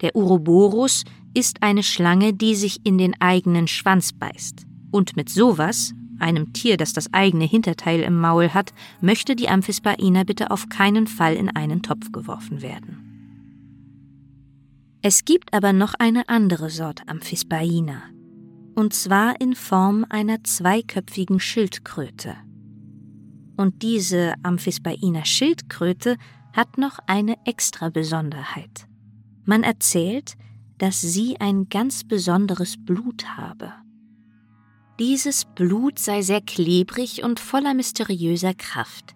Der 0.00 0.14
Uroboros 0.14 1.02
ist 1.34 1.64
eine 1.64 1.82
Schlange, 1.82 2.32
die 2.32 2.54
sich 2.54 2.86
in 2.86 2.96
den 2.96 3.20
eigenen 3.20 3.66
Schwanz 3.66 4.12
beißt. 4.12 4.66
Und 4.92 5.16
mit 5.16 5.28
sowas, 5.28 5.92
einem 6.18 6.52
Tier, 6.52 6.76
das 6.76 6.92
das 6.92 7.12
eigene 7.12 7.44
Hinterteil 7.44 8.00
im 8.00 8.18
Maul 8.18 8.50
hat, 8.50 8.72
möchte 9.00 9.36
die 9.36 9.48
Amphisbaina 9.48 10.24
bitte 10.24 10.50
auf 10.50 10.68
keinen 10.68 11.06
Fall 11.06 11.34
in 11.34 11.48
einen 11.48 11.82
Topf 11.82 12.12
geworfen 12.12 12.62
werden. 12.62 13.04
Es 15.02 15.24
gibt 15.24 15.52
aber 15.52 15.72
noch 15.72 15.94
eine 15.98 16.28
andere 16.28 16.70
Sorte 16.70 17.06
Amphisbaina, 17.08 18.04
und 18.74 18.94
zwar 18.94 19.40
in 19.40 19.54
Form 19.54 20.06
einer 20.08 20.42
zweiköpfigen 20.42 21.40
Schildkröte. 21.40 22.36
Und 23.56 23.82
diese 23.82 24.34
Amphisbaina 24.42 25.24
Schildkröte 25.24 26.16
hat 26.54 26.78
noch 26.78 26.98
eine 27.06 27.36
extra 27.44 27.90
Besonderheit. 27.90 28.88
Man 29.44 29.62
erzählt, 29.62 30.36
dass 30.78 31.00
sie 31.00 31.38
ein 31.38 31.68
ganz 31.68 32.04
besonderes 32.04 32.76
Blut 32.78 33.36
habe. 33.36 33.72
Dieses 35.00 35.44
Blut 35.44 35.98
sei 35.98 36.22
sehr 36.22 36.40
klebrig 36.40 37.24
und 37.24 37.40
voller 37.40 37.74
mysteriöser 37.74 38.54
Kraft. 38.54 39.14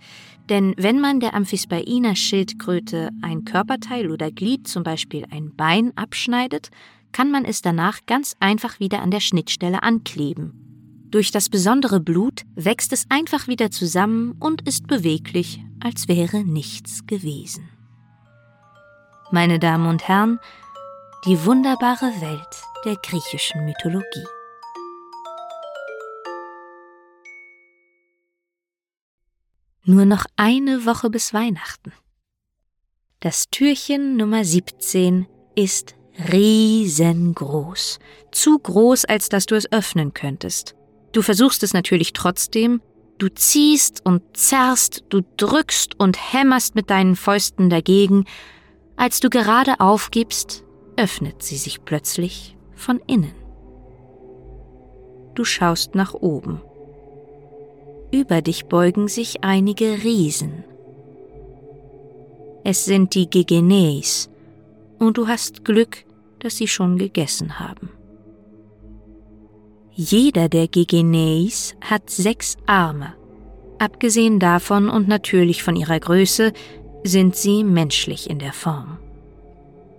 Denn 0.48 0.74
wenn 0.76 1.00
man 1.00 1.20
der 1.20 1.34
Amphisbaina-Schildkröte 1.34 3.10
ein 3.22 3.44
Körperteil 3.44 4.10
oder 4.10 4.32
Glied, 4.32 4.66
zum 4.66 4.82
Beispiel 4.82 5.24
ein 5.30 5.54
Bein, 5.54 5.96
abschneidet, 5.96 6.70
kann 7.12 7.30
man 7.30 7.44
es 7.44 7.62
danach 7.62 8.00
ganz 8.06 8.34
einfach 8.40 8.80
wieder 8.80 9.02
an 9.02 9.12
der 9.12 9.20
Schnittstelle 9.20 9.82
ankleben. 9.82 10.52
Durch 11.10 11.30
das 11.30 11.48
besondere 11.48 12.00
Blut 12.00 12.42
wächst 12.56 12.92
es 12.92 13.06
einfach 13.08 13.46
wieder 13.46 13.70
zusammen 13.70 14.32
und 14.40 14.66
ist 14.66 14.88
beweglich, 14.88 15.62
als 15.80 16.08
wäre 16.08 16.44
nichts 16.44 17.06
gewesen. 17.06 17.68
Meine 19.30 19.58
Damen 19.58 19.86
und 19.86 20.08
Herren, 20.08 20.40
die 21.24 21.44
wunderbare 21.44 22.20
Welt 22.20 22.62
der 22.84 22.96
griechischen 22.96 23.64
Mythologie. 23.64 24.37
Nur 29.88 30.04
noch 30.04 30.26
eine 30.36 30.84
Woche 30.84 31.08
bis 31.08 31.32
Weihnachten. 31.32 31.94
Das 33.20 33.48
Türchen 33.48 34.18
Nummer 34.18 34.44
17 34.44 35.26
ist 35.54 35.94
riesengroß. 36.30 37.98
Zu 38.30 38.58
groß, 38.58 39.06
als 39.06 39.30
dass 39.30 39.46
du 39.46 39.54
es 39.54 39.72
öffnen 39.72 40.12
könntest. 40.12 40.74
Du 41.12 41.22
versuchst 41.22 41.62
es 41.62 41.72
natürlich 41.72 42.12
trotzdem. 42.12 42.82
Du 43.16 43.30
ziehst 43.30 44.04
und 44.04 44.36
zerrst, 44.36 45.04
du 45.08 45.22
drückst 45.38 45.98
und 45.98 46.34
hämmerst 46.34 46.74
mit 46.74 46.90
deinen 46.90 47.16
Fäusten 47.16 47.70
dagegen. 47.70 48.26
Als 48.94 49.20
du 49.20 49.30
gerade 49.30 49.80
aufgibst, 49.80 50.64
öffnet 50.98 51.42
sie 51.42 51.56
sich 51.56 51.86
plötzlich 51.86 52.58
von 52.74 53.00
innen. 53.06 53.34
Du 55.34 55.46
schaust 55.46 55.94
nach 55.94 56.12
oben. 56.12 56.60
Über 58.10 58.40
dich 58.40 58.66
beugen 58.66 59.08
sich 59.08 59.44
einige 59.44 60.02
Riesen. 60.02 60.64
Es 62.64 62.84
sind 62.84 63.14
die 63.14 63.28
Gegenes, 63.28 64.30
und 64.98 65.18
du 65.18 65.28
hast 65.28 65.64
Glück, 65.64 66.04
dass 66.38 66.56
sie 66.56 66.68
schon 66.68 66.98
gegessen 66.98 67.58
haben. 67.58 67.90
Jeder 69.92 70.48
der 70.48 70.68
Gegenes 70.68 71.74
hat 71.80 72.08
sechs 72.08 72.56
Arme. 72.66 73.14
Abgesehen 73.78 74.38
davon 74.38 74.88
und 74.88 75.08
natürlich 75.08 75.62
von 75.62 75.76
ihrer 75.76 76.00
Größe 76.00 76.52
sind 77.04 77.36
sie 77.36 77.64
menschlich 77.64 78.30
in 78.30 78.38
der 78.38 78.52
Form. 78.52 78.98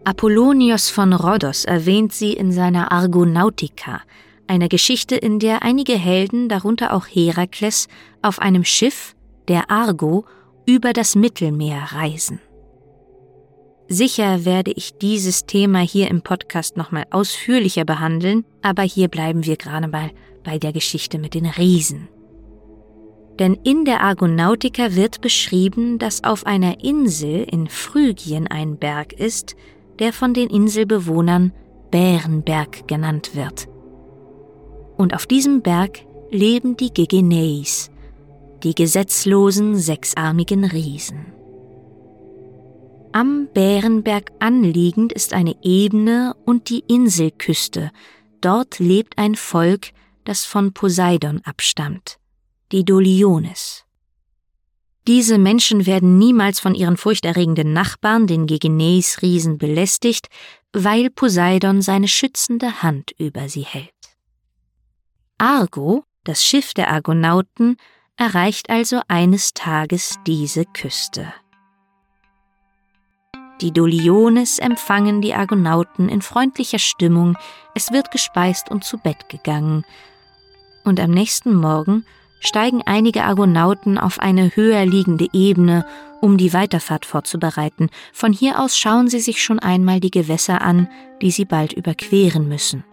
Apollonios 0.03 0.89
von 0.89 1.14
Rhodos 1.14 1.66
erwähnt 1.66 2.14
sie 2.14 2.34
in 2.34 2.51
seiner 2.51 2.91
Argonautica, 2.91 4.01
einer 4.50 4.68
Geschichte, 4.68 5.16
in 5.16 5.39
der 5.39 5.64
einige 5.64 5.93
Helden, 5.93 6.50
darunter 6.50 6.93
auch 6.93 7.06
Herakles, 7.06 7.88
auf 8.22 8.39
einem 8.39 8.66
Schiff, 8.66 9.16
der 9.47 9.70
Argo, 9.72 10.26
über 10.66 10.93
das 10.93 11.16
Mittelmeer 11.16 11.89
reisen. 11.93 12.39
Sicher 13.88 14.45
werde 14.45 14.72
ich 14.72 14.97
dieses 14.97 15.45
Thema 15.45 15.80
hier 15.80 16.10
im 16.10 16.22
Podcast 16.22 16.78
nochmal 16.78 17.06
ausführlicher 17.10 17.86
behandeln, 17.86 18.45
aber 18.62 18.84
hier 18.84 19.08
bleiben 19.08 19.45
wir 19.45 19.56
gerade 19.56 19.88
mal 19.88 20.12
bei 20.43 20.60
der 20.60 20.74
Geschichte 20.74 21.18
mit 21.18 21.34
den 21.34 21.47
Riesen. 21.47 22.08
Denn 23.39 23.56
in 23.64 23.86
der 23.86 24.02
Argonautica 24.02 24.95
wird 24.95 25.22
beschrieben, 25.22 25.97
dass 25.97 26.24
auf 26.24 26.45
einer 26.45 26.84
Insel 26.84 27.47
in 27.50 27.68
Phrygien 27.68 28.47
ein 28.47 28.78
Berg 28.78 29.14
ist, 29.14 29.56
der 29.97 30.14
von 30.14 30.34
den 30.34 30.50
Inselbewohnern 30.50 31.54
Bärenberg 31.89 32.88
genannt 32.88 33.32
wird 33.34 33.68
und 35.00 35.14
auf 35.14 35.26
diesem 35.26 35.62
Berg 35.62 36.02
leben 36.30 36.76
die 36.76 36.93
Gegeneis, 36.93 37.89
die 38.64 38.76
gesetzlosen 38.76 39.78
sechsarmigen 39.78 40.66
Riesen. 40.66 41.28
Am 43.14 43.47
Bärenberg 43.54 44.32
anliegend 44.39 45.14
ist 45.14 45.32
eine 45.34 45.56
Ebene 45.64 46.36
und 46.45 46.70
die 46.70 46.84
Inselküste. 46.88 47.91
Dort 48.41 48.80
lebt 48.80 49.18
ein 49.18 49.36
Volk, 49.36 49.91
das 50.26 50.43
von 50.43 50.74
Poseidon 50.74 51.39
abstammt, 51.45 52.20
die 52.74 52.84
Doliones. 52.84 53.86
Diese 55.08 55.38
Menschen 55.38 55.86
werden 55.86 56.18
niemals 56.18 56.60
von 56.60 56.76
ihren 56.76 56.97
furchterregenden 56.97 57.72
Nachbarn, 57.72 58.28
den 58.28 58.47
Gegeneis-Riesen, 58.47 59.58
belästigt, 59.58 60.28
weil 60.74 61.09
Poseidon 61.09 61.82
seine 61.82 62.09
schützende 62.09 62.84
Hand 62.84 63.12
über 63.17 63.47
sie 63.47 63.63
hält. 63.63 63.99
Argo, 65.41 66.03
das 66.25 66.43
Schiff 66.43 66.74
der 66.74 66.91
Argonauten, 66.91 67.78
erreicht 68.17 68.70
also 68.70 68.99
eines 69.07 69.53
Tages 69.53 70.20
diese 70.28 70.66
Küste. 70.66 71.33
Die 73.61 73.71
Doliones 73.71 74.59
empfangen 74.59 75.21
die 75.21 75.33
Argonauten 75.33 76.09
in 76.09 76.21
freundlicher 76.21 76.78
Stimmung, 76.78 77.37
es 77.74 77.93
wird 77.93 78.11
gespeist 78.11 78.70
und 78.70 78.83
zu 78.83 78.97
Bett 78.97 79.29
gegangen. 79.29 79.86
Und 80.83 80.99
am 80.99 81.11
nächsten 81.11 81.55
Morgen 81.55 82.05
steigen 82.41 82.82
einige 82.86 83.24
Argonauten 83.24 83.97
auf 83.97 84.20
eine 84.20 84.57
höher 84.57 84.86
liegende 84.86 85.28
Ebene, 85.32 85.86
um 86.20 86.37
die 86.37 86.51
Weiterfahrt 86.51 87.05
vorzubereiten. 87.05 87.89
Von 88.11 88.33
hier 88.33 88.59
aus 88.59 88.78
schauen 88.78 89.07
sie 89.07 89.21
sich 89.21 89.41
schon 89.41 89.59
einmal 89.59 90.01
die 90.01 90.11
Gewässer 90.11 90.61
an, 90.61 90.89
die 91.21 91.32
sie 91.32 91.45
bald 91.45 91.71
überqueren 91.71 92.49
müssen. 92.49 92.83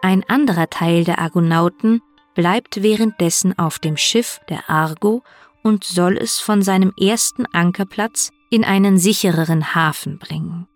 Ein 0.00 0.22
anderer 0.28 0.70
Teil 0.70 1.04
der 1.04 1.18
Argonauten 1.18 2.02
bleibt 2.34 2.82
währenddessen 2.82 3.58
auf 3.58 3.80
dem 3.80 3.96
Schiff 3.96 4.40
der 4.48 4.70
Argo 4.70 5.22
und 5.62 5.82
soll 5.82 6.16
es 6.16 6.38
von 6.38 6.62
seinem 6.62 6.92
ersten 6.98 7.46
Ankerplatz 7.46 8.30
in 8.48 8.64
einen 8.64 8.98
sichereren 8.98 9.74
Hafen 9.74 10.18
bringen. 10.18 10.68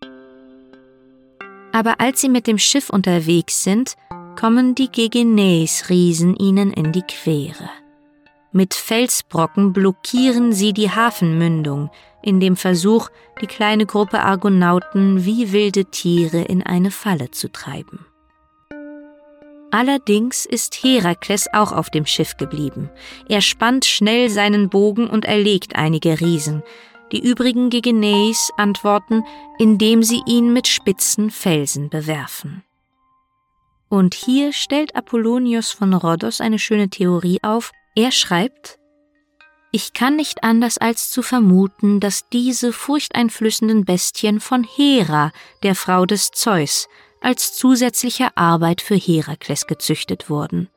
Aber 1.73 2.01
als 2.01 2.21
sie 2.21 2.29
mit 2.29 2.47
dem 2.47 2.59
Schiff 2.59 2.91
unterwegs 2.91 3.63
sind, 3.63 3.95
kommen 4.39 4.75
die 4.75 4.91
Gegenes-Riesen 4.91 6.37
ihnen 6.37 6.73
in 6.73 6.91
die 6.91 7.03
Quere. 7.03 7.71
Mit 8.51 8.75
Felsbrocken 8.75 9.73
blockieren 9.73 10.53
sie 10.53 10.73
die 10.73 10.91
Hafenmündung, 10.91 11.91
in 12.23 12.41
dem 12.41 12.57
Versuch, 12.57 13.09
die 13.41 13.47
kleine 13.47 13.87
Gruppe 13.87 14.21
Argonauten 14.21 15.25
wie 15.25 15.53
wilde 15.53 15.87
Tiere 15.87 16.43
in 16.43 16.63
eine 16.63 16.91
Falle 16.91 17.31
zu 17.31 17.51
treiben. 17.51 18.05
Allerdings 19.73 20.45
ist 20.45 20.75
Herakles 20.85 21.49
auch 21.55 21.73
auf 21.73 21.89
dem 21.89 22.05
Schiff 22.05 22.37
geblieben. 22.37 22.91
Er 23.27 23.41
spannt 23.41 23.87
schnell 23.87 24.29
seinen 24.29 24.69
Bogen 24.69 25.09
und 25.09 25.25
erlegt 25.25 25.77
einige 25.77 26.21
Riesen. 26.21 26.63
Die 27.11 27.27
übrigen 27.27 27.71
Gegeneis 27.71 28.51
antworten, 28.59 29.25
indem 29.59 30.03
sie 30.03 30.21
ihn 30.27 30.53
mit 30.53 30.69
spitzen 30.69 31.31
Felsen 31.31 31.89
bewerfen. 31.89 32.63
Und 33.89 34.15
hier 34.15 34.53
stellt 34.53 34.95
Apollonius 34.95 35.73
von 35.73 35.95
Rhodos 35.95 36.43
eine 36.43 36.59
schöne 36.59 36.91
Theorie 36.91 37.39
auf. 37.43 37.73
Er 37.95 38.13
schreibt, 38.13 38.79
ich 39.71 39.95
kann 39.95 40.17
nicht 40.17 40.45
anders 40.45 40.77
als 40.77 41.09
zu 41.09 41.23
vermuten, 41.23 41.99
dass 41.99 42.29
diese 42.29 42.75
furchteinflößenden 42.75 43.87
Bestien 43.87 44.39
von 44.39 44.65
Hera, 44.65 45.33
der 45.63 45.75
Frau 45.75 46.05
des 46.05 46.31
Zeus, 46.31 46.89
als 47.23 47.55
zusätzliche 47.55 48.37
Arbeit 48.37 48.81
für 48.81 48.97
Herakles 48.97 49.67
gezüchtet 49.67 50.29
wurden. 50.29 50.69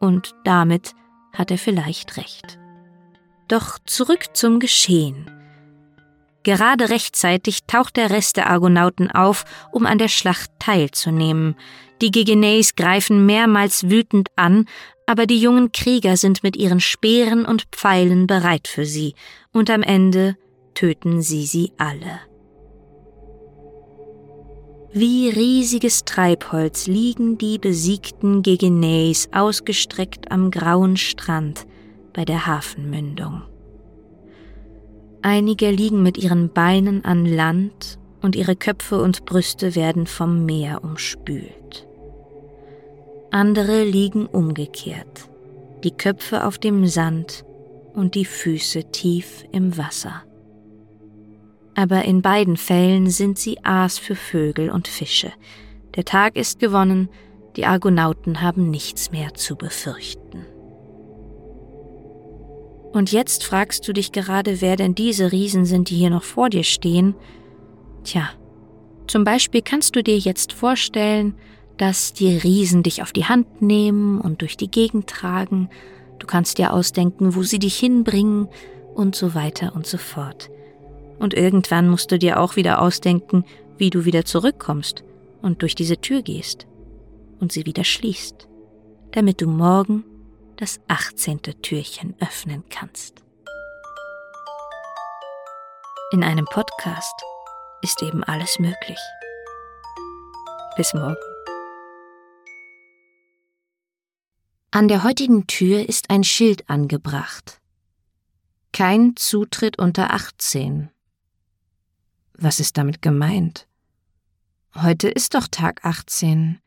Und 0.00 0.34
damit 0.44 0.92
hat 1.32 1.50
er 1.50 1.58
vielleicht 1.58 2.16
recht. 2.16 2.58
Doch 3.48 3.78
zurück 3.84 4.34
zum 4.34 4.58
Geschehen. 4.58 5.30
Gerade 6.42 6.90
rechtzeitig 6.90 7.64
taucht 7.66 7.96
der 7.96 8.10
Rest 8.10 8.36
der 8.36 8.50
Argonauten 8.50 9.10
auf, 9.10 9.44
um 9.72 9.86
an 9.86 9.98
der 9.98 10.08
Schlacht 10.08 10.50
teilzunehmen. 10.58 11.56
Die 12.02 12.10
Gegeneis 12.10 12.76
greifen 12.76 13.24
mehrmals 13.24 13.88
wütend 13.88 14.28
an, 14.36 14.66
aber 15.06 15.26
die 15.26 15.40
jungen 15.40 15.72
Krieger 15.72 16.16
sind 16.16 16.42
mit 16.42 16.56
ihren 16.56 16.80
Speeren 16.80 17.46
und 17.46 17.64
Pfeilen 17.72 18.26
bereit 18.26 18.68
für 18.68 18.84
sie, 18.84 19.14
und 19.52 19.70
am 19.70 19.82
Ende 19.82 20.36
töten 20.74 21.22
sie 21.22 21.46
sie 21.46 21.72
alle. 21.78 22.20
Wie 24.96 25.28
riesiges 25.28 26.04
Treibholz 26.04 26.86
liegen 26.86 27.36
die 27.36 27.58
besiegten 27.58 28.42
Gegeneis 28.42 29.28
ausgestreckt 29.32 30.30
am 30.30 30.52
grauen 30.52 30.96
Strand 30.96 31.66
bei 32.12 32.24
der 32.24 32.46
Hafenmündung. 32.46 33.42
Einige 35.20 35.72
liegen 35.72 36.04
mit 36.04 36.16
ihren 36.16 36.48
Beinen 36.48 37.04
an 37.04 37.26
Land 37.26 37.98
und 38.22 38.36
ihre 38.36 38.54
Köpfe 38.54 39.02
und 39.02 39.24
Brüste 39.24 39.74
werden 39.74 40.06
vom 40.06 40.46
Meer 40.46 40.84
umspült. 40.84 41.88
Andere 43.32 43.82
liegen 43.82 44.26
umgekehrt, 44.26 45.28
die 45.82 45.90
Köpfe 45.90 46.46
auf 46.46 46.58
dem 46.58 46.86
Sand 46.86 47.44
und 47.94 48.14
die 48.14 48.24
Füße 48.24 48.84
tief 48.92 49.44
im 49.50 49.76
Wasser 49.76 50.22
aber 51.74 52.04
in 52.04 52.22
beiden 52.22 52.56
Fällen 52.56 53.10
sind 53.10 53.38
sie 53.38 53.64
Aas 53.64 53.98
für 53.98 54.14
Vögel 54.14 54.70
und 54.70 54.88
Fische. 54.88 55.32
Der 55.96 56.04
Tag 56.04 56.36
ist 56.36 56.58
gewonnen, 56.58 57.08
die 57.56 57.66
Argonauten 57.66 58.40
haben 58.40 58.70
nichts 58.70 59.12
mehr 59.12 59.34
zu 59.34 59.56
befürchten. 59.56 60.44
Und 62.92 63.10
jetzt 63.10 63.44
fragst 63.44 63.86
du 63.88 63.92
dich 63.92 64.12
gerade, 64.12 64.60
wer 64.60 64.76
denn 64.76 64.94
diese 64.94 65.32
Riesen 65.32 65.64
sind, 65.64 65.90
die 65.90 65.96
hier 65.96 66.10
noch 66.10 66.22
vor 66.22 66.48
dir 66.48 66.62
stehen. 66.62 67.14
Tja, 68.04 68.30
zum 69.08 69.24
Beispiel 69.24 69.62
kannst 69.62 69.96
du 69.96 70.02
dir 70.02 70.16
jetzt 70.18 70.52
vorstellen, 70.52 71.34
dass 71.76 72.12
die 72.12 72.36
Riesen 72.36 72.84
dich 72.84 73.02
auf 73.02 73.12
die 73.12 73.24
Hand 73.24 73.62
nehmen 73.62 74.20
und 74.20 74.42
durch 74.42 74.56
die 74.56 74.70
Gegend 74.70 75.08
tragen. 75.08 75.70
Du 76.20 76.26
kannst 76.26 76.58
dir 76.58 76.72
ausdenken, 76.72 77.34
wo 77.34 77.42
sie 77.42 77.58
dich 77.58 77.76
hinbringen 77.76 78.48
und 78.94 79.16
so 79.16 79.34
weiter 79.34 79.74
und 79.74 79.86
so 79.86 79.98
fort. 79.98 80.50
Und 81.18 81.34
irgendwann 81.34 81.88
musst 81.88 82.10
du 82.12 82.18
dir 82.18 82.40
auch 82.40 82.56
wieder 82.56 82.80
ausdenken, 82.82 83.44
wie 83.78 83.90
du 83.90 84.04
wieder 84.04 84.24
zurückkommst 84.24 85.04
und 85.42 85.62
durch 85.62 85.74
diese 85.74 85.98
Tür 85.98 86.22
gehst 86.22 86.66
und 87.40 87.52
sie 87.52 87.66
wieder 87.66 87.84
schließt, 87.84 88.48
damit 89.12 89.40
du 89.40 89.46
morgen 89.46 90.04
das 90.56 90.80
18. 90.88 91.42
Türchen 91.62 92.14
öffnen 92.20 92.64
kannst. 92.70 93.22
In 96.12 96.22
einem 96.22 96.44
Podcast 96.44 97.14
ist 97.82 98.02
eben 98.02 98.22
alles 98.22 98.58
möglich. 98.58 98.98
Bis 100.76 100.94
morgen. 100.94 101.16
An 104.70 104.88
der 104.88 105.04
heutigen 105.04 105.46
Tür 105.46 105.88
ist 105.88 106.10
ein 106.10 106.24
Schild 106.24 106.68
angebracht. 106.68 107.60
Kein 108.72 109.14
Zutritt 109.16 109.78
unter 109.78 110.12
18. 110.12 110.90
Was 112.36 112.58
ist 112.58 112.76
damit 112.76 113.00
gemeint? 113.00 113.68
Heute 114.74 115.08
ist 115.08 115.34
doch 115.34 115.46
Tag 115.48 115.84
18. 115.84 116.58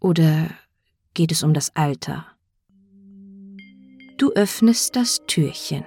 Oder 0.00 0.48
geht 1.12 1.32
es 1.32 1.42
um 1.42 1.52
das 1.52 1.76
Alter? 1.76 2.26
Du 4.16 4.32
öffnest 4.32 4.96
das 4.96 5.20
Türchen. 5.26 5.84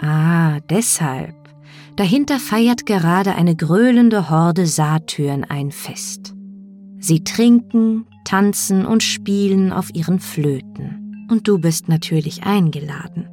Ah, 0.00 0.58
deshalb. 0.68 1.36
Dahinter 1.96 2.40
feiert 2.40 2.84
gerade 2.84 3.36
eine 3.36 3.54
gröhlende 3.54 4.28
Horde 4.28 4.66
Satyren 4.66 5.44
ein 5.44 5.70
Fest. 5.70 6.34
Sie 6.98 7.22
trinken, 7.22 8.06
tanzen 8.24 8.86
und 8.86 9.04
spielen 9.04 9.72
auf 9.72 9.94
ihren 9.94 10.18
Flöten. 10.18 11.26
Und 11.30 11.46
du 11.46 11.58
bist 11.58 11.88
natürlich 11.88 12.42
eingeladen. 12.42 13.28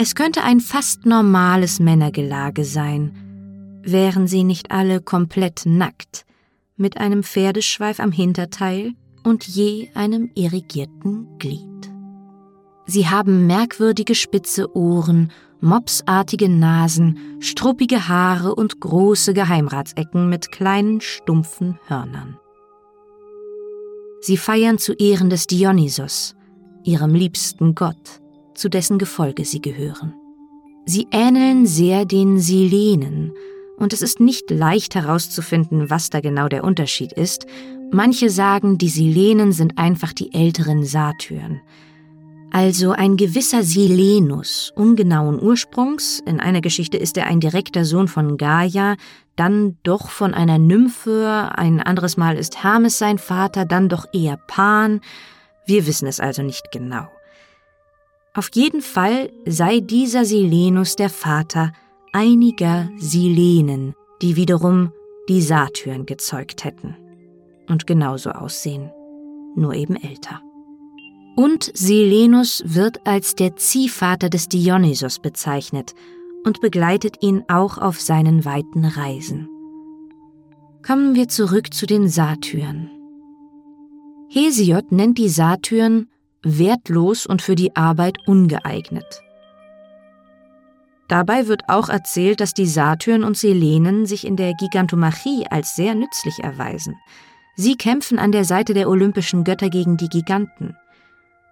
Es 0.00 0.14
könnte 0.14 0.44
ein 0.44 0.60
fast 0.60 1.06
normales 1.06 1.80
Männergelage 1.80 2.64
sein, 2.64 3.80
wären 3.82 4.28
sie 4.28 4.44
nicht 4.44 4.70
alle 4.70 5.00
komplett 5.00 5.62
nackt, 5.66 6.24
mit 6.76 6.98
einem 6.98 7.24
Pferdeschweif 7.24 7.98
am 7.98 8.12
Hinterteil 8.12 8.92
und 9.24 9.44
je 9.48 9.90
einem 9.94 10.30
irrigierten 10.36 11.26
Glied. 11.38 11.90
Sie 12.86 13.08
haben 13.08 13.48
merkwürdige 13.48 14.14
spitze 14.14 14.74
Ohren, 14.76 15.32
mopsartige 15.60 16.48
Nasen, 16.48 17.18
struppige 17.40 18.06
Haare 18.06 18.54
und 18.54 18.80
große 18.80 19.34
Geheimratsecken 19.34 20.28
mit 20.28 20.52
kleinen 20.52 21.00
stumpfen 21.00 21.76
Hörnern. 21.88 22.38
Sie 24.20 24.36
feiern 24.36 24.78
zu 24.78 24.92
Ehren 24.92 25.28
des 25.28 25.48
Dionysos, 25.48 26.36
ihrem 26.84 27.14
liebsten 27.14 27.74
Gott, 27.74 28.20
zu 28.58 28.68
dessen 28.68 28.98
Gefolge 28.98 29.44
sie 29.44 29.62
gehören. 29.62 30.14
Sie 30.84 31.06
ähneln 31.10 31.66
sehr 31.66 32.04
den 32.04 32.38
Silenen, 32.38 33.32
und 33.78 33.92
es 33.92 34.02
ist 34.02 34.20
nicht 34.20 34.50
leicht 34.50 34.94
herauszufinden, 34.94 35.88
was 35.88 36.10
da 36.10 36.20
genau 36.20 36.48
der 36.48 36.64
Unterschied 36.64 37.12
ist. 37.12 37.46
Manche 37.92 38.28
sagen, 38.28 38.76
die 38.76 38.88
Silenen 38.88 39.52
sind 39.52 39.78
einfach 39.78 40.12
die 40.12 40.34
älteren 40.34 40.84
Satyren. 40.84 41.60
Also 42.50 42.92
ein 42.92 43.16
gewisser 43.16 43.62
Silenus, 43.62 44.72
ungenauen 44.74 45.40
Ursprungs, 45.40 46.20
in 46.24 46.40
einer 46.40 46.62
Geschichte 46.62 46.96
ist 46.96 47.16
er 47.18 47.26
ein 47.26 47.40
direkter 47.40 47.84
Sohn 47.84 48.08
von 48.08 48.38
Gaia, 48.38 48.96
dann 49.36 49.76
doch 49.82 50.08
von 50.08 50.34
einer 50.34 50.58
Nymphe, 50.58 51.50
ein 51.54 51.80
anderes 51.80 52.16
Mal 52.16 52.36
ist 52.36 52.64
Hermes 52.64 52.98
sein 52.98 53.18
Vater, 53.18 53.64
dann 53.66 53.88
doch 53.88 54.06
eher 54.12 54.38
Pan. 54.48 55.00
Wir 55.66 55.86
wissen 55.86 56.08
es 56.08 56.20
also 56.20 56.42
nicht 56.42 56.72
genau. 56.72 57.06
Auf 58.34 58.50
jeden 58.54 58.82
Fall 58.82 59.30
sei 59.46 59.80
dieser 59.80 60.24
Silenus 60.24 60.96
der 60.96 61.10
Vater 61.10 61.72
einiger 62.12 62.88
Silenen, 62.96 63.94
die 64.22 64.36
wiederum 64.36 64.92
die 65.28 65.42
Satyren 65.42 66.06
gezeugt 66.06 66.64
hätten 66.64 66.96
und 67.68 67.86
genauso 67.86 68.30
aussehen, 68.30 68.90
nur 69.56 69.74
eben 69.74 69.96
älter. 69.96 70.40
Und 71.36 71.70
Silenus 71.74 72.62
wird 72.66 73.06
als 73.06 73.34
der 73.36 73.56
Ziehvater 73.56 74.28
des 74.28 74.48
Dionysos 74.48 75.20
bezeichnet 75.20 75.94
und 76.44 76.60
begleitet 76.60 77.22
ihn 77.22 77.44
auch 77.48 77.78
auf 77.78 78.00
seinen 78.00 78.44
weiten 78.44 78.84
Reisen. 78.84 79.48
Kommen 80.84 81.14
wir 81.14 81.28
zurück 81.28 81.72
zu 81.72 81.86
den 81.86 82.08
Satyren. 82.08 82.90
Hesiod 84.28 84.92
nennt 84.92 85.18
die 85.18 85.28
Satyren 85.28 86.08
wertlos 86.42 87.26
und 87.26 87.42
für 87.42 87.54
die 87.54 87.74
Arbeit 87.76 88.18
ungeeignet. 88.26 89.22
Dabei 91.08 91.48
wird 91.48 91.62
auch 91.68 91.88
erzählt, 91.88 92.40
dass 92.40 92.52
die 92.52 92.66
Satyren 92.66 93.24
und 93.24 93.36
Selenen 93.36 94.04
sich 94.04 94.26
in 94.26 94.36
der 94.36 94.52
Gigantomachie 94.54 95.46
als 95.48 95.74
sehr 95.74 95.94
nützlich 95.94 96.40
erweisen. 96.40 96.96
Sie 97.56 97.76
kämpfen 97.76 98.18
an 98.18 98.30
der 98.30 98.44
Seite 98.44 98.74
der 98.74 98.88
olympischen 98.88 99.42
Götter 99.42 99.70
gegen 99.70 99.96
die 99.96 100.10
Giganten. 100.10 100.76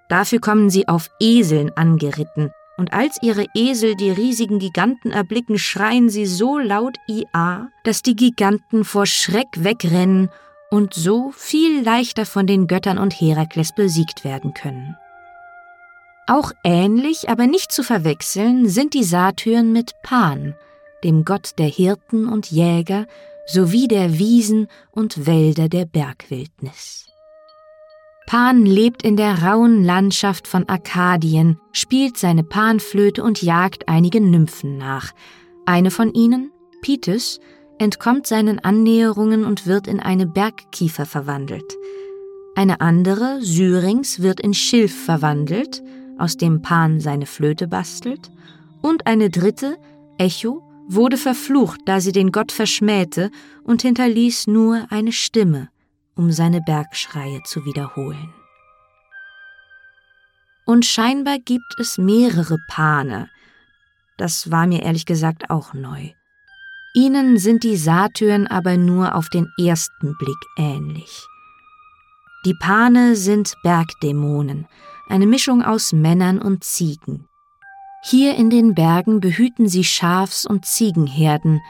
Dafür 0.08 0.40
kommen 0.40 0.70
sie 0.70 0.86
auf 0.86 1.10
Eseln 1.20 1.70
angeritten, 1.74 2.50
und 2.76 2.92
als 2.92 3.18
ihre 3.22 3.46
Esel 3.54 3.96
die 3.96 4.10
riesigen 4.10 4.58
Giganten 4.58 5.10
erblicken, 5.10 5.58
schreien 5.58 6.10
sie 6.10 6.26
so 6.26 6.58
laut 6.58 6.98
Ia, 7.08 7.70
dass 7.84 8.02
die 8.02 8.14
Giganten 8.14 8.84
vor 8.84 9.06
Schreck 9.06 9.48
wegrennen 9.56 10.28
und 10.70 10.94
so 10.94 11.30
viel 11.32 11.82
leichter 11.82 12.26
von 12.26 12.46
den 12.46 12.66
Göttern 12.66 12.98
und 12.98 13.12
Herakles 13.12 13.74
besiegt 13.74 14.24
werden 14.24 14.54
können. 14.54 14.96
Auch 16.26 16.52
ähnlich, 16.64 17.28
aber 17.28 17.46
nicht 17.46 17.70
zu 17.70 17.82
verwechseln, 17.82 18.68
sind 18.68 18.94
die 18.94 19.04
Satyren 19.04 19.72
mit 19.72 19.92
Pan, 20.02 20.54
dem 21.04 21.24
Gott 21.24 21.52
der 21.58 21.68
Hirten 21.68 22.28
und 22.28 22.50
Jäger 22.50 23.06
sowie 23.46 23.86
der 23.86 24.18
Wiesen 24.18 24.66
und 24.90 25.26
Wälder 25.26 25.68
der 25.68 25.84
Bergwildnis. 25.84 27.06
Pan 28.26 28.66
lebt 28.66 29.04
in 29.04 29.16
der 29.16 29.44
rauen 29.44 29.84
Landschaft 29.84 30.48
von 30.48 30.68
Arkadien, 30.68 31.60
spielt 31.70 32.16
seine 32.16 32.42
Panflöte 32.42 33.22
und 33.22 33.40
jagt 33.40 33.88
einigen 33.88 34.30
Nymphen 34.30 34.78
nach. 34.78 35.12
Eine 35.64 35.92
von 35.92 36.12
ihnen, 36.12 36.50
Pitis, 36.82 37.38
entkommt 37.78 38.26
seinen 38.26 38.58
Annäherungen 38.58 39.44
und 39.44 39.66
wird 39.66 39.86
in 39.86 40.00
eine 40.00 40.26
Bergkiefer 40.26 41.06
verwandelt. 41.06 41.76
Eine 42.54 42.80
andere, 42.80 43.42
Syrinx, 43.42 44.20
wird 44.20 44.40
in 44.40 44.54
Schilf 44.54 45.04
verwandelt, 45.04 45.82
aus 46.18 46.36
dem 46.36 46.62
Pan 46.62 47.00
seine 47.00 47.26
Flöte 47.26 47.68
bastelt, 47.68 48.30
und 48.80 49.06
eine 49.06 49.30
dritte, 49.30 49.76
Echo, 50.18 50.62
wurde 50.88 51.16
verflucht, 51.16 51.80
da 51.84 52.00
sie 52.00 52.12
den 52.12 52.32
Gott 52.32 52.52
verschmähte 52.52 53.30
und 53.64 53.82
hinterließ 53.82 54.46
nur 54.46 54.86
eine 54.90 55.12
Stimme, 55.12 55.68
um 56.14 56.30
seine 56.30 56.60
Bergschreie 56.60 57.42
zu 57.44 57.64
wiederholen. 57.64 58.32
Und 60.64 60.84
scheinbar 60.84 61.38
gibt 61.38 61.78
es 61.78 61.98
mehrere 61.98 62.58
Pane. 62.68 63.28
Das 64.16 64.50
war 64.50 64.66
mir 64.66 64.82
ehrlich 64.82 65.06
gesagt 65.06 65.50
auch 65.50 65.74
neu. 65.74 66.10
Ihnen 66.96 67.38
sind 67.38 67.62
die 67.62 67.76
Satyren 67.76 68.48
aber 68.48 68.76
nur 68.76 69.14
auf 69.14 69.28
den 69.28 69.46
ersten 69.56 70.16
Blick 70.16 70.38
ähnlich. 70.56 71.26
Die 72.44 72.54
Pane 72.54 73.14
sind 73.14 73.54
Bergdämonen, 73.62 74.66
eine 75.08 75.26
Mischung 75.26 75.62
aus 75.62 75.92
Männern 75.92 76.40
und 76.40 76.64
Ziegen. 76.64 77.28
Hier 78.02 78.34
in 78.34 78.50
den 78.50 78.74
Bergen 78.74 79.20
behüten 79.20 79.68
sie 79.68 79.84
Schafs- 79.84 80.46
und 80.46 80.64
Ziegenherden. 80.64 81.60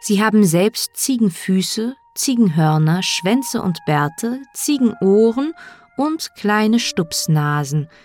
Sie 0.00 0.24
haben 0.24 0.44
selbst 0.44 0.96
Ziegenfüße, 0.96 1.94
Ziegenhörner, 2.16 3.02
Schwänze 3.02 3.62
und 3.62 3.78
Bärte, 3.86 4.40
Ziegenohren 4.54 5.52
und 5.96 6.34
kleine 6.34 6.80
Stupsnasen– 6.80 7.88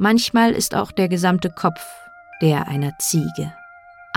Manchmal 0.00 0.52
ist 0.52 0.76
auch 0.76 0.92
der 0.92 1.08
gesamte 1.08 1.50
Kopf 1.50 1.84
der 2.40 2.68
einer 2.68 2.96
Ziege. 3.00 3.52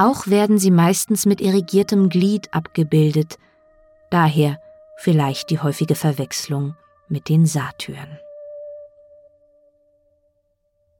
Auch 0.01 0.25
werden 0.25 0.57
sie 0.57 0.71
meistens 0.71 1.27
mit 1.27 1.41
irrigiertem 1.41 2.09
Glied 2.09 2.51
abgebildet, 2.55 3.37
daher 4.09 4.59
vielleicht 4.97 5.51
die 5.51 5.59
häufige 5.59 5.93
Verwechslung 5.93 6.75
mit 7.07 7.29
den 7.29 7.45
Satyren. 7.45 8.17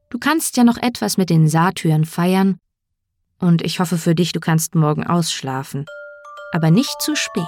Du 0.08 0.20
kannst 0.20 0.56
ja 0.56 0.62
noch 0.62 0.76
etwas 0.76 1.16
mit 1.16 1.30
den 1.30 1.48
Satyren 1.48 2.04
feiern, 2.04 2.60
und 3.40 3.62
ich 3.62 3.80
hoffe 3.80 3.98
für 3.98 4.14
dich, 4.14 4.30
du 4.30 4.38
kannst 4.38 4.76
morgen 4.76 5.04
ausschlafen, 5.04 5.84
aber 6.52 6.70
nicht 6.70 7.02
zu 7.02 7.16
spät. 7.16 7.42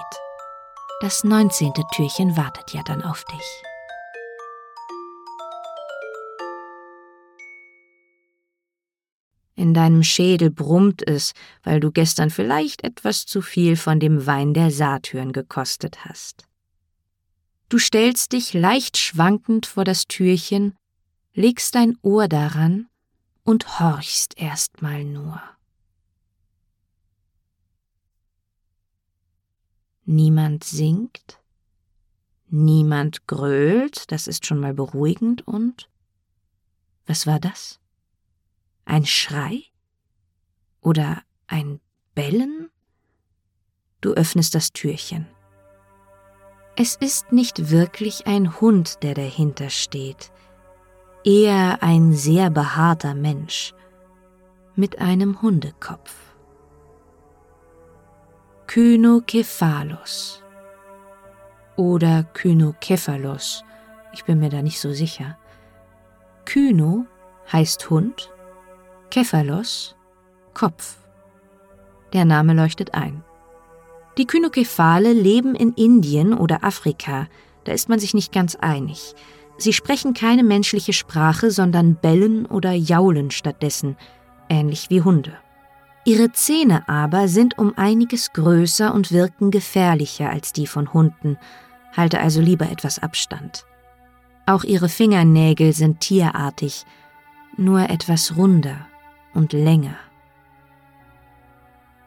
Das 1.03 1.23
neunzehnte 1.23 1.85
Türchen 1.95 2.37
wartet 2.37 2.73
ja 2.73 2.83
dann 2.83 3.01
auf 3.01 3.25
dich. 3.27 3.74
In 9.57 9.73
deinem 9.73 10.03
Schädel 10.03 10.51
brummt 10.51 11.07
es, 11.07 11.33
weil 11.63 11.79
du 11.79 11.93
gestern 11.93 12.31
vielleicht 12.31 12.83
etwas 12.83 13.25
zu 13.25 13.41
viel 13.41 13.77
von 13.77 14.01
dem 14.01 14.27
Wein 14.27 14.53
der 14.53 14.71
Satyren 14.71 15.33
gekostet 15.33 16.05
hast. 16.05 16.45
Du 17.69 17.79
stellst 17.79 18.33
dich 18.33 18.53
leicht 18.53 18.99
schwankend 18.99 19.67
vor 19.67 19.85
das 19.85 20.07
Türchen, 20.07 20.77
legst 21.35 21.75
dein 21.75 21.97
Ohr 22.03 22.29
daran 22.29 22.89
und 23.45 23.79
horchst 23.79 24.39
erstmal 24.39 25.05
nur. 25.05 25.41
Niemand 30.05 30.65
singt, 30.65 31.41
niemand 32.49 33.27
grölt, 33.27 34.11
das 34.11 34.27
ist 34.27 34.47
schon 34.47 34.61
mal 34.61 34.75
beruhigend 34.75 35.47
und 35.47 35.89
was 37.07 37.27
war 37.27 37.41
das? 37.41 37.81
Ein 38.85 39.07
Schrei? 39.07 39.63
Oder 40.81 41.23
ein 41.47 41.81
Bellen? 42.15 42.71
Du 44.01 44.13
öffnest 44.13 44.55
das 44.55 44.73
Türchen. 44.73 45.27
Es 46.77 46.97
ist 46.97 47.33
nicht 47.33 47.71
wirklich 47.71 48.27
ein 48.27 48.61
Hund, 48.61 49.03
der 49.03 49.15
dahinter 49.15 49.71
steht, 49.71 50.33
eher 51.25 51.83
ein 51.83 52.13
sehr 52.13 52.51
behaarter 52.51 53.15
Mensch 53.15 53.73
mit 54.75 54.99
einem 54.99 55.41
Hundekopf. 55.41 56.15
Kynokephalos 58.67 60.43
oder 61.77 62.25
Kynokephalos, 62.25 63.65
ich 64.13 64.25
bin 64.25 64.41
mir 64.41 64.51
da 64.51 64.61
nicht 64.61 64.81
so 64.81 64.93
sicher. 64.93 65.39
Kyno 66.45 67.07
heißt 67.53 67.89
Hund 67.89 68.34
Kephalos, 69.15 69.95
Kopf. 70.55 70.97
Der 72.13 72.25
Name 72.25 72.53
leuchtet 72.53 72.95
ein. 72.95 73.23
Die 74.19 74.27
Kynokephale 74.27 75.13
leben 75.13 75.55
in 75.55 75.73
Indien 75.75 76.35
oder 76.35 76.65
Afrika, 76.65 77.29
da 77.63 77.71
ist 77.71 77.89
man 77.89 78.01
sich 78.01 78.13
nicht 78.13 78.33
ganz 78.33 78.57
einig. 78.57 79.15
Sie 79.57 79.73
sprechen 79.73 80.15
keine 80.15 80.43
menschliche 80.43 80.93
Sprache, 80.93 81.53
sondern 81.53 81.95
bellen 81.95 82.45
oder 82.47 82.73
jaulen 82.73 83.31
stattdessen, 83.31 83.97
ähnlich 84.49 84.91
wie 84.91 85.03
Hunde. 85.03 85.35
Ihre 86.05 86.33
Zähne 86.33 86.89
aber 86.89 87.29
sind 87.29 87.57
um 87.57 87.73
einiges 87.79 88.33
größer 88.33 88.93
und 88.93 89.13
wirken 89.13 89.53
gefährlicher 89.53 90.29
als 90.29 90.53
die 90.53 90.67
von 90.67 90.93
Hunden, 90.93 91.39
halte 91.97 92.19
also 92.19 92.41
lieber 92.41 92.69
etwas 92.69 92.99
Abstand. 92.99 93.65
Auch 94.47 94.65
ihre 94.65 94.89
Fingernägel 94.89 95.73
sind 95.73 96.01
tierartig, 96.01 96.85
nur 97.57 97.89
etwas 97.91 98.37
runder 98.37 98.89
und 99.35 99.53
länger. 99.53 99.97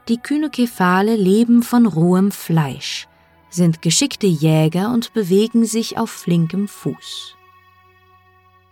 Die 0.07 0.17
Kynokephale 0.17 1.15
leben 1.15 1.63
von 1.63 1.85
rohem 1.85 2.31
Fleisch, 2.31 3.07
sind 3.49 3.81
geschickte 3.81 4.27
Jäger 4.27 4.91
und 4.93 5.13
bewegen 5.13 5.65
sich 5.65 5.97
auf 5.97 6.09
flinkem 6.09 6.67
Fuß. 6.67 7.35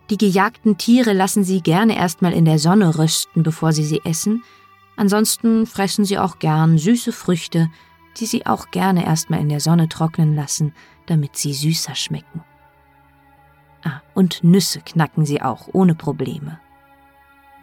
Die 0.09 0.17
gejagten 0.17 0.77
Tiere 0.77 1.13
lassen 1.13 1.43
sie 1.43 1.61
gerne 1.61 1.97
erstmal 1.97 2.33
in 2.33 2.45
der 2.45 2.59
Sonne 2.59 2.97
rösten, 2.97 3.43
bevor 3.43 3.73
sie 3.73 3.83
sie 3.83 4.01
essen, 4.05 4.43
ansonsten 4.95 5.65
fressen 5.65 6.05
sie 6.05 6.19
auch 6.19 6.39
gern 6.39 6.77
süße 6.77 7.11
Früchte, 7.11 7.69
die 8.17 8.25
sie 8.25 8.45
auch 8.45 8.71
gerne 8.71 9.05
erstmal 9.05 9.41
in 9.41 9.49
der 9.49 9.59
Sonne 9.59 9.89
trocknen 9.89 10.35
lassen, 10.35 10.73
damit 11.07 11.35
sie 11.35 11.53
süßer 11.53 11.95
schmecken. 11.95 12.43
Ah, 13.83 14.01
und 14.13 14.43
Nüsse 14.43 14.79
knacken 14.81 15.25
sie 15.25 15.41
auch 15.41 15.67
ohne 15.73 15.95
Probleme. 15.95 16.59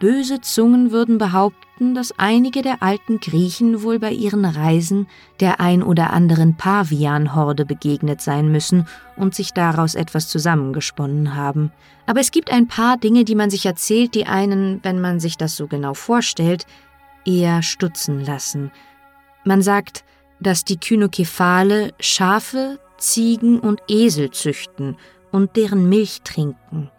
Böse 0.03 0.41
Zungen 0.41 0.91
würden 0.91 1.17
behaupten, 1.17 1.95
dass 1.95 2.19
einige 2.19 2.61
der 2.61 2.83
alten 2.83 3.21
Griechen 3.21 3.83
wohl 3.83 3.99
bei 3.99 4.11
ihren 4.11 4.43
Reisen 4.43 5.07
der 5.39 5.61
ein 5.61 5.81
oder 5.81 6.11
anderen 6.11 6.57
Pavianhorde 6.57 7.65
begegnet 7.65 8.19
sein 8.19 8.51
müssen 8.51 8.85
und 9.15 9.33
sich 9.33 9.53
daraus 9.53 9.95
etwas 9.95 10.27
zusammengesponnen 10.27 11.37
haben. 11.37 11.71
Aber 12.05 12.19
es 12.19 12.31
gibt 12.31 12.51
ein 12.51 12.67
paar 12.67 12.97
Dinge, 12.97 13.23
die 13.23 13.35
man 13.35 13.49
sich 13.49 13.65
erzählt, 13.65 14.13
die 14.13 14.25
einen, 14.25 14.81
wenn 14.83 14.99
man 14.99 15.21
sich 15.21 15.37
das 15.37 15.55
so 15.55 15.67
genau 15.67 15.93
vorstellt, 15.93 16.65
eher 17.23 17.61
stutzen 17.61 18.19
lassen. 18.25 18.73
Man 19.45 19.61
sagt, 19.61 20.03
dass 20.41 20.65
die 20.65 20.75
Kynokephale 20.75 21.93
Schafe, 22.01 22.77
Ziegen 22.97 23.57
und 23.57 23.79
Esel 23.87 24.31
züchten 24.31 24.97
und 25.31 25.55
deren 25.55 25.87
Milch 25.87 26.23
trinken. 26.25 26.91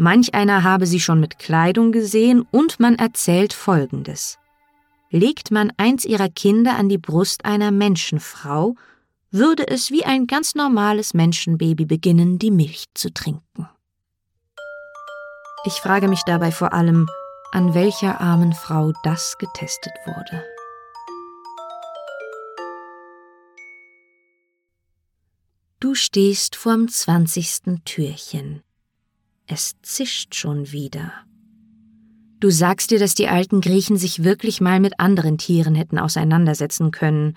Manch 0.00 0.32
einer 0.32 0.62
habe 0.62 0.86
sie 0.86 1.00
schon 1.00 1.18
mit 1.18 1.40
Kleidung 1.40 1.90
gesehen 1.90 2.46
und 2.52 2.78
man 2.78 2.94
erzählt 2.94 3.52
Folgendes. 3.52 4.38
Legt 5.10 5.50
man 5.50 5.72
eins 5.76 6.04
ihrer 6.04 6.28
Kinder 6.28 6.76
an 6.76 6.88
die 6.88 6.98
Brust 6.98 7.44
einer 7.44 7.72
Menschenfrau, 7.72 8.76
würde 9.32 9.66
es 9.66 9.90
wie 9.90 10.04
ein 10.04 10.28
ganz 10.28 10.54
normales 10.54 11.14
Menschenbaby 11.14 11.84
beginnen, 11.84 12.38
die 12.38 12.52
Milch 12.52 12.84
zu 12.94 13.12
trinken. 13.12 13.68
Ich 15.64 15.74
frage 15.74 16.06
mich 16.06 16.22
dabei 16.22 16.52
vor 16.52 16.72
allem, 16.72 17.08
an 17.50 17.74
welcher 17.74 18.20
armen 18.20 18.52
Frau 18.52 18.92
das 19.02 19.36
getestet 19.38 19.94
wurde. 20.06 20.44
Du 25.80 25.96
stehst 25.96 26.54
vorm 26.54 26.86
zwanzigsten 26.86 27.84
Türchen. 27.84 28.62
Es 29.50 29.76
zischt 29.82 30.34
schon 30.34 30.72
wieder. 30.72 31.10
Du 32.38 32.50
sagst 32.50 32.90
dir, 32.90 32.98
dass 32.98 33.14
die 33.14 33.28
alten 33.28 33.62
Griechen 33.62 33.96
sich 33.96 34.22
wirklich 34.22 34.60
mal 34.60 34.78
mit 34.78 35.00
anderen 35.00 35.38
Tieren 35.38 35.74
hätten 35.74 35.98
auseinandersetzen 35.98 36.90
können. 36.90 37.34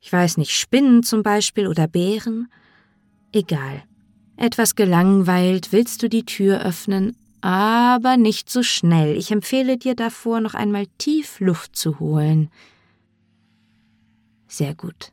Ich 0.00 0.12
weiß 0.12 0.36
nicht, 0.36 0.50
Spinnen 0.50 1.04
zum 1.04 1.22
Beispiel 1.22 1.68
oder 1.68 1.86
Bären? 1.86 2.48
Egal. 3.32 3.84
Etwas 4.36 4.74
gelangweilt 4.74 5.70
willst 5.70 6.02
du 6.02 6.08
die 6.08 6.26
Tür 6.26 6.60
öffnen, 6.60 7.16
aber 7.40 8.16
nicht 8.16 8.50
so 8.50 8.64
schnell. 8.64 9.16
Ich 9.16 9.30
empfehle 9.30 9.78
dir 9.78 9.94
davor, 9.94 10.40
noch 10.40 10.54
einmal 10.54 10.86
tief 10.98 11.38
Luft 11.38 11.76
zu 11.76 12.00
holen. 12.00 12.50
Sehr 14.48 14.74
gut. 14.74 15.12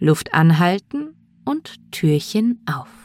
Luft 0.00 0.34
anhalten 0.34 1.14
und 1.44 1.76
Türchen 1.92 2.60
auf. 2.66 2.99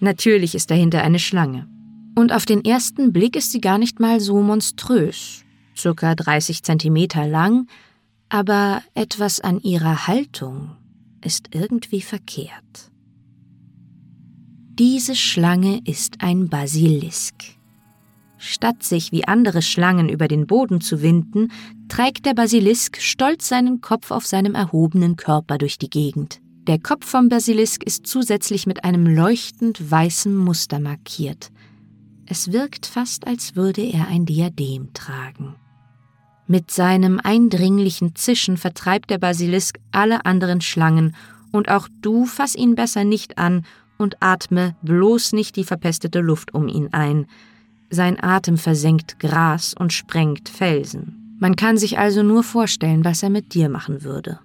Natürlich 0.00 0.54
ist 0.54 0.70
dahinter 0.70 1.02
eine 1.02 1.18
Schlange. 1.18 1.68
Und 2.14 2.32
auf 2.32 2.46
den 2.46 2.64
ersten 2.64 3.12
Blick 3.12 3.36
ist 3.36 3.52
sie 3.52 3.60
gar 3.60 3.78
nicht 3.78 4.00
mal 4.00 4.20
so 4.20 4.40
monströs, 4.40 5.44
circa 5.76 6.14
30 6.14 6.62
Zentimeter 6.62 7.26
lang, 7.26 7.66
aber 8.28 8.82
etwas 8.94 9.40
an 9.40 9.60
ihrer 9.60 10.06
Haltung 10.06 10.76
ist 11.22 11.48
irgendwie 11.52 12.00
verkehrt. 12.00 12.90
Diese 14.78 15.14
Schlange 15.14 15.80
ist 15.84 16.22
ein 16.22 16.48
Basilisk. 16.48 17.34
Statt 18.38 18.82
sich 18.82 19.12
wie 19.12 19.26
andere 19.26 19.62
Schlangen 19.62 20.08
über 20.08 20.28
den 20.28 20.46
Boden 20.46 20.80
zu 20.80 21.00
winden, 21.00 21.50
trägt 21.88 22.26
der 22.26 22.34
Basilisk 22.34 23.00
stolz 23.00 23.48
seinen 23.48 23.80
Kopf 23.80 24.10
auf 24.10 24.26
seinem 24.26 24.54
erhobenen 24.54 25.16
Körper 25.16 25.56
durch 25.56 25.78
die 25.78 25.88
Gegend. 25.88 26.40
Der 26.66 26.80
Kopf 26.80 27.06
vom 27.06 27.28
Basilisk 27.28 27.84
ist 27.84 28.08
zusätzlich 28.08 28.66
mit 28.66 28.82
einem 28.82 29.06
leuchtend 29.06 29.88
weißen 29.88 30.34
Muster 30.34 30.80
markiert. 30.80 31.52
Es 32.26 32.50
wirkt 32.50 32.86
fast, 32.86 33.24
als 33.28 33.54
würde 33.54 33.82
er 33.82 34.08
ein 34.08 34.26
Diadem 34.26 34.92
tragen. 34.92 35.54
Mit 36.48 36.72
seinem 36.72 37.20
eindringlichen 37.22 38.16
Zischen 38.16 38.56
vertreibt 38.56 39.10
der 39.10 39.18
Basilisk 39.18 39.78
alle 39.92 40.26
anderen 40.26 40.60
Schlangen, 40.60 41.14
und 41.52 41.70
auch 41.70 41.88
du 42.02 42.26
fass 42.26 42.56
ihn 42.56 42.74
besser 42.74 43.04
nicht 43.04 43.38
an 43.38 43.64
und 43.96 44.16
atme 44.20 44.74
bloß 44.82 45.34
nicht 45.34 45.54
die 45.54 45.64
verpestete 45.64 46.18
Luft 46.18 46.52
um 46.52 46.66
ihn 46.66 46.88
ein. 46.92 47.26
Sein 47.90 48.20
Atem 48.20 48.58
versenkt 48.58 49.20
Gras 49.20 49.72
und 49.72 49.92
sprengt 49.92 50.48
Felsen. 50.48 51.36
Man 51.38 51.54
kann 51.54 51.78
sich 51.78 51.96
also 51.98 52.24
nur 52.24 52.42
vorstellen, 52.42 53.04
was 53.04 53.22
er 53.22 53.30
mit 53.30 53.54
dir 53.54 53.68
machen 53.68 54.02
würde. 54.02 54.40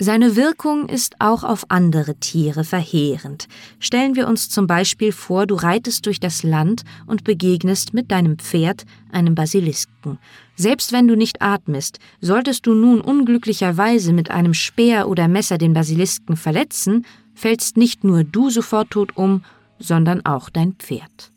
Seine 0.00 0.34
Wirkung 0.34 0.88
ist 0.88 1.14
auch 1.20 1.44
auf 1.44 1.66
andere 1.68 2.16
Tiere 2.16 2.64
verheerend. 2.64 3.46
Stellen 3.78 4.16
wir 4.16 4.26
uns 4.26 4.48
zum 4.48 4.66
Beispiel 4.66 5.12
vor, 5.12 5.46
du 5.46 5.54
reitest 5.54 6.06
durch 6.06 6.18
das 6.18 6.42
Land 6.42 6.82
und 7.06 7.22
begegnest 7.22 7.94
mit 7.94 8.10
deinem 8.10 8.38
Pferd 8.38 8.86
einem 9.12 9.36
Basilisken. 9.36 10.18
Selbst 10.56 10.90
wenn 10.90 11.06
du 11.06 11.14
nicht 11.16 11.42
atmest, 11.42 12.00
solltest 12.20 12.66
du 12.66 12.74
nun 12.74 13.00
unglücklicherweise 13.00 14.12
mit 14.12 14.32
einem 14.32 14.52
Speer 14.52 15.08
oder 15.08 15.28
Messer 15.28 15.58
den 15.58 15.74
Basilisken 15.74 16.36
verletzen, 16.36 17.06
fällst 17.34 17.76
nicht 17.76 18.02
nur 18.02 18.24
du 18.24 18.50
sofort 18.50 18.90
tot 18.90 19.16
um, 19.16 19.44
sondern 19.78 20.26
auch 20.26 20.50
dein 20.50 20.72
Pferd. 20.74 21.30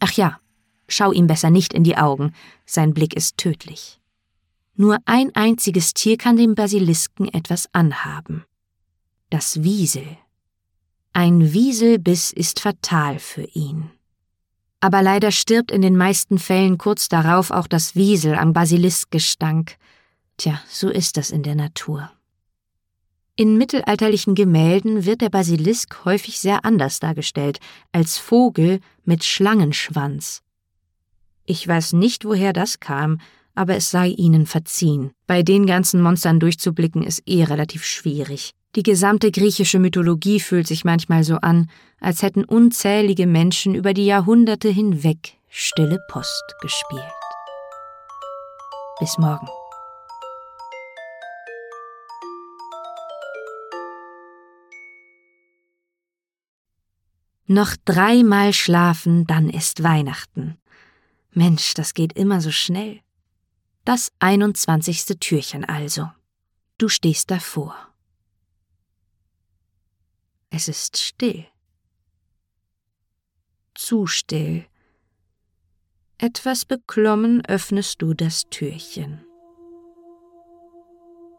Ach 0.00 0.12
ja, 0.12 0.38
schau 0.86 1.12
ihm 1.12 1.26
besser 1.26 1.48
nicht 1.48 1.72
in 1.72 1.84
die 1.84 1.96
Augen, 1.96 2.34
sein 2.66 2.92
Blick 2.92 3.14
ist 3.14 3.38
tödlich. 3.38 3.99
Nur 4.74 4.98
ein 5.04 5.34
einziges 5.34 5.94
Tier 5.94 6.16
kann 6.16 6.36
dem 6.36 6.54
Basilisken 6.54 7.28
etwas 7.28 7.68
anhaben. 7.72 8.44
Das 9.28 9.62
Wiesel. 9.62 10.16
Ein 11.12 11.52
Wieselbiss 11.52 12.32
ist 12.32 12.60
fatal 12.60 13.18
für 13.18 13.44
ihn. 13.44 13.90
Aber 14.80 15.02
leider 15.02 15.30
stirbt 15.30 15.70
in 15.70 15.82
den 15.82 15.96
meisten 15.96 16.38
Fällen 16.38 16.78
kurz 16.78 17.08
darauf 17.08 17.50
auch 17.50 17.66
das 17.66 17.94
Wiesel 17.94 18.34
am 18.34 18.52
Basiliskgestank. 18.52 19.76
Tja, 20.38 20.60
so 20.68 20.88
ist 20.88 21.16
das 21.16 21.30
in 21.30 21.42
der 21.42 21.54
Natur. 21.54 22.10
In 23.36 23.56
mittelalterlichen 23.58 24.34
Gemälden 24.34 25.04
wird 25.04 25.20
der 25.20 25.30
Basilisk 25.30 26.04
häufig 26.04 26.40
sehr 26.40 26.64
anders 26.64 27.00
dargestellt, 27.00 27.58
als 27.92 28.18
Vogel 28.18 28.80
mit 29.04 29.24
Schlangenschwanz. 29.24 30.42
Ich 31.44 31.66
weiß 31.66 31.94
nicht, 31.94 32.24
woher 32.24 32.52
das 32.52 32.80
kam, 32.80 33.20
aber 33.54 33.76
es 33.76 33.90
sei 33.90 34.08
ihnen 34.08 34.46
verziehen. 34.46 35.10
Bei 35.26 35.42
den 35.42 35.66
ganzen 35.66 36.02
Monstern 36.02 36.40
durchzublicken 36.40 37.02
ist 37.02 37.22
eh 37.26 37.44
relativ 37.44 37.84
schwierig. 37.84 38.52
Die 38.76 38.82
gesamte 38.82 39.30
griechische 39.32 39.78
Mythologie 39.78 40.38
fühlt 40.38 40.66
sich 40.66 40.84
manchmal 40.84 41.24
so 41.24 41.36
an, 41.36 41.68
als 42.00 42.22
hätten 42.22 42.44
unzählige 42.44 43.26
Menschen 43.26 43.74
über 43.74 43.94
die 43.94 44.06
Jahrhunderte 44.06 44.68
hinweg 44.68 45.36
stille 45.48 45.98
Post 46.08 46.54
gespielt. 46.60 47.02
Bis 49.00 49.18
morgen. 49.18 49.48
Noch 57.46 57.74
dreimal 57.84 58.52
schlafen, 58.52 59.26
dann 59.26 59.50
ist 59.50 59.82
Weihnachten. 59.82 60.56
Mensch, 61.32 61.74
das 61.74 61.94
geht 61.94 62.12
immer 62.12 62.40
so 62.40 62.52
schnell. 62.52 63.00
Das 63.84 64.12
21. 64.18 65.18
Türchen 65.18 65.64
also. 65.64 66.10
Du 66.76 66.88
stehst 66.88 67.30
davor. 67.30 67.74
Es 70.50 70.68
ist 70.68 70.98
still. 70.98 71.46
Zu 73.74 74.06
still. 74.06 74.66
Etwas 76.18 76.66
beklommen 76.66 77.42
öffnest 77.46 78.02
du 78.02 78.12
das 78.12 78.50
Türchen. 78.50 79.24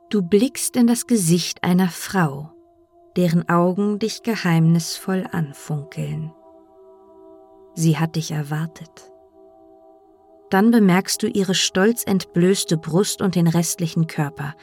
Du 0.09 0.23
blickst 0.23 0.75
in 0.75 0.87
das 0.87 1.05
Gesicht 1.05 1.63
einer 1.63 1.89
Frau, 1.89 2.51
deren 3.15 3.47
Augen 3.49 3.99
dich 3.99 4.23
geheimnisvoll 4.23 5.27
anfunkeln. 5.31 6.33
Sie 7.75 7.99
hat 7.99 8.15
dich 8.15 8.31
erwartet. 8.31 9.10
Dann 10.51 10.69
bemerkst 10.69 11.23
du 11.23 11.27
ihre 11.27 11.55
stolz 11.55 12.03
entblößte 12.05 12.77
Brust 12.77 13.21
und 13.21 13.35
den 13.35 13.47
restlichen 13.47 14.05
Körper. 14.05 14.53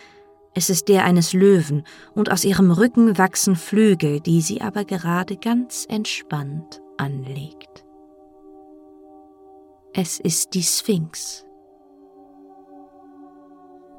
Es 0.54 0.70
ist 0.70 0.88
der 0.88 1.04
eines 1.04 1.32
Löwen, 1.32 1.82
und 2.14 2.30
aus 2.30 2.44
ihrem 2.44 2.70
Rücken 2.70 3.16
wachsen 3.16 3.56
Flügel, 3.56 4.20
die 4.20 4.42
sie 4.42 4.60
aber 4.60 4.84
gerade 4.84 5.36
ganz 5.36 5.86
entspannt 5.88 6.82
anlegt. 6.98 7.84
Es 9.94 10.20
ist 10.20 10.54
die 10.54 10.62
Sphinx. 10.62 11.46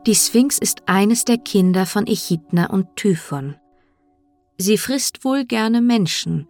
Die 0.05 0.15
Sphinx 0.15 0.59
ist 0.59 0.83
eines 0.85 1.25
der 1.25 1.39
Kinder 1.39 1.85
von 1.85 2.05
Echidna 2.05 2.69
und 2.69 2.95
Typhon. 2.95 3.55
Sie 4.57 4.77
frisst 4.77 5.25
wohl 5.25 5.43
gerne 5.43 5.81
Menschen. 5.81 6.47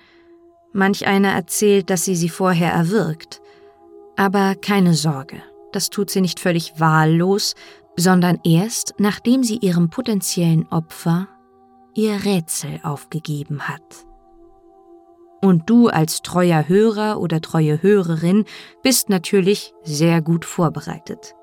Manch 0.74 1.07
einer 1.07 1.32
erzählt, 1.32 1.90
dass 1.90 2.03
sie 2.06 2.16
sie 2.16 2.30
vorher 2.30 2.72
erwürgt. 2.72 3.41
Aber 4.20 4.56
keine 4.56 4.96
Sorge, 4.96 5.41
das 5.72 5.90
tut 5.90 6.10
sie 6.10 6.20
nicht 6.20 6.41
völlig 6.41 6.78
wahllos, 6.78 7.56
sondern 7.96 8.38
erst 8.44 8.96
nachdem 8.98 9.46
sie 9.46 9.56
ihrem 9.60 9.90
potenziellen 9.90 10.68
Opfer 10.68 11.30
ihr 11.96 12.26
Rätsel 12.26 12.82
aufgegeben 12.84 13.70
hat. 13.70 14.06
Und 15.41 15.70
du 15.70 15.88
als 15.88 16.22
treuer 16.22 16.68
Hörer 16.68 17.22
oder 17.22 17.40
treue 17.40 17.82
Hörerin 17.82 18.44
bist 18.84 19.08
natürlich 19.08 19.74
sehr 19.84 20.22
gut 20.22 20.44
vorbereitet. 20.44 21.34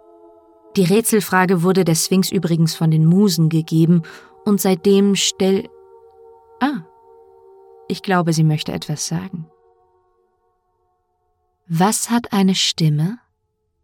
Die 0.77 0.85
Rätselfrage 0.85 1.63
wurde 1.63 1.83
der 1.83 1.95
Sphinx 1.95 2.31
übrigens 2.31 2.75
von 2.75 2.91
den 2.91 3.07
Musen 3.07 3.49
gegeben 3.49 4.03
und 4.45 4.61
seitdem 4.61 5.15
stell... 5.15 5.67
Ah, 6.61 6.83
ich 7.89 8.03
glaube, 8.03 8.35
sie 8.35 8.45
möchte 8.45 8.73
etwas 8.73 9.07
sagen. 9.07 9.47
Was 11.69 12.11
hat 12.11 12.33
eine 12.33 12.55
Stimme, 12.55 13.19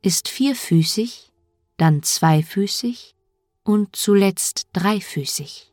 ist 0.03 0.29
vierfüßig, 0.29 1.33
dann 1.79 2.05
zweifüßig 2.05 3.17
und 3.65 3.97
zuletzt 3.97 4.69
dreifüßig? 4.73 5.73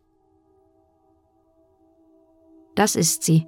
Das 2.74 2.96
ist 2.96 3.22
sie, 3.22 3.46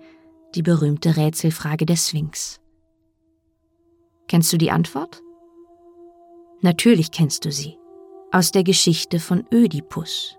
die 0.53 0.61
berühmte 0.61 1.17
Rätselfrage 1.17 1.88
der 1.88 1.95
Sphinx. 1.95 2.61
Kennst 4.27 4.53
du 4.53 4.57
die 4.57 4.69
Antwort? 4.69 5.23
Natürlich 6.61 7.09
kennst 7.09 7.45
du 7.45 7.51
sie, 7.51 7.79
aus 8.31 8.51
der 8.51 8.63
Geschichte 8.63 9.19
von 9.19 9.43
Ödipus. 9.51 10.38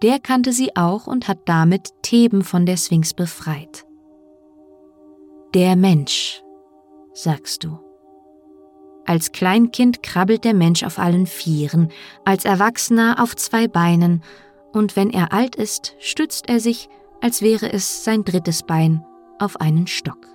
Der 0.00 0.20
kannte 0.20 0.54
sie 0.54 0.74
auch 0.74 1.06
und 1.06 1.28
hat 1.28 1.40
damit 1.44 1.90
Theben 2.00 2.42
von 2.42 2.64
der 2.64 2.78
Sphinx 2.78 3.12
befreit. 3.12 3.84
Der 5.52 5.76
Mensch 5.76 6.42
sagst 7.12 7.64
du. 7.64 7.78
Als 9.06 9.32
Kleinkind 9.32 10.02
krabbelt 10.02 10.44
der 10.44 10.54
Mensch 10.54 10.84
auf 10.84 10.98
allen 10.98 11.26
Vieren, 11.26 11.88
als 12.24 12.44
Erwachsener 12.44 13.16
auf 13.20 13.34
zwei 13.34 13.66
Beinen, 13.66 14.22
und 14.72 14.94
wenn 14.94 15.10
er 15.10 15.32
alt 15.32 15.56
ist, 15.56 15.96
stützt 15.98 16.48
er 16.48 16.60
sich, 16.60 16.88
als 17.20 17.42
wäre 17.42 17.72
es 17.72 18.04
sein 18.04 18.24
drittes 18.24 18.62
Bein, 18.62 19.04
auf 19.38 19.60
einen 19.60 19.86
Stock. 19.86 20.28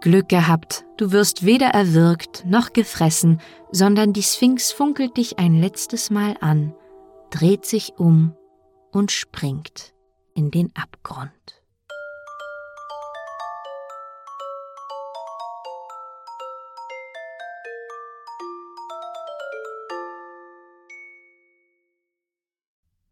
Glück 0.00 0.28
gehabt, 0.28 0.84
du 0.96 1.10
wirst 1.10 1.44
weder 1.44 1.68
erwürgt 1.68 2.44
noch 2.46 2.72
gefressen, 2.72 3.40
sondern 3.72 4.12
die 4.12 4.22
Sphinx 4.22 4.70
funkelt 4.70 5.16
dich 5.16 5.38
ein 5.38 5.54
letztes 5.60 6.10
Mal 6.10 6.36
an, 6.40 6.74
dreht 7.30 7.64
sich 7.64 7.94
um 7.96 8.34
und 8.92 9.10
springt 9.10 9.94
in 10.34 10.50
den 10.50 10.70
Abgrund. 10.76 11.55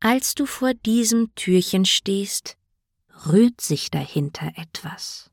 Als 0.06 0.35
du 0.35 0.44
vor 0.44 0.74
diesem 0.74 1.35
Türchen 1.35 1.86
stehst, 1.86 2.59
rührt 3.24 3.62
sich 3.62 3.90
dahinter 3.90 4.52
etwas. 4.56 5.31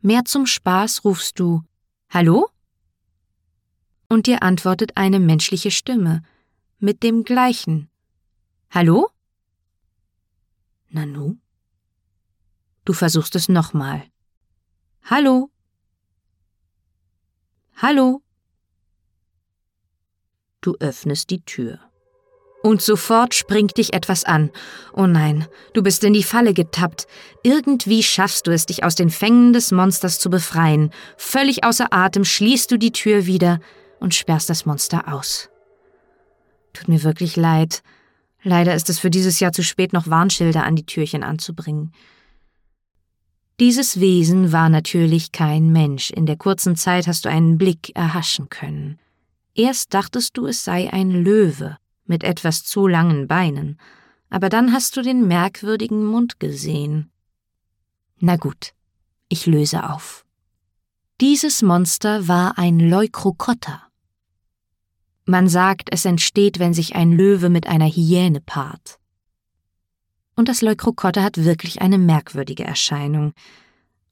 Mehr 0.00 0.24
zum 0.24 0.46
Spaß 0.46 1.04
rufst 1.04 1.38
du 1.38 1.62
Hallo? 2.08 2.48
Und 4.08 4.26
dir 4.26 4.42
antwortet 4.42 4.96
eine 4.96 5.20
menschliche 5.20 5.70
Stimme 5.70 6.22
mit 6.78 7.02
dem 7.02 7.22
gleichen 7.24 7.90
Hallo? 8.70 9.10
Nanu? 10.88 11.36
Du 12.86 12.94
versuchst 12.94 13.36
es 13.36 13.50
nochmal. 13.50 14.10
Hallo? 15.02 15.50
Hallo? 17.74 18.22
Du 20.62 20.76
öffnest 20.80 21.28
die 21.28 21.42
Tür. 21.44 21.78
Und 22.66 22.82
sofort 22.82 23.32
springt 23.32 23.76
dich 23.78 23.92
etwas 23.92 24.24
an. 24.24 24.50
Oh 24.92 25.06
nein, 25.06 25.46
du 25.72 25.84
bist 25.84 26.02
in 26.02 26.12
die 26.12 26.24
Falle 26.24 26.52
getappt. 26.52 27.06
Irgendwie 27.44 28.02
schaffst 28.02 28.48
du 28.48 28.50
es, 28.50 28.66
dich 28.66 28.82
aus 28.82 28.96
den 28.96 29.08
Fängen 29.08 29.52
des 29.52 29.70
Monsters 29.70 30.18
zu 30.18 30.30
befreien. 30.30 30.90
Völlig 31.16 31.62
außer 31.62 31.92
Atem 31.92 32.24
schließt 32.24 32.68
du 32.68 32.76
die 32.76 32.90
Tür 32.90 33.26
wieder 33.26 33.60
und 34.00 34.16
sperrst 34.16 34.50
das 34.50 34.66
Monster 34.66 35.14
aus. 35.14 35.48
Tut 36.72 36.88
mir 36.88 37.04
wirklich 37.04 37.36
leid. 37.36 37.84
Leider 38.42 38.74
ist 38.74 38.90
es 38.90 38.98
für 38.98 39.10
dieses 39.10 39.38
Jahr 39.38 39.52
zu 39.52 39.62
spät, 39.62 39.92
noch 39.92 40.10
Warnschilder 40.10 40.64
an 40.64 40.74
die 40.74 40.86
Türchen 40.86 41.22
anzubringen. 41.22 41.92
Dieses 43.60 44.00
Wesen 44.00 44.50
war 44.50 44.70
natürlich 44.70 45.30
kein 45.30 45.70
Mensch. 45.70 46.10
In 46.10 46.26
der 46.26 46.36
kurzen 46.36 46.74
Zeit 46.74 47.06
hast 47.06 47.26
du 47.26 47.28
einen 47.28 47.58
Blick 47.58 47.94
erhaschen 47.94 48.48
können. 48.48 48.98
Erst 49.54 49.94
dachtest 49.94 50.36
du, 50.36 50.48
es 50.48 50.64
sei 50.64 50.92
ein 50.92 51.12
Löwe 51.12 51.76
mit 52.08 52.24
etwas 52.24 52.64
zu 52.64 52.86
langen 52.86 53.26
Beinen, 53.26 53.78
aber 54.30 54.48
dann 54.48 54.72
hast 54.72 54.96
du 54.96 55.02
den 55.02 55.26
merkwürdigen 55.26 56.04
Mund 56.04 56.40
gesehen. 56.40 57.10
Na 58.18 58.36
gut, 58.36 58.72
ich 59.28 59.46
löse 59.46 59.88
auf. 59.90 60.24
Dieses 61.20 61.62
Monster 61.62 62.28
war 62.28 62.58
ein 62.58 62.78
Leucrocotta. 62.78 63.82
Man 65.24 65.48
sagt, 65.48 65.88
es 65.90 66.04
entsteht, 66.04 66.58
wenn 66.58 66.74
sich 66.74 66.94
ein 66.94 67.12
Löwe 67.12 67.48
mit 67.48 67.66
einer 67.66 67.88
Hyäne 67.88 68.40
paart. 68.40 68.98
Und 70.36 70.48
das 70.48 70.60
Leucrocotta 70.60 71.22
hat 71.22 71.42
wirklich 71.42 71.80
eine 71.80 71.98
merkwürdige 71.98 72.64
Erscheinung. 72.64 73.32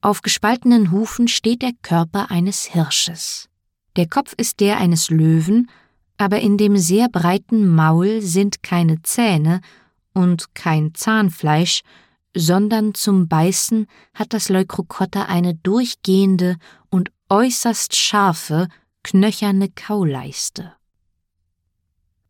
Auf 0.01 0.21
gespaltenen 0.23 0.91
Hufen 0.91 1.27
steht 1.27 1.61
der 1.61 1.73
Körper 1.83 2.31
eines 2.31 2.65
Hirsches. 2.65 3.49
Der 3.95 4.07
Kopf 4.07 4.33
ist 4.35 4.59
der 4.59 4.77
eines 4.77 5.09
Löwen, 5.09 5.69
aber 6.17 6.39
in 6.39 6.57
dem 6.57 6.77
sehr 6.77 7.09
breiten 7.09 7.67
Maul 7.67 8.21
sind 8.21 8.63
keine 8.63 9.01
Zähne 9.01 9.61
und 10.13 10.55
kein 10.55 10.93
Zahnfleisch, 10.93 11.81
sondern 12.35 12.93
zum 12.93 13.27
Beißen 13.27 13.87
hat 14.13 14.33
das 14.33 14.49
Leucrocotta 14.49 15.23
eine 15.23 15.55
durchgehende 15.55 16.57
und 16.89 17.11
äußerst 17.29 17.95
scharfe, 17.95 18.67
knöcherne 19.03 19.69
Kauleiste. 19.69 20.73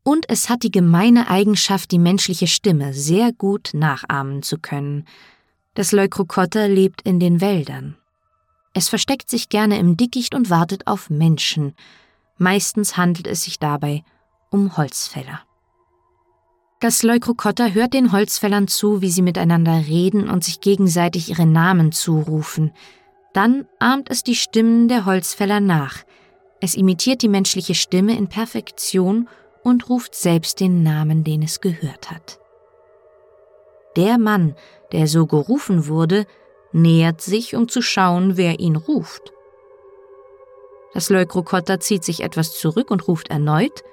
Und 0.04 0.30
es 0.30 0.50
hat 0.50 0.62
die 0.62 0.72
gemeine 0.72 1.30
Eigenschaft, 1.30 1.92
die 1.92 1.98
menschliche 1.98 2.46
Stimme 2.46 2.94
sehr 2.94 3.34
gut 3.34 3.72
nachahmen 3.74 4.44
zu 4.44 4.60
können. 4.60 5.06
Das 5.74 5.92
Leucrocotta 5.92 6.68
lebt 6.68 7.02
in 7.02 7.20
den 7.20 7.42
Wäldern. 7.42 7.98
Es 8.74 8.88
versteckt 8.88 9.30
sich 9.30 9.50
gerne 9.50 9.80
im 9.80 9.98
Dickicht 9.98 10.36
und 10.36 10.52
wartet 10.52 10.86
auf 10.86 11.10
Menschen. 11.10 11.74
Meistens 12.38 12.98
handelt 12.98 13.28
es 13.28 13.44
sich 13.44 13.60
dabei 13.60 14.04
um 14.50 14.78
Holzfäller. 14.78 15.42
Das 16.80 17.04
Leucrocotta 17.04 17.68
hört 17.68 17.94
den 17.94 18.12
Holzfällern 18.12 18.68
zu, 18.68 19.02
wie 19.02 19.10
sie 19.10 19.22
miteinander 19.22 19.88
reden 19.88 20.30
und 20.30 20.44
sich 20.44 20.60
gegenseitig 20.60 21.30
ihre 21.30 21.46
Namen 21.46 21.92
zurufen. 21.92 22.72
Dann 23.34 23.68
ahmt 23.80 24.10
es 24.10 24.24
die 24.24 24.36
Stimmen 24.36 24.88
der 24.88 25.06
Holzfäller 25.06 25.60
nach. 25.60 26.04
Es 26.62 26.76
imitiert 26.76 27.22
die 27.22 27.28
menschliche 27.28 27.76
Stimme 27.76 28.18
in 28.18 28.28
Perfektion 28.28 29.30
und 29.64 29.90
ruft 29.90 30.16
selbst 30.16 30.60
den 30.60 30.84
Namen, 30.84 31.24
den 31.24 31.42
es 31.42 31.60
gehört 31.60 32.12
hat. 32.12 32.40
Der 33.96 34.18
Mann, 34.18 34.56
der 34.92 35.08
so 35.08 35.26
gerufen 35.26 35.88
wurde, 35.88 36.26
nähert 36.72 37.22
sich, 37.22 37.56
um 37.56 37.70
zu 37.70 37.82
schauen, 37.82 38.38
wer 38.38 38.60
ihn 38.60 38.76
ruft. 38.76 39.32
Das 40.96 41.10
Leucrocotta 41.10 41.82
zieht 41.82 42.06
sich 42.06 42.24
etwas 42.24 42.58
zurück 42.58 42.90
und 42.90 43.10
ruft 43.10 43.28
erneut, 43.28 43.84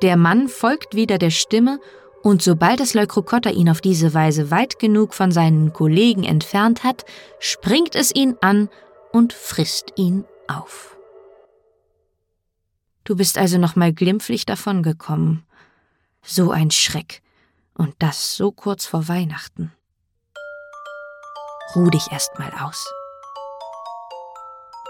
der 0.00 0.16
Mann 0.16 0.48
folgt 0.48 0.94
wieder 0.94 1.18
der 1.18 1.30
Stimme, 1.30 1.80
und 2.22 2.42
sobald 2.42 2.80
das 2.80 2.94
Leucrocotta 2.94 3.50
ihn 3.50 3.68
auf 3.68 3.82
diese 3.82 4.14
Weise 4.14 4.50
weit 4.50 4.78
genug 4.78 5.12
von 5.12 5.30
seinen 5.30 5.74
Kollegen 5.74 6.24
entfernt 6.24 6.82
hat, 6.82 7.04
springt 7.38 7.94
es 7.94 8.12
ihn 8.12 8.36
an 8.40 8.70
und 9.12 9.34
frisst 9.34 9.92
ihn 9.96 10.24
auf. 10.48 10.96
Du 13.04 13.16
bist 13.16 13.36
also 13.36 13.58
noch 13.58 13.76
mal 13.76 13.92
glimpflich 13.92 14.46
davongekommen. 14.46 15.44
So 16.22 16.52
ein 16.52 16.70
Schreck. 16.70 17.22
Und 17.74 17.94
das 17.98 18.34
so 18.34 18.50
kurz 18.50 18.86
vor 18.86 19.08
Weihnachten. 19.08 19.72
Ruh 21.76 21.90
dich 21.90 22.10
erst 22.10 22.38
mal 22.38 22.50
aus. 22.62 22.90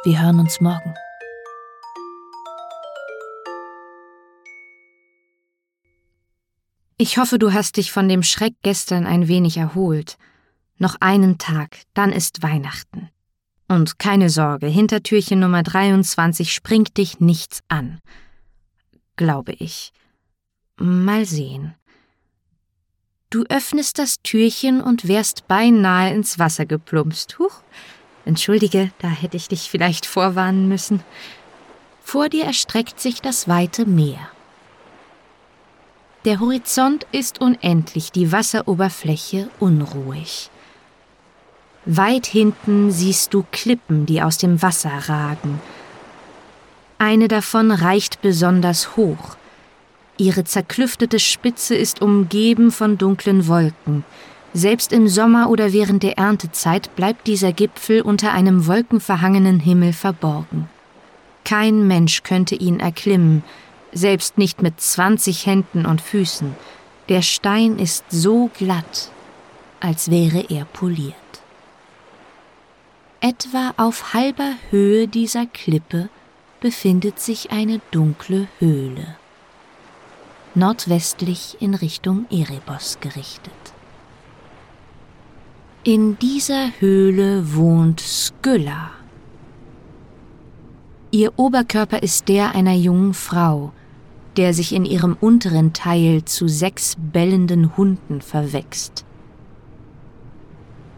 Wir 0.04 0.22
hören 0.22 0.38
uns 0.38 0.60
morgen. 0.60 0.94
Ich 6.98 7.18
hoffe, 7.18 7.38
du 7.38 7.52
hast 7.52 7.76
dich 7.76 7.92
von 7.92 8.08
dem 8.08 8.22
Schreck 8.22 8.54
gestern 8.62 9.06
ein 9.06 9.28
wenig 9.28 9.58
erholt. 9.58 10.16
Noch 10.78 10.96
einen 11.00 11.36
Tag, 11.36 11.78
dann 11.92 12.10
ist 12.10 12.42
Weihnachten. 12.42 13.10
Und 13.68 13.98
keine 13.98 14.30
Sorge, 14.30 14.66
Hintertürchen 14.66 15.40
Nummer 15.40 15.62
23 15.62 16.54
springt 16.54 16.96
dich 16.96 17.20
nichts 17.20 17.60
an. 17.68 18.00
Glaube 19.16 19.52
ich. 19.52 19.92
Mal 20.78 21.26
sehen. 21.26 21.74
Du 23.28 23.44
öffnest 23.50 23.98
das 23.98 24.22
Türchen 24.22 24.80
und 24.80 25.06
wärst 25.06 25.48
beinahe 25.48 26.14
ins 26.14 26.38
Wasser 26.38 26.64
geplumpst. 26.64 27.38
Huch, 27.38 27.62
entschuldige, 28.24 28.90
da 29.00 29.08
hätte 29.08 29.36
ich 29.36 29.48
dich 29.48 29.68
vielleicht 29.68 30.06
vorwarnen 30.06 30.68
müssen. 30.68 31.02
Vor 32.00 32.30
dir 32.30 32.44
erstreckt 32.44 33.00
sich 33.00 33.20
das 33.20 33.48
weite 33.48 33.84
Meer. 33.84 34.30
Der 36.26 36.40
Horizont 36.40 37.06
ist 37.12 37.40
unendlich, 37.40 38.10
die 38.10 38.32
Wasseroberfläche 38.32 39.48
unruhig. 39.60 40.50
Weit 41.84 42.26
hinten 42.26 42.90
siehst 42.90 43.32
du 43.32 43.44
Klippen, 43.52 44.06
die 44.06 44.20
aus 44.20 44.36
dem 44.36 44.60
Wasser 44.60 44.90
ragen. 45.08 45.60
Eine 46.98 47.28
davon 47.28 47.70
reicht 47.70 48.22
besonders 48.22 48.96
hoch. 48.96 49.36
Ihre 50.18 50.42
zerklüftete 50.42 51.20
Spitze 51.20 51.76
ist 51.76 52.02
umgeben 52.02 52.72
von 52.72 52.98
dunklen 52.98 53.46
Wolken. 53.46 54.04
Selbst 54.52 54.92
im 54.92 55.06
Sommer 55.06 55.48
oder 55.48 55.72
während 55.72 56.02
der 56.02 56.18
Erntezeit 56.18 56.96
bleibt 56.96 57.28
dieser 57.28 57.52
Gipfel 57.52 58.00
unter 58.02 58.32
einem 58.32 58.66
wolkenverhangenen 58.66 59.60
Himmel 59.60 59.92
verborgen. 59.92 60.68
Kein 61.44 61.86
Mensch 61.86 62.24
könnte 62.24 62.56
ihn 62.56 62.80
erklimmen, 62.80 63.44
selbst 63.96 64.38
nicht 64.38 64.62
mit 64.62 64.80
zwanzig 64.80 65.46
Händen 65.46 65.86
und 65.86 66.00
Füßen. 66.00 66.54
Der 67.08 67.22
Stein 67.22 67.78
ist 67.78 68.04
so 68.10 68.50
glatt, 68.56 69.10
als 69.80 70.10
wäre 70.10 70.44
er 70.48 70.64
poliert. 70.64 71.14
Etwa 73.20 73.74
auf 73.76 74.14
halber 74.14 74.52
Höhe 74.70 75.08
dieser 75.08 75.46
Klippe 75.46 76.08
befindet 76.60 77.20
sich 77.20 77.50
eine 77.50 77.80
dunkle 77.90 78.48
Höhle 78.58 79.16
nordwestlich 80.56 81.58
in 81.60 81.74
Richtung 81.74 82.26
Erebos 82.30 82.98
gerichtet. 83.00 83.52
In 85.84 86.18
dieser 86.18 86.70
Höhle 86.80 87.54
wohnt 87.54 88.00
Skylla. 88.00 88.90
Ihr 91.10 91.38
Oberkörper 91.38 92.02
ist 92.02 92.28
der 92.28 92.54
einer 92.54 92.74
jungen 92.74 93.14
Frau, 93.14 93.72
der 94.36 94.54
sich 94.54 94.74
in 94.74 94.84
ihrem 94.84 95.16
unteren 95.20 95.72
Teil 95.72 96.24
zu 96.24 96.48
sechs 96.48 96.96
bellenden 97.12 97.76
Hunden 97.76 98.20
verwächst. 98.20 99.04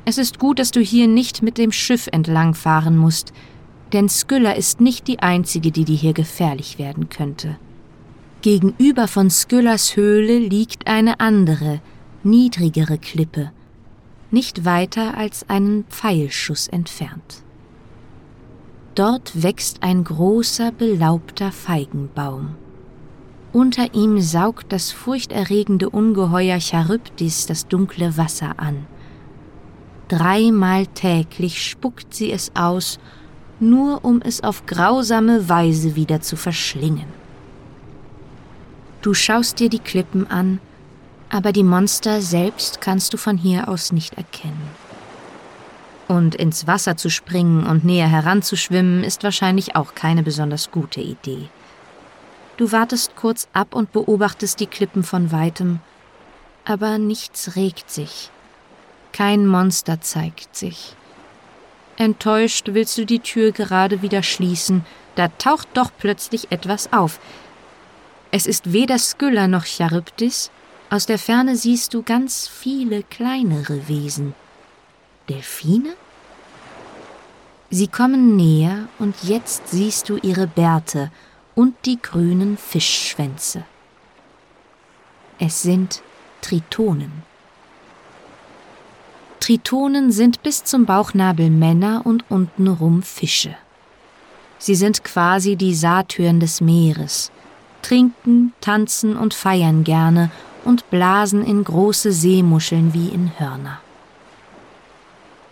Es 0.04 0.18
ist 0.18 0.38
gut, 0.38 0.58
dass 0.58 0.70
du 0.70 0.80
hier 0.80 1.06
nicht 1.06 1.42
mit 1.42 1.58
dem 1.58 1.70
Schiff 1.70 2.08
entlangfahren 2.10 2.96
musst, 2.96 3.32
denn 3.92 4.08
Skylla 4.08 4.52
ist 4.52 4.80
nicht 4.80 5.06
die 5.06 5.20
einzige, 5.20 5.70
die 5.70 5.84
dir 5.84 5.96
hier 5.96 6.14
gefährlich 6.14 6.78
werden 6.78 7.08
könnte. 7.08 7.58
Gegenüber 8.40 9.08
von 9.08 9.30
Skyllas 9.30 9.96
Höhle 9.96 10.38
liegt 10.38 10.86
eine 10.86 11.20
andere, 11.20 11.80
niedrigere 12.22 12.98
Klippe, 12.98 13.52
nicht 14.30 14.64
weiter 14.64 15.16
als 15.16 15.48
einen 15.48 15.84
Pfeilschuss 15.84 16.68
entfernt. 16.68 17.42
Dort 18.94 19.42
wächst 19.42 19.82
ein 19.82 20.04
großer, 20.04 20.72
belaubter 20.72 21.52
Feigenbaum. 21.52 22.56
Unter 23.58 23.92
ihm 23.92 24.20
saugt 24.20 24.70
das 24.70 24.92
furchterregende 24.92 25.90
Ungeheuer 25.90 26.60
Charybdis 26.60 27.46
das 27.46 27.66
dunkle 27.66 28.16
Wasser 28.16 28.54
an. 28.58 28.86
Dreimal 30.06 30.86
täglich 30.86 31.68
spuckt 31.68 32.14
sie 32.14 32.30
es 32.30 32.52
aus, 32.54 33.00
nur 33.58 34.04
um 34.04 34.22
es 34.22 34.44
auf 34.44 34.64
grausame 34.66 35.48
Weise 35.48 35.96
wieder 35.96 36.20
zu 36.20 36.36
verschlingen. 36.36 37.08
Du 39.02 39.12
schaust 39.12 39.58
dir 39.58 39.68
die 39.68 39.80
Klippen 39.80 40.30
an, 40.30 40.60
aber 41.28 41.50
die 41.50 41.64
Monster 41.64 42.20
selbst 42.20 42.80
kannst 42.80 43.12
du 43.12 43.16
von 43.16 43.36
hier 43.36 43.68
aus 43.68 43.90
nicht 43.90 44.14
erkennen. 44.14 44.70
Und 46.06 46.36
ins 46.36 46.68
Wasser 46.68 46.96
zu 46.96 47.10
springen 47.10 47.66
und 47.66 47.84
näher 47.84 48.08
heranzuschwimmen 48.08 49.02
ist 49.02 49.24
wahrscheinlich 49.24 49.74
auch 49.74 49.96
keine 49.96 50.22
besonders 50.22 50.70
gute 50.70 51.00
Idee. 51.00 51.48
Du 52.58 52.72
wartest 52.72 53.14
kurz 53.14 53.46
ab 53.52 53.72
und 53.72 53.92
beobachtest 53.92 54.58
die 54.58 54.66
Klippen 54.66 55.04
von 55.04 55.30
weitem, 55.30 55.78
aber 56.64 56.98
nichts 56.98 57.54
regt 57.54 57.88
sich. 57.88 58.30
Kein 59.12 59.46
Monster 59.46 60.00
zeigt 60.00 60.56
sich. 60.56 60.96
Enttäuscht 61.96 62.70
willst 62.72 62.98
du 62.98 63.06
die 63.06 63.20
Tür 63.20 63.52
gerade 63.52 64.02
wieder 64.02 64.24
schließen, 64.24 64.84
da 65.14 65.28
taucht 65.28 65.68
doch 65.74 65.92
plötzlich 65.96 66.50
etwas 66.50 66.92
auf. 66.92 67.20
Es 68.32 68.48
ist 68.48 68.72
weder 68.72 68.98
Skylla 68.98 69.46
noch 69.46 69.64
Charybdis, 69.64 70.50
aus 70.90 71.06
der 71.06 71.18
Ferne 71.20 71.54
siehst 71.54 71.94
du 71.94 72.02
ganz 72.02 72.48
viele 72.48 73.04
kleinere 73.04 73.86
Wesen. 73.86 74.34
Delfine? 75.28 75.94
Sie 77.70 77.86
kommen 77.86 78.34
näher 78.34 78.88
und 78.98 79.14
jetzt 79.22 79.68
siehst 79.68 80.08
du 80.08 80.16
ihre 80.16 80.48
Bärte 80.48 81.12
und 81.58 81.74
die 81.86 82.00
grünen 82.00 82.56
Fischschwänze. 82.56 83.64
Es 85.40 85.60
sind 85.60 86.02
Tritonen. 86.40 87.10
Tritonen 89.40 90.12
sind 90.12 90.40
bis 90.44 90.62
zum 90.62 90.86
Bauchnabel 90.86 91.50
Männer 91.50 92.02
und 92.04 92.24
untenrum 92.28 93.02
Fische. 93.02 93.56
Sie 94.58 94.76
sind 94.76 95.02
quasi 95.02 95.56
die 95.56 95.74
Satyren 95.74 96.38
des 96.38 96.60
Meeres, 96.60 97.32
trinken, 97.82 98.52
tanzen 98.60 99.16
und 99.16 99.34
feiern 99.34 99.82
gerne 99.82 100.30
und 100.64 100.88
blasen 100.90 101.44
in 101.44 101.64
große 101.64 102.12
Seemuscheln 102.12 102.94
wie 102.94 103.08
in 103.08 103.32
Hörner. 103.36 103.80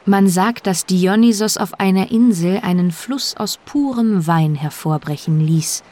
Man 0.04 0.28
sagt, 0.28 0.68
dass 0.68 0.86
Dionysos 0.86 1.56
auf 1.56 1.80
einer 1.80 2.12
Insel 2.12 2.60
einen 2.62 2.92
Fluss 2.92 3.36
aus 3.36 3.58
purem 3.66 4.28
Wein 4.28 4.54
hervorbrechen 4.54 5.40
ließ, 5.40 5.82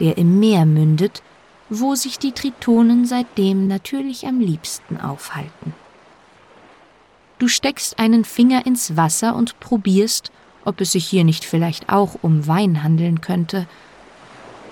der 0.00 0.18
im 0.18 0.38
Meer 0.40 0.66
mündet, 0.66 1.22
wo 1.70 1.94
sich 1.94 2.18
die 2.18 2.32
Tritonen 2.32 3.06
seitdem 3.06 3.66
natürlich 3.66 4.26
am 4.26 4.40
liebsten 4.40 4.98
aufhalten. 4.98 5.74
Du 7.38 7.46
steckst 7.46 7.98
einen 7.98 8.24
Finger 8.24 8.66
ins 8.66 8.96
Wasser 8.96 9.36
und 9.36 9.60
probierst, 9.60 10.32
ob 10.64 10.80
es 10.80 10.92
sich 10.92 11.06
hier 11.06 11.24
nicht 11.24 11.44
vielleicht 11.44 11.88
auch 11.88 12.16
um 12.22 12.46
Wein 12.46 12.82
handeln 12.82 13.20
könnte. 13.20 13.66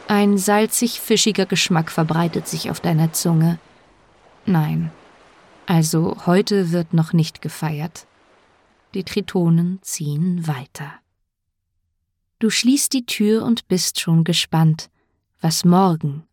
Ein 0.08 0.36
salzig-fischiger 0.38 1.46
Geschmack 1.46 1.90
verbreitet 1.90 2.48
sich 2.48 2.70
auf 2.70 2.80
deiner 2.80 3.12
Zunge. 3.12 3.58
Nein, 4.46 4.90
also 5.66 6.16
heute 6.26 6.70
wird 6.72 6.92
noch 6.92 7.12
nicht 7.12 7.42
gefeiert. 7.42 8.06
Die 8.94 9.04
Tritonen 9.04 9.80
ziehen 9.82 10.46
weiter. 10.46 10.92
Du 12.38 12.50
schließt 12.50 12.92
die 12.92 13.06
Tür 13.06 13.44
und 13.44 13.66
bist 13.68 14.00
schon 14.00 14.22
gespannt, 14.22 14.90
was 15.40 15.64
morgen, 15.64 16.26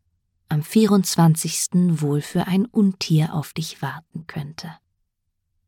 am 0.50 0.64
24. 0.64 2.00
wohl 2.02 2.22
für 2.22 2.48
ein 2.48 2.66
Untier 2.66 3.34
auf 3.34 3.54
dich 3.54 3.82
warten 3.82 4.28
könnte. 4.28 4.72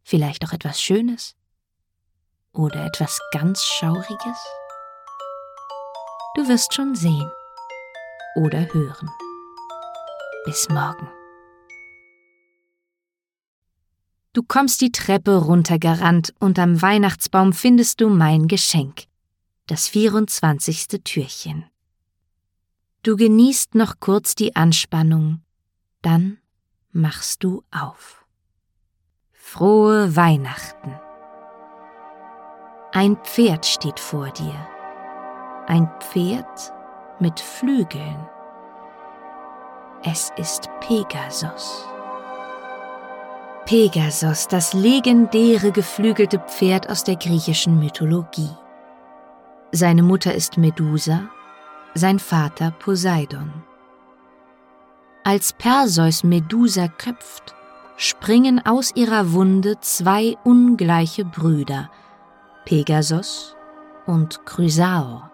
Vielleicht 0.03 0.45
auch 0.45 0.53
etwas 0.53 0.81
Schönes? 0.81 1.35
Oder 2.53 2.85
etwas 2.85 3.19
ganz 3.31 3.63
Schauriges? 3.63 4.37
Du 6.35 6.47
wirst 6.47 6.73
schon 6.73 6.95
sehen 6.95 7.29
oder 8.35 8.73
hören. 8.73 9.09
Bis 10.45 10.69
morgen. 10.69 11.09
Du 14.33 14.43
kommst 14.43 14.81
die 14.81 14.91
Treppe 14.91 15.37
runtergerannt 15.37 16.33
und 16.39 16.59
am 16.59 16.81
Weihnachtsbaum 16.81 17.53
findest 17.53 18.01
du 18.01 18.09
mein 18.09 18.47
Geschenk, 18.47 19.05
das 19.67 19.87
24. 19.87 20.87
Türchen. 21.03 21.65
Du 23.05 23.15
genießt 23.17 23.75
noch 23.75 23.99
kurz 23.99 24.33
die 24.33 24.55
Anspannung, 24.55 25.43
dann 26.01 26.39
machst 26.91 27.43
du 27.43 27.61
auf. 27.69 28.25
Frohe 29.31 30.15
Weihnachten. 30.15 30.91
Ein 32.93 33.15
Pferd 33.17 33.67
steht 33.67 33.99
vor 33.99 34.31
dir. 34.31 34.55
Ein 35.67 35.87
Pferd 35.99 36.73
mit 37.19 37.39
Flügeln. 37.39 38.27
Es 40.01 40.31
ist 40.37 40.67
Pegasus. 40.79 41.85
Pegasus, 43.67 44.47
das 44.47 44.73
legendäre 44.73 45.71
geflügelte 45.71 46.39
Pferd 46.39 46.89
aus 46.89 47.03
der 47.03 47.17
griechischen 47.17 47.77
Mythologie. 47.77 48.49
Seine 49.71 50.01
Mutter 50.01 50.33
ist 50.33 50.57
Medusa, 50.57 51.29
sein 51.95 52.19
Vater 52.19 52.71
Poseidon. 52.71 53.51
Als 55.23 55.53
Perseus 55.53 56.23
Medusa 56.23 56.87
köpft, 56.87 57.55
springen 57.97 58.63
aus 58.63 58.91
ihrer 58.95 59.31
Wunde 59.31 59.79
zwei 59.79 60.35
ungleiche 60.43 61.25
Brüder, 61.25 61.89
Pegasus 62.65 63.55
und 64.05 64.45
Chrysaor. 64.45 65.31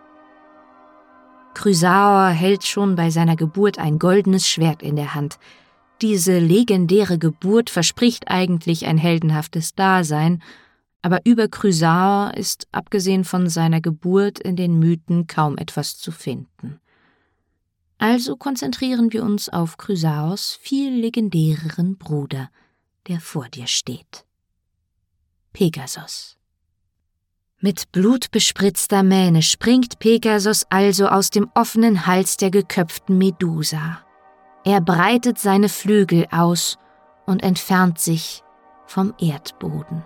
Chrysaor 1.55 2.29
hält 2.29 2.63
schon 2.63 2.95
bei 2.95 3.09
seiner 3.09 3.35
Geburt 3.35 3.79
ein 3.79 3.99
goldenes 3.99 4.47
Schwert 4.47 4.81
in 4.83 4.95
der 4.95 5.15
Hand, 5.15 5.39
diese 6.01 6.39
legendäre 6.39 7.19
Geburt 7.19 7.69
verspricht 7.69 8.27
eigentlich 8.27 8.87
ein 8.87 8.97
heldenhaftes 8.97 9.75
Dasein, 9.75 10.41
aber 11.01 11.25
über 11.25 11.47
Chrysaor 11.47 12.33
ist 12.35 12.67
abgesehen 12.71 13.23
von 13.23 13.49
seiner 13.49 13.81
Geburt 13.81 14.39
in 14.39 14.55
den 14.55 14.77
Mythen 14.77 15.27
kaum 15.27 15.57
etwas 15.57 15.97
zu 15.97 16.11
finden. 16.11 16.79
Also 17.97 18.35
konzentrieren 18.35 19.13
wir 19.13 19.23
uns 19.23 19.49
auf 19.49 19.77
Chrysaors 19.77 20.57
viel 20.61 20.93
legendäreren 20.93 21.97
Bruder, 21.97 22.49
der 23.07 23.19
vor 23.19 23.47
dir 23.47 23.67
steht. 23.67 24.25
Pegasus. 25.53 26.37
Mit 27.59 27.91
blutbespritzter 27.91 29.03
Mähne 29.03 29.43
springt 29.43 29.99
Pegasus 29.99 30.65
also 30.71 31.07
aus 31.07 31.29
dem 31.29 31.47
offenen 31.53 32.07
Hals 32.07 32.37
der 32.37 32.49
geköpften 32.49 33.19
Medusa. 33.19 34.03
Er 34.63 34.81
breitet 34.81 35.37
seine 35.37 35.69
Flügel 35.69 36.25
aus 36.31 36.77
und 37.27 37.43
entfernt 37.43 37.99
sich 37.99 38.43
vom 38.87 39.13
Erdboden. 39.19 40.03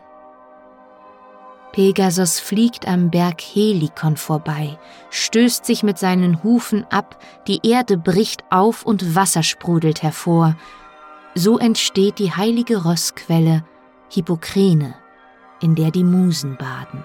Pegasus 1.76 2.39
fliegt 2.39 2.88
am 2.88 3.11
Berg 3.11 3.41
Helikon 3.41 4.15
vorbei, 4.15 4.80
stößt 5.10 5.65
sich 5.65 5.84
mit 5.84 5.97
seinen 5.97 6.41
Hufen 6.41 6.85
ab, 6.89 7.22
die 7.49 7.68
Erde 7.69 7.97
bricht 7.97 8.45
auf 8.49 8.85
und 8.85 9.14
Wasser 9.14 9.43
sprudelt 9.43 10.02
hervor. 10.02 10.56
So 11.34 11.60
entsteht 11.60 12.18
die 12.18 12.31
heilige 12.31 12.84
Rossquelle 12.84 13.65
Hippokrane, 14.10 14.95
in 15.60 15.76
der 15.76 15.91
die 15.91 16.06
Musen 16.06 16.56
baden. 16.56 17.03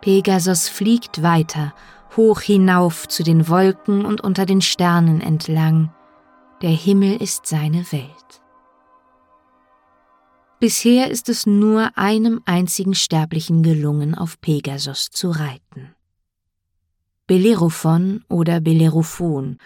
Pegasus 0.00 0.70
fliegt 0.70 1.22
weiter 1.22 1.74
hoch 2.16 2.40
hinauf 2.40 3.06
zu 3.06 3.22
den 3.22 3.50
Wolken 3.50 4.06
und 4.06 4.22
unter 4.22 4.46
den 4.46 4.62
Sternen 4.62 5.20
entlang. 5.20 5.92
Der 6.62 6.70
Himmel 6.70 7.20
ist 7.20 7.46
seine 7.46 7.84
Welt. 7.92 8.23
Bisher 10.64 11.10
ist 11.10 11.28
es 11.28 11.44
nur 11.44 11.98
einem 11.98 12.40
einzigen 12.46 12.94
Sterblichen 12.94 13.62
gelungen, 13.62 14.14
auf 14.14 14.40
Pegasus 14.40 15.10
zu 15.10 15.28
reiten. 15.28 15.94
Bellerophon 17.26 18.24
oder 18.30 18.62
Bellerophon. 18.62 19.58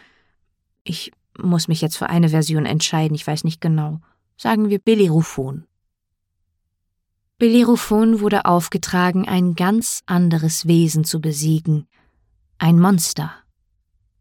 Ich 0.82 1.12
muss 1.38 1.68
mich 1.68 1.82
jetzt 1.82 1.96
für 1.96 2.08
eine 2.08 2.30
Version 2.30 2.66
entscheiden, 2.66 3.14
ich 3.14 3.24
weiß 3.24 3.44
nicht 3.44 3.60
genau. 3.60 4.00
Sagen 4.36 4.70
wir 4.70 4.80
Bellerophon. 4.80 5.68
Bellerophon 7.38 8.18
wurde 8.18 8.44
aufgetragen, 8.46 9.28
ein 9.28 9.54
ganz 9.54 10.02
anderes 10.06 10.66
Wesen 10.66 11.04
zu 11.04 11.20
besiegen, 11.20 11.86
ein 12.58 12.80
Monster. 12.80 13.32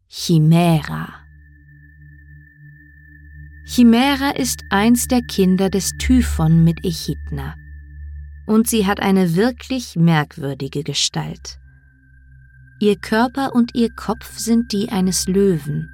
Chimera. 0.06 1.27
Chimera 3.70 4.30
ist 4.30 4.64
eins 4.70 5.08
der 5.08 5.20
Kinder 5.20 5.68
des 5.68 5.92
Typhon 5.98 6.64
mit 6.64 6.86
Echidna. 6.86 7.54
Und 8.46 8.66
sie 8.66 8.86
hat 8.86 8.98
eine 8.98 9.36
wirklich 9.36 9.94
merkwürdige 9.94 10.82
Gestalt. 10.82 11.60
Ihr 12.80 12.96
Körper 12.96 13.54
und 13.54 13.74
ihr 13.74 13.90
Kopf 13.90 14.38
sind 14.38 14.72
die 14.72 14.88
eines 14.88 15.28
Löwen. 15.28 15.90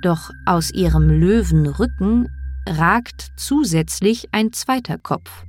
Doch 0.00 0.30
aus 0.46 0.70
ihrem 0.70 1.10
Löwenrücken 1.10 2.30
ragt 2.66 3.32
zusätzlich 3.36 4.30
ein 4.32 4.54
zweiter 4.54 4.96
Kopf, 4.96 5.44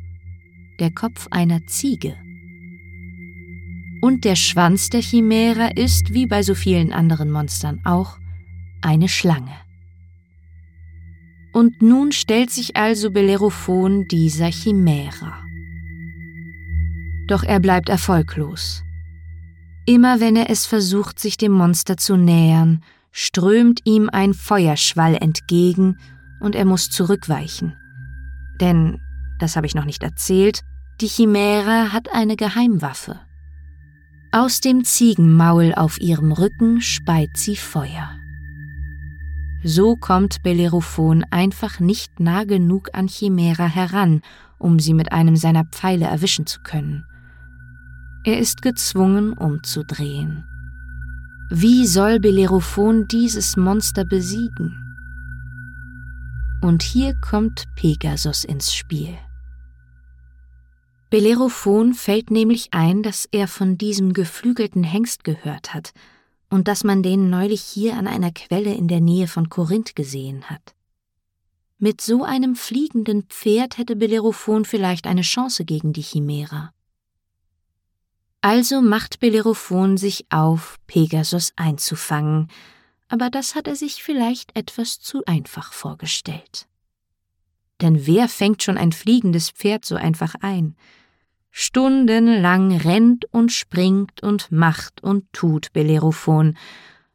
der 0.82 0.92
Kopf 0.92 1.30
einer 1.32 1.66
Ziege. 1.68 2.18
Und 4.02 4.26
der 4.26 4.36
Schwanz 4.36 4.90
der 4.90 5.02
Chimära 5.02 5.68
ist, 5.68 6.14
wie 6.14 6.28
bei 6.28 6.44
so 6.44 6.54
vielen 6.54 6.92
anderen 6.92 7.32
Monstern 7.32 7.80
auch, 7.86 8.18
eine 8.82 9.08
Schlange. 9.08 9.63
Und 11.54 11.82
nun 11.82 12.12
stellt 12.12 12.50
sich 12.50 12.76
also 12.76 13.12
Bellerophon 13.12 14.08
dieser 14.08 14.48
Chimära. 14.48 15.46
Doch 17.28 17.44
er 17.44 17.60
bleibt 17.60 17.90
erfolglos. 17.90 18.84
Immer 19.86 20.20
wenn 20.20 20.36
er 20.36 20.50
es 20.50 20.66
versucht, 20.66 21.20
sich 21.20 21.38
dem 21.38 21.52
Monster 21.52 21.98
zu 21.98 22.18
nähern, 22.18 22.84
strömt 23.12 23.82
ihm 23.86 24.10
ein 24.12 24.34
Feuerschwall 24.34 25.16
entgegen 25.16 25.98
und 26.42 26.56
er 26.56 26.66
muss 26.66 26.90
zurückweichen. 26.90 27.78
Denn, 28.60 29.00
das 29.40 29.56
habe 29.56 29.68
ich 29.68 29.76
noch 29.76 29.86
nicht 29.86 30.04
erzählt, 30.04 30.62
die 31.02 31.08
Chimäre 31.08 31.94
hat 31.94 32.12
eine 32.14 32.36
Geheimwaffe. 32.36 33.20
Aus 34.32 34.62
dem 34.62 34.84
Ziegenmaul 34.84 35.74
auf 35.76 36.02
ihrem 36.02 36.32
Rücken 36.32 36.82
speit 36.82 37.30
sie 37.36 37.56
Feuer. 37.56 38.10
So 39.66 39.96
kommt 39.96 40.44
Bellerophon 40.44 41.24
einfach 41.32 41.80
nicht 41.80 42.20
nah 42.20 42.44
genug 42.44 42.90
an 42.92 43.08
Chimera 43.08 43.66
heran, 43.66 44.22
um 44.60 44.78
sie 44.78 44.94
mit 44.94 45.14
einem 45.14 45.38
seiner 45.38 45.64
Pfeile 45.64 46.06
erwischen 46.06 46.46
zu 46.46 46.60
können. 46.62 47.06
Er 48.26 48.40
ist 48.40 48.62
gezwungen, 48.62 49.32
umzudrehen. 49.32 50.44
Wie 51.50 51.88
soll 51.88 52.20
Bellerophon 52.20 53.08
dieses 53.08 53.56
Monster 53.56 54.04
besiegen? 54.04 54.78
Und 56.62 56.84
hier 56.84 57.16
kommt 57.22 57.64
Pegasus 57.76 58.44
ins 58.44 58.74
Spiel. 58.74 59.18
Bellerophon 61.10 61.94
fällt 61.94 62.32
nämlich 62.32 62.70
ein, 62.72 63.02
dass 63.02 63.30
er 63.32 63.48
von 63.48 63.78
diesem 63.78 64.12
geflügelten 64.12 64.84
Hengst 64.84 65.24
gehört 65.24 65.74
hat 65.74 65.94
und 66.54 66.68
dass 66.68 66.84
man 66.84 67.02
den 67.02 67.32
neulich 67.32 67.64
hier 67.64 67.98
an 67.98 68.06
einer 68.06 68.32
Quelle 68.32 68.76
in 68.76 68.88
der 68.88 69.02
Nähe 69.02 69.28
von 69.28 69.50
Korinth 69.50 69.96
gesehen 69.96 70.52
hat. 70.52 70.76
Mit 71.80 72.00
so 72.00 72.24
einem 72.24 72.56
fliegenden 72.56 73.24
Pferd 73.24 73.80
hätte 73.80 73.96
Bellerophon 73.96 74.64
vielleicht 74.64 75.08
eine 75.08 75.24
Chance 75.24 75.66
gegen 75.66 75.94
die 75.94 76.04
Chimera. 76.04 76.72
Also 78.42 78.84
macht 78.84 79.20
Bellerophon 79.20 79.98
sich 79.98 80.28
auf, 80.30 80.78
Pegasus 80.86 81.54
einzufangen, 81.56 82.50
aber 83.10 83.32
das 83.32 83.56
hat 83.56 83.68
er 83.68 83.76
sich 83.76 84.04
vielleicht 84.04 84.56
etwas 84.56 85.00
zu 85.00 85.26
einfach 85.26 85.74
vorgestellt. 85.74 86.68
Denn 87.82 88.06
wer 88.06 88.30
fängt 88.30 88.62
schon 88.62 88.78
ein 88.78 88.92
fliegendes 88.92 89.50
Pferd 89.50 89.86
so 89.86 89.96
einfach 89.96 90.36
ein? 90.42 90.76
Stundenlang 91.56 92.76
rennt 92.78 93.26
und 93.32 93.52
springt 93.52 94.24
und 94.24 94.52
macht 94.52 95.04
und 95.04 95.32
tut 95.34 95.72
Bellerophon, 95.72 96.58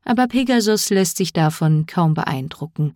aber 0.05 0.29
Pegasus 0.29 0.91
lässt 0.91 1.17
sich 1.17 1.33
davon 1.33 1.87
kaum 1.87 2.15
beeindrucken. 2.15 2.95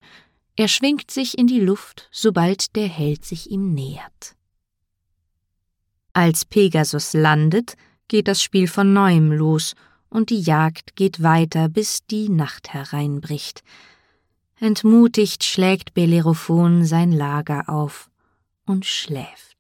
Er 0.55 0.69
schwingt 0.69 1.11
sich 1.11 1.37
in 1.37 1.49
die 1.49 1.59
Luft, 1.59 2.09
sobald 2.13 2.77
der 2.77 2.87
Held 2.87 3.25
sich 3.25 3.51
ihm 3.51 3.75
nähert. 3.75 4.37
Als 6.13 6.45
Pegasus 6.45 7.13
landet, 7.13 7.75
geht 8.07 8.29
das 8.29 8.41
Spiel 8.41 8.69
von 8.69 8.93
neuem 8.93 9.33
los 9.33 9.75
und 10.11 10.31
die 10.31 10.41
Jagd 10.41 10.95
geht 10.95 11.25
weiter, 11.25 11.69
bis 11.69 12.07
die 12.07 12.29
Nacht 12.29 12.73
hereinbricht. 12.73 13.65
Entmutigt 14.61 15.43
schlägt 15.43 15.93
Bellerophon 15.93 16.85
sein 16.85 17.11
Lager 17.11 17.69
auf 17.69 18.11
und 18.65 18.87
schläft. 18.87 19.52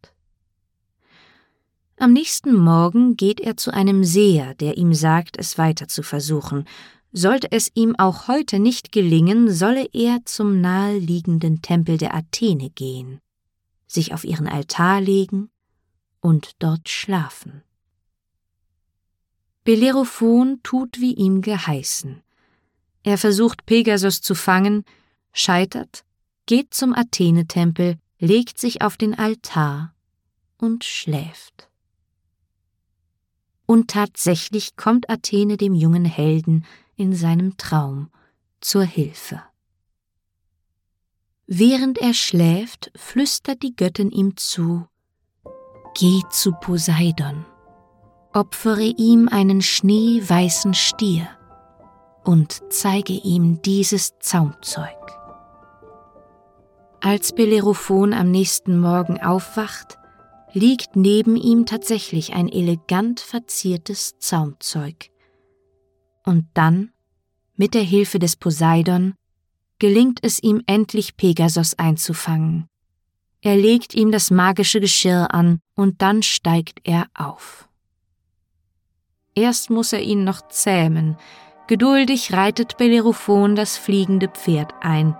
Am 2.02 2.12
nächsten 2.12 2.56
Morgen 2.56 3.16
geht 3.16 3.38
er 3.38 3.56
zu 3.56 3.72
einem 3.72 4.02
Seher, 4.02 4.54
der 4.56 4.76
ihm 4.76 4.92
sagt, 4.92 5.36
es 5.38 5.56
weiter 5.56 5.86
zu 5.86 6.02
versuchen. 6.02 6.64
Sollte 7.12 7.52
es 7.52 7.70
ihm 7.74 7.94
auch 7.96 8.26
heute 8.26 8.58
nicht 8.58 8.90
gelingen, 8.90 9.48
solle 9.52 9.88
er 9.92 10.18
zum 10.24 10.60
naheliegenden 10.60 11.62
Tempel 11.62 11.98
der 11.98 12.12
Athene 12.12 12.70
gehen, 12.70 13.20
sich 13.86 14.12
auf 14.12 14.24
ihren 14.24 14.48
Altar 14.48 15.00
legen 15.00 15.48
und 16.20 16.56
dort 16.58 16.88
schlafen. 16.88 17.62
Bellerophon 19.62 20.58
tut 20.64 21.00
wie 21.00 21.14
ihm 21.14 21.40
geheißen. 21.40 22.20
Er 23.04 23.16
versucht 23.16 23.64
Pegasus 23.64 24.20
zu 24.20 24.34
fangen, 24.34 24.84
scheitert, 25.32 26.04
geht 26.46 26.74
zum 26.74 26.94
Athenetempel, 26.94 27.96
legt 28.18 28.58
sich 28.58 28.82
auf 28.82 28.96
den 28.96 29.16
Altar 29.16 29.94
und 30.58 30.82
schläft. 30.82 31.68
Und 33.72 33.88
tatsächlich 33.88 34.76
kommt 34.76 35.08
Athene 35.08 35.56
dem 35.56 35.72
jungen 35.72 36.04
Helden 36.04 36.66
in 36.94 37.14
seinem 37.14 37.56
Traum 37.56 38.10
zur 38.60 38.82
Hilfe. 38.82 39.42
Während 41.46 41.96
er 41.96 42.12
schläft, 42.12 42.92
flüstert 42.94 43.62
die 43.62 43.74
Göttin 43.74 44.10
ihm 44.10 44.36
zu 44.36 44.86
Geh 45.98 46.20
zu 46.28 46.52
Poseidon 46.52 47.46
opfere 48.34 48.82
ihm 48.82 49.26
einen 49.28 49.62
schneeweißen 49.62 50.74
Stier 50.74 51.26
und 52.24 52.60
zeige 52.68 53.14
ihm 53.14 53.62
dieses 53.62 54.18
Zaumzeug. 54.18 54.98
Als 57.00 57.32
Bellerophon 57.32 58.12
am 58.12 58.30
nächsten 58.30 58.78
Morgen 58.78 59.18
aufwacht, 59.22 59.98
liegt 60.52 60.96
neben 60.96 61.36
ihm 61.36 61.66
tatsächlich 61.66 62.34
ein 62.34 62.48
elegant 62.48 63.20
verziertes 63.20 64.18
Zaumzeug. 64.18 65.10
Und 66.24 66.46
dann, 66.54 66.92
mit 67.56 67.74
der 67.74 67.82
Hilfe 67.82 68.18
des 68.18 68.36
Poseidon, 68.36 69.14
gelingt 69.78 70.20
es 70.22 70.42
ihm 70.42 70.62
endlich 70.66 71.16
Pegasos 71.16 71.78
einzufangen. 71.78 72.68
Er 73.40 73.56
legt 73.56 73.94
ihm 73.94 74.12
das 74.12 74.30
magische 74.30 74.80
Geschirr 74.80 75.34
an 75.34 75.60
und 75.74 76.00
dann 76.02 76.22
steigt 76.22 76.80
er 76.84 77.06
auf. 77.14 77.68
Erst 79.34 79.70
muss 79.70 79.92
er 79.92 80.02
ihn 80.02 80.24
noch 80.24 80.48
zähmen. 80.48 81.16
Geduldig 81.66 82.32
reitet 82.32 82.76
Bellerophon 82.76 83.56
das 83.56 83.76
fliegende 83.76 84.28
Pferd 84.28 84.72
ein. 84.80 85.16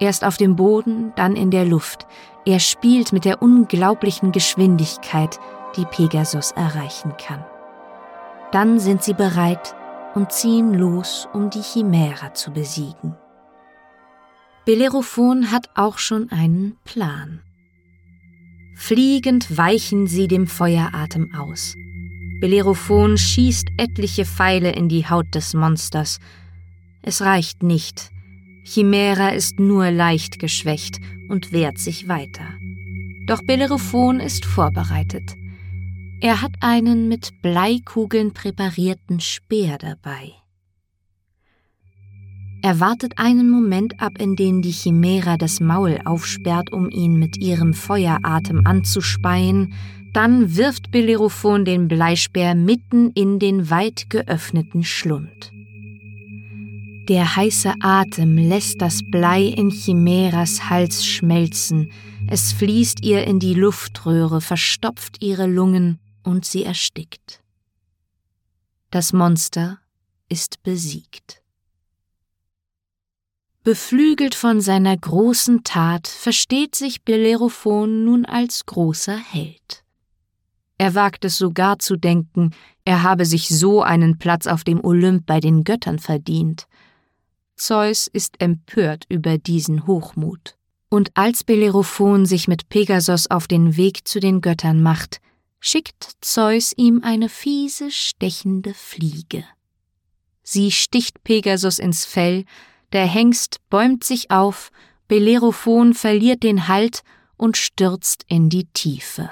Erst 0.00 0.24
auf 0.24 0.38
dem 0.38 0.56
Boden, 0.56 1.12
dann 1.14 1.36
in 1.36 1.50
der 1.50 1.66
Luft. 1.66 2.06
Er 2.46 2.58
spielt 2.58 3.12
mit 3.12 3.26
der 3.26 3.42
unglaublichen 3.42 4.32
Geschwindigkeit, 4.32 5.38
die 5.76 5.84
Pegasus 5.84 6.52
erreichen 6.52 7.12
kann. 7.18 7.44
Dann 8.50 8.80
sind 8.80 9.04
sie 9.04 9.14
bereit 9.14 9.76
und 10.14 10.32
ziehen 10.32 10.74
los, 10.74 11.28
um 11.32 11.50
die 11.50 11.60
Chimära 11.60 12.34
zu 12.34 12.50
besiegen. 12.50 13.14
Bellerophon 14.64 15.50
hat 15.50 15.68
auch 15.74 15.98
schon 15.98 16.30
einen 16.30 16.76
Plan. 16.84 17.42
Fliegend 18.76 19.56
weichen 19.56 20.06
sie 20.06 20.26
dem 20.26 20.46
Feueratem 20.46 21.34
aus. 21.34 21.74
Bellerophon 22.40 23.18
schießt 23.18 23.68
etliche 23.76 24.24
Pfeile 24.24 24.72
in 24.72 24.88
die 24.88 25.06
Haut 25.06 25.34
des 25.34 25.52
Monsters. 25.52 26.18
Es 27.02 27.20
reicht 27.20 27.62
nicht. 27.62 28.10
Chimera 28.64 29.30
ist 29.30 29.58
nur 29.58 29.90
leicht 29.90 30.38
geschwächt 30.38 31.00
und 31.28 31.52
wehrt 31.52 31.78
sich 31.78 32.08
weiter. 32.08 32.46
Doch 33.26 33.42
Bellerophon 33.42 34.20
ist 34.20 34.44
vorbereitet. 34.44 35.34
Er 36.20 36.42
hat 36.42 36.52
einen 36.60 37.08
mit 37.08 37.30
Bleikugeln 37.42 38.32
präparierten 38.32 39.20
Speer 39.20 39.78
dabei. 39.78 40.32
Er 42.62 42.78
wartet 42.78 43.14
einen 43.16 43.48
Moment 43.48 44.02
ab, 44.02 44.18
in 44.18 44.36
dem 44.36 44.60
die 44.60 44.72
Chimera 44.72 45.38
das 45.38 45.60
Maul 45.60 45.98
aufsperrt, 46.04 46.72
um 46.72 46.90
ihn 46.90 47.18
mit 47.18 47.38
ihrem 47.38 47.72
Feueratem 47.72 48.66
anzuspeien, 48.66 49.72
dann 50.12 50.56
wirft 50.56 50.90
Bellerophon 50.90 51.64
den 51.64 51.88
Bleispeer 51.88 52.54
mitten 52.54 53.12
in 53.12 53.38
den 53.38 53.70
weit 53.70 54.10
geöffneten 54.10 54.84
Schlund. 54.84 55.52
Der 57.08 57.36
heiße 57.36 57.74
Atem 57.80 58.36
lässt 58.36 58.80
das 58.80 59.00
Blei 59.10 59.42
in 59.42 59.70
Chimäras 59.70 60.68
Hals 60.68 61.04
schmelzen, 61.04 61.90
es 62.28 62.52
fließt 62.52 63.02
ihr 63.02 63.24
in 63.24 63.40
die 63.40 63.54
Luftröhre, 63.54 64.40
verstopft 64.40 65.22
ihre 65.22 65.46
Lungen 65.46 65.98
und 66.22 66.44
sie 66.44 66.64
erstickt. 66.64 67.42
Das 68.90 69.12
Monster 69.12 69.78
ist 70.28 70.62
besiegt. 70.62 71.42
Beflügelt 73.62 74.34
von 74.34 74.60
seiner 74.60 74.96
großen 74.96 75.64
Tat 75.64 76.08
versteht 76.08 76.74
sich 76.74 77.02
Bellerophon 77.04 78.04
nun 78.04 78.24
als 78.24 78.64
großer 78.66 79.16
Held. 79.16 79.84
Er 80.78 80.94
wagt 80.94 81.26
es 81.26 81.36
sogar 81.36 81.78
zu 81.78 81.96
denken, 81.96 82.52
er 82.86 83.02
habe 83.02 83.26
sich 83.26 83.48
so 83.48 83.82
einen 83.82 84.18
Platz 84.18 84.46
auf 84.46 84.64
dem 84.64 84.82
Olymp 84.82 85.26
bei 85.26 85.40
den 85.40 85.62
Göttern 85.62 85.98
verdient. 85.98 86.66
Zeus 87.60 88.06
ist 88.06 88.40
empört 88.40 89.04
über 89.10 89.36
diesen 89.36 89.86
Hochmut. 89.86 90.56
Und 90.88 91.10
als 91.14 91.44
Bellerophon 91.44 92.24
sich 92.24 92.48
mit 92.48 92.70
Pegasos 92.70 93.30
auf 93.30 93.46
den 93.46 93.76
Weg 93.76 94.08
zu 94.08 94.18
den 94.18 94.40
Göttern 94.40 94.82
macht, 94.82 95.20
schickt 95.60 96.12
Zeus 96.22 96.72
ihm 96.74 97.02
eine 97.04 97.28
fiese, 97.28 97.90
stechende 97.90 98.72
Fliege. 98.72 99.44
Sie 100.42 100.70
sticht 100.70 101.22
Pegasus 101.22 101.78
ins 101.78 102.06
Fell, 102.06 102.46
der 102.92 103.06
Hengst 103.06 103.60
bäumt 103.68 104.04
sich 104.04 104.30
auf, 104.30 104.70
Bellerophon 105.06 105.92
verliert 105.92 106.42
den 106.42 106.66
Halt 106.66 107.02
und 107.36 107.58
stürzt 107.58 108.24
in 108.26 108.48
die 108.48 108.68
Tiefe. 108.72 109.30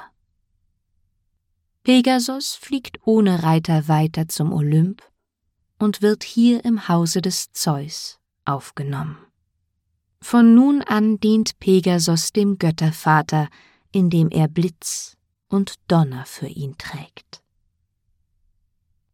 Pegasus 1.83 2.57
fliegt 2.57 2.99
ohne 3.07 3.43
Reiter 3.43 3.89
weiter 3.89 4.29
zum 4.29 4.53
Olymp 4.53 5.03
und 5.79 6.03
wird 6.03 6.25
hier 6.25 6.65
im 6.65 6.89
Hause 6.89 7.23
des 7.23 7.53
Zeus 7.53 8.19
aufgenommen. 8.45 9.19
Von 10.21 10.55
nun 10.55 10.83
an 10.83 11.21
dient 11.21 11.59
Pegasus 11.61 12.33
dem 12.33 12.59
Göttervater, 12.59 13.49
indem 13.93 14.31
er 14.31 14.49
Blitz 14.49 15.17
und 15.49 15.75
Donner 15.89 16.25
für 16.27 16.49
ihn 16.49 16.77
trägt. 16.77 17.43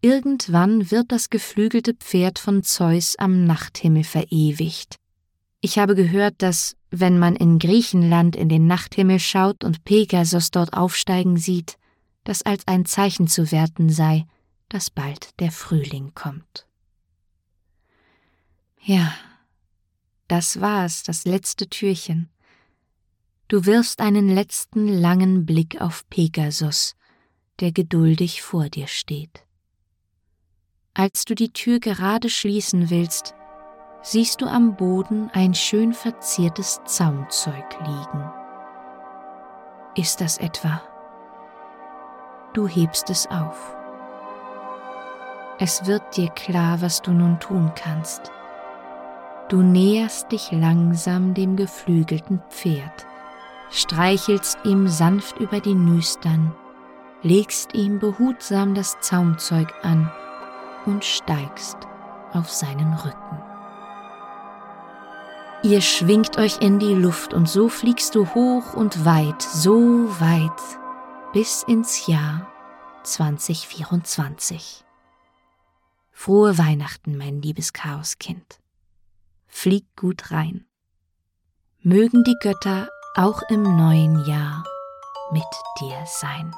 Irgendwann 0.01 0.91
wird 0.91 1.13
das 1.13 1.31
geflügelte 1.31 1.95
Pferd 1.95 2.39
von 2.39 2.63
Zeus 2.63 3.17
am 3.17 3.47
Nachthimmel 3.47 4.05
verewigt. 4.05 4.97
Ich 5.61 5.79
habe 5.79 5.95
gehört, 5.95 6.35
dass, 6.43 6.77
wenn 6.91 7.19
man 7.19 7.37
in 7.37 7.59
Griechenland 7.59 8.37
in 8.37 8.51
den 8.51 8.67
Nachthimmel 8.67 9.19
schaut 9.19 9.65
und 9.65 9.85
Pegasus 9.85 10.51
dort 10.51 10.75
aufsteigen 10.75 11.39
sieht, 11.39 11.79
das 12.25 12.43
als 12.43 12.67
ein 12.67 12.85
Zeichen 12.85 13.29
zu 13.29 13.51
werten 13.51 13.89
sei, 13.89 14.27
dass 14.75 14.91
bald 14.91 15.39
der 15.39 15.53
Frühling 15.53 16.15
kommt. 16.17 16.67
Ja, 18.81 19.15
das 20.27 20.61
war's, 20.61 21.05
das 21.05 21.25
letzte 21.25 21.69
Türchen. 21.69 22.29
Du 23.47 23.67
wirfst 23.67 24.01
einen 24.01 24.29
letzten 24.29 24.89
langen 24.89 25.47
Blick 25.47 25.81
auf 25.81 26.11
Pegasus, 26.11 26.97
der 27.61 27.71
geduldig 27.71 28.43
vor 28.43 28.69
dir 28.69 28.89
steht. 28.89 29.47
Als 30.93 31.25
du 31.25 31.37
die 31.37 31.53
Tür 31.53 31.79
gerade 31.79 32.29
schließen 32.29 32.91
willst, 32.91 33.33
siehst 34.03 34.41
du 34.41 34.47
am 34.47 34.75
Boden 34.75 35.31
ein 35.31 35.55
schön 35.55 35.95
verziertes 35.95 36.81
Zaumzeug 36.85 37.79
liegen. 37.79 38.29
Ist 39.95 40.21
das 40.21 40.39
etwa? 40.39 40.83
Du 42.55 42.67
hebst 42.67 43.09
es 43.09 43.29
auf. 43.29 43.74
Es 45.59 45.87
wird 45.87 46.17
dir 46.17 46.31
klar, 46.31 46.81
was 46.81 47.01
du 47.01 47.13
nun 47.13 47.39
tun 47.39 47.71
kannst. 47.77 48.33
Du 49.49 49.63
näherst 49.63 50.33
dich 50.33 50.51
langsam 50.51 51.33
dem 51.35 51.55
geflügelten 51.55 52.43
Pferd, 52.51 53.07
streichelst 53.71 54.59
ihm 54.65 54.89
sanft 54.89 55.39
über 55.39 55.61
die 55.61 55.75
Nüstern, 55.75 56.53
legst 57.23 57.75
ihm 57.75 58.01
behutsam 58.01 58.75
das 58.75 58.99
Zaumzeug 59.01 59.73
an 59.83 60.11
und 60.87 61.05
steigst 61.05 61.77
auf 62.33 62.51
seinen 62.51 62.93
Rücken. 62.95 63.43
Ihr 65.63 65.81
schwingt 65.81 66.37
euch 66.37 66.61
in 66.61 66.79
die 66.79 66.95
Luft 66.95 67.33
und 67.33 67.49
so 67.49 67.69
fliegst 67.69 68.17
du 68.17 68.27
hoch 68.35 68.75
und 68.75 69.05
weit, 69.05 69.41
so 69.41 70.09
weit, 70.21 70.51
bis 71.33 71.63
ins 71.63 72.07
Jahr 72.07 72.47
2024. 73.05 74.84
Frohe 76.15 76.57
Weihnachten, 76.57 77.19
mein 77.19 77.43
liebes 77.43 77.73
Chaoskind. 77.73 78.61
Flieg 79.47 79.85
gut 79.97 80.31
rein. 80.31 80.65
Mögen 81.83 82.25
die 82.25 82.37
Götter 82.41 82.89
auch 83.15 83.43
im 83.51 83.63
neuen 83.63 84.25
Jahr 84.25 84.65
mit 85.33 85.45
dir 85.81 86.03
sein. 86.07 86.55